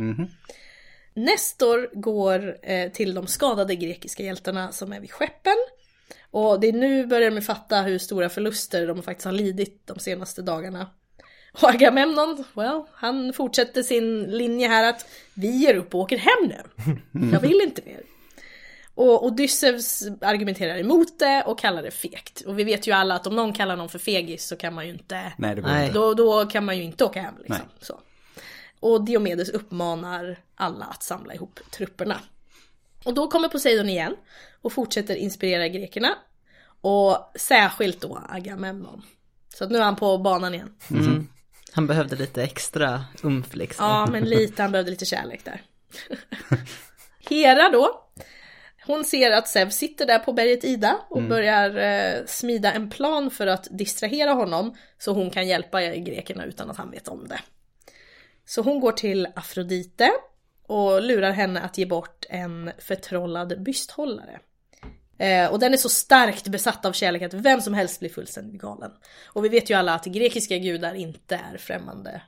Nestor 1.15 2.01
går 2.01 2.57
eh, 2.63 2.91
till 2.91 3.15
de 3.15 3.27
skadade 3.27 3.77
grekiska 3.77 4.23
hjältarna 4.23 4.73
som 4.73 4.93
är 4.93 5.01
vid 5.01 5.13
skeppen. 5.13 5.57
Och 6.31 6.61
det 6.61 6.69
är 6.69 6.73
nu 6.73 7.07
börjar 7.07 7.31
de 7.31 7.41
fatta 7.41 7.83
hur 7.83 7.99
stora 7.99 8.29
förluster 8.29 8.87
de 8.87 9.03
faktiskt 9.03 9.25
har 9.25 9.33
lidit 9.33 9.83
de 9.87 9.99
senaste 9.99 10.43
dagarna. 10.43 10.91
Och 11.63 11.69
Agamemnon, 11.69 12.45
well, 12.55 12.83
han 12.93 13.33
fortsätter 13.33 13.83
sin 13.83 14.23
linje 14.23 14.69
här 14.69 14.89
att 14.89 15.07
vi 15.35 15.51
ger 15.51 15.75
upp 15.75 15.95
och 15.95 16.01
åker 16.01 16.17
hem 16.19 16.49
nu. 16.49 16.91
Jag 17.33 17.41
vill 17.41 17.61
inte 17.65 17.83
mer. 17.85 18.01
Och 18.95 19.25
Odysseus 19.27 20.03
argumenterar 20.21 20.79
emot 20.79 21.19
det 21.19 21.43
och 21.47 21.59
kallar 21.59 21.83
det 21.83 21.91
fegt. 21.91 22.41
Och 22.41 22.59
vi 22.59 22.65
vet 22.65 22.87
ju 22.87 22.93
alla 22.93 23.15
att 23.15 23.27
om 23.27 23.37
någon 23.37 23.53
kallar 23.53 23.77
någon 23.77 23.89
för 23.89 23.99
fegis 23.99 24.47
så 24.47 24.57
kan 24.57 24.75
man 24.75 24.87
ju 24.87 24.93
inte 24.93 25.33
Nej, 25.39 25.55
det 25.55 25.61
går 25.61 25.69
Nej. 25.69 25.87
inte. 25.87 25.99
då, 25.99 26.15
då 26.15 26.47
kan 26.47 26.65
man 26.65 26.77
ju 26.77 26.83
inte 26.83 27.05
åka 27.05 27.21
hem 27.21 27.35
liksom. 27.39 27.57
Nej. 27.57 27.77
Så. 27.81 28.01
Och 28.81 29.05
Diomedes 29.05 29.49
uppmanar 29.49 30.39
alla 30.55 30.85
att 30.85 31.03
samla 31.03 31.35
ihop 31.35 31.61
trupperna. 31.71 32.21
Och 33.07 33.15
då 33.15 33.29
kommer 33.29 33.49
Poseidon 33.49 33.89
igen 33.89 34.17
och 34.63 34.73
fortsätter 34.73 35.17
inspirera 35.17 35.69
grekerna. 35.69 36.15
Och 36.81 37.33
särskilt 37.35 38.01
då 38.01 38.23
Agamemnon. 38.29 39.03
Så 39.55 39.65
att 39.65 39.71
nu 39.71 39.79
är 39.79 39.83
han 39.83 39.97
på 39.97 40.19
banan 40.19 40.55
igen. 40.55 40.75
Han 41.73 41.87
behövde 41.87 42.17
lite 42.17 42.43
extra 42.43 43.05
umf 43.23 43.55
liksom. 43.55 43.87
Ja, 43.87 44.07
men 44.07 44.25
lite, 44.29 44.63
han 44.63 44.73
behövde 44.73 44.91
lite 44.91 45.05
kärlek 45.05 45.45
där. 45.45 45.63
Hera 47.29 47.69
då. 47.69 48.09
Hon 48.87 49.05
ser 49.05 49.31
att 49.31 49.49
Zeus 49.49 49.75
sitter 49.75 50.07
där 50.07 50.19
på 50.19 50.33
berget 50.33 50.65
Ida 50.65 50.97
och 51.09 51.23
börjar 51.23 51.77
eh, 51.77 52.25
smida 52.27 52.73
en 52.73 52.91
plan 52.91 53.31
för 53.31 53.47
att 53.47 53.69
distrahera 53.71 54.33
honom 54.33 54.77
så 54.99 55.13
hon 55.13 55.31
kan 55.31 55.49
hjälpa 55.49 55.83
grekerna 55.83 56.45
utan 56.45 56.71
att 56.71 56.77
han 56.77 56.91
vet 56.91 57.09
om 57.09 57.29
det. 57.29 57.41
Så 58.47 58.63
hon 58.63 58.81
går 58.81 58.93
till 58.93 59.29
Afrodite 59.35 60.11
och 60.69 61.03
lurar 61.03 61.31
henne 61.33 61.61
att 61.61 61.79
ge 61.79 61.87
bort 61.87 62.25
en 62.29 62.71
förtrollad 62.79 63.63
bysthållare. 63.63 64.41
Eh, 65.19 65.53
och 65.53 65.59
den 65.59 65.73
är 65.73 65.77
så 65.77 65.89
starkt 65.89 66.49
besatt 66.49 66.85
av 66.85 66.93
kärlek 66.93 67.23
att 67.23 67.35
vem 67.35 67.61
som 67.61 67.75
helst 67.75 68.01
blir 68.01 68.11
fullständigt 68.11 68.61
galen. 68.61 68.91
Och 69.27 69.45
vi 69.45 69.49
vet 69.49 69.71
ju 69.71 69.75
alla 69.75 69.95
att 69.95 70.05
grekiska 70.05 70.59
gudar 70.59 70.95
inte 70.95 71.41
är 71.53 71.59
främmande 71.59 72.23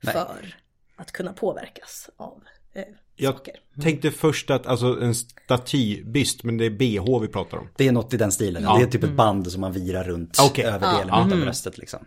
Nej. 0.00 0.12
för 0.14 0.56
att 0.96 1.12
kunna 1.12 1.32
påverkas 1.32 2.10
av 2.16 2.42
eh, 2.74 2.84
Jag 3.16 3.34
saker. 3.34 3.54
tänkte 3.82 4.10
först 4.10 4.50
att, 4.50 4.66
alltså 4.66 5.00
en 5.00 5.14
statybyst, 5.14 6.44
men 6.44 6.58
det 6.58 6.64
är 6.66 6.70
BH 6.70 7.20
vi 7.22 7.28
pratar 7.28 7.58
om. 7.58 7.68
Det 7.76 7.88
är 7.88 7.92
något 7.92 8.14
i 8.14 8.16
den 8.16 8.32
stilen. 8.32 8.62
Ja. 8.62 8.76
Det 8.76 8.82
är 8.82 8.86
typ 8.86 9.04
ett 9.04 9.12
band 9.12 9.52
som 9.52 9.60
man 9.60 9.72
virar 9.72 10.04
runt 10.04 10.38
Okej. 10.42 10.64
överdelen 10.64 11.08
Ja. 11.08 11.20
av 11.20 11.28
bröstet 11.28 11.78
liksom. 11.78 12.06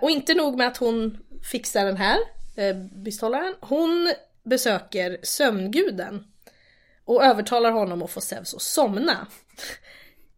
Och 0.00 0.10
inte 0.10 0.34
nog 0.34 0.56
med 0.58 0.66
att 0.66 0.76
hon 0.76 1.18
fixar 1.42 1.84
den 1.84 1.96
här 1.96 2.18
eh, 2.56 2.76
bysthållaren. 2.76 3.54
Hon 3.60 4.12
besöker 4.50 5.18
sömnguden 5.22 6.24
och 7.04 7.24
övertalar 7.24 7.70
honom 7.70 8.02
att 8.02 8.10
få 8.10 8.20
Zeus 8.20 8.54
att 8.54 8.62
somna. 8.62 9.26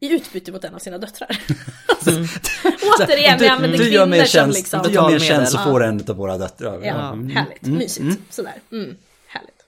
I 0.01 0.13
utbyte 0.13 0.53
mot 0.53 0.65
en 0.65 0.75
av 0.75 0.79
sina 0.79 0.99
döttrar. 0.99 1.29
alltså, 1.89 2.11
återigen, 3.01 3.39
vi 3.39 3.49
använder 3.49 3.79
du 3.79 3.85
gör 3.85 4.05
kvinnor 4.05 4.17
mer 4.17 4.25
som 4.25 4.51
liksom... 4.51 4.83
du 4.83 4.91
gör 4.91 5.11
mer 5.11 5.19
tjänst 5.19 5.53
så 5.53 5.59
får 5.59 5.85
en 5.85 6.05
av 6.09 6.17
våra 6.17 6.39
döttrar. 6.39 6.81
Ja, 6.85 6.95
härligt, 7.35 7.63
mysigt. 7.63 8.35
Sådär, 8.35 8.55
mm, 8.73 8.97
härligt. 9.27 9.67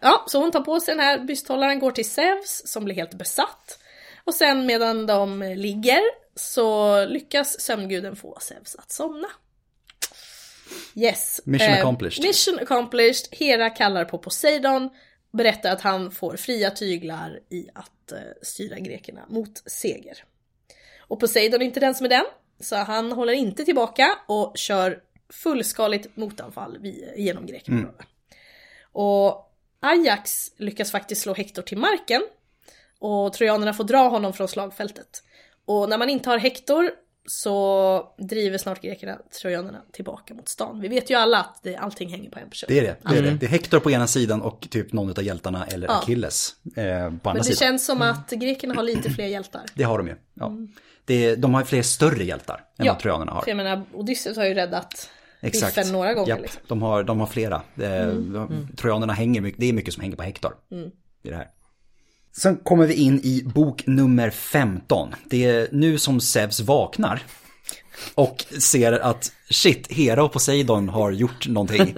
Ja, 0.00 0.24
så 0.28 0.40
hon 0.40 0.50
tar 0.50 0.60
på 0.60 0.80
sig 0.80 0.94
den 0.94 1.04
här 1.04 1.18
bysthållaren, 1.18 1.78
går 1.78 1.90
till 1.90 2.10
Zeus 2.10 2.62
som 2.64 2.84
blir 2.84 2.94
helt 2.94 3.14
besatt. 3.14 3.78
Och 4.24 4.34
sen 4.34 4.66
medan 4.66 5.06
de 5.06 5.42
ligger 5.56 6.00
så 6.36 7.04
lyckas 7.04 7.60
sömnguden 7.60 8.16
få 8.16 8.38
Zeus 8.40 8.76
att 8.78 8.92
somna. 8.92 9.28
Yes. 10.94 11.40
Mission 11.44 11.70
eh, 11.70 11.78
accomplished. 11.78 12.24
Mission 12.24 12.58
accomplished. 12.58 13.26
Hera 13.30 13.70
kallar 13.70 14.04
på 14.04 14.18
Poseidon, 14.18 14.90
berättar 15.32 15.72
att 15.72 15.80
han 15.80 16.10
får 16.10 16.36
fria 16.36 16.70
tyglar 16.70 17.40
i 17.50 17.68
att 17.74 18.12
eh, 18.12 18.18
styra 18.42 18.78
grekerna 18.78 19.20
mot 19.28 19.62
seger. 19.66 20.24
Och 20.98 21.20
Poseidon 21.20 21.62
är 21.62 21.66
inte 21.66 21.80
den 21.80 21.94
som 21.94 22.06
är 22.06 22.10
den, 22.10 22.24
så 22.60 22.76
han 22.76 23.12
håller 23.12 23.32
inte 23.32 23.64
tillbaka 23.64 24.18
och 24.26 24.52
kör 24.56 25.00
fullskaligt 25.32 26.16
motanfall 26.16 26.78
genom 27.16 27.46
grekerna. 27.46 27.88
Och 28.92 29.52
Ajax 29.80 30.52
lyckas 30.56 30.90
faktiskt 30.90 31.22
slå 31.22 31.34
Hektor 31.34 31.62
till 31.62 31.78
marken 31.78 32.22
och 32.98 33.32
trojanerna 33.32 33.74
får 33.74 33.84
dra 33.84 34.08
honom 34.08 34.32
från 34.32 34.48
slagfältet. 34.48 35.22
Och 35.64 35.88
när 35.88 35.98
man 35.98 36.10
inte 36.10 36.30
har 36.30 36.38
Hektor 36.38 36.90
så 37.26 38.14
driver 38.18 38.58
snart 38.58 38.82
grekerna 38.82 39.18
trojanerna 39.40 39.82
tillbaka 39.92 40.34
mot 40.34 40.48
stan. 40.48 40.80
Vi 40.80 40.88
vet 40.88 41.10
ju 41.10 41.14
alla 41.14 41.38
att 41.38 41.60
det, 41.62 41.76
allting 41.76 42.08
hänger 42.10 42.30
på 42.30 42.38
en 42.38 42.50
person. 42.50 42.66
Det 42.68 42.78
är 42.78 42.82
det. 42.82 42.96
Det 43.10 43.18
är, 43.18 43.22
det. 43.22 43.30
det 43.30 43.46
är 43.46 43.50
Hector 43.50 43.80
på 43.80 43.90
ena 43.90 44.06
sidan 44.06 44.42
och 44.42 44.66
typ 44.70 44.92
någon 44.92 45.10
av 45.10 45.22
hjältarna 45.22 45.66
eller 45.66 45.86
Ja. 45.88 45.98
Achilles 45.98 46.54
eh, 46.76 46.84
på 46.84 46.84
andra 46.84 47.18
Men 47.24 47.34
det 47.36 47.44
sidan. 47.44 47.56
känns 47.56 47.86
som 47.86 48.02
att 48.02 48.30
grekerna 48.30 48.74
har 48.74 48.82
lite 48.82 49.10
fler 49.10 49.26
hjältar. 49.26 49.62
Det 49.74 49.82
har 49.82 49.98
de 49.98 50.06
ju. 50.08 50.14
Ja. 50.34 50.52
Det 51.04 51.24
är, 51.26 51.36
de 51.36 51.54
har 51.54 51.60
ju 51.60 51.66
fler 51.66 51.82
större 51.82 52.24
hjältar 52.24 52.64
än 52.78 52.86
Ja, 52.86 52.92
vad 52.92 53.02
trojanerna 53.02 53.32
har. 53.32 53.44
Jag 53.46 53.56
menar, 53.56 53.82
Odysseus 53.92 54.36
har 54.36 54.44
ju 54.44 54.54
räddat 54.54 55.10
Exakt. 55.40 55.74
biffen 55.76 55.92
några 55.92 56.14
gånger. 56.14 56.28
Japp, 56.28 56.40
Liksom. 56.40 56.62
de, 56.68 56.82
har, 56.82 57.02
de 57.04 57.20
har 57.20 57.26
flera. 57.26 57.62
Eh, 57.82 58.12
Trojanerna 58.76 59.12
hänger 59.12 59.40
mycket, 59.40 59.60
det 59.60 59.66
är 59.66 59.72
mycket 59.72 59.94
som 59.94 60.00
hänger 60.00 60.16
på 60.16 60.22
Hector. 60.22 60.54
Mm. 60.70 60.90
I 61.22 61.30
det 61.30 61.36
här. 61.36 61.48
Sen 62.36 62.56
kommer 62.56 62.86
vi 62.86 62.94
in 62.94 63.20
i 63.22 63.42
bok 63.54 63.86
nummer 63.86 64.30
15. 64.30 65.14
Det 65.30 65.44
är 65.44 65.68
nu 65.72 65.98
som 65.98 66.20
Zeus 66.20 66.60
vaknar. 66.60 67.22
Och 68.14 68.44
ser 68.58 68.92
att 68.92 69.32
shit, 69.50 69.92
Hera 69.92 70.24
och 70.24 70.32
Poseidon 70.32 70.88
har 70.88 71.10
gjort 71.10 71.48
någonting. 71.48 71.96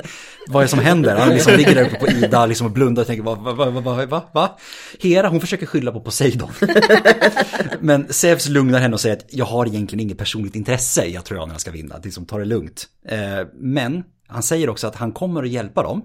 Vad 0.49 0.61
är 0.61 0.65
det 0.65 0.71
som 0.71 0.79
händer? 0.79 1.17
Han 1.17 1.29
liksom 1.29 1.53
ligger 1.57 1.75
där 1.75 1.87
uppe 1.87 1.99
på 1.99 2.09
Ida 2.09 2.47
liksom 2.47 2.67
och 2.67 2.73
blundar 2.73 3.03
och 3.03 3.07
tänker 3.07 3.23
va, 3.23 3.35
va, 3.35 3.53
va, 3.53 3.81
va, 3.81 4.07
va, 4.07 4.23
va? 4.33 4.59
Hera 5.01 5.29
hon 5.29 5.41
försöker 5.41 5.67
skylla 5.67 5.93
på 5.93 6.01
Poseidon. 6.01 6.51
Men 7.81 8.13
Zeus 8.13 8.49
lugnar 8.49 8.81
henne 8.81 8.95
och 8.95 9.01
säger 9.01 9.17
att 9.17 9.27
jag 9.29 9.45
har 9.45 9.67
egentligen 9.67 10.01
inget 10.01 10.19
personligt 10.19 10.57
intresse 10.57 11.07
i 11.07 11.17
att 11.17 11.25
trojanerna 11.25 11.59
ska 11.59 11.71
vinna. 11.71 11.99
Det 11.99 12.09
är 12.09 12.11
som 12.11 12.27
tar 12.27 12.39
det 12.39 12.45
lugnt. 12.45 12.87
Eh, 13.09 13.19
men 13.55 14.05
han 14.27 14.43
säger 14.43 14.69
också 14.69 14.87
att 14.87 14.97
han 14.97 15.13
kommer 15.13 15.43
att 15.43 15.49
hjälpa 15.49 15.83
dem. 15.83 16.03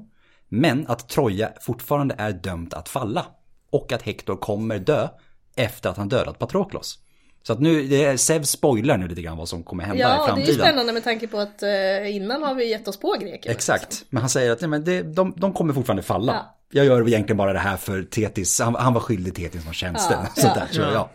Men 0.49 0.87
att 0.87 1.09
Troja 1.09 1.49
fortfarande 1.61 2.15
är 2.17 2.31
dömt 2.31 2.73
att 2.73 2.89
falla. 2.89 3.25
Och 3.69 3.91
att 3.91 4.01
Hector 4.01 4.35
kommer 4.35 4.79
dö 4.79 5.07
efter 5.55 5.89
att 5.89 5.97
han 5.97 6.09
dödat 6.09 6.39
Patroklos. 6.39 6.99
Så 7.43 7.53
att 7.53 7.59
nu, 7.59 7.87
det 7.87 8.03
är, 8.03 8.17
Zeus 8.17 8.49
spoilar 8.49 8.97
nu 8.97 9.07
lite 9.07 9.21
grann 9.21 9.37
vad 9.37 9.49
som 9.49 9.63
kommer 9.63 9.83
hända 9.83 9.97
i 9.97 10.01
Ja, 10.01 10.07
det 10.07 10.23
är 10.23 10.25
framtiden. 10.27 10.55
ju 10.55 10.61
spännande 10.61 10.93
med 10.93 11.03
tanke 11.03 11.27
på 11.27 11.39
att 11.39 11.63
eh, 11.63 12.15
innan 12.15 12.43
har 12.43 12.55
vi 12.55 12.69
gett 12.69 12.87
oss 12.87 12.99
på 12.99 13.15
greker. 13.21 13.51
Exakt, 13.51 14.05
men 14.09 14.21
han 14.21 14.29
säger 14.29 14.51
att 14.51 14.61
nej, 14.61 14.69
men 14.69 14.83
det, 14.83 15.01
de, 15.01 15.33
de 15.37 15.53
kommer 15.53 15.73
fortfarande 15.73 16.03
falla. 16.03 16.33
Ja. 16.33 16.55
Jag 16.71 16.85
gör 16.85 17.07
egentligen 17.07 17.37
bara 17.37 17.53
det 17.53 17.59
här 17.59 17.77
för 17.77 18.03
Tetis, 18.03 18.61
han, 18.61 18.75
han 18.75 18.93
var 18.93 19.01
skyldig 19.01 19.35
Tetis 19.35 19.65
någon 19.65 19.73
tjänste. 19.73 20.13
Ja, 20.13 20.27
ja. 20.35 20.53
där, 20.53 20.67
så, 20.71 20.81
ja. 20.81 21.09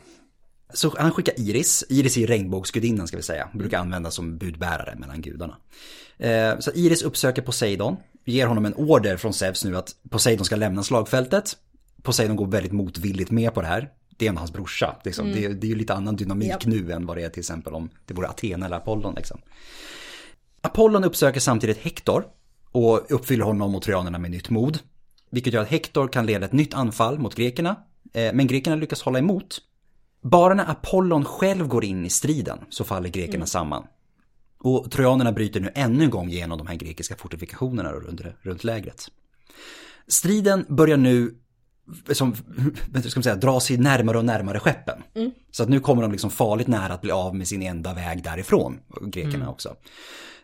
så 0.72 0.94
han 0.98 1.12
skickar 1.12 1.34
Iris, 1.40 1.84
Iris 1.88 2.16
är 2.16 2.26
regnbågsgudinnan 2.26 3.06
ska 3.06 3.16
vi 3.16 3.22
säga, 3.22 3.48
brukar 3.52 3.78
användas 3.78 4.14
som 4.14 4.38
budbärare 4.38 4.94
mellan 4.96 5.20
gudarna. 5.22 5.56
Eh, 6.18 6.58
så 6.58 6.70
Iris 6.74 7.02
uppsöker 7.02 7.42
Poseidon, 7.42 7.96
ger 8.24 8.46
honom 8.46 8.66
en 8.66 8.74
order 8.74 9.16
från 9.16 9.32
Zeus 9.32 9.64
nu 9.64 9.76
att 9.76 9.94
Poseidon 10.10 10.44
ska 10.44 10.56
lämna 10.56 10.82
slagfältet. 10.82 11.56
Poseidon 12.04 12.36
går 12.36 12.46
väldigt 12.46 12.72
motvilligt 12.72 13.30
med 13.30 13.54
på 13.54 13.60
det 13.60 13.66
här. 13.66 13.90
Det 14.16 14.24
är 14.24 14.28
ändå 14.28 14.38
hans 14.40 14.52
brorsa. 14.52 14.96
Liksom. 15.04 15.32
Det, 15.32 15.44
är- 15.44 15.48
det 15.54 15.66
är 15.66 15.68
ju 15.68 15.74
lite 15.74 15.94
annan 15.94 16.16
dynamik 16.16 16.48
Japp. 16.48 16.66
nu 16.66 16.92
än 16.92 17.06
vad 17.06 17.16
det 17.16 17.22
är 17.24 17.28
till 17.28 17.40
exempel 17.40 17.74
om 17.74 17.90
det 18.06 18.14
vore 18.14 18.28
Athena 18.28 18.66
eller 18.66 18.76
Apollon. 18.76 19.14
Liksom. 19.14 19.40
Apollon 20.60 21.04
uppsöker 21.04 21.40
samtidigt 21.40 21.78
Hector 21.78 22.24
och 22.72 23.06
uppfyller 23.10 23.44
honom 23.44 23.74
och 23.74 23.82
trojanerna 23.82 24.18
med 24.18 24.30
nytt 24.30 24.50
mod. 24.50 24.78
Vilket 25.30 25.52
gör 25.52 25.62
att 25.62 25.68
Hector 25.68 26.08
kan 26.08 26.26
leda 26.26 26.46
ett 26.46 26.52
nytt 26.52 26.74
anfall 26.74 27.18
mot 27.18 27.34
grekerna. 27.34 27.76
eh, 28.12 28.32
Men 28.34 28.46
grekerna 28.46 28.76
lyckas 28.76 29.02
hålla 29.02 29.18
emot. 29.18 29.58
Bara 30.22 30.54
när 30.54 30.70
Apollon 30.70 31.24
själv 31.24 31.68
går 31.68 31.84
in 31.84 32.06
i 32.06 32.10
striden 32.10 32.58
så 32.70 32.84
faller 32.84 33.08
grekerna 33.08 33.46
samman. 33.46 33.84
Och 34.58 34.90
trojanerna 34.90 35.32
bryter 35.32 35.60
nu 35.60 35.70
ännu 35.74 36.04
en 36.04 36.10
gång 36.10 36.28
genom 36.30 36.58
de 36.58 36.66
här 36.66 36.74
grekiska 36.74 37.16
fortifikationerna 37.16 37.92
runt, 37.92 38.20
runt 38.42 38.64
lägret. 38.64 39.08
Striden 40.08 40.66
börjar 40.68 40.96
nu 40.96 41.34
som, 42.12 42.34
vad 42.92 43.04
ska 43.04 43.18
man 43.18 43.24
säga, 43.24 43.36
dra 43.36 43.60
sig 43.60 43.76
närmare 43.76 44.18
och 44.18 44.24
närmare 44.24 44.60
skeppen. 44.60 45.02
Så 45.50 45.62
att 45.62 45.68
nu 45.68 45.80
kommer 45.80 46.02
de 46.02 46.12
liksom 46.12 46.30
farligt 46.30 46.66
nära 46.66 46.92
att 46.92 47.00
bli 47.00 47.10
av 47.10 47.34
med 47.34 47.48
sin 47.48 47.62
enda 47.62 47.94
väg 47.94 48.22
därifrån, 48.22 48.80
grekerna 49.02 49.50
också. 49.50 49.76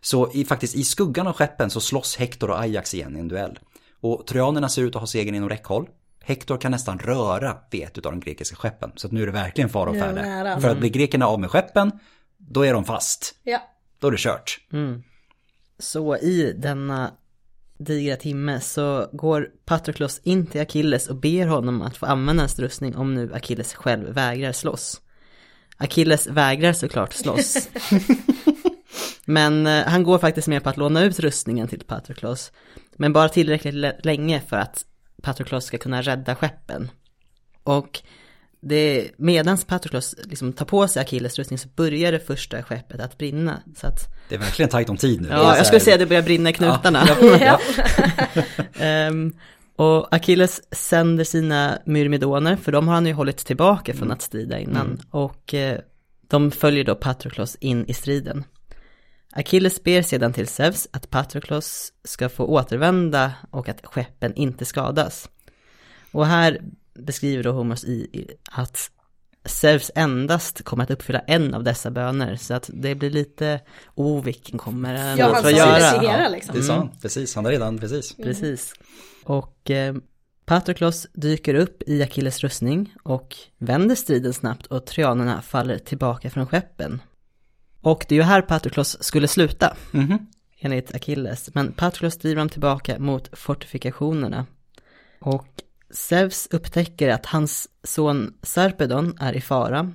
Så 0.01 0.33
i, 0.33 0.45
faktiskt 0.45 0.77
i 0.77 0.85
skuggan 0.85 1.27
av 1.27 1.33
skeppen 1.33 1.71
så 1.71 1.81
slåss 1.81 2.17
Hector 2.17 2.51
och 2.51 2.61
Ajax 2.61 2.95
igen 2.95 3.17
i 3.17 3.21
en 3.21 3.29
duell. 3.29 3.59
Och 4.01 4.27
trojanerna 4.27 4.69
ser 4.69 4.83
ut 4.83 4.95
att 4.97 5.03
ha 5.03 5.07
segern 5.07 5.35
inom 5.35 5.49
räckhåll. 5.49 5.89
Hector 6.23 6.59
kan 6.59 6.71
nästan 6.71 6.99
röra 6.99 7.57
vid 7.71 7.83
ett 7.83 7.97
av 7.97 8.03
de 8.03 8.21
grekiska 8.21 8.57
skeppen. 8.57 8.93
Så 8.97 9.07
att 9.07 9.13
nu 9.13 9.23
är 9.23 9.27
det 9.27 9.33
verkligen 9.33 9.71
fara 9.71 9.91
och 9.91 9.97
färde. 9.97 10.59
För 10.61 10.69
att 10.69 10.79
bli 10.79 10.91
grekerna 10.91 11.27
av 11.27 11.41
med 11.41 11.51
skeppen, 11.51 11.93
då 12.39 12.63
är 12.67 12.73
de 12.73 12.85
fast. 12.85 13.35
Ja. 13.43 13.59
Då 13.99 14.07
är 14.07 14.11
det 14.11 14.19
kört. 14.19 14.61
Så 15.79 16.17
i 16.17 16.53
denna 16.59 17.11
digra 17.81 18.17
timme 18.17 18.61
så 18.61 19.09
går 19.13 19.49
Patroklos 19.65 20.21
in 20.23 20.47
till 20.47 20.61
Achilles 20.61 21.09
och 21.09 21.17
ber 21.17 21.47
honom 21.47 21.83
att 21.83 21.97
få 21.97 22.07
använda 22.07 22.43
hans 22.43 22.59
rustning 22.59 22.97
om 22.97 23.15
nu 23.15 23.35
Achilles 23.35 23.75
själv 23.75 24.15
vägrar 24.15 24.53
slåss. 24.53 25.01
Achilles 25.77 26.27
vägrar 26.27 26.73
såklart 26.73 27.13
slåss. 27.13 27.69
Men 29.25 29.67
eh, 29.67 29.85
han 29.87 30.03
går 30.03 30.19
faktiskt 30.19 30.49
med 30.49 30.63
på 30.63 30.69
att 30.71 30.77
låna 30.77 31.05
ut 31.05 31.21
rustningen 31.21 31.69
till 31.69 31.85
Patroklos. 31.85 32.53
Men 32.97 33.13
bara 33.13 33.29
tillräckligt 33.29 33.75
lä- 33.75 34.01
länge 34.03 34.41
för 34.41 34.57
att 34.57 34.85
Patroklos 35.23 35.65
ska 35.65 35.79
kunna 35.79 36.03
rädda 36.03 36.35
skeppen. 36.35 36.91
Och 37.63 38.01
det, 38.61 39.11
medans 39.17 39.65
Patroklos 39.65 40.15
liksom 40.25 40.53
tar 40.53 40.67
på 40.67 40.89
sig 40.89 41.03
Achilles 41.03 41.39
rustning 41.39 41.59
så 41.59 41.69
börjar 41.69 42.13
det 42.13 42.21
första 42.21 42.63
skeppet 42.63 43.01
att 43.01 43.19
brinna. 43.19 43.63
Så 43.77 43.87
att 43.87 44.20
Det 44.31 44.37
är 44.37 44.39
verkligen 44.39 44.69
tajt 44.69 44.89
om 44.89 44.97
tid 44.97 45.21
nu. 45.21 45.29
Ja, 45.31 45.57
jag 45.57 45.67
skulle 45.67 45.81
säga 45.81 45.95
att 45.95 46.01
det 46.01 46.07
börjar 46.07 46.23
brinna 46.23 46.51
i 46.51 46.53
knutarna. 46.53 47.09
Ja. 47.41 47.61
Ehm, 48.85 49.33
och 49.77 50.15
Achilles 50.15 50.61
sänder 50.75 51.25
sina 51.25 51.79
myrmidoner, 51.85 52.57
för 52.57 52.73
de 52.73 52.89
har 52.89 52.95
han 52.95 53.07
ju 53.07 53.13
hållit 53.13 53.37
tillbaka 53.37 53.95
från 53.95 54.11
att 54.11 54.23
strida 54.23 54.59
innan. 54.59 55.01
Och 55.11 55.55
eh, 55.55 55.79
de 56.29 56.51
följer 56.51 56.85
då 56.85 56.95
Patroklos 56.95 57.57
in 57.61 57.87
i 57.87 57.95
striden. 57.95 58.45
Achilles 59.33 59.83
ber 59.83 60.03
sedan 60.03 60.33
till 60.33 60.49
Zeus 60.49 60.89
att 60.91 61.11
Patroklos 61.11 61.93
ska 62.05 62.29
få 62.29 62.45
återvända 62.45 63.33
och 63.51 63.69
att 63.69 63.87
skeppen 63.87 64.35
inte 64.35 64.65
skadas. 64.65 65.29
Och 66.13 66.27
här 66.27 66.61
beskriver 66.99 67.43
då 67.43 67.53
Homers 67.53 67.85
i 67.85 68.27
att 68.51 68.91
Zeus 69.45 69.91
endast 69.95 70.65
kommer 70.65 70.85
att 70.85 70.91
uppfylla 70.91 71.19
en 71.19 71.55
av 71.55 71.65
dessa 71.65 71.91
böner, 71.91 72.37
så 72.37 72.55
att 72.55 72.71
det 72.73 72.95
blir 72.95 73.11
lite, 73.11 73.61
oh 73.95 74.23
vilken 74.25 74.59
kommer 74.59 74.95
han 74.95 75.19
Ja, 75.19 75.37
att 75.37 75.45
han 75.45 75.55
göra? 75.57 75.79
det 75.79 75.91
till 75.99 76.09
Hera 76.09 76.29
liksom. 76.29 76.55
Det 76.55 76.63
sa 76.63 76.75
han, 76.77 76.91
precis. 77.03 77.35
Han 77.35 77.45
har 77.45 77.53
redan, 77.53 77.79
precis. 77.79 78.17
Precis. 78.17 78.73
Och 79.25 79.71
eh, 79.71 79.95
Patroklos 80.45 81.07
dyker 81.13 81.55
upp 81.55 81.83
i 81.87 82.03
Achilles 82.03 82.41
rustning 82.41 82.95
och 83.03 83.37
vänder 83.59 83.95
striden 83.95 84.33
snabbt 84.33 84.67
och 84.67 84.87
trojanerna 84.87 85.43
faller 85.43 85.79
tillbaka 85.79 86.31
från 86.31 86.47
skeppen. 86.47 87.03
Och 87.81 88.07
det 88.09 88.15
är 88.15 88.17
ju 88.17 88.23
här 88.23 88.43
Patroklos 88.43 89.03
skulle 89.03 89.29
sluta, 89.29 89.77
Mhm. 89.91 90.27
enligt 90.61 90.95
Achilles. 90.95 91.51
Men 91.55 91.73
Patroklos 91.73 92.17
driver 92.19 92.39
dem 92.41 92.49
tillbaka 92.49 92.99
mot 92.99 93.39
fortifikationerna. 93.39 94.47
Och 95.21 95.47
Zeus 95.91 96.49
upptäcker 96.51 97.09
att 97.09 97.27
hans 97.27 97.69
son 97.85 98.35
Sarpedon 98.43 99.17
är 99.21 99.33
i 99.33 99.41
fara. 99.41 99.93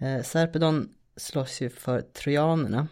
Eh, 0.00 0.22
Sarpedon 0.22 0.88
slåss 1.16 1.60
ju 1.60 1.70
för 1.70 2.00
trojanerna 2.00 2.88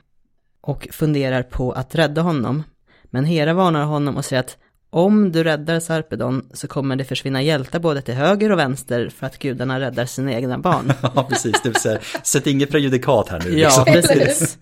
och 0.60 0.88
funderar 0.92 1.42
på 1.42 1.72
att 1.72 1.94
rädda 1.94 2.22
honom. 2.22 2.62
Men 3.04 3.24
Hera 3.24 3.54
varnar 3.54 3.84
honom 3.84 4.16
och 4.16 4.24
säger 4.24 4.40
att 4.40 4.56
om 4.90 5.32
du 5.32 5.44
räddar 5.44 5.80
Sarpedon 5.80 6.50
så 6.52 6.68
kommer 6.68 6.96
det 6.96 7.04
försvinna 7.04 7.42
hjältar 7.42 7.78
både 7.78 8.02
till 8.02 8.14
höger 8.14 8.52
och 8.52 8.58
vänster 8.58 9.08
för 9.08 9.26
att 9.26 9.38
gudarna 9.38 9.80
räddar 9.80 10.06
sina 10.06 10.32
egna 10.32 10.58
barn. 10.58 10.92
Ja, 11.02 11.26
precis. 11.28 11.62
Det 11.62 11.74
säga, 11.74 12.00
sätt 12.22 12.46
inget 12.46 12.70
prejudikat 12.70 13.28
här 13.28 13.40
nu. 13.40 13.58
Ja, 13.58 13.68
liksom. 13.68 13.84
precis. 13.84 14.58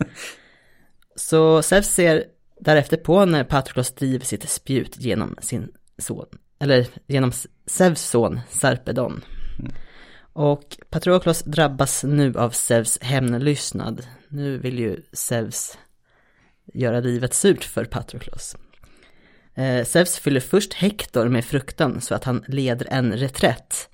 Så 1.17 1.63
Zeus 1.63 1.89
ser 1.89 2.25
därefter 2.61 2.97
på 2.97 3.25
när 3.25 3.45
Patroklos 3.45 3.95
driver 3.95 4.25
sitt 4.25 4.49
spjut 4.49 4.97
genom 4.97 5.37
sin 5.41 5.69
son, 5.99 6.27
eller 6.61 6.87
genom 7.07 7.33
Zeus 7.73 8.01
son 8.01 8.41
Sarpedon. 8.49 9.25
Och 10.33 10.79
Patroklos 10.91 11.43
drabbas 11.43 12.05
nu 12.05 12.39
av 12.39 12.51
Zeus 12.51 12.99
hämndlystnad. 13.01 14.07
Nu 14.29 14.59
vill 14.59 14.79
ju 14.79 15.03
Zeus 15.13 15.79
göra 16.75 17.01
livet 17.01 17.35
surt 17.35 17.65
för 17.65 17.85
Patroklos. 17.85 18.57
Eh, 19.55 19.85
Zeus 19.85 20.19
fyller 20.19 20.41
först 20.41 20.75
Hector 20.75 21.29
med 21.29 21.45
fruktan 21.45 22.01
så 22.01 22.15
att 22.15 22.25
han 22.25 22.45
leder 22.49 22.87
en 22.91 23.13
reträtt. 23.13 23.89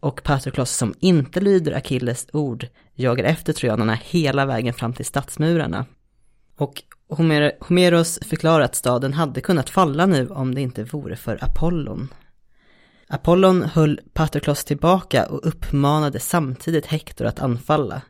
Och 0.00 0.22
Patroklos 0.22 0.70
som 0.70 0.94
inte 1.00 1.40
lyder 1.40 1.72
Achilles 1.72 2.26
ord 2.32 2.66
jagar 2.94 3.24
efter 3.24 3.52
trojanerna 3.52 3.94
hela 3.94 4.46
vägen 4.46 4.74
fram 4.74 4.92
till 4.92 5.06
stadsmurarna. 5.06 5.86
Och 6.56 6.82
Homer 7.08 7.52
Homeros 7.60 8.18
förklarar 8.22 8.64
att 8.64 8.74
staden 8.74 9.12
hade 9.12 9.40
kunnat 9.40 9.70
falla 9.70 10.06
nu 10.06 10.28
om 10.28 10.54
det 10.54 10.60
inte 10.60 10.84
vore 10.84 11.16
för 11.16 11.44
Apollon. 11.44 12.08
Apollon 13.12 13.62
höll 13.62 14.00
Patroklos 14.12 14.64
tillbaka 14.64 15.26
och 15.26 15.46
uppmanade 15.46 16.20
samtidigt 16.20 16.86
Hector 16.86 17.26
att 17.26 17.40
anfalla. 17.40 18.02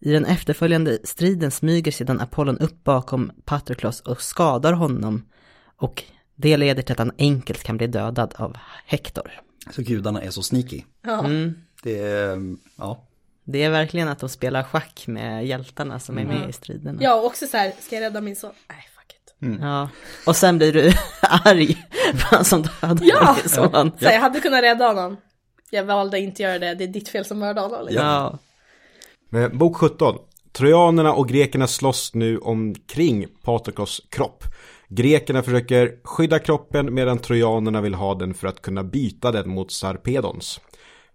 I 0.00 0.12
den 0.12 0.24
efterföljande 0.24 0.98
striden 1.04 1.50
smyger 1.50 1.92
sedan 1.92 2.20
Apollon 2.20 2.58
upp 2.58 2.84
bakom 2.84 3.32
Patroklos 3.44 4.00
och 4.00 4.22
skadar 4.22 4.72
honom 4.72 5.28
och 5.76 6.04
det 6.34 6.56
leder 6.56 6.82
till 6.82 6.92
att 6.92 6.98
han 6.98 7.12
enkelt 7.18 7.62
kan 7.62 7.76
bli 7.76 7.86
dödad 7.86 8.34
av 8.36 8.56
Hector. 8.86 9.30
Så 9.70 9.82
gudarna 9.82 10.22
är 10.22 10.30
så 10.30 10.42
sneaky. 10.42 10.82
Ja. 11.02 11.24
Mm. 11.24 11.54
Det 11.82 11.98
är, 11.98 12.56
ja. 12.76 13.08
Det 13.44 13.62
är 13.62 13.70
verkligen 13.70 14.08
att 14.08 14.18
de 14.18 14.28
spelar 14.28 14.62
schack 14.62 15.04
med 15.06 15.46
hjältarna 15.46 15.98
som 15.98 16.18
är 16.18 16.24
med 16.24 16.50
i 16.50 16.52
striderna. 16.52 16.98
Ja, 17.02 17.14
och 17.14 17.26
också 17.26 17.46
så 17.46 17.56
här, 17.56 17.72
ska 17.80 17.94
jag 17.94 18.02
rädda 18.02 18.20
min 18.20 18.36
son? 18.36 18.52
Nej, 18.68 18.88
it. 19.42 19.58
Ja. 19.60 19.88
Och 20.26 20.36
sen 20.36 20.58
blir 20.58 20.72
du 20.72 20.92
arg 21.44 21.74
på 22.12 22.36
han 22.36 22.44
som 22.44 22.62
dödar 22.62 22.98
Ja! 23.02 23.36
son. 23.46 23.92
Så 23.98 24.04
jag 24.04 24.20
hade 24.20 24.40
kunnat 24.40 24.62
rädda 24.62 24.86
honom. 24.86 25.16
Jag 25.70 25.84
valde 25.84 26.18
inte 26.18 26.42
göra 26.42 26.58
det, 26.58 26.74
det 26.74 26.84
är 26.84 26.88
ditt 26.88 27.08
fel 27.08 27.24
som 27.24 27.38
mördade 27.38 27.68
honom. 27.68 27.86
Liksom. 27.86 28.06
Ja. 28.06 28.38
Men 29.30 29.58
bok 29.58 29.76
17. 29.76 30.16
Trojanerna 30.52 31.12
och 31.12 31.28
grekerna 31.28 31.66
slåss 31.66 32.14
nu 32.14 32.38
omkring 32.38 33.26
Patroklos 33.44 34.00
kropp. 34.10 34.44
Grekerna 34.88 35.42
försöker 35.42 35.94
skydda 36.04 36.38
kroppen 36.38 36.94
medan 36.94 37.18
trojanerna 37.18 37.80
vill 37.80 37.94
ha 37.94 38.14
den 38.14 38.34
för 38.34 38.48
att 38.48 38.62
kunna 38.62 38.84
byta 38.84 39.32
den 39.32 39.50
mot 39.50 39.72
Sarpedons. 39.72 40.60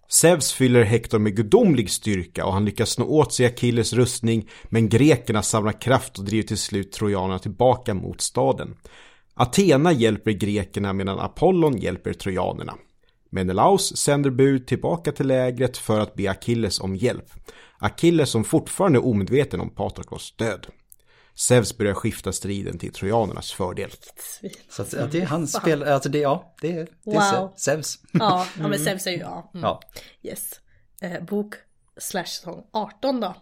Zeus 0.09 0.53
fyller 0.53 0.84
Hector 0.84 1.19
med 1.19 1.35
gudomlig 1.35 1.89
styrka 1.89 2.45
och 2.45 2.53
han 2.53 2.65
lyckas 2.65 2.89
snå 2.89 3.05
åt 3.05 3.34
sig 3.34 3.45
Achilles 3.45 3.93
rustning 3.93 4.49
men 4.63 4.89
grekerna 4.89 5.43
samlar 5.43 5.81
kraft 5.81 6.19
och 6.19 6.25
driver 6.25 6.47
till 6.47 6.57
slut 6.57 6.91
trojanerna 6.91 7.39
tillbaka 7.39 7.93
mot 7.93 8.21
staden. 8.21 8.75
Athena 9.34 9.91
hjälper 9.91 10.31
grekerna 10.31 10.93
medan 10.93 11.19
Apollon 11.19 11.77
hjälper 11.77 12.13
trojanerna. 12.13 12.73
Menelaus 13.30 13.97
sänder 13.97 14.30
bud 14.30 14.67
tillbaka 14.67 15.11
till 15.11 15.27
lägret 15.27 15.77
för 15.77 15.99
att 15.99 16.15
be 16.15 16.31
Achilles 16.31 16.80
om 16.80 16.95
hjälp. 16.95 17.30
Achilles 17.77 18.30
som 18.30 18.43
fortfarande 18.43 18.99
är 18.99 19.05
omedveten 19.05 19.61
om 19.61 19.69
Patroklos 19.69 20.35
död. 20.35 20.67
Zeus 21.35 21.77
börjar 21.77 21.93
skifta 21.93 22.31
striden 22.31 22.77
till 22.80 22.93
trojanernas 22.93 23.51
fördel. 23.51 23.89
Så 24.69 24.81
att, 24.81 24.93
att 24.93 25.11
det 25.11 25.22
är 25.22 25.26
hans 25.26 25.53
spel, 25.53 25.84
alltså 25.84 26.10
det, 26.10 26.19
ja, 26.19 26.53
det, 26.61 26.72
är- 26.72 26.88
det 27.03 27.11
är 27.11 27.31
Wow. 27.41 27.53
Zeus. 27.57 27.99
Ja, 28.11 28.47
ja 28.60 28.68
men 28.68 28.80
Zeus 28.80 29.07
är 29.07 29.11
ju, 29.11 29.18
ja. 29.18 29.51
Mm. 29.53 29.64
Ja. 29.64 29.81
Yes. 30.23 30.49
Eh, 31.01 31.23
bok 31.23 31.53
slash 31.97 32.23
säsong 32.26 32.64
18 32.72 33.19
då. 33.19 33.35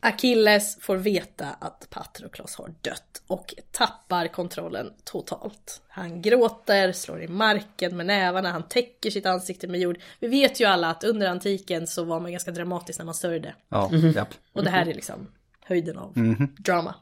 Achilles 0.00 0.78
får 0.80 0.96
veta 0.96 1.46
att 1.60 1.86
Patroklos 1.90 2.54
har 2.56 2.74
dött 2.80 3.22
och 3.26 3.54
tappar 3.72 4.28
kontrollen 4.28 4.92
totalt. 5.04 5.82
Han 5.88 6.22
gråter, 6.22 6.92
slår 6.92 7.22
i 7.22 7.28
marken 7.28 7.96
med 7.96 8.06
nävarna, 8.06 8.50
han 8.52 8.68
täcker 8.68 9.10
sitt 9.10 9.26
ansikte 9.26 9.66
med 9.68 9.80
jord. 9.80 9.98
Vi 10.20 10.28
vet 10.28 10.60
ju 10.60 10.64
alla 10.64 10.90
att 10.90 11.04
under 11.04 11.28
antiken 11.28 11.86
så 11.86 12.04
var 12.04 12.20
man 12.20 12.32
ganska 12.32 12.50
dramatisk 12.50 12.98
när 12.98 13.06
man 13.06 13.14
sörjde. 13.14 13.54
Ja, 13.68 13.90
japp. 14.14 14.28
Och 14.52 14.64
det 14.64 14.70
här 14.70 14.86
är 14.86 14.94
liksom 14.94 15.26
höjden 15.68 15.98
av 15.98 16.14
drama. 16.58 16.94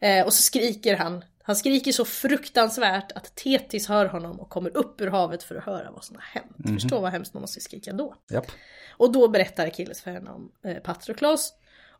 Eh, 0.00 0.26
och 0.26 0.32
så 0.32 0.42
skriker 0.42 0.96
han. 0.96 1.24
Han 1.42 1.56
skriker 1.56 1.92
så 1.92 2.04
fruktansvärt 2.04 3.12
att 3.12 3.34
Tetis 3.34 3.88
hör 3.88 4.06
honom 4.06 4.40
och 4.40 4.48
kommer 4.48 4.76
upp 4.76 5.00
ur 5.00 5.06
havet 5.06 5.42
för 5.42 5.54
att 5.54 5.64
höra 5.64 5.90
vad 5.90 6.04
som 6.04 6.16
har 6.16 6.22
hänt. 6.22 6.80
Förstå 6.80 7.00
vad 7.00 7.12
hemskt 7.12 7.34
man 7.34 7.40
måste 7.40 7.60
skrika 7.60 7.92
då. 7.92 8.14
japp. 8.30 8.46
Och 8.90 9.12
då 9.12 9.28
berättar 9.28 9.66
Achilles 9.66 10.00
för 10.00 10.10
henne 10.10 10.30
om 10.30 10.52
eh, 10.64 10.76
Patroklos 10.76 11.52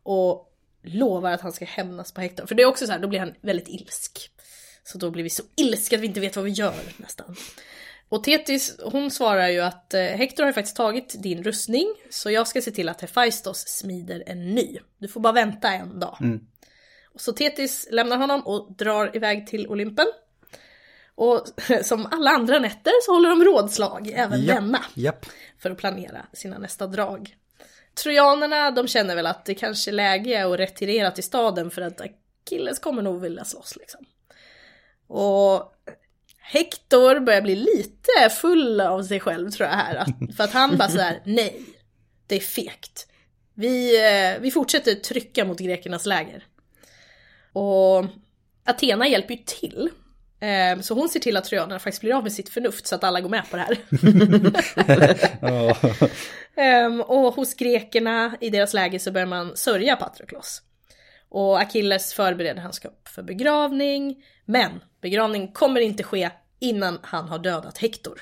och 0.03 0.53
lovar 0.83 1.31
att 1.31 1.41
han 1.41 1.51
ska 1.51 1.65
hämnas 1.65 2.11
på 2.11 2.21
Hector. 2.21 2.45
För 2.45 2.55
det 2.55 2.63
är 2.63 2.67
också 2.67 2.85
så 2.85 2.91
här, 2.91 2.99
då 2.99 3.07
blir 3.07 3.19
han 3.19 3.33
väldigt 3.41 3.67
ilsk. 3.67 4.31
Så 4.83 4.97
då 4.97 5.11
blir 5.11 5.23
vi 5.23 5.29
så 5.29 5.43
ilska 5.55 5.95
att 5.95 6.01
vi 6.01 6.07
inte 6.07 6.19
vet 6.19 6.35
vad 6.35 6.45
vi 6.45 6.51
gör 6.51 6.75
nästan. 6.97 7.35
Och 8.09 8.23
Tetis, 8.23 8.79
hon 8.83 9.11
svarar 9.11 9.47
ju 9.47 9.59
att 9.59 9.93
eh, 9.93 10.01
Hector 10.01 10.43
har 10.43 10.51
faktiskt 10.51 10.75
tagit 10.75 11.23
din 11.23 11.43
rustning, 11.43 11.95
så 12.09 12.31
jag 12.31 12.47
ska 12.47 12.61
se 12.61 12.71
till 12.71 12.89
att 12.89 13.01
Hephaistos 13.01 13.67
smider 13.67 14.23
en 14.25 14.55
ny. 14.55 14.77
Du 14.97 15.07
får 15.07 15.19
bara 15.19 15.33
vänta 15.33 15.73
en 15.73 15.99
dag. 15.99 16.17
Och 17.05 17.21
så 17.21 17.33
Tetis 17.33 17.87
lämnar 17.91 18.17
honom 18.17 18.41
och 18.41 18.75
drar 18.77 19.15
iväg 19.15 19.47
till 19.47 19.67
Olympen. 19.67 20.07
Och 21.15 21.47
som 21.83 22.05
alla 22.11 22.31
andra 22.31 22.59
nätter 22.59 22.91
så 23.05 23.13
håller 23.13 23.29
de 23.29 23.43
rådslag, 23.43 24.11
även 24.15 24.41
Japp, 24.41 24.55
denna 24.55 24.79
Japp. 24.93 25.25
för 25.59 25.71
att 25.71 25.77
planera 25.77 26.25
sina 26.33 26.57
nästa 26.57 26.87
drag. 26.87 27.35
Trojanerna, 28.03 28.71
de 28.71 28.87
känner 28.87 29.15
väl 29.15 29.25
att 29.25 29.45
det 29.45 29.55
kanske 29.55 29.91
är 29.91 29.93
läge 29.93 30.47
att 30.47 30.59
retirera 30.59 31.11
till 31.11 31.23
staden 31.23 31.71
för 31.71 31.81
att 31.81 32.01
Achilles 32.01 32.79
kommer 32.79 33.01
nog 33.01 33.21
vilja 33.21 33.45
slåss 33.45 33.75
liksom. 33.75 34.05
Och 35.07 35.73
Hector 36.51 37.19
börjar 37.19 37.41
bli 37.41 37.55
lite 37.55 38.29
full 38.41 38.81
av 38.81 39.03
sig 39.03 39.19
själv 39.19 39.51
tror 39.51 39.69
jag 39.69 39.75
här. 39.75 39.95
Att, 39.95 40.07
för 40.37 40.43
att 40.43 40.51
han 40.53 40.77
bara 40.77 40.89
sådär, 40.89 41.21
nej, 41.25 41.61
det 42.27 42.35
är 42.35 42.39
fegt. 42.39 43.07
Vi, 43.53 43.97
eh, 44.07 44.41
vi 44.41 44.51
fortsätter 44.51 44.95
trycka 44.95 45.45
mot 45.45 45.59
grekernas 45.59 46.05
läger. 46.05 46.43
Och 47.53 48.05
Athena 48.65 49.07
hjälper 49.07 49.33
ju 49.33 49.39
till. 49.45 49.89
Eh, 50.39 50.81
Så 50.81 50.93
hon 50.93 51.09
ser 51.09 51.19
till 51.19 51.37
att 51.37 51.45
trojanerna 51.45 51.79
faktiskt 51.79 52.01
blir 52.01 52.13
av 52.15 52.23
med 52.23 52.31
sitt 52.33 52.49
förnuft 52.49 52.87
så 52.87 52.95
att 52.95 53.03
alla 53.03 53.21
går 53.21 53.29
med 53.29 53.43
på 53.51 53.57
det 53.57 53.61
här. 53.63 53.77
Ehm, 56.55 57.01
och 57.01 57.33
hos 57.35 57.53
grekerna 57.53 58.35
i 58.41 58.49
deras 58.49 58.73
läger 58.73 58.99
så 58.99 59.11
börjar 59.11 59.27
man 59.27 59.57
sörja 59.57 59.95
Patroklos. 59.95 60.61
Och 61.29 61.59
Achilles 61.61 62.13
förbereder 62.13 62.61
hans 62.61 62.79
kropp 62.79 63.07
för 63.07 63.23
begravning, 63.23 64.23
men 64.45 64.71
begravning 65.01 65.51
kommer 65.51 65.81
inte 65.81 66.03
ske 66.03 66.29
innan 66.59 66.99
han 67.01 67.27
har 67.27 67.39
dödat 67.39 67.77
Hector. 67.77 68.21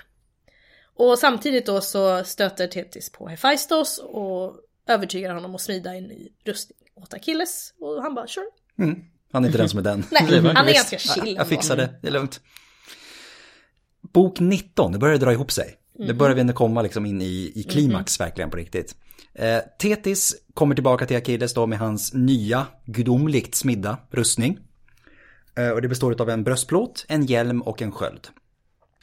Och 0.95 1.19
samtidigt 1.19 1.65
då 1.65 1.81
så 1.81 2.23
stöter 2.23 2.67
Thetis 2.67 3.09
på 3.09 3.27
Hephaistos 3.27 3.97
och 4.03 4.55
övertygar 4.87 5.33
honom 5.33 5.55
att 5.55 5.61
smida 5.61 5.95
en 5.95 6.03
ny 6.03 6.29
rustning 6.45 6.77
åt 6.95 7.13
Achilles. 7.13 7.73
Och 7.79 8.01
han 8.01 8.15
bara 8.15 8.27
sure. 8.27 8.45
Han 9.31 9.43
är 9.43 9.47
inte 9.47 9.57
den 9.57 9.69
som 9.69 9.79
är 9.79 9.83
den. 9.83 10.05
Nej, 10.11 10.41
han 10.55 10.67
är 10.67 10.73
ganska 10.73 10.97
chill 10.97 11.23
Jag, 11.25 11.35
jag 11.37 11.47
fixar 11.47 11.77
det, 11.77 11.99
det 12.01 12.07
är 12.07 12.11
lugnt. 12.11 12.41
Bok 14.13 14.39
19, 14.39 14.91
det 14.91 14.97
börjar 14.97 15.17
dra 15.17 15.33
ihop 15.33 15.51
sig. 15.51 15.75
Mhm. 15.99 16.07
Det 16.07 16.13
börjar 16.13 16.35
vi 16.35 16.41
ändå 16.41 16.53
komma 16.53 16.81
liksom 16.81 17.05
in 17.05 17.21
i, 17.21 17.51
i 17.55 17.63
klimax 17.63 18.19
verkligen 18.19 18.49
på 18.49 18.57
riktigt. 18.57 18.95
Eh, 19.33 19.59
Tetis 19.79 20.35
kommer 20.53 20.75
tillbaka 20.75 21.05
till 21.05 21.17
Achilles 21.17 21.53
då 21.53 21.67
med 21.67 21.79
hans 21.79 22.13
nya 22.13 22.67
gudomligt 22.85 23.55
smidda 23.55 23.97
rustning. 24.11 24.59
Eh, 25.57 25.69
och 25.69 25.81
det 25.81 25.87
består 25.87 26.21
av 26.21 26.29
en 26.29 26.43
bröstplåt, 26.43 27.05
en 27.07 27.25
hjälm 27.25 27.61
och 27.61 27.81
en 27.81 27.91
sköld. 27.91 28.27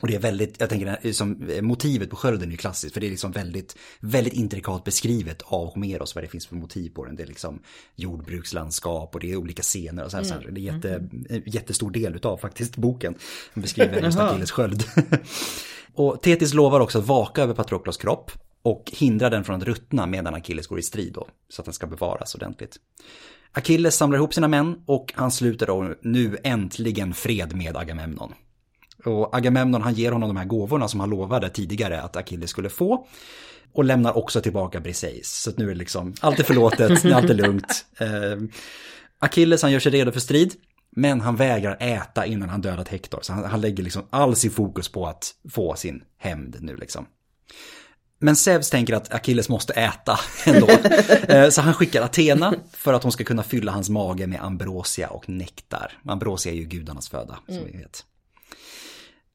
Och 0.00 0.08
det 0.08 0.14
är 0.14 0.20
väldigt, 0.20 0.60
jag 0.60 0.68
tänker 0.68 0.86
det 0.86 1.08
är 1.08 1.12
som, 1.12 1.48
eh, 1.48 1.62
motivet 1.62 2.10
på 2.10 2.16
skölden 2.16 2.48
är 2.48 2.52
ju 2.52 2.56
klassiskt 2.56 2.94
för 2.94 3.00
det 3.00 3.06
är 3.06 3.10
liksom 3.10 3.32
väldigt, 3.32 3.76
väldigt 4.00 4.32
intrikat 4.32 4.84
beskrivet 4.84 5.42
av 5.42 5.66
Homeros 5.74 6.14
vad 6.14 6.24
det 6.24 6.28
finns 6.28 6.46
för 6.46 6.56
motiv 6.56 6.90
på 6.90 7.04
den. 7.04 7.16
Det 7.16 7.22
är 7.22 7.26
liksom 7.26 7.62
jordbrukslandskap 7.96 9.14
och 9.14 9.20
det 9.20 9.32
är 9.32 9.36
olika 9.36 9.62
scener 9.62 10.04
och 10.04 10.10
så 10.10 10.16
här. 10.16 10.24
Så 10.24 10.34
här. 10.34 10.48
Det 10.50 10.60
är 10.60 10.74
jätte, 10.74 11.08
en 11.28 11.42
jättestor 11.46 11.90
del 11.90 12.14
utav 12.14 12.36
faktiskt 12.36 12.76
boken. 12.76 13.14
Den 13.54 13.62
beskriver 13.62 14.02
just 14.02 14.18
Jaha. 14.18 14.30
Achilles 14.30 14.50
sköld. 14.50 14.84
och 15.94 16.22
Tetis 16.22 16.54
lovar 16.54 16.80
också 16.80 16.98
att 16.98 17.06
vaka 17.06 17.42
över 17.42 17.54
Patroklos 17.54 17.96
kropp 17.96 18.30
och 18.62 18.92
hindra 18.94 19.30
den 19.30 19.44
från 19.44 19.56
att 19.56 19.62
ruttna 19.62 20.06
medan 20.06 20.34
Achilles 20.34 20.66
går 20.66 20.78
i 20.78 20.82
strid 20.82 21.12
då, 21.12 21.28
så 21.48 21.62
att 21.62 21.66
den 21.66 21.74
ska 21.74 21.86
bevaras 21.86 22.34
ordentligt. 22.34 22.78
Achilles 23.56 23.96
samlar 23.96 24.18
ihop 24.18 24.34
sina 24.34 24.48
män 24.48 24.82
och 24.86 25.12
han 25.16 25.30
sluter 25.30 25.66
då 25.66 25.94
nu 26.02 26.38
äntligen 26.44 27.14
fred 27.14 27.56
med 27.56 27.76
Agamemnon. 27.76 28.32
Och 29.04 29.36
Agamemnon 29.36 29.82
han 29.82 29.94
ger 29.94 30.12
honom 30.12 30.28
de 30.28 30.36
här 30.36 30.44
gåvorna 30.44 30.88
som 30.88 31.00
han 31.00 31.10
lovade 31.10 31.50
tidigare 31.50 32.02
att 32.02 32.16
Achilles 32.16 32.50
skulle 32.50 32.68
få. 32.68 33.06
Och 33.72 33.84
lämnar 33.84 34.16
också 34.16 34.40
tillbaka 34.40 34.80
Briseis. 34.80 35.42
Så 35.42 35.50
nu 35.56 35.64
är 35.64 35.68
det 35.68 35.74
liksom, 35.74 36.14
allt 36.20 36.38
är 36.38 36.44
förlåtet, 36.44 37.04
allt 37.14 37.30
är 37.30 37.34
lugnt. 37.34 37.86
Eh, 37.98 38.08
Achilles 39.18 39.62
han 39.62 39.72
gör 39.72 39.80
sig 39.80 39.92
redo 39.92 40.12
för 40.12 40.20
strid. 40.20 40.54
Men 40.96 41.20
han 41.20 41.36
vägrar 41.36 41.76
äta 41.80 42.26
innan 42.26 42.48
han 42.48 42.60
dödat 42.60 42.88
Hector. 42.88 43.18
Så 43.22 43.32
han, 43.32 43.44
han 43.44 43.60
lägger 43.60 43.82
liksom 43.82 44.02
all 44.10 44.36
sin 44.36 44.50
fokus 44.50 44.88
på 44.88 45.06
att 45.06 45.34
få 45.50 45.74
sin 45.74 46.02
hämnd 46.18 46.56
nu 46.60 46.76
liksom. 46.76 47.06
Men 48.24 48.36
Zeus 48.36 48.70
tänker 48.70 48.94
att 48.94 49.14
Achilles 49.14 49.48
måste 49.48 49.72
äta 49.72 50.18
ändå. 50.46 50.68
Eh, 51.28 51.48
Så 51.48 51.60
han 51.60 51.74
skickar 51.74 52.02
Athena 52.02 52.54
för 52.72 52.92
att 52.92 53.02
hon 53.02 53.12
ska 53.12 53.24
kunna 53.24 53.42
fylla 53.42 53.72
hans 53.72 53.88
mage 53.90 54.26
med 54.26 54.40
ambrosia 54.42 55.08
och 55.08 55.28
nektar. 55.28 55.92
Ambrosia 56.08 56.52
är 56.52 56.56
ju 56.56 56.64
gudarnas 56.64 57.08
föda, 57.08 57.38
som 57.46 57.64
vi 57.72 57.78
vet. 57.78 58.04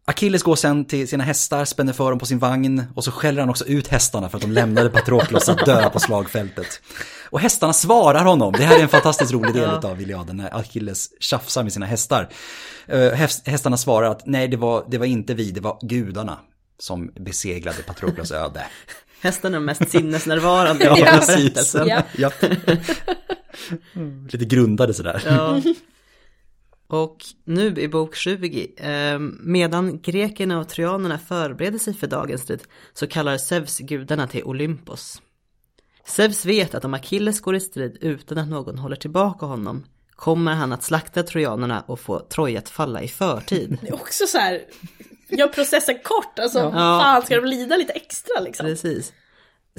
Achilles 0.05 0.43
går 0.43 0.55
sen 0.55 0.85
till 0.85 1.07
sina 1.07 1.23
hästar, 1.23 1.65
spänner 1.65 1.93
för 1.93 2.09
dem 2.09 2.19
på 2.19 2.25
sin 2.25 2.39
vagn 2.39 2.83
och 2.95 3.03
så 3.03 3.11
skäller 3.11 3.39
han 3.41 3.49
också 3.49 3.65
ut 3.65 3.87
hästarna 3.87 4.29
för 4.29 4.37
att 4.37 4.41
de 4.41 4.51
lämnade 4.51 4.89
Patroklos 4.89 5.49
att 5.49 5.65
dö 5.65 5.89
på 5.89 5.99
slagfältet. 5.99 6.81
Och 7.29 7.39
hästarna 7.39 7.73
svarar 7.73 8.23
honom, 8.25 8.53
det 8.57 8.63
här 8.63 8.79
är 8.79 8.83
en 8.83 8.89
fantastiskt 8.89 9.31
rolig 9.31 9.53
del 9.53 9.69
av 9.69 10.01
Iliaden 10.01 10.37
när 10.37 10.57
Achilles 10.59 11.09
tjafsar 11.19 11.63
med 11.63 11.73
sina 11.73 11.85
hästar. 11.85 12.29
Eh, 12.87 13.11
häst- 13.11 13.47
Hästarna 13.47 13.77
svarar 13.77 14.09
att 14.11 14.25
nej, 14.25 14.47
det 14.47 14.57
var, 14.57 14.85
det 14.89 14.97
var 14.97 15.05
inte 15.05 15.33
vi, 15.33 15.51
det 15.51 15.61
var 15.61 15.77
gudarna 15.81 16.39
som 16.79 17.11
beseglade 17.15 17.83
Patroklos 17.83 18.31
öde. 18.31 18.65
Hästen 19.21 19.53
är 19.53 19.57
de 19.57 19.65
mest 19.65 19.89
sinnesnärvarande 19.89 20.83
i 20.83 20.87
Ja, 20.87 20.95
hela 20.95 21.11
precis. 21.11 21.35
berättelsen. 21.35 21.87
Ja. 21.87 22.03
Ja. 22.17 22.31
Lite 24.31 24.45
grundade 24.45 24.93
sådär. 24.93 25.23
Ja. 25.25 25.61
Och 26.87 27.17
nu 27.43 27.75
i 27.77 27.87
bok 27.87 28.15
20, 28.15 28.67
eh, 28.77 29.19
medan 29.39 30.01
grekerna 30.01 30.59
och 30.59 30.69
trojanerna 30.69 31.17
förbereder 31.19 31.79
sig 31.79 31.93
för 31.93 32.07
dagens 32.07 32.41
strid 32.41 32.63
så 32.93 33.07
kallar 33.07 33.37
Zeus 33.37 33.79
gudarna 33.79 34.27
till 34.27 34.43
Olympos. 34.43 35.21
Zeus 36.05 36.45
vet 36.45 36.75
att 36.75 36.85
om 36.85 36.93
Achilles 36.93 37.41
går 37.41 37.55
i 37.55 37.59
strid 37.59 37.97
utan 38.01 38.37
att 38.37 38.47
någon 38.47 38.77
håller 38.77 38.95
tillbaka 38.95 39.45
honom 39.45 39.85
kommer 40.15 40.53
han 40.53 40.73
att 40.73 40.83
slakta 40.83 41.23
trojanerna 41.23 41.81
och 41.87 41.99
få 41.99 42.19
Troja 42.19 42.59
att 42.59 42.69
falla 42.69 43.01
i 43.01 43.07
förtid. 43.07 43.77
Det 43.81 43.87
är 43.87 43.93
också 43.93 44.25
så 44.25 44.37
här, 44.37 44.61
gör 45.29 45.47
processen 45.47 45.95
kort, 46.03 46.39
alltså 46.39 46.59
Ja. 46.59 46.71
fan 47.03 47.25
ska 47.25 47.35
de 47.35 47.45
lida 47.45 47.75
lite 47.77 47.93
extra 47.93 48.39
liksom? 48.39 48.65
Precis. 48.65 49.13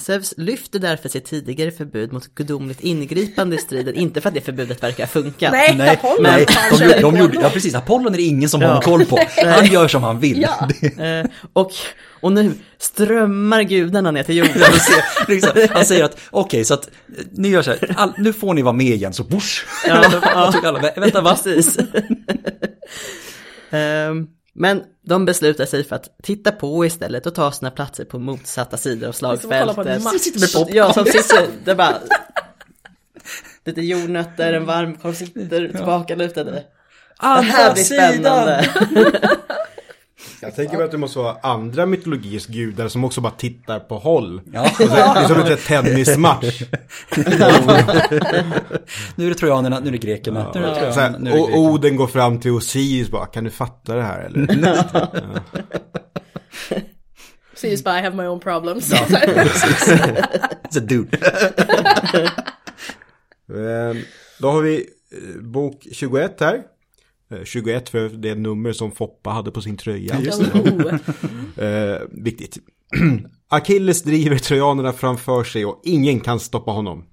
Zeus 0.01 0.35
lyfter 0.37 0.79
därför 0.79 1.09
sitt 1.09 1.25
tidigare 1.25 1.71
förbud 1.71 2.13
mot 2.13 2.35
gudomligt 2.35 2.81
ingripande 2.81 3.57
i 3.57 3.59
striden, 3.59 3.95
inte 3.95 4.21
för 4.21 4.29
att 4.29 4.35
det 4.35 4.41
förbudet 4.41 4.83
verkar 4.83 5.07
funka. 5.07 5.51
Nej, 5.51 5.75
Nej, 5.79 5.89
Apollon 5.91 6.23
nej 6.23 6.47
de, 6.71 7.01
de 7.03 7.13
på. 7.13 7.19
gjorde, 7.19 7.39
ja 7.43 7.51
precis, 7.51 7.75
Apollon 7.75 8.13
är 8.13 8.17
det 8.17 8.23
ingen 8.23 8.49
som 8.49 8.61
har 8.63 8.69
Ja. 8.69 8.75
någon 8.75 8.83
koll 8.83 9.05
på. 9.07 9.19
Han 9.45 9.67
gör 9.67 9.89
som 9.89 10.03
han 10.03 10.21
vill. 10.21 10.41
Ja. 10.43 10.69
Eh, 11.05 11.27
och, 11.53 11.73
och 12.21 12.33
nu 12.33 12.53
strömmar 12.79 13.63
gudarna 13.63 14.11
ner 14.11 14.23
till 14.23 14.37
jorden. 14.37 14.53
Han 14.63 14.81
säger- 14.81 15.29
liksom, 15.29 15.67
Han 15.71 15.85
säger 15.85 16.05
att 16.05 16.17
okej, 16.31 16.65
så 16.65 16.75
att 16.75 16.91
ni 17.33 17.49
gör 17.49 17.63
så 17.63 17.71
här, 17.71 17.95
all, 17.97 18.13
nu 18.19 18.33
får 18.33 18.55
ni 18.55 18.63
vara 18.63 18.73
med 18.73 18.87
igen, 18.87 19.13
så 19.13 19.23
whoosh. 19.23 19.65
Ja, 19.87 20.05
ja. 20.23 20.53
Alla, 20.65 20.93
vänta 20.97 21.21
va? 21.21 21.39
Precis. 21.45 21.79
Ehm, 23.71 24.27
men 24.53 24.83
de 25.03 25.25
beslutar 25.25 25.67
sig 25.67 25.85
för 25.85 25.97
att 25.97 26.09
titta 26.23 26.53
på 26.53 26.87
istället 26.87 27.27
och 27.27 27.35
ta 27.35 27.53
sina 27.53 27.71
platser 27.71 28.05
på 28.05 28.19
motsatta 28.19 28.77
sidor 28.77 29.09
av 29.09 29.13
som 29.13 29.31
att 29.31 29.43
kolla 29.43 29.75
på 29.75 29.81
en 29.81 30.01
slagfältet. 30.01 30.05
match. 30.05 30.21
Sitter 30.21 30.41
med 30.41 30.53
popcorn. 30.53 30.77
Ja, 30.77 30.93
som 30.93 31.05
sitter, 31.05 31.49
det 31.65 31.75
bara 31.75 31.97
lite 33.65 33.81
jordnötter, 33.81 34.53
en 34.53 34.67
varmkorv, 34.67 35.15
sitter 35.15 35.69
tillbaka 35.69 36.15
lutade. 36.15 36.65
Det 37.21 37.27
här 37.27 37.75
blir 37.75 37.85
spännande. 37.85 38.69
Jag 40.41 40.55
tänker 40.57 40.77
mig 40.77 40.85
att 40.85 40.91
det 40.91 40.99
måste 40.99 41.19
vara 41.19 41.37
andra 41.43 41.87
mytologiers 41.87 42.47
gudar 42.47 42.89
som 42.89 43.05
också 43.05 43.21
bara 43.21 43.33
tittar 43.33 43.81
på 43.81 43.99
håll. 43.99 44.41
Ja. 44.53 44.61
Alltså, 44.61 44.85
det 44.85 44.91
är 44.93 45.29
som 45.29 45.41
en 45.41 45.57
tennismatch. 45.57 46.63
Nu 49.17 49.25
är 49.25 49.29
det 49.29 49.35
trojanerna, 49.35 49.81
nu 49.81 49.89
är 49.89 49.93
det 49.93 49.99
grekerna, 49.99 50.53
nu 50.55 50.61
är 50.61 50.67
det 50.67 50.75
trojanerna, 50.75 51.01
här, 51.01 51.19
nu 51.19 51.31
är 51.31 51.35
det 51.35 51.41
och. 51.43 51.59
Oden 51.59 51.97
går 51.97 52.07
fram 52.07 52.41
till 52.41 52.51
Osiris 52.51 53.11
bara, 53.11 53.27
kan 53.27 53.45
du 53.45 53.51
fatta 53.51 53.95
det 53.95 54.03
här 54.03 54.21
eller? 54.21 54.47
Sirius 57.55 57.85
bara, 57.85 57.99
I 57.99 58.03
have 58.03 58.17
my 58.17 58.27
own 58.27 58.41
problems. 58.41 58.93
It's 58.95 60.79
a 60.79 60.81
dude. 60.81 61.19
Eh, 63.53 63.97
Då 64.39 64.51
har 64.51 64.63
vi 64.63 64.77
eh, 64.77 65.43
bok 65.43 65.87
21 65.93 66.41
här. 66.41 66.63
Eh, 67.31 67.45
21 67.45 67.89
för 67.89 68.09
det 68.09 68.35
nummer 68.35 68.73
som 68.73 68.93
Foppa 68.93 69.31
hade 69.31 69.51
på 69.51 69.61
sin 69.61 69.77
tröja. 69.77 70.17
Oh. 70.55 71.65
Eh, 71.65 72.01
viktigt. 72.11 72.59
Achilles 73.49 74.03
driver 74.03 74.37
trojanerna 74.37 74.93
framför 74.93 75.45
sig 75.45 75.65
och 75.65 75.81
ingen 75.85 76.21
kan 76.21 76.41
stoppa 76.41 76.71
honom. 76.71 77.05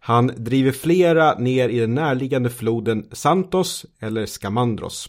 Han 0.00 0.26
driver 0.36 0.72
flera 0.72 1.38
ner 1.38 1.68
i 1.68 1.78
den 1.78 1.94
närliggande 1.94 2.50
floden 2.50 3.06
Santos 3.12 3.86
eller 4.00 4.26
Skamandros. 4.26 5.08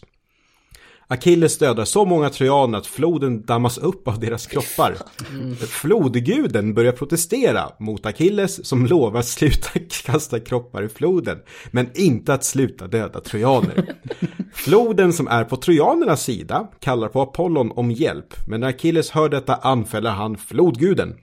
Achilles 1.08 1.58
dödar 1.58 1.84
så 1.84 2.04
många 2.04 2.30
trojaner 2.30 2.78
att 2.78 2.86
floden 2.86 3.42
dammas 3.42 3.78
upp 3.78 4.08
av 4.08 4.20
deras 4.20 4.46
kroppar. 4.46 4.96
Flodguden 5.66 6.74
börjar 6.74 6.92
protestera 6.92 7.72
mot 7.78 8.06
Achilles 8.06 8.66
som 8.66 8.86
lovar 8.86 9.20
att 9.20 9.26
sluta 9.26 9.68
kasta 10.04 10.40
kroppar 10.40 10.82
i 10.82 10.88
floden, 10.88 11.38
men 11.70 11.90
inte 11.94 12.34
att 12.34 12.44
sluta 12.44 12.86
döda 12.86 13.20
trojaner. 13.20 13.94
Floden 14.54 15.12
som 15.12 15.28
är 15.28 15.44
på 15.44 15.56
trojanernas 15.56 16.22
sida 16.22 16.68
kallar 16.80 17.08
på 17.08 17.20
Apollon 17.22 17.72
om 17.72 17.90
hjälp, 17.90 18.34
men 18.46 18.60
när 18.60 18.68
Achilles 18.68 19.10
hör 19.10 19.28
detta 19.28 19.54
anfäller 19.54 20.10
han 20.10 20.36
flodguden. 20.36 21.14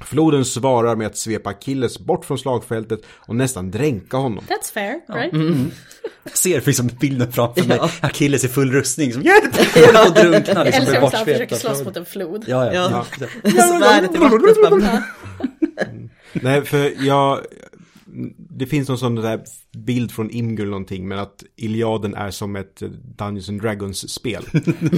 Floden 0.00 0.44
svarar 0.44 0.96
med 0.96 1.06
att 1.06 1.16
svepa 1.16 1.50
Achilles 1.50 1.98
bort 1.98 2.24
från 2.24 2.38
slagfältet 2.38 3.00
och 3.08 3.36
nästan 3.36 3.70
dränka 3.70 4.16
honom. 4.16 4.44
That's 4.48 4.72
fair, 4.72 5.00
right? 5.08 5.32
Jag 6.24 6.36
ser 6.38 6.62
liksom 6.66 6.90
bilden 7.00 7.32
framför 7.32 7.64
mig, 7.64 7.76
Ja. 7.80 7.90
Achilles 8.00 8.44
i 8.44 8.48
full 8.48 8.72
rustning 8.72 9.12
som 9.12 9.22
hjälp! 9.22 9.56
Håller 9.74 9.92
på 9.92 10.08
att 10.08 10.16
drunkna 10.16 10.64
liksom. 10.64 10.86
Han 11.12 11.24
försöker 11.24 11.56
slåss 11.56 11.84
mot 11.84 11.96
en 11.96 12.04
flod. 12.04 12.44
Ja, 12.48 12.74
ja. 12.74 13.04
Ja. 13.20 13.26
ja. 13.42 13.50
Svärdet 13.80 14.14
i 14.14 14.18
vattnet 14.18 14.70
bara, 14.70 15.02
Nej, 16.32 16.64
för 16.64 17.06
jag... 17.06 17.40
Det 18.50 18.66
finns 18.66 18.88
någon 18.88 18.98
sån 18.98 19.14
där 19.14 19.40
bild 19.76 20.12
från 20.12 20.30
Imgur 20.30 20.62
eller 20.62 20.70
någonting, 20.70 21.08
men 21.08 21.18
att 21.18 21.44
Iliaden 21.56 22.14
är 22.14 22.30
som 22.30 22.56
ett 22.56 22.82
Dungeons 23.18 23.48
and 23.48 23.62
Dragons-spel. 23.62 24.44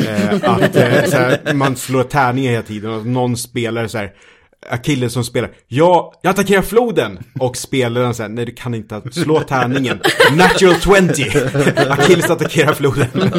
eh, 0.07 0.51
att 0.51 0.77
eh, 0.77 1.05
så 1.05 1.17
här, 1.17 1.55
man 1.55 1.77
slår 1.77 2.03
tärningar 2.03 2.51
hela 2.51 2.63
tiden 2.63 2.91
och 2.91 3.07
någon 3.07 3.37
spelare 3.37 3.89
så 3.89 3.99
här, 3.99 4.15
Achilles 4.69 5.13
som 5.13 5.25
spelar, 5.25 5.51
ja, 5.69 6.15
jag 6.23 6.31
attackerar 6.31 6.63
floden! 6.63 7.19
Och 7.39 7.57
spelaren 7.57 8.15
säger, 8.15 8.31
nej 8.31 8.47
du 8.47 8.53
kan 8.53 8.75
inte 8.75 9.03
slå 9.13 9.41
tärningen. 9.41 10.01
Natural 10.37 10.81
20! 10.81 11.51
Achilles 11.91 12.31
attackerar 12.31 12.75
floden. 12.75 13.09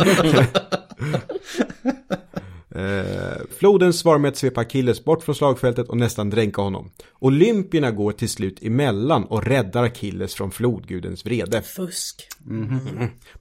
Floden 3.60 3.94
svarar 3.94 4.18
med 4.18 4.30
att 4.30 4.38
svepa 4.38 4.62
Achilles 4.62 5.04
bort 5.06 5.24
från 5.24 5.36
slagfältet 5.36 5.90
och 5.90 5.98
nästan 5.98 6.30
dränka 6.30 6.62
honom. 6.62 6.92
Olympierna 7.20 7.92
går 7.92 8.12
till 8.12 8.30
slut 8.30 8.64
emellan 8.64 9.24
och 9.24 9.44
räddar 9.46 9.84
Achilles 9.84 10.36
från 10.36 10.52
flodgudens 10.52 11.26
vrede. 11.26 11.62
Fusk. 11.62 12.28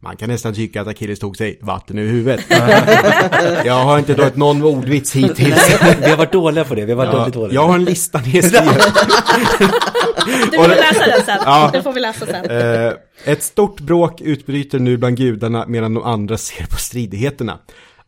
Man 0.00 0.16
kan 0.16 0.28
nästan 0.28 0.54
tycka 0.54 0.80
att 0.82 0.88
Achilles 0.88 1.18
tog 1.18 1.36
sig 1.36 1.58
vatten 1.62 1.98
över 1.98 2.10
huvudet. 2.10 2.44
jag 3.64 3.84
har 3.84 3.98
inte 3.98 4.14
dragit 4.14 4.36
någon 4.36 4.62
ordvits 4.62 5.12
hittills. 5.16 5.70
Vi 6.00 6.10
har 6.10 6.16
varit 6.16 6.32
dåliga 6.32 6.64
på 6.64 6.74
det, 6.74 6.84
vi 6.84 6.92
har 6.92 7.06
varit 7.06 7.14
Ja, 7.14 7.28
dåliga. 7.40 7.54
jag 7.54 7.68
har 7.68 7.74
en 7.74 7.84
lista 7.84 8.18
nedskriven. 8.20 8.74
Du 10.26 10.56
får 10.56 10.68
läsa 10.68 11.06
den 11.06 11.24
sen. 11.24 11.38
Ja. 11.44 11.70
Det 11.72 11.82
får 11.82 11.92
vi 11.92 12.00
läsa 12.00 12.26
sen. 12.26 12.50
Eh, 12.50 12.92
ett 13.24 13.42
stort 13.42 13.80
bråk 13.80 14.20
utbryter 14.20 14.78
nu 14.78 14.96
bland 14.96 15.16
gudarna 15.16 15.64
medan 15.68 15.94
de 15.94 16.02
andra 16.04 16.36
ser 16.38 16.66
på 16.66 16.76
stridigheterna. 16.76 17.58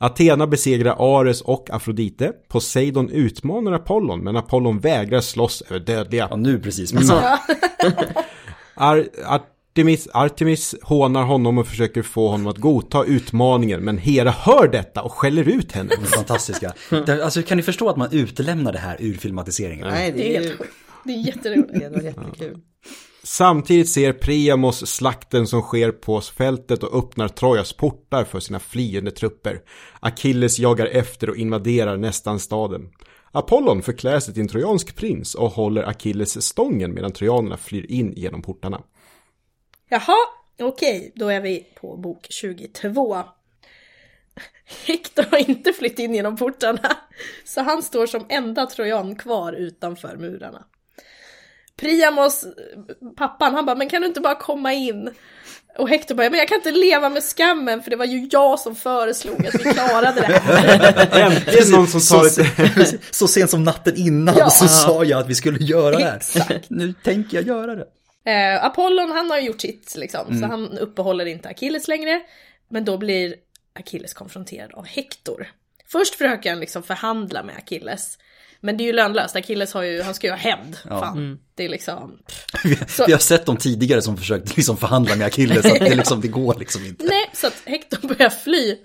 Athena 0.03 0.47
besegrar 0.47 0.97
Ares 1.21 1.41
och 1.41 1.71
Afrodite. 1.71 2.33
Poseidon 2.49 3.11
utmanar 3.11 3.73
Apollon, 3.73 4.21
men 4.21 4.37
Apollon 4.37 4.79
vägrar 4.81 5.21
slåss 5.21 5.63
över 5.71 5.81
dödliga. 5.81 6.27
Ja, 6.31 6.37
nu 6.37 6.59
precis. 6.61 6.93
Men 6.93 7.05
så, 7.07 7.15
Ar 8.75 9.05
Artemis, 9.27 10.09
Artemis 10.15 10.75
hånar 10.83 11.23
honom 11.23 11.59
och 11.59 11.67
försöker 11.67 12.03
få 12.03 12.29
honom 12.29 12.47
att 12.47 12.59
godta 12.59 13.05
utmaningen, 13.05 13.81
men 13.81 13.99
Hera 13.99 14.31
hör 14.31 14.69
detta 14.69 15.03
och 15.03 15.13
skäller 15.13 15.49
ut 15.49 15.73
henne. 15.73 15.91
fantastiska. 16.17 16.73
Det- 17.07 17.25
Alltså 17.25 17.43
kan 17.43 17.57
ni 17.57 17.63
förstå 17.63 17.89
att 17.89 17.97
man 17.97 18.09
utelämnar 18.13 18.73
det 18.73 18.79
här 18.79 18.97
ur 19.01 19.15
filmatiseringen? 19.15 19.89
Nej, 19.89 20.13
Det 20.17 20.37
är 20.37 20.41
helt. 20.43 20.61
Det 21.05 21.13
är 21.13 21.27
jätteroligt. 21.27 21.73
det 21.81 21.89
var 21.89 22.03
jättekul. 22.03 22.59
Samtidigt 23.25 23.89
ser 23.89 24.13
Priamos 24.13 24.87
slakten 24.87 25.47
som 25.47 25.63
sker 25.63 25.93
på 25.93 26.21
fältet 26.21 26.83
och 26.83 26.99
öppnar 26.99 27.29
Trojas 27.29 27.73
portar 27.73 28.25
för 28.25 28.41
sina 28.41 28.59
flyende 28.59 29.11
trupper. 29.11 29.63
Achilles 30.01 30.59
jagar 30.59 30.87
efter 30.87 31.31
och 31.31 31.37
invaderar 31.37 31.97
nästan 31.97 32.41
staden. 32.41 32.91
Apollon 33.33 33.83
förklär 33.83 34.21
sig 34.21 34.35
till 34.35 34.43
en 34.43 34.49
trojansk 34.49 34.97
prins 34.97 35.35
och 35.35 35.51
håller 35.51 35.83
Achilles 35.83 36.43
stången 36.43 36.95
medan 36.95 37.13
trojanerna 37.13 37.57
flyr 37.57 37.87
in 37.91 38.13
genom 38.13 38.43
portarna. 38.43 38.83
Jaha, 39.89 40.17
okej, 40.61 41.13
då 41.15 41.29
är 41.29 41.41
vi 41.41 41.67
på 41.81 41.97
bok 41.97 42.27
22. 42.31 43.25
Hector 44.87 45.23
har 45.31 45.51
inte 45.51 45.73
flytt 45.73 45.99
in 45.99 46.15
genom 46.15 46.37
portarna, 46.37 46.97
så 47.45 47.61
han 47.61 47.83
står 47.83 48.07
som 48.07 48.27
enda 48.29 48.67
trojan 48.67 49.17
kvar 49.17 49.53
utanför 49.53 50.17
murarna. 50.17 50.65
Priamos, 51.77 52.45
pappan, 53.17 53.55
han 53.55 53.67
bara, 53.67 53.77
men 53.77 53.89
kan 53.89 54.01
du 54.03 54.09
inte 54.09 54.21
bara 54.21 54.35
komma 54.35 54.73
in? 54.73 55.11
Och 55.79 55.89
Hector 55.89 56.15
bara, 56.15 56.31
men 56.31 56.39
jag 56.39 56.49
kan 56.49 56.57
inte 56.57 56.71
leva 56.73 57.09
med 57.09 57.23
skammen 57.23 57.83
för 57.83 57.91
det 57.91 57.97
var 57.97 58.05
ju 58.05 58.29
jag 58.31 58.59
som 58.61 58.77
föreslog 58.77 59.47
att 59.47 59.55
vi 59.55 59.59
klarade 59.73 60.21
det 60.21 60.27
här. 60.27 61.21
Äntligen 61.31 61.71
någon 61.71 61.87
som 61.87 62.01
tar 62.01 62.29
så, 62.29 62.43
lite... 62.63 62.99
så 63.11 63.29
sent 63.29 63.51
som 63.51 63.65
natten 63.65 63.97
innan 63.97 64.35
Ja. 64.39 64.51
så 64.51 64.69
sa 64.69 65.05
jag 65.05 65.21
att 65.21 65.29
vi 65.29 65.35
skulle 65.35 65.59
göra 65.65 65.99
det 65.99 66.05
här. 66.05 66.17
Exakt. 66.17 66.71
Nu 66.71 66.93
tänker 67.05 67.37
jag 67.37 67.47
göra 67.47 67.75
det. 67.75 67.87
Eh, 68.31 68.65
Apollon 68.65 69.11
han 69.11 69.31
har 69.31 69.39
gjort 69.39 69.61
sitt 69.61 69.95
liksom, 69.97 70.41
så 70.41 70.47
han 70.47 70.79
uppehåller 70.79 71.27
inte 71.27 71.49
Achilles 71.49 71.89
längre. 71.89 72.21
Men 72.69 72.85
då 72.85 72.99
blir 72.99 73.35
Achilles 73.81 74.15
konfronterad 74.15 74.73
av 74.75 74.87
Hector. 74.87 75.49
Först 75.89 76.15
försöker 76.15 76.51
han 76.51 76.61
liksom 76.61 76.83
förhandla 76.83 77.43
med 77.43 77.57
Achilles. 77.57 78.19
Men 78.65 78.77
det 78.77 78.83
är 78.85 78.87
ju 78.87 78.93
lönlöst, 78.93 79.37
Achilles 79.37 79.73
har 79.75 79.83
ju, 79.83 80.03
han 80.03 80.15
ska 80.15 80.27
ju 80.27 80.31
ha 80.31 80.39
hämnd. 80.39 80.77
Fan, 80.89 81.39
det 81.55 81.65
är 81.65 81.69
liksom... 81.69 82.19
Vi, 82.65 82.79
Så- 82.89 83.07
vi 83.07 83.13
har 83.13 83.19
sett 83.21 83.47
de 83.47 83.57
tidigare 83.57 84.03
som 84.03 84.17
försökt 84.17 84.57
liksom 84.57 84.77
förhandla 84.77 85.17
med 85.17 85.27
Achilles, 85.27 85.67
att 85.67 85.79
det, 85.79 85.95
liksom, 85.95 86.21
det 86.21 86.29
går 86.29 86.59
liksom 86.59 86.85
inte. 86.85 87.05
Nej, 87.05 87.31
så 87.33 87.47
att 87.47 87.63
Hector 87.65 88.09
börjar 88.09 88.31
fly. 88.31 88.77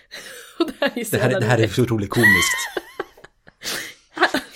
Och 0.58 0.66
det 0.66 0.72
här 0.80 0.92
är, 0.94 1.04
så 1.04 1.16
Det 1.16 1.22
här, 1.22 1.40
det 1.40 1.46
här 1.46 1.58
är 1.58 1.80
otroligt 1.80 2.10
komiskt. 2.10 2.56
Han 4.14 4.28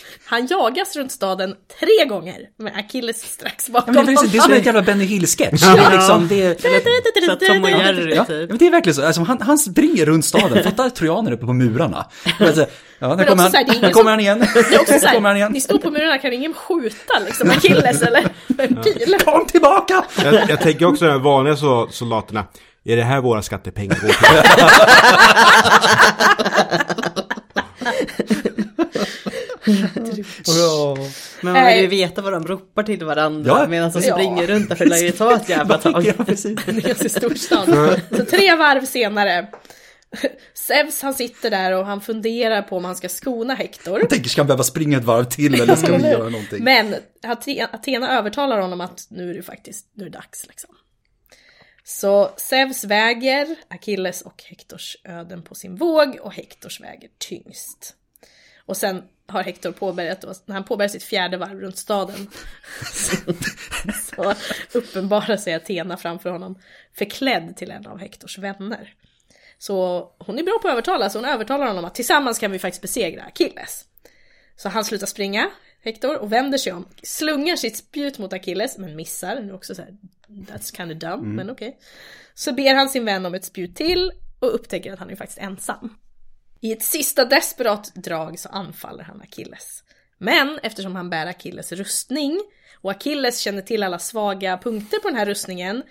jagas 0.50 0.96
runt 0.96 1.12
staden 1.12 1.54
tre 1.80 2.04
gånger 2.08 2.36
med 2.58 2.72
Achilles 2.76 3.22
strax 3.22 3.68
bakom 3.68 3.94
Ja, 3.94 4.02
men 4.02 4.14
det, 4.14 4.20
är, 4.20 4.26
det 4.28 4.38
är 4.38 4.42
som 4.42 4.52
en 4.52 4.62
jävla 4.62 4.82
Benny 4.82 5.04
Hill-sketch. 5.04 5.60
Det 5.60 5.66
är 5.66 5.90
liksom, 5.92 6.28
det 6.28 6.42
är, 6.42 7.26
Så 7.26 7.32
att 7.32 7.40
Tom 7.40 7.64
och 7.64 7.70
Jerry 7.70 8.14
Ja, 8.14 8.24
typ. 8.24 8.48
men 8.50 8.58
det 8.58 8.66
är 8.66 8.70
verkligen 8.70 8.94
så. 8.94 9.06
Alltså, 9.06 9.22
han, 9.22 9.40
han 9.42 9.58
springer 9.58 10.06
runt 10.06 10.24
staden, 10.24 10.64
fattar 10.64 10.90
trojaner 10.96 11.32
uppe 11.32 11.46
på 11.46 11.52
murarna. 11.52 12.06
Alltså, 12.40 12.66
Ja, 12.98 13.06
där 13.08 13.16
Men 13.16 13.26
kommer 13.26 13.42
här, 13.42 13.64
han, 13.66 13.80
där 13.80 13.90
kommer 13.90 14.10
han 14.10 14.20
igen. 14.20 14.38
Det 14.54 14.74
är 14.74 14.80
också 14.80 14.92
så 14.98 15.06
Där 15.06 15.14
kommer 15.14 15.28
han 15.28 15.36
här, 15.36 15.36
igen. 15.36 15.52
ni 15.52 15.60
står 15.60 15.78
på 15.78 15.90
murarna, 15.90 16.18
kan 16.18 16.32
ingen 16.32 16.54
skjuta 16.54 17.18
liksom 17.26 17.50
Achilles 17.50 18.02
eller 18.02 18.18
en 18.58 18.76
pil? 18.82 19.16
Kom 19.24 19.46
tillbaka! 19.46 20.04
Jag, 20.24 20.50
jag 20.50 20.60
tänker 20.60 20.86
också 20.86 21.04
de 21.06 21.22
vanliga 21.22 21.56
så, 21.56 21.88
soldaterna. 21.90 22.44
Är 22.84 22.96
det 22.96 23.02
här 23.02 23.20
våra 23.20 23.42
skattepengar 23.42 23.96
går 24.00 24.08
till? 24.08 24.16
Men 31.40 31.52
man 31.52 31.66
vill 31.66 31.80
ju 31.80 31.86
veta 31.86 32.22
vad 32.22 32.32
de 32.32 32.46
ropar 32.46 32.82
till 32.82 33.04
varandra 33.04 33.50
Ja. 33.60 33.68
medan 33.68 33.90
de 33.92 34.02
Ja. 34.02 34.14
springer 34.14 34.46
runt 34.46 34.68
där 34.68 34.76
för 34.76 34.84
det 34.84 34.90
lär 34.90 35.02
ju 35.02 35.10
ta 35.10 35.36
ett 35.36 35.48
jävla 35.48 35.78
tag. 35.78 36.04
Ja, 36.06 36.24
precis. 36.24 36.58
En 36.68 36.80
ganska 36.80 37.08
stor 37.08 37.34
stad. 37.34 38.00
Så 38.16 38.24
tre 38.24 38.54
varv 38.56 38.84
senare. 38.84 39.46
Zeus 40.54 41.02
han 41.02 41.14
sitter 41.14 41.50
där 41.50 41.72
och 41.72 41.86
han 41.86 42.00
funderar 42.00 42.62
på 42.62 42.76
om 42.76 42.84
han 42.84 42.96
ska 42.96 43.08
skona 43.08 43.54
Hector. 43.54 44.00
Jag 44.00 44.10
tänker, 44.10 44.28
ska 44.30 44.40
han 44.40 44.46
behöva 44.46 44.64
springa 44.64 44.98
ett 44.98 45.04
varv 45.04 45.24
till 45.24 45.60
eller 45.60 45.76
ska 45.76 45.96
vi 45.96 46.02
göra 46.02 46.28
någonting? 46.28 46.64
Men 46.64 46.94
Athena 47.72 48.18
övertalar 48.18 48.60
honom 48.60 48.80
att 48.80 49.06
nu 49.10 49.30
är 49.30 49.34
det 49.34 49.42
faktiskt, 49.42 49.86
nu 49.94 50.04
är 50.06 50.10
det 50.10 50.18
dags 50.18 50.46
liksom. 50.48 50.70
Så 51.84 52.30
Zeus 52.36 52.84
väger 52.84 53.56
Achilles 53.68 54.22
och 54.22 54.42
Hektors 54.46 54.96
öden 55.04 55.42
på 55.42 55.54
sin 55.54 55.76
våg 55.76 56.18
och 56.20 56.34
Hektors 56.34 56.80
väger 56.80 57.08
tyngst. 57.18 57.94
Och 58.66 58.76
sen 58.76 59.02
har 59.28 59.42
Hector 59.42 59.72
påbörjat, 59.72 60.20
då, 60.20 60.34
när 60.46 60.54
han 60.54 60.64
påbörjar 60.64 60.88
sitt 60.88 61.02
fjärde 61.02 61.36
varv 61.36 61.60
runt 61.60 61.76
staden, 61.76 62.26
så, 64.16 64.34
uppenbarar 64.72 65.36
sig 65.36 65.54
Athena 65.54 65.96
framför 65.96 66.30
honom 66.30 66.58
förklädd 66.94 67.56
till 67.56 67.70
en 67.70 67.86
av 67.86 67.98
Hektors 67.98 68.38
vänner. 68.38 68.94
Så 69.58 70.08
hon 70.18 70.38
är 70.38 70.42
bra 70.42 70.58
på 70.62 70.68
att 70.68 70.72
övertala, 70.72 71.10
så 71.10 71.18
hon 71.18 71.24
övertalar 71.24 71.66
honom 71.66 71.84
att 71.84 71.94
tillsammans 71.94 72.38
kan 72.38 72.52
vi 72.52 72.58
faktiskt 72.58 72.82
besegra 72.82 73.22
Achilles. 73.22 73.84
Så 74.56 74.68
han 74.68 74.84
slutar 74.84 75.06
springa, 75.06 75.50
Hector, 75.82 76.16
och 76.16 76.32
vänder 76.32 76.58
sig 76.58 76.72
om, 76.72 76.88
slungar 77.02 77.56
sitt 77.56 77.76
spjut 77.76 78.18
mot 78.18 78.32
Achilles, 78.32 78.78
men 78.78 78.96
missar. 78.96 79.36
Är 79.36 79.54
också 79.54 79.74
så 79.74 79.82
här, 79.82 79.96
that's 80.28 80.76
kind 80.76 80.92
of 80.92 80.98
dumb, 80.98 81.34
men 81.34 81.50
okej. 81.50 81.78
Så 82.34 82.52
ber 82.52 82.74
han 82.74 82.88
sin 82.88 83.04
vän 83.04 83.26
om 83.26 83.34
ett 83.34 83.44
spjut 83.44 83.76
till 83.76 84.12
och 84.40 84.54
upptäcker 84.54 84.92
att 84.92 84.98
han 84.98 85.10
är 85.10 85.16
faktiskt 85.16 85.38
ensam. 85.38 85.96
I 86.60 86.72
ett 86.72 86.82
sista 86.82 87.24
desperat 87.24 87.92
drag 87.94 88.38
så 88.38 88.48
anfaller 88.48 89.04
han 89.04 89.20
Achilles. 89.20 89.82
Men 90.18 90.58
eftersom 90.62 90.96
han 90.96 91.10
bär 91.10 91.26
Achilles 91.26 91.72
rustning 91.72 92.40
och 92.80 92.90
Achilles 92.90 93.38
känner 93.40 93.62
till 93.62 93.82
alla 93.82 93.98
svaga 93.98 94.58
punkter 94.58 94.98
på 94.98 95.08
den 95.08 95.16
här 95.16 95.26
rustningen 95.26 95.82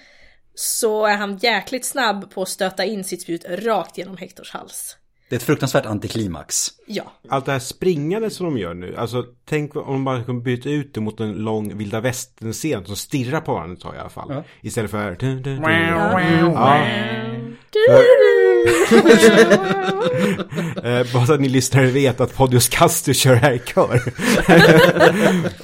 så 0.55 1.05
är 1.05 1.17
han 1.17 1.37
jäkligt 1.37 1.85
snabb 1.85 2.31
på 2.33 2.41
att 2.41 2.49
stöta 2.49 2.85
in 2.85 3.03
sitt 3.03 3.21
spjut 3.21 3.45
rakt 3.49 3.97
genom 3.97 4.17
Hektors 4.17 4.51
hals. 4.51 4.97
Det 5.29 5.35
är 5.35 5.37
ett 5.37 5.43
fruktansvärt 5.43 5.85
antiklimax. 5.85 6.67
Ja, 6.87 7.11
Allt 7.29 7.45
det 7.45 7.51
här 7.51 7.59
springandet 7.59 8.33
som 8.33 8.45
de 8.45 8.57
gör 8.57 8.73
nu, 8.73 8.95
alltså 8.95 9.23
tänk 9.45 9.75
om 9.75 9.83
de 9.85 10.05
bara 10.05 10.23
kunde 10.23 10.41
byta 10.41 10.69
ut 10.69 10.93
det 10.93 11.01
mot 11.01 11.19
en 11.19 11.31
lång 11.31 11.77
vilda 11.77 11.99
västern-scen 12.01 12.85
som 12.85 12.95
stirrar 12.95 13.41
på 13.41 13.53
varandra 13.53 13.75
tar 13.75 13.89
jag 13.89 13.97
i 13.97 13.99
alla 13.99 14.09
fall. 14.09 14.43
Istället 14.61 14.91
för... 14.91 15.15
Dun. 15.15 15.61
Ja. 17.71 18.44
Eh, 20.83 21.13
bara 21.13 21.25
så 21.25 21.33
att 21.33 21.39
ni 21.41 21.49
lyssnare 21.49 21.85
vet 21.85 22.21
att 22.21 22.35
Podius 22.35 22.69
Castus 22.69 23.17
kör 23.17 23.35
här 23.35 23.51
i 23.51 23.61
kör. 23.65 24.01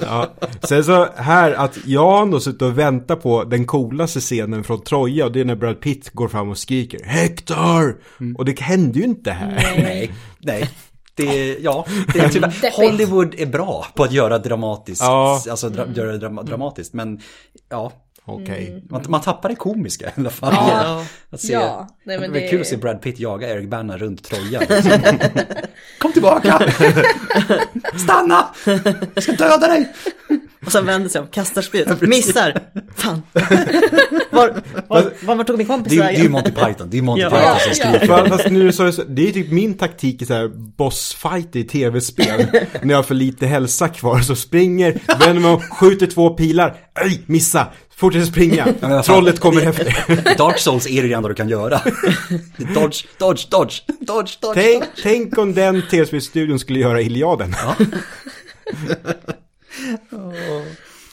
ja. 0.00 0.32
Sen 0.62 0.84
så 0.84 1.08
här 1.16 1.52
att 1.52 1.78
jag 1.86 2.10
har 2.10 2.22
ändå 2.22 2.40
suttit 2.40 2.62
och 2.62 2.78
väntat 2.78 3.22
på 3.22 3.44
den 3.44 3.64
coolaste 3.66 4.20
scenen 4.20 4.64
från 4.64 4.82
Troja 4.84 5.24
och 5.26 5.32
det 5.32 5.40
är 5.40 5.44
när 5.44 5.56
Brad 5.56 5.80
Pitt 5.80 6.10
går 6.12 6.28
fram 6.28 6.50
och 6.50 6.58
skriker 6.58 7.04
Hector! 7.04 7.96
Och 8.38 8.44
det 8.44 8.60
hände 8.60 8.98
ju 8.98 9.04
inte 9.04 9.30
här. 9.30 9.74
Nej, 9.84 10.10
nej. 10.40 10.70
Det 11.14 11.50
är, 11.50 11.56
ja, 11.60 11.86
det 12.12 12.18
är 12.18 12.28
tyvärr. 12.28 12.76
Hollywood 12.76 13.34
är 13.38 13.46
bra 13.46 13.86
på 13.94 14.04
att 14.04 14.12
göra 14.12 14.38
dramatiskt, 14.38 15.02
Ja. 15.02 15.42
alltså 15.50 15.68
dra, 15.68 15.86
göra 15.94 16.12
det 16.12 16.18
dram, 16.18 16.40
dramatiskt, 16.44 16.94
men 16.94 17.20
ja, 17.70 17.92
Okej. 18.24 18.82
man, 18.90 19.04
man 19.08 19.20
tappar 19.20 19.48
det 19.48 19.54
komiska 19.54 20.06
i 20.06 20.10
alla 20.20 20.30
fall. 20.30 20.52
Ja. 20.54 21.04
Att 21.30 21.40
se, 21.40 21.52
Ja, 21.52 21.88
nej, 22.04 22.18
men 22.18 22.32
det 22.32 22.44
är 22.46 22.50
kul 22.50 22.60
att 22.60 22.66
se 22.66 22.76
Brad 22.76 23.02
Pitt 23.02 23.18
jaga 23.20 23.48
Eric 23.54 23.68
Bana 23.70 23.98
runt 23.98 24.24
Troja. 24.24 24.62
Kom 25.98 26.12
tillbaka! 26.12 26.72
Stanna! 28.04 28.46
Jag 29.14 29.22
ska 29.22 29.32
döda 29.32 29.66
dig! 29.68 29.92
Och 30.66 30.72
sen 30.72 30.86
vänder 30.86 31.08
sig 31.08 31.20
om, 31.20 31.26
kastar 31.26 31.62
spjut, 31.62 32.00
missar. 32.00 32.60
Fan. 32.96 33.22
Var, 34.30 34.62
var, 34.88 35.12
var, 35.22 35.34
var 35.34 35.44
tog 35.44 35.58
min 35.58 35.66
kompis 35.66 35.92
Det 35.92 35.98
är, 35.98 36.02
det 36.02 36.08
är 36.08 36.10
ju 36.10 36.16
vägen? 36.16 36.32
Monty 36.32 36.50
Python, 36.50 36.88
det 36.90 36.98
är 36.98 37.02
Monty 37.02 37.22
Ja. 37.22 37.30
Python 37.30 37.44
Ja, 37.46 37.58
som 37.58 37.68
ja. 37.92 37.98
skriver. 37.98 38.14
Fa- 38.16 38.28
Fast 38.28 38.50
nu 38.50 38.72
så 38.72 38.82
är 38.82 38.86
det, 38.86 38.92
så, 38.92 39.02
det 39.04 39.28
är 39.28 39.32
typ 39.32 39.50
min 39.50 39.74
taktik 39.74 40.22
i 40.22 40.26
så 40.26 40.34
här 40.34 40.48
bossfight 40.76 41.56
i 41.56 41.64
tv-spel. 41.64 42.46
när 42.82 42.90
jag 42.90 42.98
har 42.98 43.02
för 43.02 43.14
lite 43.14 43.46
hälsa 43.46 43.88
kvar 43.88 44.20
så 44.20 44.34
springer, 44.36 45.00
vänder 45.26 45.40
mig 45.40 45.50
om, 45.50 45.60
skjuter 45.60 46.06
två 46.06 46.30
pilar, 46.30 46.76
ej, 46.94 47.22
missa, 47.26 47.66
fortsätter 48.02 48.26
springa, 48.26 48.74
fan, 48.80 49.02
trollet 49.02 49.40
kommer 49.40 49.66
efter. 49.66 50.34
Dark 50.38 50.58
Souls 50.58 50.86
är 50.86 51.02
det 51.02 51.12
enda 51.12 51.28
du 51.28 51.34
kan 51.34 51.48
göra. 51.48 51.80
Dodge, 52.74 53.04
dodge, 53.18 53.46
dodge, 53.50 53.82
dodge, 54.00 54.38
dodge. 54.40 54.54
Tänk, 54.54 54.84
tänk 55.02 55.38
om 55.38 55.54
den 55.54 55.82
tv-spelsstudion 55.90 56.58
skulle 56.58 56.78
göra 56.78 57.00
Iliaden. 57.00 57.54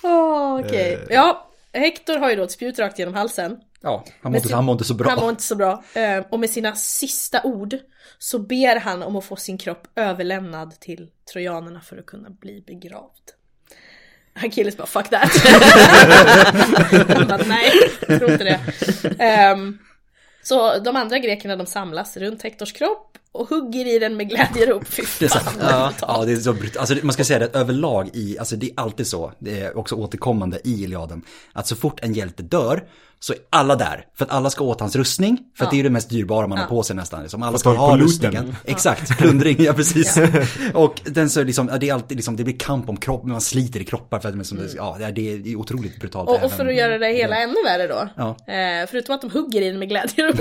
Åh, 0.04 0.60
okej. 0.60 1.06
Ja, 1.10 1.50
Hector 1.74 2.18
har 2.18 2.30
ju 2.30 2.36
då 2.36 2.44
ett 2.44 2.52
spjut 2.52 2.80
rakt 2.80 3.00
genom 3.00 3.14
halsen. 3.14 3.58
Ja, 3.82 4.06
han 4.22 4.32
mår 4.32 4.38
inte, 4.38 4.48
sin- 4.48 4.56
han 4.56 4.66
mår 4.66 4.74
inte 4.74 4.84
så 4.86 4.94
bra. 4.94 5.10
Han 5.10 5.20
mår 5.20 5.30
inte 5.30 5.44
så 5.44 5.56
bra. 5.56 5.84
Eh, 5.94 6.24
Och 6.30 6.40
med 6.40 6.50
sina 6.50 6.76
sista 6.76 7.42
ord 7.44 7.76
så 8.18 8.40
ber 8.40 8.80
han 8.80 9.04
om 9.04 9.16
att 9.16 9.26
få 9.26 9.36
sin 9.36 9.58
kropp 9.58 9.88
överlämnad 9.96 10.80
till 10.80 11.10
trojanerna 11.34 11.82
för 11.82 11.98
att 11.98 12.06
kunna 12.06 12.30
bli 12.30 12.64
begravd. 12.68 13.30
Achilles 14.34 14.78
bara 14.78 14.88
'fuck 14.88 15.10
that' 15.10 15.28
bara, 17.28 17.38
Nej, 17.38 17.72
jag 18.08 18.20
tror 18.20 18.32
inte 18.32 18.44
det. 18.44 18.60
Ehm, 19.20 19.78
så 20.44 20.80
de 20.80 20.96
andra 20.96 21.20
grekerna 21.20 21.56
de 21.56 21.66
samlas 21.66 22.18
runt 22.18 22.44
Hektors 22.44 22.74
kropp 22.74 23.18
och 23.32 23.50
hugger 23.50 23.86
i 23.96 24.00
den 24.00 24.18
med 24.18 24.30
glädjerop. 24.30 24.88
Fy 24.88 25.04
Det 25.20 25.26
är 25.26 25.30
fan 25.30 25.54
ja, 25.62 25.94
ja, 26.02 26.24
det 26.26 26.32
är 26.32 26.36
så 26.36 26.54
brutalt. 26.54 26.78
Alltså, 26.78 27.06
man 27.06 27.14
ska 27.14 27.24
säga 27.24 27.40
det 27.40 27.56
överlag 27.56 28.10
i, 28.14 28.40
alltså 28.40 28.56
det 28.56 28.66
är 28.66 28.74
alltid 28.76 29.08
så, 29.08 29.32
det 29.40 29.60
är 29.62 29.78
också 29.78 29.96
återkommande 29.96 30.60
i 30.64 30.84
Iliaden, 30.84 31.22
att 31.54 31.68
så 31.68 31.76
fort 31.76 32.00
en 32.04 32.14
hjälte 32.14 32.44
dör 32.44 32.84
så 33.22 33.34
är 33.34 33.40
alla 33.50 33.76
där. 33.76 34.06
För 34.18 34.26
att 34.26 34.32
alla 34.32 34.50
ska 34.50 34.64
åt 34.64 34.80
hans 34.80 34.96
rustning, 34.96 35.38
för 35.58 35.66
att 35.66 35.72
det 35.72 35.80
är 35.80 35.84
det 35.84 35.90
mest 35.90 36.10
dyrbara 36.10 36.48
man 36.48 36.58
har 36.58 36.66
på 36.68 36.84
sig 36.84 36.96
nästan. 36.96 37.22
Liksom. 37.22 37.44
Alla 37.44 37.58
ska 37.58 37.70
ha 37.70 37.98
rustningen. 37.98 38.56
Exakt, 38.66 39.18
plundring, 39.18 39.56
ja 39.64 39.74
precis. 39.74 40.20
Och 40.74 41.02
den 41.06 41.30
så 41.30 41.44
liksom, 41.44 41.68
ja, 41.72 41.78
det 41.78 41.90
är 41.90 41.94
alltid 41.94 42.18
liksom, 42.18 42.36
det 42.36 42.44
blir 42.44 42.58
kamp 42.58 42.90
om 42.90 42.98
kropp, 42.98 43.24
man 43.24 43.42
sliter 43.42 43.80
i 43.80 43.86
kroppar 43.86 44.20
för 44.20 44.30
att, 44.30 44.38
liksom, 44.38 44.60
ja, 44.76 44.98
det 45.16 45.34
är- 45.34 45.56
otroligt 45.56 46.00
brutalt. 46.00 46.30
Och, 46.30 46.44
och 46.44 46.52
för 46.52 46.66
att 46.66 46.76
göra 46.76 46.98
det 46.98 47.08
hela 47.14 47.36
ännu 47.42 47.64
värre 47.66 47.88
då, 47.88 48.10
Ja. 48.18 48.54
eh, 48.54 48.88
förutom 48.90 49.16
att 49.16 49.22
de 49.22 49.30
hugger 49.32 49.62
i 49.62 49.70
den 49.70 49.80
med 49.80 49.90
glädjerop, 49.90 50.36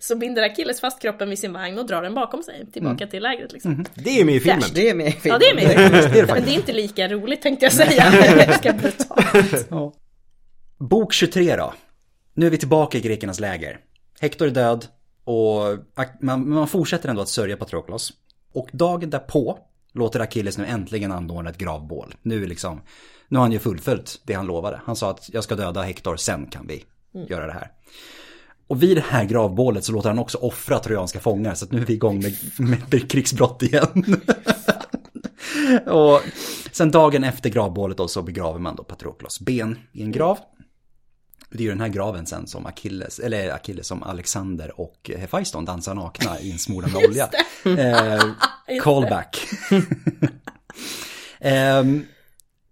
så 0.00 0.16
binder 0.16 0.42
Achilles 0.42 0.80
fast 0.80 1.02
kroppen 1.02 1.30
vid 1.30 1.38
sin 1.38 1.52
vagn 1.52 1.78
och 1.78 1.86
drar 1.86 2.02
den 2.02 2.14
bakom 2.14 2.42
sig 2.42 2.66
tillbaka 2.72 3.06
till 3.06 3.22
lägret 3.22 3.52
liksom. 3.52 3.84
Det 3.94 4.20
är 4.20 4.24
med 4.24 4.34
i 4.34 4.40
filmen. 4.40 4.62
Det 4.74 4.88
är 4.90 4.94
med 4.94 5.06
i 5.06 5.10
Ja 5.10 5.20
filmen. 5.20 5.40
det 5.40 5.50
är 5.50 5.54
med. 5.54 5.64
är 5.94 6.26
det 6.26 6.32
Men 6.34 6.44
det 6.44 6.50
är 6.50 6.54
inte 6.54 6.72
lika 6.72 7.08
roligt 7.08 7.42
tänkte 7.42 7.66
jag 7.66 7.72
säga. 7.72 8.10
Det 8.10 8.26
är 8.26 8.46
ganska 8.46 8.72
brutalt. 8.72 9.94
Bok 10.78 11.12
23 11.12 11.56
då. 11.56 11.74
Nu 12.36 12.46
är 12.46 12.50
vi 12.50 12.58
tillbaka 12.58 12.98
i 12.98 13.00
grekernas 13.00 13.40
läger. 13.40 13.80
Hector 14.20 14.46
är 14.46 14.50
död 14.50 14.86
och 15.24 15.78
man, 16.20 16.48
man 16.48 16.68
fortsätter 16.68 17.08
ändå 17.08 17.22
att 17.22 17.28
sörja 17.28 17.56
Patroklos. 17.56 18.12
Och 18.52 18.68
dagen 18.72 19.10
därpå 19.10 19.58
låter 19.92 20.20
Achilles 20.20 20.58
nu 20.58 20.66
äntligen 20.66 21.12
anordna 21.12 21.50
ett 21.50 21.58
gravbål. 21.58 22.14
Nu 22.22 22.46
liksom, 22.46 22.80
nu 23.28 23.38
har 23.38 23.44
han 23.44 23.52
ju 23.52 23.58
fullföljt 23.58 24.20
det 24.24 24.34
han 24.34 24.46
lovade. 24.46 24.80
Han 24.84 24.96
sa 24.96 25.10
att 25.10 25.30
jag 25.32 25.44
ska 25.44 25.56
döda 25.56 25.82
Hector, 25.82 26.16
sen 26.16 26.46
kan 26.46 26.66
vi 26.66 26.84
göra 27.28 27.46
det 27.46 27.52
här. 27.52 27.70
Och 28.66 28.82
vid 28.82 28.96
det 28.96 29.04
här 29.08 29.24
gravbålet 29.24 29.84
så 29.84 29.92
låter 29.92 30.08
han 30.08 30.18
också 30.18 30.38
offra 30.38 30.78
trojanska 30.78 31.20
fångar 31.20 31.54
så 31.54 31.64
att 31.64 31.72
nu 31.72 31.80
är 31.80 31.86
vi 31.86 31.94
igång 31.94 32.22
med, 32.22 32.34
med 32.90 33.10
krigsbrott 33.10 33.62
igen. 33.62 34.16
och 35.86 36.20
sen 36.72 36.90
dagen 36.90 37.24
efter 37.24 37.50
gravbålet 37.50 37.96
då 37.96 38.08
så 38.08 38.22
begraver 38.22 38.58
man 38.58 38.76
då 38.76 38.84
Patroklos 38.84 39.40
ben 39.40 39.78
i 39.92 40.02
en 40.02 40.12
grav. 40.12 40.38
Det 41.50 41.58
är 41.58 41.62
ju 41.62 41.68
den 41.68 41.80
här 41.80 41.88
graven 41.88 42.26
sen 42.26 42.46
som 42.46 42.66
Achilles, 42.66 43.18
eller 43.18 43.50
Achilles 43.54 43.86
som 43.86 44.02
Alexander 44.02 44.80
och 44.80 45.10
Hephaiston 45.18 45.64
dansar 45.64 45.94
nakna 45.94 46.40
i 46.40 46.52
en 46.52 46.58
smorda 46.58 46.88
med 46.88 46.96
olja. 47.08 47.28
Eh, 47.64 48.22
callback. 48.82 49.46
Ehm, 51.40 52.06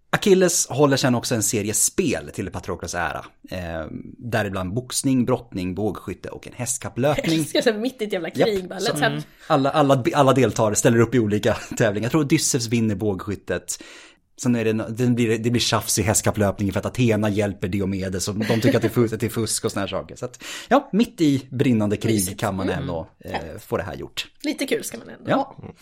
Achilles 0.09 0.67
håller 0.67 0.97
sen 0.97 1.15
också 1.15 1.35
en 1.35 1.43
serie 1.43 1.73
spel 1.73 2.31
till 2.33 2.49
Patroklos 2.51 2.95
ära. 2.95 3.25
Eh, 3.51 3.85
däribland 4.17 4.73
boxning, 4.73 5.25
brottning, 5.25 5.75
bågskytte 5.75 6.29
och 6.29 6.47
en 6.47 6.53
hästkapplöpning. 6.55 7.45
Mitt 7.81 8.01
i 8.01 8.05
ett 8.05 8.13
jävla 8.13 8.29
krig 8.29 8.59
Japp, 8.59 8.69
bara. 8.69 8.79
så- 8.79 8.97
have... 8.97 9.21
Alla, 9.47 9.69
alla, 9.71 10.03
alla 10.13 10.33
deltagare 10.33 10.75
ställer 10.75 10.99
upp 10.99 11.15
i 11.15 11.19
olika 11.19 11.53
tävlingar. 11.77 12.05
Jag 12.05 12.11
tror 12.11 12.21
Odysseus 12.21 12.67
vinner 12.67 12.95
bågskyttet. 12.95 13.83
Sen 14.41 14.55
är 14.55 14.65
det, 14.65 14.73
det, 14.89 15.07
blir, 15.07 15.37
det 15.39 15.51
blir 15.51 15.61
tjafs 15.61 15.99
i 15.99 16.01
hästkapplöpningen 16.01 16.73
för 16.73 16.79
att 16.79 16.85
Athena 16.85 17.29
hjälper 17.29 17.67
Diomedes 17.67 18.27
och 18.27 18.35
de 18.35 18.61
tycker 18.61 18.75
att 18.75 18.81
det 18.81 18.87
är 18.87 18.89
fusk, 18.89 19.13
att 19.13 19.19
det 19.19 19.25
är 19.25 19.29
fusk 19.29 19.65
och 19.65 19.71
såna 19.71 19.81
här 19.81 19.87
saker. 19.87 20.15
Så 20.15 20.25
att, 20.25 20.43
ja, 20.67 20.89
mitt 20.91 21.21
i 21.21 21.47
brinnande 21.51 21.97
krig 21.97 22.39
kan 22.39 22.55
man 22.55 22.69
ändå 22.69 23.07
eh, 23.25 23.39
få 23.59 23.77
det 23.77 23.83
här 23.83 23.95
gjort. 23.95 24.27
Lite 24.43 24.65
kul 24.67 24.83
ska 24.83 24.97
man 24.97 25.09
ändå 25.09 25.29
Ja. 25.31 25.35
ha. 25.57 25.73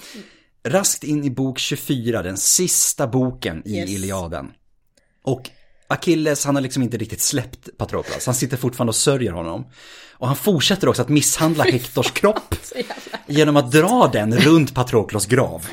Raskt 0.65 1.03
in 1.03 1.23
i 1.23 1.29
bok 1.29 1.59
24, 1.59 2.21
den 2.21 2.37
sista 2.37 3.07
boken 3.07 3.61
i 3.65 3.77
Yes. 3.77 3.89
Iliaden. 3.89 4.51
Och 5.23 5.49
Achilles, 5.87 6.45
han 6.45 6.55
har 6.55 6.61
liksom 6.61 6.83
inte 6.83 6.97
riktigt 6.97 7.21
släppt 7.21 7.77
Patroklos. 7.77 8.25
Han 8.25 8.35
sitter 8.35 8.57
fortfarande 8.57 8.89
och 8.89 8.95
sörjer 8.95 9.31
honom. 9.31 9.65
Och 10.13 10.27
han 10.27 10.35
fortsätter 10.35 10.87
också 10.89 11.01
att 11.01 11.09
misshandla 11.09 11.63
Hektors 11.71 12.11
kropp 12.11 12.55
genom 13.27 13.57
att 13.57 13.71
dra 13.71 14.09
den 14.13 14.35
runt 14.37 14.73
Patroklos 14.73 15.25
grav. 15.25 15.67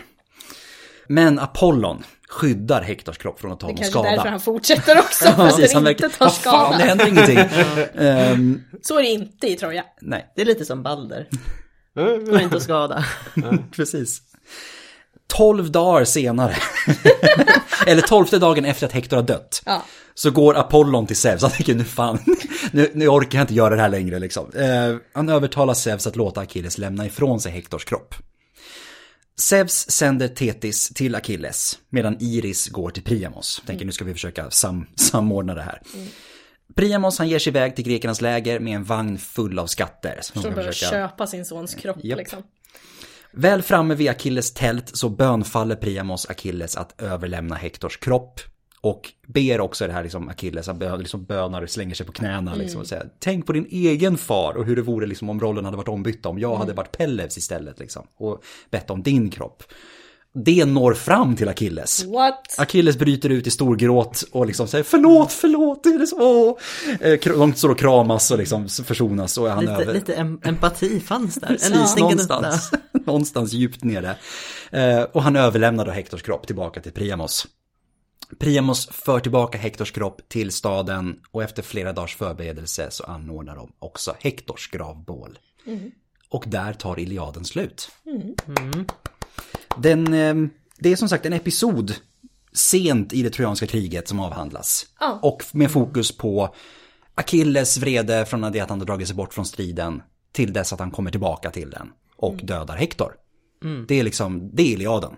Men 1.08 1.38
Apollon 1.38 2.02
skyddar 2.30 2.82
Hektors 2.82 3.18
kropp 3.18 3.40
från 3.40 3.52
att 3.52 3.60
ta 3.60 3.66
Det 3.66 3.72
någon 3.72 3.76
kanske 3.82 3.98
är 3.98 4.02
skada. 4.02 4.10
därför 4.16 4.28
han 4.28 4.40
fortsätter 4.40 4.98
också, 4.98 5.24
för 5.36 5.42
att 5.46 5.56
Precis, 5.56 5.74
han 5.74 5.84
den 5.84 5.92
inte 5.92 6.08
tar 6.08 6.24
vad 6.24 6.34
fan, 6.34 6.72
det 6.72 6.78
skada. 6.78 6.84
händer 6.88 7.08
ingenting. 7.08 7.38
Ehm, 8.06 8.62
Så 8.82 8.98
är 8.98 9.02
det 9.02 9.08
inte 9.08 9.46
i 9.46 9.56
Troja. 9.56 9.84
nej, 10.00 10.32
Det 10.36 10.40
är 10.42 10.46
lite 10.46 10.64
som 10.64 10.82
Balder. 10.82 11.26
Går 12.26 12.40
inte 12.40 12.56
att 12.56 12.62
skada. 12.62 13.04
precis. 13.76 14.22
Tolv 15.26 15.70
dagar 15.70 16.04
senare, 16.04 16.56
eller 17.86 18.02
tolfte 18.02 18.38
dagen 18.38 18.64
efter 18.64 18.86
att 18.86 18.92
Hector 18.92 19.16
har 19.16 19.24
dött, 19.24 19.62
Ja. 19.66 19.82
så 20.14 20.30
går 20.30 20.56
Apollon 20.58 21.06
till 21.06 21.16
Zeus. 21.16 21.42
Han 21.42 21.50
tänker 21.50 21.74
nu 21.74 21.84
fan, 21.84 22.18
nu, 22.72 22.90
nu 22.94 23.08
orkar 23.08 23.38
jag 23.38 23.42
inte 23.42 23.54
göra 23.54 23.76
det 23.76 23.82
här 23.82 23.88
längre 23.88 24.18
liksom. 24.18 24.50
Eh, 24.56 24.96
han 25.14 25.28
övertalar 25.28 25.74
Zeus 25.74 26.06
att 26.06 26.16
låta 26.16 26.40
Achilles 26.40 26.78
lämna 26.78 27.06
ifrån 27.06 27.40
sig 27.40 27.52
Hektors 27.52 27.84
kropp. 27.84 28.14
Zeus 29.40 29.90
sänder 29.90 30.28
Thetis 30.28 30.88
till 30.88 31.14
Achilles 31.14 31.78
medan 31.88 32.16
Iris 32.20 32.68
går 32.68 32.90
till 32.90 33.02
Priamos. 33.02 33.62
Tänker 33.66 33.84
nu 33.84 33.92
ska 33.92 34.04
vi 34.04 34.12
försöka 34.12 34.50
sam 34.50 34.86
samordna 34.96 35.54
det 35.54 35.62
här. 35.62 35.82
Priamos 36.74 37.18
han 37.18 37.28
ger 37.28 37.38
sig 37.38 37.50
iväg 37.50 37.76
till 37.76 37.84
grekernas 37.84 38.20
läger 38.20 38.60
med 38.60 38.74
en 38.76 38.84
vagn 38.84 39.18
full 39.18 39.58
av 39.58 39.66
skatter. 39.66 40.18
Som 40.22 40.42
ska 40.42 40.50
behöver 40.50 40.72
försöka- 40.72 40.90
köpa 40.90 41.26
sin 41.26 41.44
sons 41.44 41.74
kropp 41.74 41.96
Japp. 42.02 42.18
liksom. 42.18 42.42
Väl 43.32 43.62
framme 43.62 43.94
vid 43.94 44.08
Achilles 44.10 44.54
tält 44.54 44.96
så 44.96 45.08
bönfaller 45.08 45.76
Priamos 45.76 46.30
Achilles 46.30 46.76
att 46.76 47.00
överlämna 47.02 47.54
Hektors 47.54 47.96
kropp. 47.96 48.40
Och 48.82 49.12
ber 49.26 49.60
också 49.60 49.86
det 49.86 49.92
här 49.92 50.02
liksom 50.02 50.28
Achilles, 50.28 50.66
han 50.66 50.78
liksom 50.98 51.24
bönar 51.24 51.62
och 51.62 51.70
slänger 51.70 51.94
sig 51.94 52.06
på 52.06 52.12
knäna 52.12 52.54
liksom 52.54 52.80
och 52.80 52.86
säger 52.86 53.08
Tänk 53.18 53.46
på 53.46 53.52
din 53.52 53.66
egen 53.70 54.18
far 54.18 54.54
och 54.54 54.64
hur 54.64 54.76
det 54.76 54.82
vore 54.82 55.06
liksom 55.06 55.30
om 55.30 55.40
rollen 55.40 55.64
hade 55.64 55.76
varit 55.76 55.88
ombytta, 55.88 56.28
om 56.28 56.38
jag 56.38 56.56
hade 56.56 56.72
varit 56.72 56.98
Pellevs 56.98 57.38
istället 57.38 57.78
liksom. 57.78 58.06
Och 58.16 58.42
bett 58.70 58.90
om 58.90 59.02
din 59.02 59.30
kropp. 59.30 59.62
Det 60.34 60.64
når 60.64 60.94
fram 60.94 61.36
till 61.36 61.48
Achilles. 61.48 62.04
What? 62.04 62.58
Achilles 62.58 62.98
bryter 62.98 63.30
ut 63.30 63.46
i 63.46 63.50
stor 63.50 63.76
gråt 63.76 64.24
och 64.32 64.46
liksom 64.46 64.68
säger 64.68 64.84
förlåt, 64.84 65.32
förlåt, 65.32 65.84
det 65.84 65.90
är 65.90 66.06
så. 66.06 66.16
åh." 66.20 66.58
De 67.38 67.54
står 67.54 67.68
och 67.68 67.78
kramas 67.78 68.30
och 68.30 68.38
liksom 68.38 68.68
försonas 68.68 69.38
och 69.38 69.48
han 69.48 69.60
Lite, 69.60 69.72
över... 69.72 69.94
lite 69.94 70.14
em 70.14 70.40
empati 70.44 71.00
fanns 71.00 71.34
där. 71.34 71.48
Precis, 71.48 71.96
någonstans, 71.96 72.70
någonstans 73.06 73.52
djupt 73.52 73.84
nere. 73.84 74.16
Eh, 74.70 75.02
och 75.02 75.22
han 75.22 75.36
överlämnar 75.36 75.86
då 75.86 75.90
Hektors 75.90 76.22
kropp 76.22 76.46
tillbaka 76.46 76.80
till 76.80 76.92
Priamos. 76.92 77.46
Priamos 78.38 78.88
för 78.88 79.20
tillbaka 79.20 79.58
Hektors 79.58 79.90
kropp 79.90 80.28
till 80.28 80.52
staden 80.52 81.20
och 81.30 81.42
efter 81.42 81.62
flera 81.62 81.92
dagars 81.92 82.16
förberedelse 82.16 82.90
så 82.90 83.04
anordnar 83.04 83.56
de 83.56 83.72
också 83.78 84.14
Hektors 84.20 84.70
gravbål. 84.70 85.38
Och 86.28 86.44
där 86.46 86.72
tar 86.72 86.98
Iliaden 86.98 87.44
slut. 87.44 87.90
Den, 89.76 90.14
eh, 90.14 90.50
det 90.78 90.92
är 90.92 90.96
som 90.96 91.08
sagt 91.08 91.26
en 91.26 91.32
episod 91.32 91.94
sent 92.52 93.12
i 93.12 93.22
det 93.22 93.30
trojanska 93.30 93.66
kriget 93.66 94.08
som 94.08 94.20
avhandlas. 94.20 94.86
Ja. 95.00 95.18
Och 95.22 95.44
med 95.52 95.70
fokus 95.70 96.16
på 96.16 96.54
Achilles 97.14 97.78
vrede 97.78 98.26
från 98.26 98.40
det 98.40 98.60
att 98.60 98.70
han 98.70 98.78
har 98.78 98.86
dragit 98.86 99.08
sig 99.08 99.16
bort 99.16 99.34
från 99.34 99.46
striden 99.46 100.02
till 100.32 100.52
dess 100.52 100.72
att 100.72 100.80
han 100.80 100.90
kommer 100.90 101.10
tillbaka 101.10 101.50
till 101.50 101.70
den 101.70 101.92
och 102.16 102.36
dödar 102.42 102.76
Hektor. 102.76 103.12
Det 103.88 104.00
är 104.00 104.02
liksom, 104.02 104.50
det 104.52 104.62
är 104.62 104.66
Iliaden. 104.66 105.12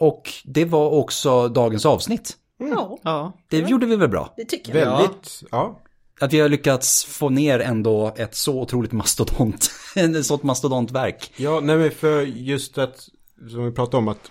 Och 0.00 0.32
det 0.44 0.64
var 0.64 0.90
också 0.90 1.48
dagens 1.48 1.86
avsnitt. 1.86 2.36
Ja, 2.58 2.98
Ja. 3.02 3.32
Det 3.48 3.58
gjorde 3.58 3.86
vi 3.86 3.96
väl 3.96 4.08
bra? 4.08 4.34
det 4.36 4.44
tycker 4.44 4.78
jag. 4.78 4.98
Väldigt, 4.98 5.42
ja. 5.50 5.80
Att 6.20 6.32
vi 6.32 6.40
har 6.40 6.48
lyckats 6.48 7.04
få 7.04 7.28
ner 7.28 7.60
ändå 7.60 8.14
ett 8.16 8.34
så 8.34 8.60
otroligt 8.60 8.92
mastodont, 8.92 9.70
ett 9.96 10.26
sånt 10.26 10.42
mastodontverk. 10.42 11.32
Ja, 11.36 11.60
nej 11.60 11.76
men 11.76 11.90
för 11.90 12.22
just 12.22 12.78
att, 12.78 13.08
som 13.50 13.64
vi 13.64 13.70
pratade 13.70 13.96
om 13.96 14.08
att 14.08 14.30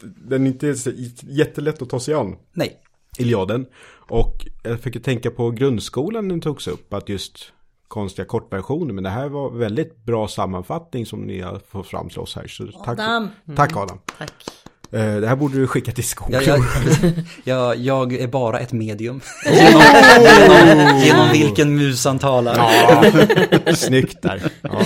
den 0.00 0.46
inte 0.46 0.68
är 0.68 0.74
så 0.74 0.90
jättelätt 1.22 1.82
att 1.82 1.90
ta 1.90 2.00
sig 2.00 2.14
an, 2.14 2.36
Nej, 2.52 2.80
Iliaden. 3.18 3.66
Och 4.08 4.46
jag 4.62 4.80
fick 4.80 4.94
ju 4.94 5.00
tänka 5.00 5.30
på 5.30 5.50
grundskolan 5.50 6.28
den 6.28 6.40
togs 6.40 6.68
upp, 6.68 6.94
att 6.94 7.08
just 7.08 7.52
konstiga 7.88 8.26
kortversioner, 8.26 8.94
men 8.94 9.04
det 9.04 9.10
här 9.10 9.28
var 9.28 9.50
väldigt 9.50 10.04
bra 10.04 10.28
sammanfattning 10.28 11.06
som 11.06 11.20
ni 11.20 11.40
har 11.40 11.58
fått 11.58 11.86
fram 11.86 12.08
till 12.08 12.18
oss 12.18 12.36
här. 12.36 12.46
Så 12.46 12.66
tack, 12.66 12.98
Adam. 12.98 13.28
tack 13.56 13.76
Adam. 13.76 13.98
Tack. 14.18 14.32
Eh, 14.92 15.16
Det 15.16 15.26
här 15.28 15.36
borde 15.36 15.58
du 15.58 15.66
skicka 15.66 15.92
till 15.92 16.08
skolan. 16.08 16.42
jag, 16.44 16.58
jag, 17.44 17.76
jag, 17.76 17.76
jag 17.76 18.12
är 18.12 18.28
bara 18.28 18.58
ett 18.58 18.72
medium. 18.72 19.20
genom, 19.44 19.82
genom, 20.22 20.98
genom 20.98 21.28
vilken 21.32 21.76
mus 21.76 22.04
han 22.04 22.18
talar. 22.18 22.56
Ja, 22.56 23.74
snyggt 23.74 24.22
där. 24.22 24.42
Ja. 24.62 24.80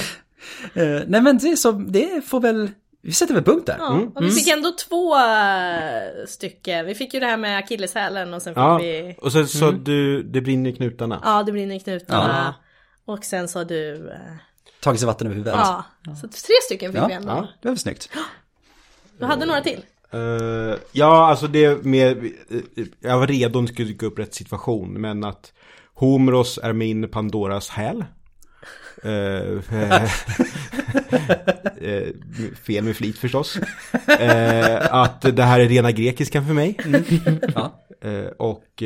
Eh, 0.82 1.00
nej 1.06 1.20
men 1.20 1.38
det, 1.38 1.56
så, 1.56 1.72
det 1.72 2.24
får 2.26 2.40
väl, 2.40 2.70
vi 3.02 3.12
sätter 3.12 3.34
väl 3.34 3.42
punkt 3.44 3.66
där. 3.66 3.76
Ja, 3.78 4.00
och 4.14 4.24
vi 4.24 4.30
fick 4.30 4.48
ändå 4.48 4.72
två 4.88 5.16
äh, 5.16 5.22
stycken. 6.28 6.86
Vi 6.86 6.94
fick 6.94 7.14
ju 7.14 7.20
det 7.20 7.26
här 7.26 7.36
med 7.36 7.58
akilleshälen 7.58 8.34
och 8.34 8.42
sen 8.42 8.54
fick 8.54 8.58
Ja, 8.60 8.78
vi... 8.78 9.16
och 9.20 9.32
sen 9.32 9.48
sa 9.48 9.70
du, 9.72 10.22
det 10.22 10.40
brinner 10.40 10.70
i 10.70 10.72
knutarna. 10.76 11.20
Ja, 11.24 11.42
det 11.42 11.52
brinner 11.52 11.74
i 11.74 11.80
knutarna. 11.80 12.54
Och 13.06 13.24
sen 13.24 13.48
sa 13.48 13.64
du... 13.64 14.10
Tagit 14.80 15.00
sig 15.00 15.06
vatten 15.06 15.26
över 15.26 15.34
huvudet. 15.36 15.54
Ja, 15.58 15.84
så 16.22 16.28
tre 16.28 16.54
stycken 16.62 16.92
fick 16.92 17.00
Ja, 17.00 17.06
vi 17.06 17.12
ändå. 17.14 17.28
ja, 17.28 17.48
det 17.62 17.68
var 17.68 17.76
snyggt. 17.76 18.08
Du 19.18 19.24
hade 19.24 19.46
några 19.46 19.60
till? 19.60 19.82
Eh, 20.14 20.78
ja, 20.92 21.26
alltså 21.26 21.46
det 21.46 21.64
är 21.64 21.76
mer, 21.82 22.24
eh, 22.50 22.84
jag 23.00 23.18
var 23.18 23.26
redo 23.26 23.58
om 23.58 23.66
det 23.66 23.72
skulle 23.72 23.88
dyka 23.88 24.06
upp 24.06 24.18
rätt 24.18 24.34
situation, 24.34 24.92
men 24.92 25.24
att 25.24 25.52
Homeros 25.94 26.58
är 26.62 26.72
min 26.72 27.08
Pandoras 27.08 27.68
häl. 27.68 28.04
Eh, 29.02 29.10
eh, 31.80 32.08
fel 32.66 32.84
med 32.84 32.96
flit 32.96 33.18
förstås. 33.18 33.58
Att 34.90 35.36
det 35.36 35.42
här 35.42 35.60
är 35.60 35.68
rena 35.68 35.92
grekiskan 35.92 36.46
för 36.46 36.54
mig. 36.54 36.76
Ja. 37.54 37.86
Eh, 38.02 38.26
och 38.26 38.82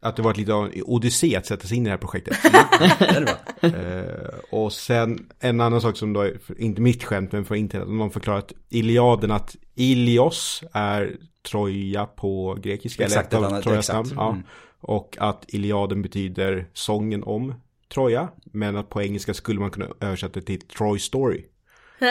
att 0.00 0.16
det 0.16 0.22
varit 0.22 0.36
lite 0.36 0.52
av 0.54 0.64
en 0.64 0.82
odyssé 0.82 1.36
att 1.36 1.46
sätta 1.46 1.66
sig 1.66 1.76
in 1.76 1.82
i 1.82 1.84
det 1.84 1.90
här 1.90 1.98
projektet. 1.98 2.36
Det 3.60 4.33
och 4.54 4.72
sen 4.72 5.28
en 5.40 5.60
annan 5.60 5.80
sak 5.80 5.96
som 5.96 6.12
då 6.12 6.20
är, 6.20 6.38
inte 6.58 6.80
mitt 6.80 7.04
skämt 7.04 7.32
men 7.32 7.44
för 7.44 7.54
internet, 7.54 7.88
någon 7.88 8.10
förklarat 8.10 8.52
Iliaden 8.68 9.30
att 9.30 9.56
Ilios 9.74 10.62
är 10.72 11.16
Troja 11.50 12.06
på 12.06 12.58
grekiska. 12.62 13.04
Exakt, 13.04 13.34
eller 13.34 13.46
ett 13.46 13.52
annat- 13.52 13.64
Trojas 13.64 13.88
exakt. 13.90 14.14
namn, 14.14 14.16
Ja. 14.16 14.30
Mm. 14.30 14.42
Och 14.80 15.16
att 15.20 15.44
Iliaden 15.48 16.02
betyder 16.02 16.66
sången 16.72 17.24
om 17.24 17.54
Troja. 17.94 18.28
Men 18.44 18.76
att 18.76 18.90
på 18.90 19.02
engelska 19.02 19.34
skulle 19.34 19.60
man 19.60 19.70
kunna 19.70 19.86
översätta 20.00 20.40
det 20.40 20.46
till 20.46 20.60
Troy 20.60 20.98
Story. 20.98 21.44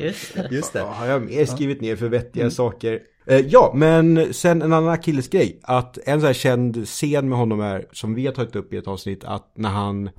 Just 0.00 0.34
det. 0.34 0.48
Just 0.50 0.72
det. 0.72 0.78
Ja, 0.78 0.86
har 0.92 1.06
jag 1.06 1.22
mer 1.22 1.44
skrivit 1.44 1.80
ner 1.80 1.96
för 1.96 2.08
vettiga 2.08 2.50
saker? 2.50 3.00
Eh, 3.28 3.38
ja, 3.40 3.72
men 3.74 4.34
sen 4.34 4.62
en 4.62 4.72
annan 4.72 4.88
Achilles-grej. 4.92 5.60
Att 5.62 5.98
en 5.98 6.20
så 6.20 6.26
här 6.26 6.34
känd 6.34 6.88
scen 6.88 7.28
med 7.28 7.38
honom 7.38 7.60
är, 7.60 7.86
som 7.92 8.14
vi 8.14 8.26
har 8.26 8.32
tagit 8.34 8.56
upp 8.56 8.72
i 8.72 8.76
ett 8.76 8.88
avsnitt, 8.88 9.24
att 9.24 9.52
när 9.56 9.68
han 9.68 10.10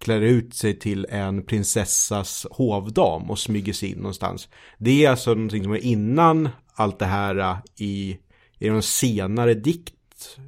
klär 0.00 0.20
ut 0.20 0.54
sig 0.54 0.78
till 0.78 1.06
en 1.10 1.42
prinsessas 1.42 2.46
hovdam 2.50 3.30
och 3.30 3.38
smyger 3.38 3.72
sig 3.72 3.90
in 3.90 3.98
någonstans. 3.98 4.48
Det 4.78 5.04
är 5.04 5.10
alltså 5.10 5.34
någonting 5.34 5.62
som 5.62 5.72
är 5.72 5.84
innan 5.84 6.48
allt 6.74 6.98
det 6.98 7.06
här 7.06 7.38
eh, 7.38 7.56
i, 7.76 8.18
i 8.58 8.70
någon 8.70 8.82
senare 8.82 9.54
dikt. 9.54 9.94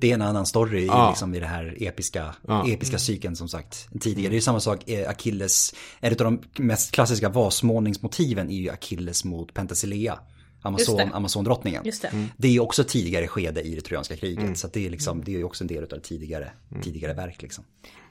Det 0.00 0.10
är 0.10 0.14
en 0.14 0.22
annan 0.22 0.46
story 0.46 0.86
Ja. 0.86 1.06
i, 1.06 1.10
liksom, 1.10 1.34
i 1.34 1.40
det 1.40 1.46
här 1.46 1.76
episka, 1.80 2.34
Ja. 2.48 2.68
episka 2.68 2.98
cykeln 2.98 3.36
som 3.36 3.48
sagt 3.48 3.88
tidigare. 4.00 4.30
Det 4.30 4.36
är 4.36 4.40
samma 4.40 4.60
sak, 4.60 4.88
eh, 4.90 5.10
Achilles, 5.10 5.74
ett 6.00 6.20
av 6.20 6.24
de 6.54 6.62
mest 6.62 6.90
klassiska 6.92 7.28
vasmålningsmotiven 7.28 8.50
är 8.50 8.56
ju 8.56 8.70
Achilles 8.70 9.24
mot 9.24 9.54
Penthesilea. 9.54 10.18
Amazon, 10.62 10.96
det. 10.96 11.08
Amazondrottningen. 11.12 11.82
Just 11.84 12.02
det. 12.02 12.08
Mm. 12.08 12.26
Det 12.36 12.56
är 12.56 12.60
också 12.60 12.84
tidigare 12.84 13.28
skede 13.28 13.60
i 13.62 13.74
det 13.74 13.80
trojanska 13.80 14.16
kriget. 14.16 14.58
Så 14.58 14.66
att 14.66 14.72
det 14.72 14.86
är 14.86 14.90
liksom, 14.90 15.24
det 15.24 15.34
är 15.34 15.38
ju 15.38 15.44
också 15.44 15.64
en 15.64 15.68
del 15.68 15.82
av 15.82 15.88
det 15.88 16.00
tidigare, 16.00 16.50
Mm. 16.70 16.82
tidigare 16.82 17.12
verk 17.14 17.42
liksom. 17.42 17.64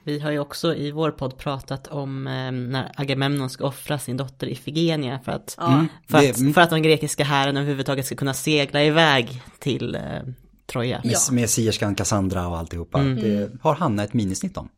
Vi 0.04 0.18
har 0.20 0.30
ju 0.30 0.38
också 0.38 0.74
i 0.74 0.90
vår 0.90 1.10
podd 1.10 1.38
pratat 1.38 1.86
om 1.86 2.26
eh, 2.26 2.52
när 2.52 2.92
Agamemnon 2.96 3.50
ska 3.50 3.66
offra 3.66 3.98
sin 3.98 4.16
dotter 4.16 4.46
Ifigenia 4.46 5.20
för 5.24 5.32
att, 5.32 5.56
för, 6.08 6.20
Det- 6.20 6.30
att, 6.30 6.38
mm. 6.38 6.54
för 6.54 6.60
att 6.60 6.70
den 6.70 6.82
grekiska 6.82 7.24
hären 7.24 7.56
överhuvudtaget 7.56 8.06
ska 8.06 8.14
kunna 8.16 8.34
segla 8.34 8.84
iväg 8.84 9.42
till 9.58 9.94
eh, 9.94 10.02
Troja. 10.66 11.00
Med, 11.04 11.12
Ja. 11.12 11.18
med 11.32 11.50
sierskan 11.50 11.94
Cassandra 11.94 12.48
och 12.48 12.58
alltihopa. 12.58 12.98
Det 13.02 13.50
har 13.62 13.74
Hanna 13.74 14.04
ett 14.04 14.14
minisnitt 14.14 14.56
om. 14.56 14.68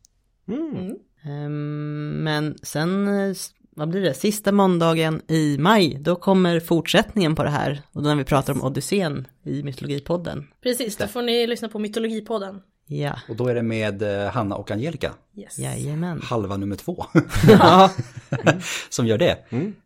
Ehm, 1.25 2.23
men 2.23 2.57
sen, 2.63 3.07
eh, 3.07 3.35
vad 3.75 3.89
blir 3.89 4.01
det, 4.01 4.13
sista 4.13 4.51
måndagen 4.51 5.21
i 5.27 5.57
maj, 5.57 5.97
då 6.01 6.15
kommer 6.15 6.59
fortsättningen 6.59 7.35
på 7.35 7.43
det 7.43 7.49
här. 7.49 7.81
Och 7.91 8.03
då 8.03 8.09
när 8.09 8.15
vi 8.15 8.23
pratar 8.23 8.53
om 8.53 8.63
Odysseen 8.63 9.27
i 9.43 9.63
Mytologipodden. 9.63 10.47
Precis, 10.63 10.97
då 10.97 11.07
får 11.07 11.21
ni 11.21 11.47
lyssna 11.47 11.69
på 11.69 11.79
Mytologipodden. 11.79 12.61
Ja, 12.87 13.13
Och 13.29 13.35
då 13.35 13.47
är 13.47 13.55
det 13.55 13.63
med 13.63 14.01
eh, 14.01 14.31
Hanna 14.31 14.55
och 14.55 14.71
Angelica. 14.71 15.13
Yes. 15.37 15.59
jajamän. 15.59 16.21
Halva 16.23 16.57
nummer 16.57 16.75
två. 16.75 17.05
Ja, 17.47 17.91
som 18.89 19.07
gör 19.07 19.17
det. 19.17 19.37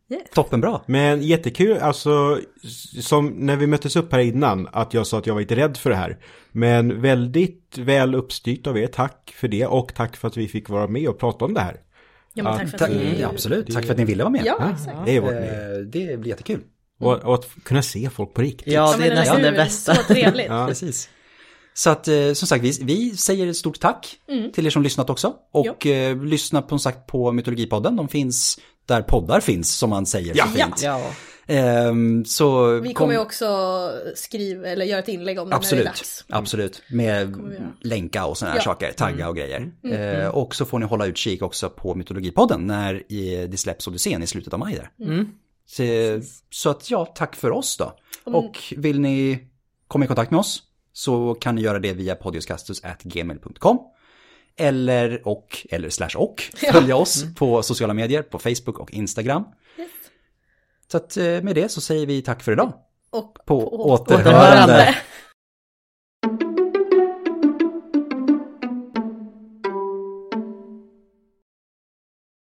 Yes. 0.09 0.29
Toppenbra. 0.33 0.81
Men 0.85 1.21
jättekul, 1.21 1.77
alltså 1.77 2.39
som 3.01 3.27
när 3.27 3.55
vi 3.55 3.67
möttes 3.67 3.95
upp 3.95 4.11
här 4.11 4.19
innan, 4.19 4.67
att 4.71 4.93
jag 4.93 5.07
sa 5.07 5.17
att 5.17 5.27
jag 5.27 5.33
var 5.33 5.41
lite 5.41 5.55
rädd 5.55 5.77
för 5.77 5.89
det 5.89 5.95
här. 5.95 6.17
Men 6.51 7.01
väldigt 7.01 7.77
väl 7.77 8.15
uppstyrt 8.15 8.67
av 8.67 8.77
er, 8.77 8.87
tack 8.87 9.33
för 9.35 9.47
det 9.47 9.65
och 9.65 9.93
tack 9.95 10.17
för 10.17 10.27
att 10.27 10.37
vi 10.37 10.47
fick 10.47 10.69
vara 10.69 10.87
med 10.87 11.09
och 11.09 11.19
prata 11.19 11.45
om 11.45 11.53
det 11.53 11.61
här. 11.61 11.77
Ja, 12.37 12.43
men 12.43 12.57
tack 12.69 12.79
för 12.79 12.85
att 12.85 12.91
ni... 12.91 13.17
ja, 13.21 13.27
absolut, 13.29 13.73
tack 13.73 13.85
för 13.85 13.91
att 13.91 13.97
ni 13.97 14.05
ville 14.05 14.23
vara 14.23 14.31
med. 14.31 14.41
Ja, 14.45 14.71
exakt. 14.73 14.97
Det 15.05 15.15
är 15.15 15.21
vårt. 15.21 15.31
Eh, 15.31 15.39
Det 15.85 16.19
blir 16.19 16.27
jättekul. 16.27 16.61
Och, 16.99 17.13
och 17.13 17.33
att 17.33 17.47
kunna 17.63 17.81
se 17.81 18.09
folk 18.09 18.33
på 18.33 18.41
riktigt. 18.41 18.73
Ja, 18.73 18.95
det 18.97 19.07
är 19.07 19.15
nästan 19.15 19.41
det 19.41 19.51
bästa. 19.51 19.95
Så 19.95 20.03
trevligt. 20.03 20.45
Ja. 20.49 20.67
Precis. 20.67 21.09
Så 21.73 21.89
att 21.89 22.07
eh, 22.07 22.33
som 22.33 22.47
sagt, 22.47 22.63
vi, 22.63 22.79
vi 22.81 23.17
säger 23.17 23.53
stort 23.53 23.79
tack 23.79 24.15
till 24.53 24.65
er 24.65 24.69
som 24.69 24.83
lyssnat 24.83 25.09
också. 25.09 25.33
Och 25.53 25.85
eh, 25.87 26.23
lyssna 26.23 26.61
på, 26.61 26.69
som 26.69 26.79
sagt 26.79 27.07
på 27.07 27.31
Mytologipodden. 27.31 27.95
De 27.95 28.07
finns 28.07 28.59
där 28.87 29.01
poddar 29.01 29.39
finns, 29.39 29.71
som 29.75 29.89
man 29.89 30.05
säger. 30.05 30.33
så 30.33 30.39
Ja. 30.39 30.45
fint. 30.65 30.81
Ja, 30.83 31.01
så 32.25 32.71
Vi 32.79 32.87
kom- 32.87 32.93
kommer 32.93 33.13
ju 33.13 33.19
också 33.19 33.47
skriva, 34.15 34.67
eller 34.67 34.85
göra 34.85 34.99
ett 34.99 35.07
inlägg 35.07 35.39
om 35.39 35.49
det 35.49 35.49
när 35.49 35.49
det 35.49 35.55
är 35.55 35.57
Absolut, 35.57 35.85
dags. 35.85 36.25
absolut. 36.29 36.81
Med 36.89 37.35
länka 37.81 38.25
och 38.25 38.37
sådana 38.37 38.51
här 38.53 38.59
Ja. 38.59 38.63
saker, 38.63 38.91
tagga 38.91 39.29
och 39.29 39.35
grejer. 39.35 39.71
Eh, 39.83 40.27
och 40.27 40.55
så 40.55 40.65
får 40.65 40.79
ni 40.79 40.85
hålla 40.85 41.05
utkik 41.05 41.41
också 41.41 41.69
på 41.69 41.95
Mytologipodden 41.95 42.67
när 42.67 43.11
i, 43.11 43.47
det 43.47 43.57
släpps 43.57 43.87
Odyssén 43.87 44.23
i 44.23 44.27
slutet 44.27 44.53
av 44.53 44.59
maj 44.59 44.75
där. 44.75 44.89
Så, 45.65 45.83
så 46.49 46.69
att 46.69 46.91
ja, 46.91 47.05
tack 47.05 47.35
för 47.35 47.51
oss 47.51 47.77
då. 47.77 47.93
Och 48.23 48.57
vill 48.77 48.99
ni 48.99 49.39
komma 49.87 50.05
i 50.05 50.07
kontakt 50.07 50.31
med 50.31 50.39
oss 50.39 50.63
så 50.93 51.33
kan 51.33 51.55
ni 51.55 51.61
göra 51.61 51.79
det 51.79 51.93
via 51.93 52.15
podiuscastus.gmail.com 52.15 53.79
eller 54.59 55.27
och, 55.27 55.65
eller 55.69 55.89
slash 55.89 56.09
och, 56.17 56.41
följa 56.73 56.95
oss 56.95 57.25
på 57.35 57.63
sociala 57.63 57.93
medier, 57.93 58.21
på 58.21 58.39
Facebook 58.39 58.79
och 58.79 58.91
Instagram. 58.91 59.43
Så 60.91 60.97
att 60.97 61.17
eh, 61.17 61.23
med 61.23 61.55
det 61.55 61.69
så 61.71 61.81
säger 61.81 62.05
vi 62.05 62.21
tack 62.21 62.43
för 62.43 62.51
idag. 62.51 62.73
Och 63.11 63.33
På 63.45 63.61
på 63.61 63.89
återhörande. 63.89 64.29
återhörande. 64.31 64.95